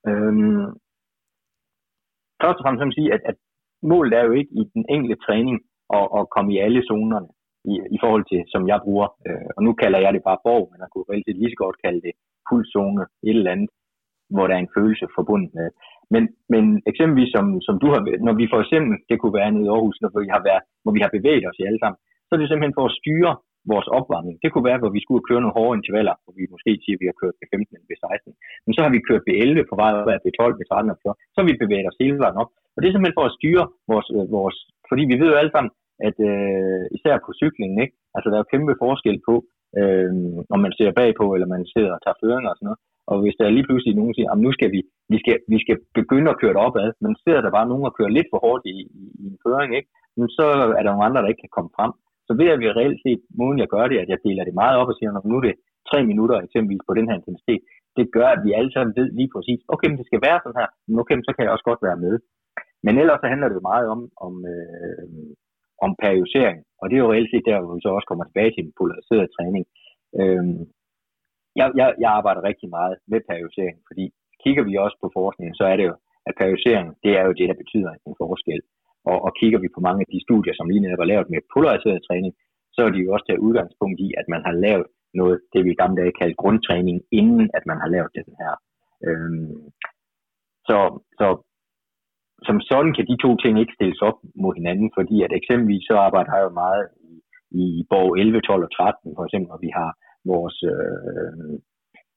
Øhm, 0.09 0.67
først 2.41 2.59
og 2.59 2.63
fremmest 2.63 2.85
vil 2.85 2.99
sige, 2.99 3.13
at, 3.15 3.21
at 3.31 3.37
målet 3.91 4.13
er 4.13 4.23
jo 4.25 4.33
ikke 4.39 4.53
i 4.61 4.63
den 4.75 4.85
enkelte 4.89 5.21
træning 5.25 5.55
at, 5.97 6.07
at 6.17 6.29
komme 6.35 6.49
i 6.53 6.57
alle 6.65 6.81
zonerne 6.89 7.29
i, 7.71 7.73
i 7.95 7.97
forhold 8.03 8.25
til, 8.31 8.41
som 8.53 8.61
jeg 8.71 8.79
bruger. 8.85 9.07
Øh, 9.27 9.49
og 9.57 9.61
nu 9.65 9.71
kalder 9.81 9.99
jeg 9.99 10.11
det 10.13 10.23
bare 10.29 10.43
borg, 10.47 10.65
men 10.71 10.79
jeg 10.83 10.89
kunne 10.91 11.09
relativt 11.11 11.39
lige 11.39 11.53
så 11.53 11.59
godt 11.63 11.81
kalde 11.85 12.01
det 12.07 12.13
pulszone, 12.47 13.03
et 13.29 13.37
eller 13.39 13.51
andet, 13.55 13.69
hvor 14.33 14.45
der 14.47 14.55
er 14.55 14.63
en 14.63 14.75
følelse 14.77 15.05
forbundet 15.17 15.51
med. 15.59 15.67
Men, 16.13 16.23
men 16.53 16.63
eksempelvis 16.91 17.31
som, 17.35 17.45
som 17.67 17.75
du 17.81 17.87
har, 17.93 18.01
når 18.27 18.35
vi 18.39 18.45
for 18.53 18.59
eksempel, 18.63 18.93
det 19.09 19.17
kunne 19.19 19.39
være 19.39 19.51
nede 19.51 19.65
i 19.65 19.71
Aarhus, 19.73 19.97
når 20.01 20.11
vi 20.25 20.29
har, 20.35 20.41
været, 20.49 20.63
hvor 20.83 20.93
vi 20.95 21.01
har 21.03 21.11
bevæget 21.17 21.45
os 21.49 21.59
i 21.59 21.67
alle 21.67 21.81
sammen, 21.81 21.99
så 22.25 22.31
er 22.31 22.39
det 22.39 22.49
simpelthen 22.49 22.77
for 22.79 22.85
at 22.87 22.97
styre 22.99 23.31
vores 23.73 23.89
opvarmning. 23.97 24.35
Det 24.43 24.49
kunne 24.49 24.69
være, 24.69 24.81
hvor 24.81 24.91
vi 24.95 25.01
skulle 25.05 25.23
køre 25.29 25.41
nogle 25.43 25.57
hårde 25.57 25.77
intervaller, 25.79 26.15
hvor 26.23 26.33
vi 26.39 26.53
måske 26.53 26.71
siger, 26.83 26.95
at 26.97 27.01
vi 27.01 27.09
har 27.09 27.17
kørt 27.21 27.39
B15 27.39 27.71
eller 27.75 27.89
B16. 27.91 28.25
Men 28.65 28.73
så 28.75 28.81
har 28.83 28.91
vi 28.95 29.07
kørt 29.09 29.27
B11 29.27 29.57
på 29.69 29.75
vej 29.81 29.91
op 29.99 30.09
ad 30.13 30.19
B12, 30.25 30.51
B13 30.59 30.75
og 30.91 30.97
B14. 30.99 31.17
Så 31.33 31.37
har 31.39 31.47
vi 31.49 31.61
bevæget 31.63 31.89
os 31.89 32.01
hele 32.03 32.17
vejen 32.23 32.41
op. 32.43 32.51
Og 32.73 32.77
det 32.79 32.85
er 32.87 32.93
simpelthen 32.93 33.19
for 33.19 33.27
at 33.29 33.37
styre 33.39 33.65
vores, 33.91 34.07
øh, 34.17 34.25
vores 34.37 34.57
fordi 34.89 35.03
vi 35.11 35.15
ved 35.21 35.29
jo 35.31 35.39
alle 35.41 35.53
sammen, 35.55 35.71
at 36.07 36.17
øh, 36.29 36.83
især 36.97 37.15
på 37.25 37.31
cyklingen, 37.41 37.77
ikke? 37.85 37.95
altså 38.15 38.27
der 38.27 38.35
er 38.35 38.43
jo 38.43 38.51
kæmpe 38.53 38.73
forskel 38.83 39.17
på, 39.29 39.35
øh, 39.79 40.11
om 40.53 40.59
man 40.65 40.73
ser 40.77 40.97
bagpå, 40.99 41.25
eller 41.35 41.47
man 41.55 41.63
sidder 41.73 41.91
og 41.95 42.01
tager 42.01 42.19
føringer 42.21 42.51
og 42.51 42.57
sådan 42.57 42.67
noget. 42.69 42.81
Og 43.11 43.15
hvis 43.23 43.37
der 43.39 43.55
lige 43.55 43.67
pludselig 43.67 43.93
nogen, 43.95 44.13
siger, 44.15 44.29
at 44.31 44.43
nu 44.45 44.51
skal 44.57 44.69
vi, 44.75 44.81
vi, 45.13 45.17
skal, 45.23 45.35
vi 45.53 45.57
skal 45.63 45.77
begynde 45.99 46.31
at 46.31 46.39
køre 46.41 46.53
det 46.55 46.63
opad, 46.67 46.87
men 47.03 47.11
ser 47.23 47.39
der 47.41 47.55
bare 47.57 47.69
nogen, 47.71 47.89
og 47.89 47.95
kører 47.97 48.15
lidt 48.17 48.29
for 48.31 48.39
hårdt 48.45 48.63
i, 48.73 48.75
i, 49.01 49.03
i 49.21 49.25
en 49.31 49.37
føring, 49.43 49.71
ikke? 49.79 49.89
Men 50.19 50.27
så 50.37 50.45
er 50.77 50.83
der 50.83 50.91
nogle 50.91 51.07
andre, 51.07 51.21
der 51.21 51.31
ikke 51.31 51.45
kan 51.45 51.55
komme 51.57 51.71
frem. 51.77 51.91
Så 52.29 52.33
ved 52.39 52.49
at 52.53 52.59
vi 52.61 52.67
reelt 52.67 52.99
set, 53.05 53.21
måden 53.39 53.59
jeg 53.63 53.69
gør 53.75 53.85
det, 53.91 53.97
at 54.03 54.09
jeg 54.11 54.19
deler 54.27 54.43
det 54.45 54.59
meget 54.61 54.75
op 54.81 54.91
og 54.91 54.97
siger, 54.97 55.11
når 55.11 55.23
nu 55.31 55.37
er 55.39 55.45
det 55.47 55.55
tre 55.89 55.99
minutter 56.11 56.37
eksempelvis 56.45 56.87
på 56.87 56.93
den 56.97 57.07
her 57.09 57.19
intensitet, 57.19 57.61
det 57.97 58.05
gør, 58.15 58.29
at 58.35 58.41
vi 58.45 58.51
alle 58.57 58.71
sammen 58.73 58.93
ved 58.99 59.07
lige 59.19 59.31
præcis, 59.35 59.59
okay, 59.73 59.87
men 59.89 59.99
det 59.99 60.09
skal 60.09 60.25
være 60.27 60.39
sådan 60.41 60.59
her, 60.61 60.69
men 60.87 60.99
okay, 61.01 61.15
så 61.27 61.31
kan 61.33 61.43
jeg 61.43 61.53
også 61.55 61.67
godt 61.69 61.85
være 61.87 62.01
med. 62.05 62.13
Men 62.85 62.93
ellers 63.01 63.19
så 63.21 63.27
handler 63.31 63.47
det 63.47 63.59
jo 63.59 63.69
meget 63.71 63.87
om, 63.93 64.01
om, 64.25 64.33
øh, 64.53 65.05
om 65.85 65.91
periodisering, 66.03 66.57
og 66.79 66.85
det 66.85 66.95
er 66.95 67.03
jo 67.03 67.11
reelt 67.13 67.31
set 67.31 67.47
der, 67.49 67.57
hvor 67.59 67.75
vi 67.75 67.81
så 67.83 67.89
også 67.97 68.09
kommer 68.09 68.25
tilbage 68.25 68.51
til 68.51 68.63
en 68.63 68.77
polariseret 68.79 69.29
træning. 69.37 69.63
Øh, 70.19 70.43
jeg, 71.59 71.67
jeg, 71.79 71.87
jeg 72.03 72.09
arbejder 72.17 72.47
rigtig 72.49 72.69
meget 72.77 72.95
med 73.11 73.19
periodisering, 73.29 73.77
fordi 73.89 74.05
kigger 74.43 74.63
vi 74.69 74.73
også 74.85 74.97
på 75.03 75.07
forskningen, 75.17 75.55
så 75.59 75.65
er 75.71 75.75
det 75.77 75.85
jo, 75.89 75.95
at 76.27 76.33
periodisering, 76.41 76.87
det 77.03 77.11
er 77.19 77.23
jo 77.27 77.33
det, 77.39 77.47
der 77.51 77.61
betyder 77.63 77.91
en 78.07 78.15
forskel. 78.21 78.61
Og, 79.11 79.17
og 79.25 79.31
kigger 79.39 79.59
vi 79.59 79.69
på 79.75 79.81
mange 79.87 80.01
af 80.03 80.09
de 80.13 80.23
studier, 80.27 80.53
som 80.55 80.69
lige 80.69 80.83
netop 80.83 81.03
er 81.03 81.11
lavet 81.11 81.29
med 81.29 81.49
polariseret 81.53 82.01
træning, 82.07 82.33
så 82.75 82.79
er 82.85 82.89
de 82.91 82.99
jo 83.03 83.13
også 83.13 83.25
til 83.25 83.39
udgangspunkt 83.47 83.99
i, 83.99 84.09
at 84.19 84.27
man 84.33 84.41
har 84.47 84.55
lavet 84.65 84.87
noget, 85.13 85.37
det 85.53 85.65
vi 85.65 85.71
i 85.71 85.81
gamle 85.81 86.01
dage 86.01 86.17
kaldte 86.19 86.41
grundtræning, 86.41 86.97
inden 87.11 87.49
at 87.57 87.63
man 87.69 87.77
har 87.83 87.89
lavet 87.95 88.11
den 88.19 88.27
her. 88.39 88.53
Øhm, 89.07 89.55
så, 90.67 90.77
så 91.19 91.27
som 92.47 92.57
sådan 92.69 92.93
kan 92.93 93.07
de 93.11 93.17
to 93.25 93.31
ting 93.37 93.53
ikke 93.59 93.77
stilles 93.77 94.01
op 94.01 94.17
mod 94.43 94.53
hinanden, 94.59 94.89
fordi 94.97 95.15
at 95.25 95.33
eksempelvis 95.39 95.83
så 95.89 95.95
arbejder 96.07 96.35
jeg 96.35 96.43
jo 96.47 96.53
meget 96.63 96.83
i, 97.51 97.63
i 97.79 97.83
borg 97.89 98.09
11, 98.19 98.41
12 98.41 98.63
og 98.67 98.71
13, 98.71 99.15
for 99.17 99.23
eksempel, 99.25 99.47
når 99.49 99.59
vi 99.65 99.69
har 99.79 99.89
vores 100.31 100.57
øh, 100.71 101.55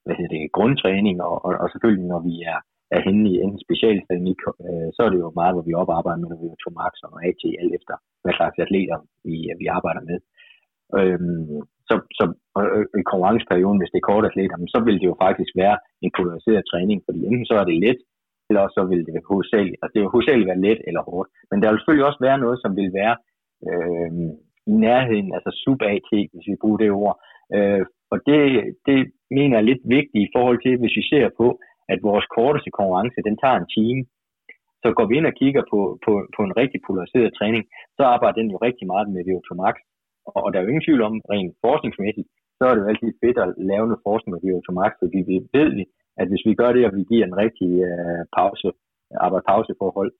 hvad 0.04 0.14
hedder 0.16 0.32
det, 0.34 0.56
grundtræning, 0.58 1.16
og, 1.28 1.34
og, 1.46 1.52
og 1.62 1.66
selvfølgelig 1.70 2.08
når 2.12 2.20
vi 2.28 2.34
er, 2.52 2.58
er 2.94 3.00
henne 3.06 3.24
i 3.32 3.34
en 3.44 3.54
specialklinik, 3.66 4.40
øh, 4.66 4.88
så 4.94 5.00
er 5.04 5.10
det 5.10 5.18
jo 5.24 5.38
meget, 5.40 5.54
hvor 5.54 5.66
vi 5.68 5.80
oparbejder 5.82 6.20
med, 6.20 6.28
når 6.30 6.40
vi 6.42 6.48
er 6.48 6.76
Max 6.80 6.92
og 7.06 7.12
AT, 7.28 7.42
alt 7.62 7.74
efter 7.78 7.94
hvad 8.22 8.34
slags 8.38 8.56
atleter 8.64 8.98
vi, 9.26 9.34
øh, 9.50 9.56
vi 9.62 9.66
arbejder 9.76 10.02
med. 10.10 10.18
Øhm, 10.98 11.60
så, 11.88 11.94
så 12.18 12.24
øh, 12.60 12.84
i 13.00 13.04
konkurrenceperioden, 13.12 13.80
hvis 13.80 13.92
det 13.92 14.00
er 14.00 14.10
kort 14.10 14.28
atleter, 14.30 14.56
så 14.74 14.78
vil 14.86 14.96
det 15.00 15.08
jo 15.10 15.16
faktisk 15.24 15.52
være 15.62 15.76
en 16.04 16.12
polariseret 16.16 16.64
træning, 16.70 16.98
fordi 17.06 17.20
enten 17.28 17.46
så 17.50 17.54
er 17.60 17.66
det 17.68 17.82
let, 17.86 18.00
eller 18.48 18.64
så 18.76 18.82
vil 18.90 19.02
det 19.06 19.28
hovedsageligt, 19.30 19.78
altså 19.82 19.92
det 19.94 20.00
vil 20.02 20.14
hovedsageligt 20.14 20.50
være 20.52 20.64
let 20.66 20.80
eller 20.88 21.02
hårdt. 21.10 21.28
Men 21.50 21.58
der 21.58 21.68
vil 21.68 21.78
selvfølgelig 21.78 22.08
også 22.10 22.22
være 22.28 22.42
noget, 22.44 22.58
som 22.62 22.70
vil 22.80 22.90
være 23.00 23.14
øh, 23.68 24.10
i 24.72 24.74
nærheden, 24.86 25.28
altså 25.36 25.50
sub-AT, 25.62 26.10
hvis 26.32 26.48
vi 26.50 26.62
bruger 26.62 26.78
det 26.82 26.90
ord. 27.02 27.16
Øh, 27.56 27.84
og 28.12 28.18
det, 28.28 28.40
det 28.88 28.98
mener 29.36 29.54
jeg 29.54 29.62
er 29.62 29.70
lidt 29.70 29.84
vigtigt 29.96 30.24
i 30.26 30.32
forhold 30.36 30.58
til, 30.62 30.72
hvis 30.80 30.96
vi 31.00 31.04
ser 31.12 31.28
på, 31.40 31.46
at 31.92 31.98
vores 32.08 32.26
korteste 32.36 32.70
konkurrence, 32.78 33.26
den 33.28 33.36
tager 33.42 33.58
en 33.58 33.72
time. 33.78 34.00
Så 34.82 34.88
går 34.96 35.06
vi 35.08 35.14
ind 35.16 35.30
og 35.30 35.38
kigger 35.42 35.62
på, 35.72 35.80
på, 36.04 36.12
på 36.36 36.40
en 36.46 36.56
rigtig 36.60 36.80
polariseret 36.86 37.32
træning, 37.38 37.62
så 37.96 38.02
arbejder 38.14 38.38
den 38.40 38.50
jo 38.54 38.58
rigtig 38.66 38.86
meget 38.92 39.06
med 39.14 39.22
VO2 39.28 39.50
max. 39.62 39.74
Og 40.42 40.46
der 40.48 40.56
er 40.58 40.64
jo 40.64 40.72
ingen 40.72 40.86
tvivl 40.86 41.02
om, 41.08 41.14
rent 41.32 41.52
forskningsmæssigt, 41.64 42.28
så 42.58 42.62
er 42.66 42.72
det 42.74 42.82
jo 42.82 42.90
altid 42.92 43.10
fedt 43.22 43.38
at 43.44 43.48
lave 43.72 43.86
noget 43.88 44.04
forskning 44.08 44.32
med 44.32 44.42
VO2 44.44 44.68
max, 44.80 44.92
fordi 45.02 45.18
vi 45.30 45.36
ved, 45.56 45.70
at 46.20 46.26
hvis 46.30 46.46
vi 46.48 46.54
gør 46.60 46.70
det, 46.76 46.82
og 46.88 46.92
vi 46.98 47.02
giver 47.10 47.24
en 47.26 47.36
rigtig 47.44 47.70
uh, 47.90 48.22
pause, 48.36 48.68
arbejde-pauseforhold, 49.26 50.10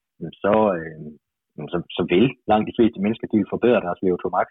så, 0.43 0.55
uh, 0.79 1.67
så, 1.73 1.79
så 1.97 2.03
vil 2.13 2.27
langt 2.51 2.69
de 2.71 2.77
fleste 2.79 2.99
mennesker, 3.05 3.27
de 3.27 3.39
vil 3.41 3.53
forbedre 3.55 3.85
deres 3.87 4.03
VO2 4.05 4.25
max 4.37 4.47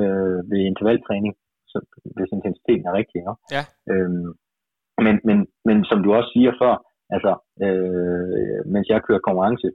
uh, 0.00 0.38
ved 0.50 0.60
intervaltræning, 0.70 1.32
så, 1.72 1.78
hvis 2.16 2.36
intensiteten 2.36 2.86
er 2.86 2.94
rigtig. 3.00 3.18
Ja? 3.26 3.32
Ja. 3.56 3.62
Øhm, 3.92 4.28
men, 5.04 5.14
men, 5.28 5.38
men 5.64 5.84
som 5.84 6.02
du 6.02 6.08
også 6.14 6.30
siger 6.36 6.52
før, 6.62 6.74
altså, 7.14 7.32
øh, 7.64 8.60
mens 8.72 8.88
jeg 8.88 9.02
kører 9.02 9.26
konkurrence, 9.26 9.68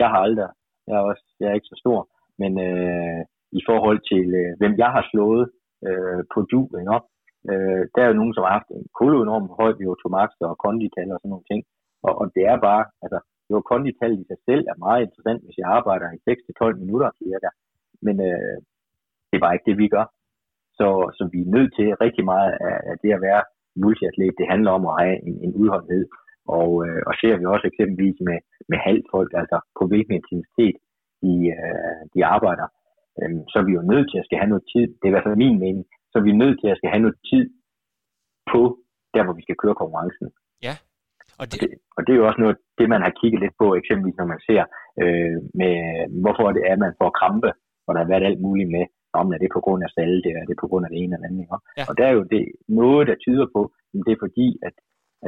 jeg 0.00 0.08
har 0.12 0.20
aldrig, 0.26 0.48
jeg 0.86 0.96
er, 1.00 1.04
også, 1.10 1.24
jeg 1.40 1.48
er 1.48 1.54
ikke 1.54 1.72
så 1.72 1.78
stor, 1.84 1.98
men 2.38 2.52
øh, 2.68 3.22
i 3.60 3.62
forhold 3.68 4.00
til, 4.10 4.26
øh, 4.40 4.52
hvem 4.60 4.74
jeg 4.82 4.90
har 4.96 5.04
slået 5.10 5.44
øh, 5.86 6.22
på 6.32 6.38
du, 6.52 6.60
ikke? 6.80 6.98
Øh, 7.50 7.82
der 7.94 8.00
er 8.02 8.08
jo 8.10 8.18
nogen, 8.20 8.34
som 8.34 8.44
har 8.44 8.52
haft 8.58 8.70
en 8.70 8.86
kolo 8.98 9.16
enorm 9.22 9.46
høj 9.60 9.72
VO2 9.80 10.04
og 10.52 10.58
kondital 10.66 11.12
og 11.12 11.18
sådan 11.20 11.32
nogle 11.34 11.50
ting. 11.50 11.62
Og, 12.06 12.12
og 12.20 12.26
det 12.34 12.44
er 12.52 12.58
bare, 12.68 12.84
altså, 13.04 13.18
jo 13.50 13.56
kondital 13.72 14.12
i 14.22 14.24
sig 14.30 14.38
selv 14.48 14.62
er 14.72 14.82
meget 14.86 15.00
interessant, 15.02 15.40
hvis 15.44 15.58
jeg 15.58 15.68
arbejder 15.78 16.06
i 16.16 16.20
6-12 16.30 16.82
minutter 16.82 17.10
cirka. 17.22 17.48
Men 18.06 18.14
øh, 18.28 18.56
det 19.28 19.34
er 19.36 19.44
bare 19.44 19.54
ikke 19.54 19.70
det, 19.70 19.78
vi 19.82 19.88
gør. 19.96 20.06
Så, 20.78 20.88
så 21.16 21.22
vi 21.32 21.38
er 21.42 21.54
nødt 21.56 21.72
til 21.78 21.88
rigtig 22.04 22.24
meget 22.32 22.50
af, 22.68 22.76
af 22.90 22.96
det 23.02 23.10
at 23.16 23.22
være 23.28 23.42
multiatlet. 23.84 24.38
Det 24.40 24.50
handler 24.52 24.70
om 24.78 24.84
at 24.90 24.98
have 25.02 25.16
en, 25.28 25.34
en 25.46 25.52
udholdenhed. 25.60 26.04
Og, 26.58 26.70
øh, 26.86 27.02
og 27.08 27.12
ser 27.20 27.34
vi 27.40 27.44
også 27.44 27.66
eksempelvis 27.70 28.18
med, 28.28 28.38
med 28.70 28.78
halvfolk, 28.86 29.30
altså 29.40 29.58
på 29.78 29.82
hvilken 29.90 30.14
intensitet 30.18 30.76
de, 31.22 31.34
øh, 31.56 32.00
de 32.14 32.20
arbejder, 32.34 32.66
øh, 33.18 33.36
så 33.50 33.54
er 33.60 33.66
vi 33.68 33.72
jo 33.78 33.82
nødt 33.92 34.06
til 34.08 34.18
at 34.20 34.26
skal 34.26 34.38
have 34.40 34.52
noget 34.52 34.64
tid. 34.74 34.86
Det 34.98 35.04
er 35.04 35.12
i 35.12 35.14
hvert 35.14 35.26
fald 35.26 35.44
min 35.44 35.58
mening. 35.64 35.84
Så 36.10 36.14
er 36.18 36.24
vi 36.28 36.40
nødt 36.42 36.56
til 36.60 36.68
at 36.70 36.78
skal 36.78 36.92
have 36.92 37.04
noget 37.04 37.18
tid 37.30 37.44
på 38.52 38.60
der, 39.14 39.22
hvor 39.24 39.36
vi 39.38 39.44
skal 39.46 39.60
køre 39.62 39.80
konkurrencen. 39.80 40.26
Ja. 40.66 40.74
Og 41.40 41.44
det... 41.50 41.56
Og, 41.56 41.60
det, 41.62 41.68
og 41.96 42.00
det 42.04 42.12
er 42.12 42.20
jo 42.20 42.26
også 42.30 42.40
noget, 42.44 42.56
det 42.78 42.86
man 42.94 43.02
har 43.06 43.12
kigget 43.20 43.40
lidt 43.40 43.56
på, 43.62 43.66
eksempelvis 43.80 44.18
når 44.20 44.28
man 44.32 44.40
ser, 44.48 44.62
øh, 45.02 45.36
med, 45.60 45.74
hvorfor 46.22 46.46
det 46.56 46.62
er, 46.68 46.74
at 46.76 46.84
man 46.86 46.98
får 47.00 47.10
krampe, 47.20 47.50
og 47.86 47.90
der 47.92 48.00
har 48.02 48.12
været 48.12 48.28
alt 48.28 48.40
muligt 48.46 48.70
med, 48.76 48.84
om 49.20 49.32
er 49.34 49.38
det 49.38 49.50
på 49.56 49.60
grund 49.66 49.82
af 49.86 49.90
salte, 49.98 50.28
er 50.40 50.46
det 50.50 50.56
på 50.60 50.66
grund 50.70 50.84
af 50.86 50.90
det 50.90 50.98
ene 51.02 51.14
eller 51.14 51.28
andet. 51.28 51.40
Ikke? 51.44 51.58
Ja. 51.78 51.84
Og 51.88 51.94
der 51.98 52.06
er 52.10 52.14
jo 52.18 52.24
det, 52.34 52.42
noget, 52.68 53.06
der 53.10 53.16
tyder 53.24 53.46
på, 53.56 53.62
at 53.94 54.00
det 54.06 54.12
er 54.12 54.22
fordi, 54.26 54.48
at, 54.68 54.76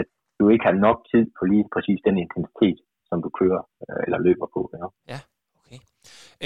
at 0.01 0.07
du 0.41 0.45
ikke 0.53 0.65
har 0.69 0.77
nok 0.87 0.99
tid 1.13 1.25
på 1.39 1.43
lige 1.53 1.67
præcis 1.75 2.01
den 2.09 2.17
intensitet, 2.25 2.79
som 3.09 3.19
du 3.25 3.29
kører 3.41 3.63
øh, 3.83 4.01
eller 4.07 4.19
løber 4.27 4.49
på. 4.57 4.61
Ikke? 4.77 4.89
Ja. 5.13 5.19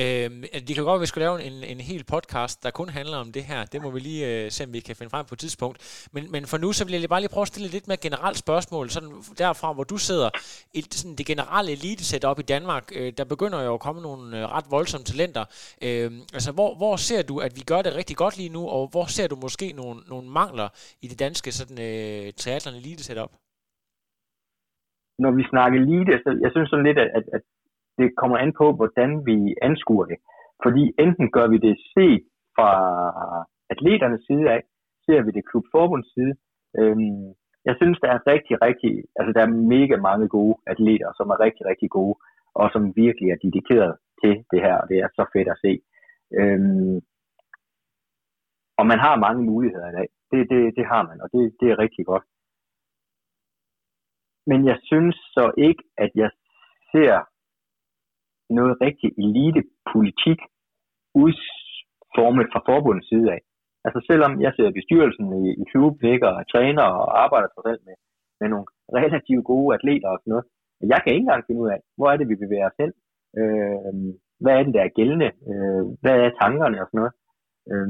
Øh, 0.02 0.30
det 0.66 0.72
kan 0.74 0.84
godt, 0.84 0.98
at 0.98 1.04
vi 1.04 1.06
skal 1.12 1.22
lave 1.26 1.42
en, 1.48 1.56
en 1.72 1.80
hel 1.90 2.04
podcast, 2.14 2.56
der 2.64 2.70
kun 2.70 2.88
handler 2.88 3.16
om 3.24 3.32
det 3.36 3.44
her. 3.50 3.60
Det 3.72 3.82
må 3.82 3.88
vi 3.90 4.00
lige 4.08 4.24
øh, 4.30 4.50
se, 4.50 4.64
om 4.64 4.72
vi 4.72 4.80
kan 4.80 4.96
finde 4.96 5.10
frem 5.10 5.26
på 5.26 5.34
et 5.34 5.38
tidspunkt. 5.38 5.76
Men, 6.14 6.22
men 6.34 6.42
for 6.50 6.58
nu, 6.64 6.68
så 6.72 6.82
vil 6.84 7.00
jeg 7.00 7.08
bare 7.08 7.22
lige 7.24 7.34
prøve 7.34 7.46
at 7.48 7.52
stille 7.54 7.68
lidt 7.68 7.88
mere 7.88 8.00
generelt 8.06 8.38
spørgsmål, 8.44 8.84
sådan 8.90 9.12
derfra, 9.38 9.68
hvor 9.72 9.84
du 9.92 9.96
sidder. 10.08 10.28
Et, 10.78 10.94
sådan 10.94 11.16
det 11.18 11.26
generelle 11.26 11.70
elite 11.72 12.26
op 12.30 12.38
i 12.38 12.46
Danmark, 12.54 12.84
øh, 12.98 13.12
der 13.18 13.24
begynder 13.24 13.60
jo 13.66 13.74
at 13.74 13.80
komme 13.86 14.00
nogle 14.08 14.22
øh, 14.38 14.44
ret 14.54 14.66
voldsomme 14.70 15.04
talenter. 15.04 15.44
Øh, 15.86 16.10
altså, 16.36 16.50
hvor, 16.58 16.70
hvor 16.80 16.94
ser 17.08 17.22
du, 17.30 17.34
at 17.46 17.52
vi 17.58 17.62
gør 17.70 17.80
det 17.82 17.92
rigtig 18.00 18.16
godt 18.16 18.36
lige 18.40 18.52
nu, 18.56 18.62
og 18.76 18.82
hvor 18.92 19.06
ser 19.16 19.26
du 19.28 19.36
måske 19.46 19.66
nogle, 19.80 19.96
nogle 20.12 20.26
mangler 20.40 20.68
i 21.04 21.06
det 21.10 21.18
danske 21.24 21.48
sådan, 21.58 21.78
øh, 21.88 22.24
triathlon 22.40 22.74
elite 22.80 23.04
setup? 23.08 23.32
Når 25.24 25.32
vi 25.38 25.42
snakker 25.52 25.76
elite, 25.82 26.14
så 26.24 26.30
jeg 26.44 26.50
synes 26.54 26.68
sådan 26.70 26.86
lidt, 26.88 26.98
at, 26.98 27.24
at 27.36 27.42
det 27.98 28.08
kommer 28.20 28.36
an 28.38 28.52
på, 28.60 28.66
hvordan 28.78 29.10
vi 29.28 29.54
anskuer 29.62 30.06
det. 30.12 30.18
Fordi 30.64 30.84
enten 31.04 31.30
gør 31.36 31.46
vi 31.52 31.58
det 31.66 31.76
set 31.94 32.24
fra 32.56 32.70
atleternes 33.70 34.22
side 34.28 34.46
af, 34.54 34.60
ser 35.06 35.20
vi 35.22 35.30
det 35.30 35.48
klubforbunds 35.50 36.08
side. 36.14 36.34
Øhm, 36.78 37.24
jeg 37.68 37.74
synes, 37.80 37.98
der 38.02 38.10
er 38.16 38.26
rigtig, 38.32 38.62
rigtig, 38.66 38.92
altså 39.18 39.32
der 39.36 39.42
er 39.44 39.58
mega 39.74 39.96
mange 40.08 40.28
gode 40.28 40.56
atleter, 40.66 41.08
som 41.16 41.26
er 41.30 41.40
rigtig, 41.40 41.66
rigtig 41.66 41.90
gode, 41.90 42.16
og 42.54 42.66
som 42.72 42.96
virkelig 42.96 43.28
er 43.30 43.38
dedikeret 43.44 43.96
til 44.22 44.34
det 44.52 44.60
her, 44.66 44.76
og 44.82 44.88
det 44.88 44.98
er 44.98 45.08
så 45.18 45.24
fedt 45.34 45.48
at 45.48 45.60
se. 45.64 45.72
Øhm, 46.38 46.96
og 48.78 48.84
man 48.86 48.98
har 49.06 49.24
mange 49.26 49.42
muligheder 49.50 49.88
i 49.88 49.96
dag. 49.98 50.08
Det, 50.30 50.40
det, 50.50 50.76
det 50.76 50.86
har 50.92 51.02
man, 51.08 51.20
og 51.24 51.28
det, 51.34 51.42
det 51.60 51.70
er 51.70 51.78
rigtig 51.78 52.06
godt. 52.06 52.24
Men 54.46 54.66
jeg 54.70 54.78
synes 54.82 55.16
så 55.36 55.52
ikke, 55.58 55.82
at 55.98 56.10
jeg 56.14 56.30
ser 56.92 57.14
noget 58.50 58.74
rigtig 58.86 59.08
elitepolitik 59.24 60.40
udformet 61.22 62.46
fra 62.52 62.64
forbundets 62.68 63.08
side 63.08 63.28
af. 63.36 63.40
Altså 63.86 64.00
selvom 64.10 64.32
jeg 64.44 64.52
sidder 64.52 64.70
i 64.70 64.78
bestyrelsen 64.80 65.26
i, 65.42 65.44
i 65.62 65.64
klub, 65.70 65.94
ligger 66.02 66.30
og 66.38 66.44
træner 66.52 66.86
og 67.00 67.22
arbejder 67.24 67.48
trods 67.48 67.70
alt 67.72 67.82
med, 67.88 67.96
med 68.40 68.48
nogle 68.52 68.66
relativt 68.98 69.44
gode 69.44 69.74
atleter 69.76 70.08
og 70.08 70.18
sådan 70.20 70.32
noget, 70.34 70.46
jeg 70.92 70.98
kan 71.00 71.12
ikke 71.12 71.24
engang 71.26 71.46
finde 71.46 71.62
ud 71.64 71.70
af, 71.74 71.80
hvor 71.96 72.08
er 72.10 72.16
det, 72.16 72.28
vi 72.28 72.42
bevæger 72.44 72.68
os 72.70 72.80
hen? 72.80 72.92
Øh, 73.40 73.78
hvad 74.42 74.54
er 74.56 74.62
det, 74.62 74.74
der 74.74 74.82
er 74.84 74.96
gældende? 74.98 75.30
Øh, 75.50 75.82
hvad 76.02 76.16
er 76.24 76.38
tankerne 76.42 76.80
og 76.82 76.86
sådan 76.88 76.98
noget? 77.00 77.14
Øh, 77.72 77.88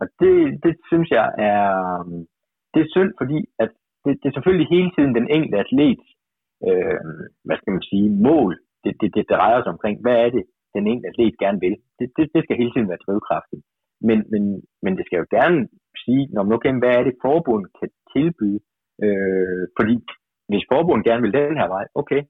og 0.00 0.06
det, 0.20 0.34
det 0.64 0.74
synes 0.90 1.08
jeg 1.18 1.26
er, 1.50 1.64
det 2.72 2.80
er 2.82 2.92
synd, 2.96 3.12
fordi 3.20 3.38
at 3.62 3.70
det, 4.04 4.12
det 4.20 4.26
er 4.28 4.36
selvfølgelig 4.36 4.68
hele 4.76 4.90
tiden 4.96 5.14
den 5.14 5.28
enkelte 5.34 5.58
atlet, 5.64 6.00
øh, 6.68 7.00
hvad 7.46 7.56
skal 7.58 7.72
man 7.76 7.84
sige, 7.90 8.08
mål, 8.28 8.52
det, 8.84 8.92
det, 9.00 9.08
det 9.16 9.24
drejer 9.32 9.60
sig 9.62 9.72
omkring, 9.74 9.96
hvad 10.04 10.16
er 10.24 10.30
det, 10.36 10.44
den 10.74 10.84
enkelte 10.86 11.08
atlet 11.10 11.42
gerne 11.44 11.60
vil. 11.64 11.76
Det, 11.98 12.06
det, 12.16 12.24
det 12.34 12.40
skal 12.42 12.56
hele 12.60 12.72
tiden 12.72 12.90
være 12.92 13.04
drivkraften. 13.06 13.58
Men, 14.08 14.18
men, 14.32 14.42
men 14.84 14.92
det 14.96 15.04
skal 15.06 15.18
jo 15.22 15.26
gerne 15.36 15.58
sige, 16.04 16.22
når 16.34 16.42
man 16.42 16.56
okay, 16.58 16.72
hvad 16.82 16.94
er 16.98 17.04
det, 17.04 17.22
forbundet 17.26 17.70
kan 17.78 17.88
tilbyde? 18.14 18.60
Øh, 19.04 19.62
fordi 19.78 19.94
hvis 20.50 20.68
forbundet 20.72 21.06
gerne 21.08 21.22
vil 21.22 21.36
den 21.38 21.60
her 21.60 21.68
vej, 21.76 21.84
okay, 22.00 22.22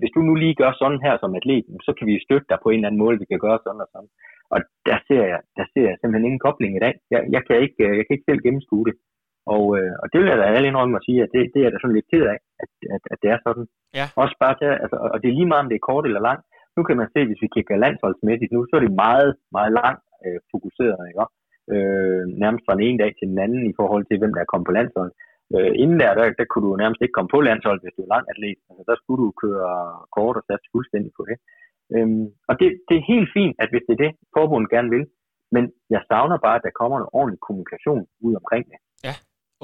hvis 0.00 0.14
du 0.14 0.20
nu 0.28 0.34
lige 0.34 0.58
gør 0.62 0.72
sådan 0.80 1.04
her 1.06 1.14
som 1.18 1.36
atlet, 1.38 1.66
så 1.86 1.92
kan 1.98 2.06
vi 2.10 2.24
støtte 2.26 2.46
dig 2.50 2.58
på 2.62 2.68
en 2.70 2.78
eller 2.78 2.88
anden 2.88 3.02
måde, 3.04 3.20
vi 3.22 3.30
kan 3.30 3.44
gøre 3.46 3.58
sådan 3.64 3.84
og 3.84 3.88
sådan. 3.92 4.10
Og 4.54 4.58
der 4.88 4.98
ser 5.08 5.24
jeg, 5.32 5.40
der 5.58 5.64
ser 5.72 5.86
jeg 5.90 5.96
simpelthen 5.98 6.28
ingen 6.28 6.44
kobling 6.46 6.72
i 6.76 6.84
dag. 6.86 6.94
Jeg, 7.14 7.20
jeg, 7.34 7.42
kan, 7.46 7.56
ikke, 7.64 7.78
øh, 7.86 7.92
jeg 7.98 8.04
kan 8.04 8.14
ikke 8.14 8.28
selv 8.30 8.44
gennemskue 8.46 8.84
det. 8.88 8.94
Og, 9.54 9.64
øh, 9.78 9.92
og 10.02 10.06
det 10.10 10.18
vil 10.20 10.30
jeg 10.30 10.38
da 10.40 10.46
alle 10.56 10.68
indrømme 10.68 10.98
at 10.98 11.06
sige, 11.06 11.20
at 11.24 11.30
det, 11.34 11.42
det 11.54 11.60
er 11.62 11.70
da 11.70 11.78
sådan 11.78 11.96
lidt 11.96 12.10
ked 12.12 12.24
af, 12.32 12.38
at, 12.62 12.70
at, 12.94 13.02
at 13.12 13.18
det 13.22 13.28
er 13.34 13.38
sådan. 13.46 13.66
Ja. 13.98 14.06
Også 14.22 14.36
bare 14.44 14.54
til, 14.58 14.68
altså, 14.84 14.96
og 15.14 15.16
det 15.20 15.28
er 15.28 15.38
lige 15.38 15.50
meget, 15.50 15.64
om 15.64 15.70
det 15.70 15.78
er 15.78 15.88
kort 15.90 16.06
eller 16.06 16.22
langt. 16.28 16.44
Nu 16.76 16.80
kan 16.86 16.96
man 17.00 17.08
se, 17.14 17.20
hvis 17.26 17.42
vi 17.44 17.48
kigger 17.54 17.82
landsholdsmæssigt 17.84 18.52
nu, 18.52 18.60
så 18.66 18.72
er 18.76 18.82
det 18.84 19.02
meget, 19.06 19.30
meget 19.56 19.72
langt 19.80 20.04
øh, 20.24 20.38
fokuseret, 20.52 21.00
ikke? 21.10 21.26
Øh, 21.74 22.22
nærmest 22.42 22.64
fra 22.64 22.74
den 22.76 22.84
ene 22.86 23.00
dag 23.02 23.10
til 23.14 23.26
den 23.32 23.38
anden 23.44 23.62
i 23.70 23.74
forhold 23.80 24.04
til, 24.06 24.18
hvem 24.18 24.32
der 24.34 24.40
er 24.42 24.50
kommet 24.52 24.68
på 24.68 24.76
landsholdet. 24.78 25.14
Øh, 25.54 25.72
inden 25.82 25.98
der, 26.02 26.10
der, 26.18 26.24
der 26.40 26.46
kunne 26.50 26.66
du 26.68 26.76
nærmest 26.82 27.00
ikke 27.02 27.16
komme 27.16 27.34
på 27.34 27.40
landsholdet, 27.48 27.82
hvis 27.82 27.96
du 27.96 28.02
er 28.02 28.12
lang 28.14 28.24
atlet. 28.32 28.58
Altså, 28.68 28.82
der 28.90 28.96
skulle 28.98 29.20
du 29.24 29.30
køre 29.44 29.70
kort 30.16 30.36
og 30.40 30.44
satse 30.48 30.68
fuldstændig 30.74 31.12
på 31.18 31.22
det. 31.30 31.36
Øhm, 31.94 32.26
og 32.48 32.54
det, 32.60 32.68
det 32.88 32.96
er 32.96 33.10
helt 33.12 33.28
fint, 33.36 33.54
at 33.62 33.70
hvis 33.70 33.84
det 33.86 33.94
er 33.94 34.02
det, 34.04 34.12
forbundet 34.36 34.74
gerne 34.74 34.90
vil, 34.96 35.04
men 35.54 35.64
jeg 35.94 36.02
savner 36.10 36.38
bare, 36.46 36.58
at 36.58 36.66
der 36.66 36.78
kommer 36.80 36.96
en 36.98 37.12
ordentlig 37.18 37.40
kommunikation 37.46 38.02
ud 38.26 38.34
omkring 38.40 38.64
det. 38.70 38.78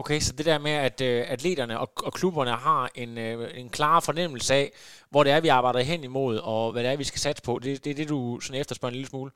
Okay, 0.00 0.18
så 0.26 0.30
det 0.38 0.46
der 0.50 0.58
med, 0.68 0.76
at 0.88 0.98
øh, 1.08 1.20
atleterne 1.34 1.74
og, 1.82 1.88
og 2.06 2.12
klubberne 2.18 2.54
har 2.68 2.82
en, 3.02 3.12
øh, 3.26 3.36
en 3.62 3.68
klar 3.78 3.96
fornemmelse 4.08 4.50
af, 4.60 4.66
hvor 5.10 5.22
det 5.24 5.32
er, 5.32 5.40
vi 5.46 5.50
arbejder 5.58 5.90
hen 5.92 6.00
imod, 6.10 6.34
og 6.52 6.62
hvad 6.70 6.80
det 6.82 6.90
er, 6.90 7.02
vi 7.02 7.10
skal 7.10 7.22
satse 7.26 7.42
på, 7.48 7.52
det, 7.64 7.72
det 7.84 7.90
er 7.90 7.98
det, 8.00 8.08
du 8.14 8.20
sådan 8.44 8.60
efterspørger 8.60 8.92
en 8.92 8.98
lille 8.98 9.12
smule? 9.12 9.30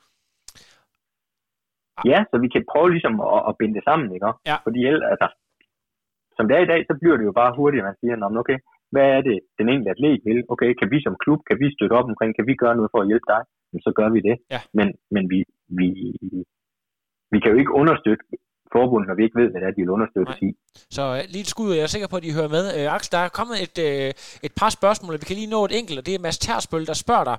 Ja, 2.10 2.18
så 2.30 2.36
vi 2.44 2.48
kan 2.54 2.62
prøve 2.72 2.90
ligesom 2.94 3.14
at, 3.34 3.40
at 3.48 3.56
binde 3.58 3.76
det 3.78 3.84
sammen, 3.88 4.08
ikke? 4.16 4.30
Ja. 4.50 4.56
Fordi 4.66 4.80
altså, 5.12 5.26
som 6.36 6.44
det 6.46 6.54
er 6.56 6.62
i 6.64 6.70
dag, 6.72 6.80
så 6.88 6.94
bliver 7.00 7.16
det 7.18 7.26
jo 7.30 7.34
bare 7.40 7.56
hurtigt, 7.58 7.82
at 7.82 7.88
man 7.88 7.98
siger, 8.00 8.14
okay, 8.42 8.58
hvad 8.94 9.06
er 9.16 9.20
det, 9.28 9.36
den 9.58 9.66
enkelte 9.68 9.92
atlet 9.94 10.20
vil? 10.28 10.40
Okay, 10.54 10.70
kan 10.80 10.88
vi 10.92 10.98
som 11.02 11.16
klub, 11.22 11.40
kan 11.48 11.56
vi 11.62 11.66
støtte 11.76 11.94
op 11.98 12.10
omkring, 12.12 12.30
kan 12.34 12.46
vi 12.50 12.54
gøre 12.62 12.76
noget 12.78 12.92
for 12.92 13.00
at 13.02 13.10
hjælpe 13.10 13.28
dig? 13.34 13.42
så 13.86 13.92
gør 13.98 14.08
vi 14.16 14.20
det. 14.28 14.36
Ja. 14.54 14.60
Men, 14.78 14.88
men 15.14 15.24
vi, 15.32 15.38
vi, 15.78 15.88
vi 17.32 17.38
kan 17.40 17.50
jo 17.52 17.58
ikke 17.62 17.76
understøtte 17.80 18.24
forbundet, 18.72 19.06
når 19.08 19.16
vi 19.18 19.24
ikke 19.24 19.40
ved, 19.40 19.48
hvad 19.50 19.60
det 19.60 19.68
er, 19.68 19.74
de 19.76 19.82
vil 19.84 19.96
understøtte 19.98 20.32
i. 20.48 20.50
Så 20.96 21.02
uh, 21.12 21.18
lige 21.32 21.44
et 21.46 21.52
skud, 21.54 21.70
og 21.70 21.76
jeg 21.76 21.82
er 21.82 21.92
sikker 21.94 22.08
på, 22.10 22.16
at 22.16 22.24
de 22.26 22.36
hører 22.38 22.52
med. 22.56 22.64
Uh, 22.78 22.94
Axel, 22.94 23.12
der 23.16 23.22
er 23.26 23.30
kommet 23.38 23.56
et, 23.66 23.76
uh, 23.88 24.10
et 24.46 24.54
par 24.60 24.70
spørgsmål, 24.78 25.12
vi 25.22 25.28
kan 25.30 25.38
lige 25.40 25.54
nå 25.56 25.60
et 25.68 25.74
enkelt, 25.80 25.98
og 26.00 26.04
det 26.06 26.14
er 26.14 26.24
Mads 26.26 26.38
Tersbøl, 26.44 26.86
der 26.90 26.96
spørger 27.04 27.26
dig. 27.30 27.38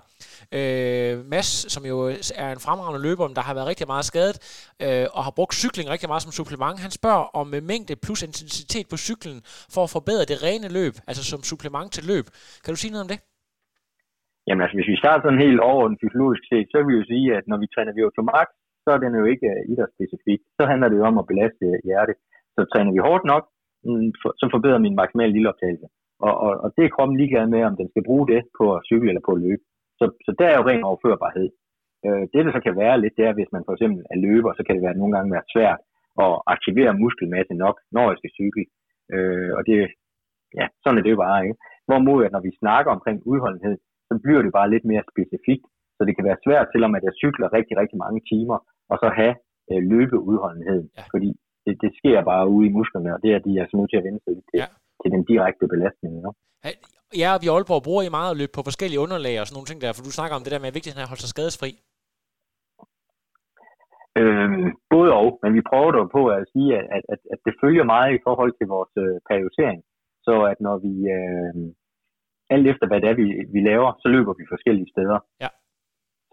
Uh, 0.57 1.13
Mads, 1.33 1.49
som 1.73 1.83
jo 1.91 1.97
er 2.43 2.49
en 2.57 2.63
fremragende 2.65 3.01
løber, 3.07 3.27
der 3.39 3.43
har 3.47 3.53
været 3.57 3.67
rigtig 3.71 3.87
meget 3.93 4.05
skadet, 4.11 4.37
uh, 4.85 5.05
og 5.17 5.21
har 5.27 5.33
brugt 5.39 5.55
cykling 5.63 5.87
rigtig 5.93 6.09
meget 6.11 6.23
som 6.25 6.33
supplement. 6.39 6.77
Han 6.85 6.91
spørger 6.99 7.25
om 7.41 7.47
uh, 7.57 7.63
mængde 7.71 7.93
plus 8.05 8.21
intensitet 8.29 8.85
på 8.91 8.97
cyklen, 9.07 9.37
for 9.73 9.81
at 9.85 9.93
forbedre 9.97 10.25
det 10.31 10.37
rene 10.47 10.69
løb, 10.79 10.93
altså 11.09 11.23
som 11.31 11.39
supplement 11.51 11.89
til 11.95 12.03
løb. 12.11 12.25
Kan 12.63 12.71
du 12.73 12.79
sige 12.83 12.93
noget 12.95 13.05
om 13.07 13.11
det? 13.13 13.19
Jamen 14.47 14.61
altså, 14.63 14.75
hvis 14.77 14.91
vi 14.91 15.01
starter 15.03 15.21
sådan 15.23 15.45
helt 15.47 15.59
overordnet 15.69 16.01
fysiologisk 16.03 16.43
set, 16.51 16.67
så 16.71 16.75
vil 16.77 16.89
vi 16.91 16.99
jo 16.99 17.05
sige, 17.11 17.25
at 17.37 17.43
når 17.51 17.57
vi 17.63 17.67
træner 17.73 17.91
VO2 17.97 18.19
max, 18.31 18.47
så 18.85 18.89
er 18.95 18.99
den 19.03 19.13
jo 19.21 19.25
ikke 19.33 19.47
øh, 19.55 19.71
idrætsspecifik. 19.71 20.41
Så 20.57 20.63
handler 20.71 20.87
det 20.89 20.97
jo 20.99 21.05
om 21.11 21.17
at 21.21 21.29
belaste 21.31 21.65
hjertet. 21.87 22.15
Så 22.55 22.61
træner 22.71 22.91
vi 22.95 23.05
hårdt 23.07 23.25
nok, 23.33 23.43
mm, 23.85 24.09
så 24.41 24.45
forbedrer 24.53 24.85
min 24.85 24.99
maksimale 25.01 25.33
lilleoptagelse. 25.35 25.87
Og, 26.27 26.33
og, 26.45 26.51
og 26.63 26.69
det 26.75 26.83
er 26.83 26.95
kroppen 26.95 27.17
ligeglad 27.17 27.47
med, 27.55 27.61
om 27.69 27.75
den 27.81 27.87
skal 27.89 28.07
bruge 28.09 28.25
det 28.31 28.41
på 28.59 28.65
at 28.75 28.83
cykle 28.89 29.09
eller 29.09 29.25
på 29.27 29.33
at 29.35 29.41
løbe. 29.45 29.63
Så, 29.99 30.05
så 30.25 30.31
der 30.39 30.47
er 30.49 30.57
jo 30.57 30.67
ren 30.69 30.83
overførbarhed. 30.89 31.49
Øh, 32.05 32.23
det, 32.31 32.41
der 32.45 32.51
så 32.53 32.61
kan 32.65 32.75
være 32.83 33.01
lidt, 33.01 33.17
det 33.17 33.25
er, 33.25 33.33
hvis 33.37 33.51
man 33.55 33.63
for 33.65 33.73
eksempel 33.75 34.01
er 34.13 34.17
løber, 34.25 34.51
så 34.53 34.61
kan 34.63 34.75
det 34.75 34.83
være 34.87 34.99
nogle 34.99 35.13
gange 35.15 35.33
være 35.35 35.51
svært 35.53 35.81
at 36.25 36.33
aktivere 36.55 36.99
muskelmasse 37.03 37.53
nok, 37.63 37.75
når 37.95 38.05
jeg 38.09 38.17
skal 38.19 38.35
cykle. 38.39 38.65
Øh, 39.13 39.51
og 39.57 39.61
det, 39.69 39.77
ja, 40.59 40.65
sådan 40.81 40.97
er 40.97 41.03
det 41.03 41.15
jo 41.15 41.23
bare, 41.27 41.39
ikke? 41.45 41.57
Hvorimod, 41.87 42.25
at 42.25 42.33
når 42.35 42.43
vi 42.47 42.59
snakker 42.61 42.91
omkring 42.95 43.17
udholdenhed, 43.31 43.77
så 44.07 44.13
bliver 44.23 44.41
det 44.41 44.57
bare 44.59 44.71
lidt 44.73 44.85
mere 44.91 45.03
specifikt. 45.11 45.65
Så 45.97 46.01
det 46.07 46.13
kan 46.15 46.27
være 46.29 46.43
svært, 46.45 46.67
selvom 46.73 46.95
at 46.97 47.03
jeg 47.07 47.19
cykler 47.21 47.53
rigtig, 47.57 47.75
rigtig 47.81 47.97
mange 48.03 48.21
timer, 48.31 48.57
og 48.91 48.97
så 49.01 49.07
have 49.19 49.35
øh, 49.71 49.81
løbeudholdenhed. 49.91 50.81
Ja. 50.97 51.03
Fordi 51.13 51.29
det, 51.65 51.73
det 51.83 51.91
sker 51.99 52.19
bare 52.31 52.45
ude 52.55 52.65
i 52.69 52.75
musklerne, 52.77 53.09
og 53.15 53.19
det 53.23 53.29
er 53.35 53.39
de 53.47 53.51
er 53.61 53.65
så 53.67 53.75
nødt 53.77 53.91
til 53.91 54.01
at 54.01 54.05
vende 54.07 54.21
sig 54.23 54.33
til, 54.49 54.57
ja. 54.61 54.67
til 55.01 55.09
den 55.15 55.23
direkte 55.31 55.65
belastning. 55.73 56.13
Ja. 56.23 56.31
Ja, 57.21 57.27
og 57.33 57.39
vi 57.41 57.47
i 57.47 57.53
Aalborg 57.55 57.83
bruger 57.87 58.03
I 58.03 58.15
meget 58.17 58.31
at 58.31 58.39
løbe 58.41 58.55
på 58.55 58.63
forskellige 58.69 59.03
underlag 59.05 59.35
og 59.37 59.45
sådan 59.45 59.55
nogle 59.57 59.69
ting 59.69 59.79
der, 59.81 59.95
for 59.95 60.03
du 60.07 60.13
snakker 60.15 60.35
om 60.35 60.43
det 60.43 60.53
der 60.53 60.63
med 60.63 60.75
vigtigheden 60.75 61.01
af 61.01 61.07
at 61.07 61.11
holde 61.11 61.23
sig 61.23 61.33
skadesfri. 61.33 61.71
Øhm, 64.19 64.67
både 64.93 65.09
og, 65.19 65.27
men 65.43 65.51
vi 65.57 65.67
prøver 65.69 65.91
dog 65.91 66.07
på 66.17 66.21
at 66.35 66.41
sige, 66.53 66.69
at, 66.97 67.03
at, 67.13 67.21
at 67.33 67.39
det 67.45 67.53
følger 67.61 67.85
meget 67.93 68.11
i 68.13 68.23
forhold 68.27 68.53
til 68.55 68.67
vores 68.75 68.93
øh, 69.03 69.15
periodisering. 69.29 69.79
Så 70.27 70.33
at 70.51 70.57
når 70.67 70.75
vi, 70.85 70.93
øh, 71.17 71.53
alt 72.53 72.65
efter 72.71 72.85
hvad 72.87 72.99
det 73.01 73.09
er, 73.09 73.17
vi, 73.21 73.27
vi 73.55 73.59
laver, 73.69 73.89
så 74.01 74.07
løber 74.15 74.33
vi 74.39 74.51
forskellige 74.53 74.91
steder. 74.93 75.19
Ja. 75.43 75.49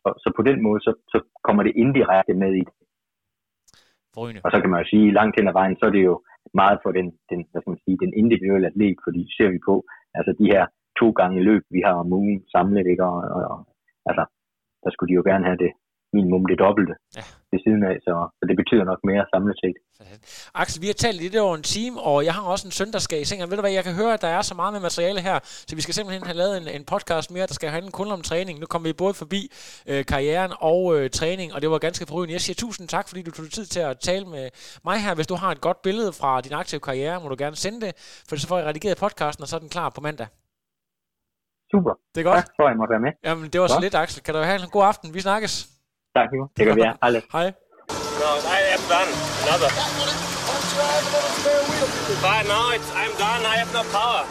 Så, 0.03 0.09
så 0.23 0.29
på 0.37 0.43
den 0.49 0.59
måde, 0.67 0.81
så, 0.87 0.93
så 1.13 1.19
kommer 1.47 1.63
det 1.63 1.73
indirekte 1.83 2.35
med 2.43 2.53
i 2.61 2.65
det. 2.69 2.75
Forrygende. 4.15 4.41
Og 4.45 4.51
så 4.53 4.59
kan 4.61 4.71
man 4.71 4.81
jo 4.83 4.87
sige, 4.93 5.17
langt 5.19 5.37
hen 5.37 5.49
ad 5.49 5.57
vejen, 5.61 5.77
så 5.77 5.85
er 5.87 5.95
det 5.97 6.05
jo 6.11 6.17
meget 6.61 6.79
for 6.83 6.91
den, 6.99 7.07
den, 7.31 7.41
hvad 7.51 7.61
skal 7.61 7.73
man 7.75 7.85
sige, 7.85 8.03
den 8.05 8.13
individuelle 8.23 8.67
atlet, 8.71 8.99
fordi 9.07 9.21
ser 9.37 9.49
vi 9.55 9.59
på, 9.69 9.75
altså 10.19 10.33
de 10.41 10.47
her 10.53 10.63
to 11.01 11.07
gange 11.11 11.47
løb, 11.49 11.63
vi 11.77 11.81
har 11.87 11.95
om 12.03 12.13
ugen 12.13 12.41
samlet, 12.55 12.87
ikke? 12.93 13.05
Og, 13.11 13.17
og, 13.37 13.43
og, 13.53 13.61
altså, 14.09 14.25
der 14.83 14.91
skulle 14.91 15.11
de 15.11 15.19
jo 15.21 15.25
gerne 15.31 15.45
have 15.49 15.61
det 15.65 15.73
minimum 16.17 16.43
det 16.51 16.59
dobbelte 16.65 16.95
ja. 17.19 17.25
ved 17.53 17.61
siden 17.65 17.83
af, 17.91 17.95
så, 18.07 18.13
så 18.39 18.43
det 18.49 18.57
betyder 18.61 18.85
nok 18.91 19.01
mere 19.11 19.25
samlet 19.33 19.57
set. 19.63 19.79
Axel, 20.55 20.83
vi 20.83 20.87
har 20.87 20.99
talt 21.05 21.19
lidt 21.23 21.37
over 21.37 21.55
en 21.57 21.63
time, 21.77 22.01
og 22.11 22.25
jeg 22.25 22.35
har 22.35 22.43
også 22.53 22.65
en 22.69 22.75
søn, 22.79 22.93
der 22.93 22.99
skal 22.99 23.21
i 23.21 23.25
seng. 23.25 23.51
Ved 23.51 23.57
du 23.57 23.65
hvad, 23.67 23.71
jeg 23.79 23.85
kan 23.85 23.95
høre, 23.95 24.13
at 24.15 24.23
der 24.23 24.29
er 24.29 24.43
så 24.43 24.55
meget 24.55 24.73
med 24.73 24.81
materiale 24.81 25.21
her, 25.29 25.39
så 25.43 25.73
vi 25.77 25.83
skal 25.83 25.95
simpelthen 25.95 26.27
have 26.27 26.37
lavet 26.43 26.55
en, 26.61 26.69
en 26.79 26.85
podcast 26.85 27.31
mere, 27.35 27.47
der 27.47 27.55
skal 27.55 27.69
handle 27.77 27.91
kun 27.91 28.09
om 28.17 28.23
træning. 28.23 28.55
Nu 28.59 28.67
kommer 28.67 28.89
vi 28.89 28.93
både 28.93 29.15
forbi 29.15 29.41
øh, 29.91 30.05
karrieren 30.05 30.53
og 30.71 30.81
øh, 30.97 31.11
træning, 31.11 31.55
og 31.55 31.63
det 31.63 31.71
var 31.71 31.79
ganske 31.79 32.07
forrygende. 32.09 32.33
Jeg 32.33 32.41
siger 32.41 32.57
tusind 32.65 32.89
tak, 32.89 33.09
fordi 33.09 33.23
du 33.23 33.31
tog 33.31 33.51
tid 33.51 33.67
til 33.67 33.81
at 33.81 33.99
tale 33.99 34.25
med 34.35 34.45
mig 34.85 34.99
her. 35.05 35.15
Hvis 35.15 35.27
du 35.27 35.35
har 35.35 35.51
et 35.51 35.61
godt 35.61 35.83
billede 35.83 36.13
fra 36.13 36.41
din 36.41 36.53
aktive 36.53 36.81
karriere, 36.81 37.21
må 37.23 37.29
du 37.29 37.37
gerne 37.39 37.57
sende 37.57 37.81
det, 37.87 37.93
for 38.29 38.37
så 38.37 38.47
får 38.49 38.59
jeg 38.59 38.67
redigeret 38.67 38.99
podcasten, 38.99 39.43
og 39.43 39.49
så 39.49 39.57
er 39.57 39.61
den 39.61 39.69
klar 39.69 39.89
på 39.97 40.01
mandag. 40.01 40.27
Super. 41.73 41.93
Det 42.15 42.21
er 42.21 42.25
godt. 42.25 42.37
Tak 42.37 42.49
for, 42.57 42.63
at 42.63 42.71
jeg 42.71 42.77
måtte 42.77 42.93
være 42.93 43.05
med. 43.07 43.13
Jamen, 43.25 43.51
det 43.53 43.61
var 43.61 43.67
så 43.67 43.81
lidt, 43.81 43.95
Axel. 43.95 44.23
Kan 44.23 44.35
du 44.35 44.41
have 44.41 44.63
en 44.63 44.71
god 44.71 44.85
aften? 44.85 45.15
Vi 45.15 45.21
snakkes. 45.21 45.72
Det 46.15 46.65
gør 46.67 46.75
vi. 46.75 46.81
Hej. 46.83 47.23
Hej. 47.33 47.53
No, 48.23 48.31
I 48.57 48.61
am 48.75 48.83
done. 48.95 49.11
Another. 49.45 49.71
But 52.25 52.43
no, 52.53 52.61
it's, 52.77 52.91
I'm 53.01 53.13
done. 53.25 53.43
I 53.53 53.57
have 53.61 53.73
no 53.79 53.83
power. 53.97 54.23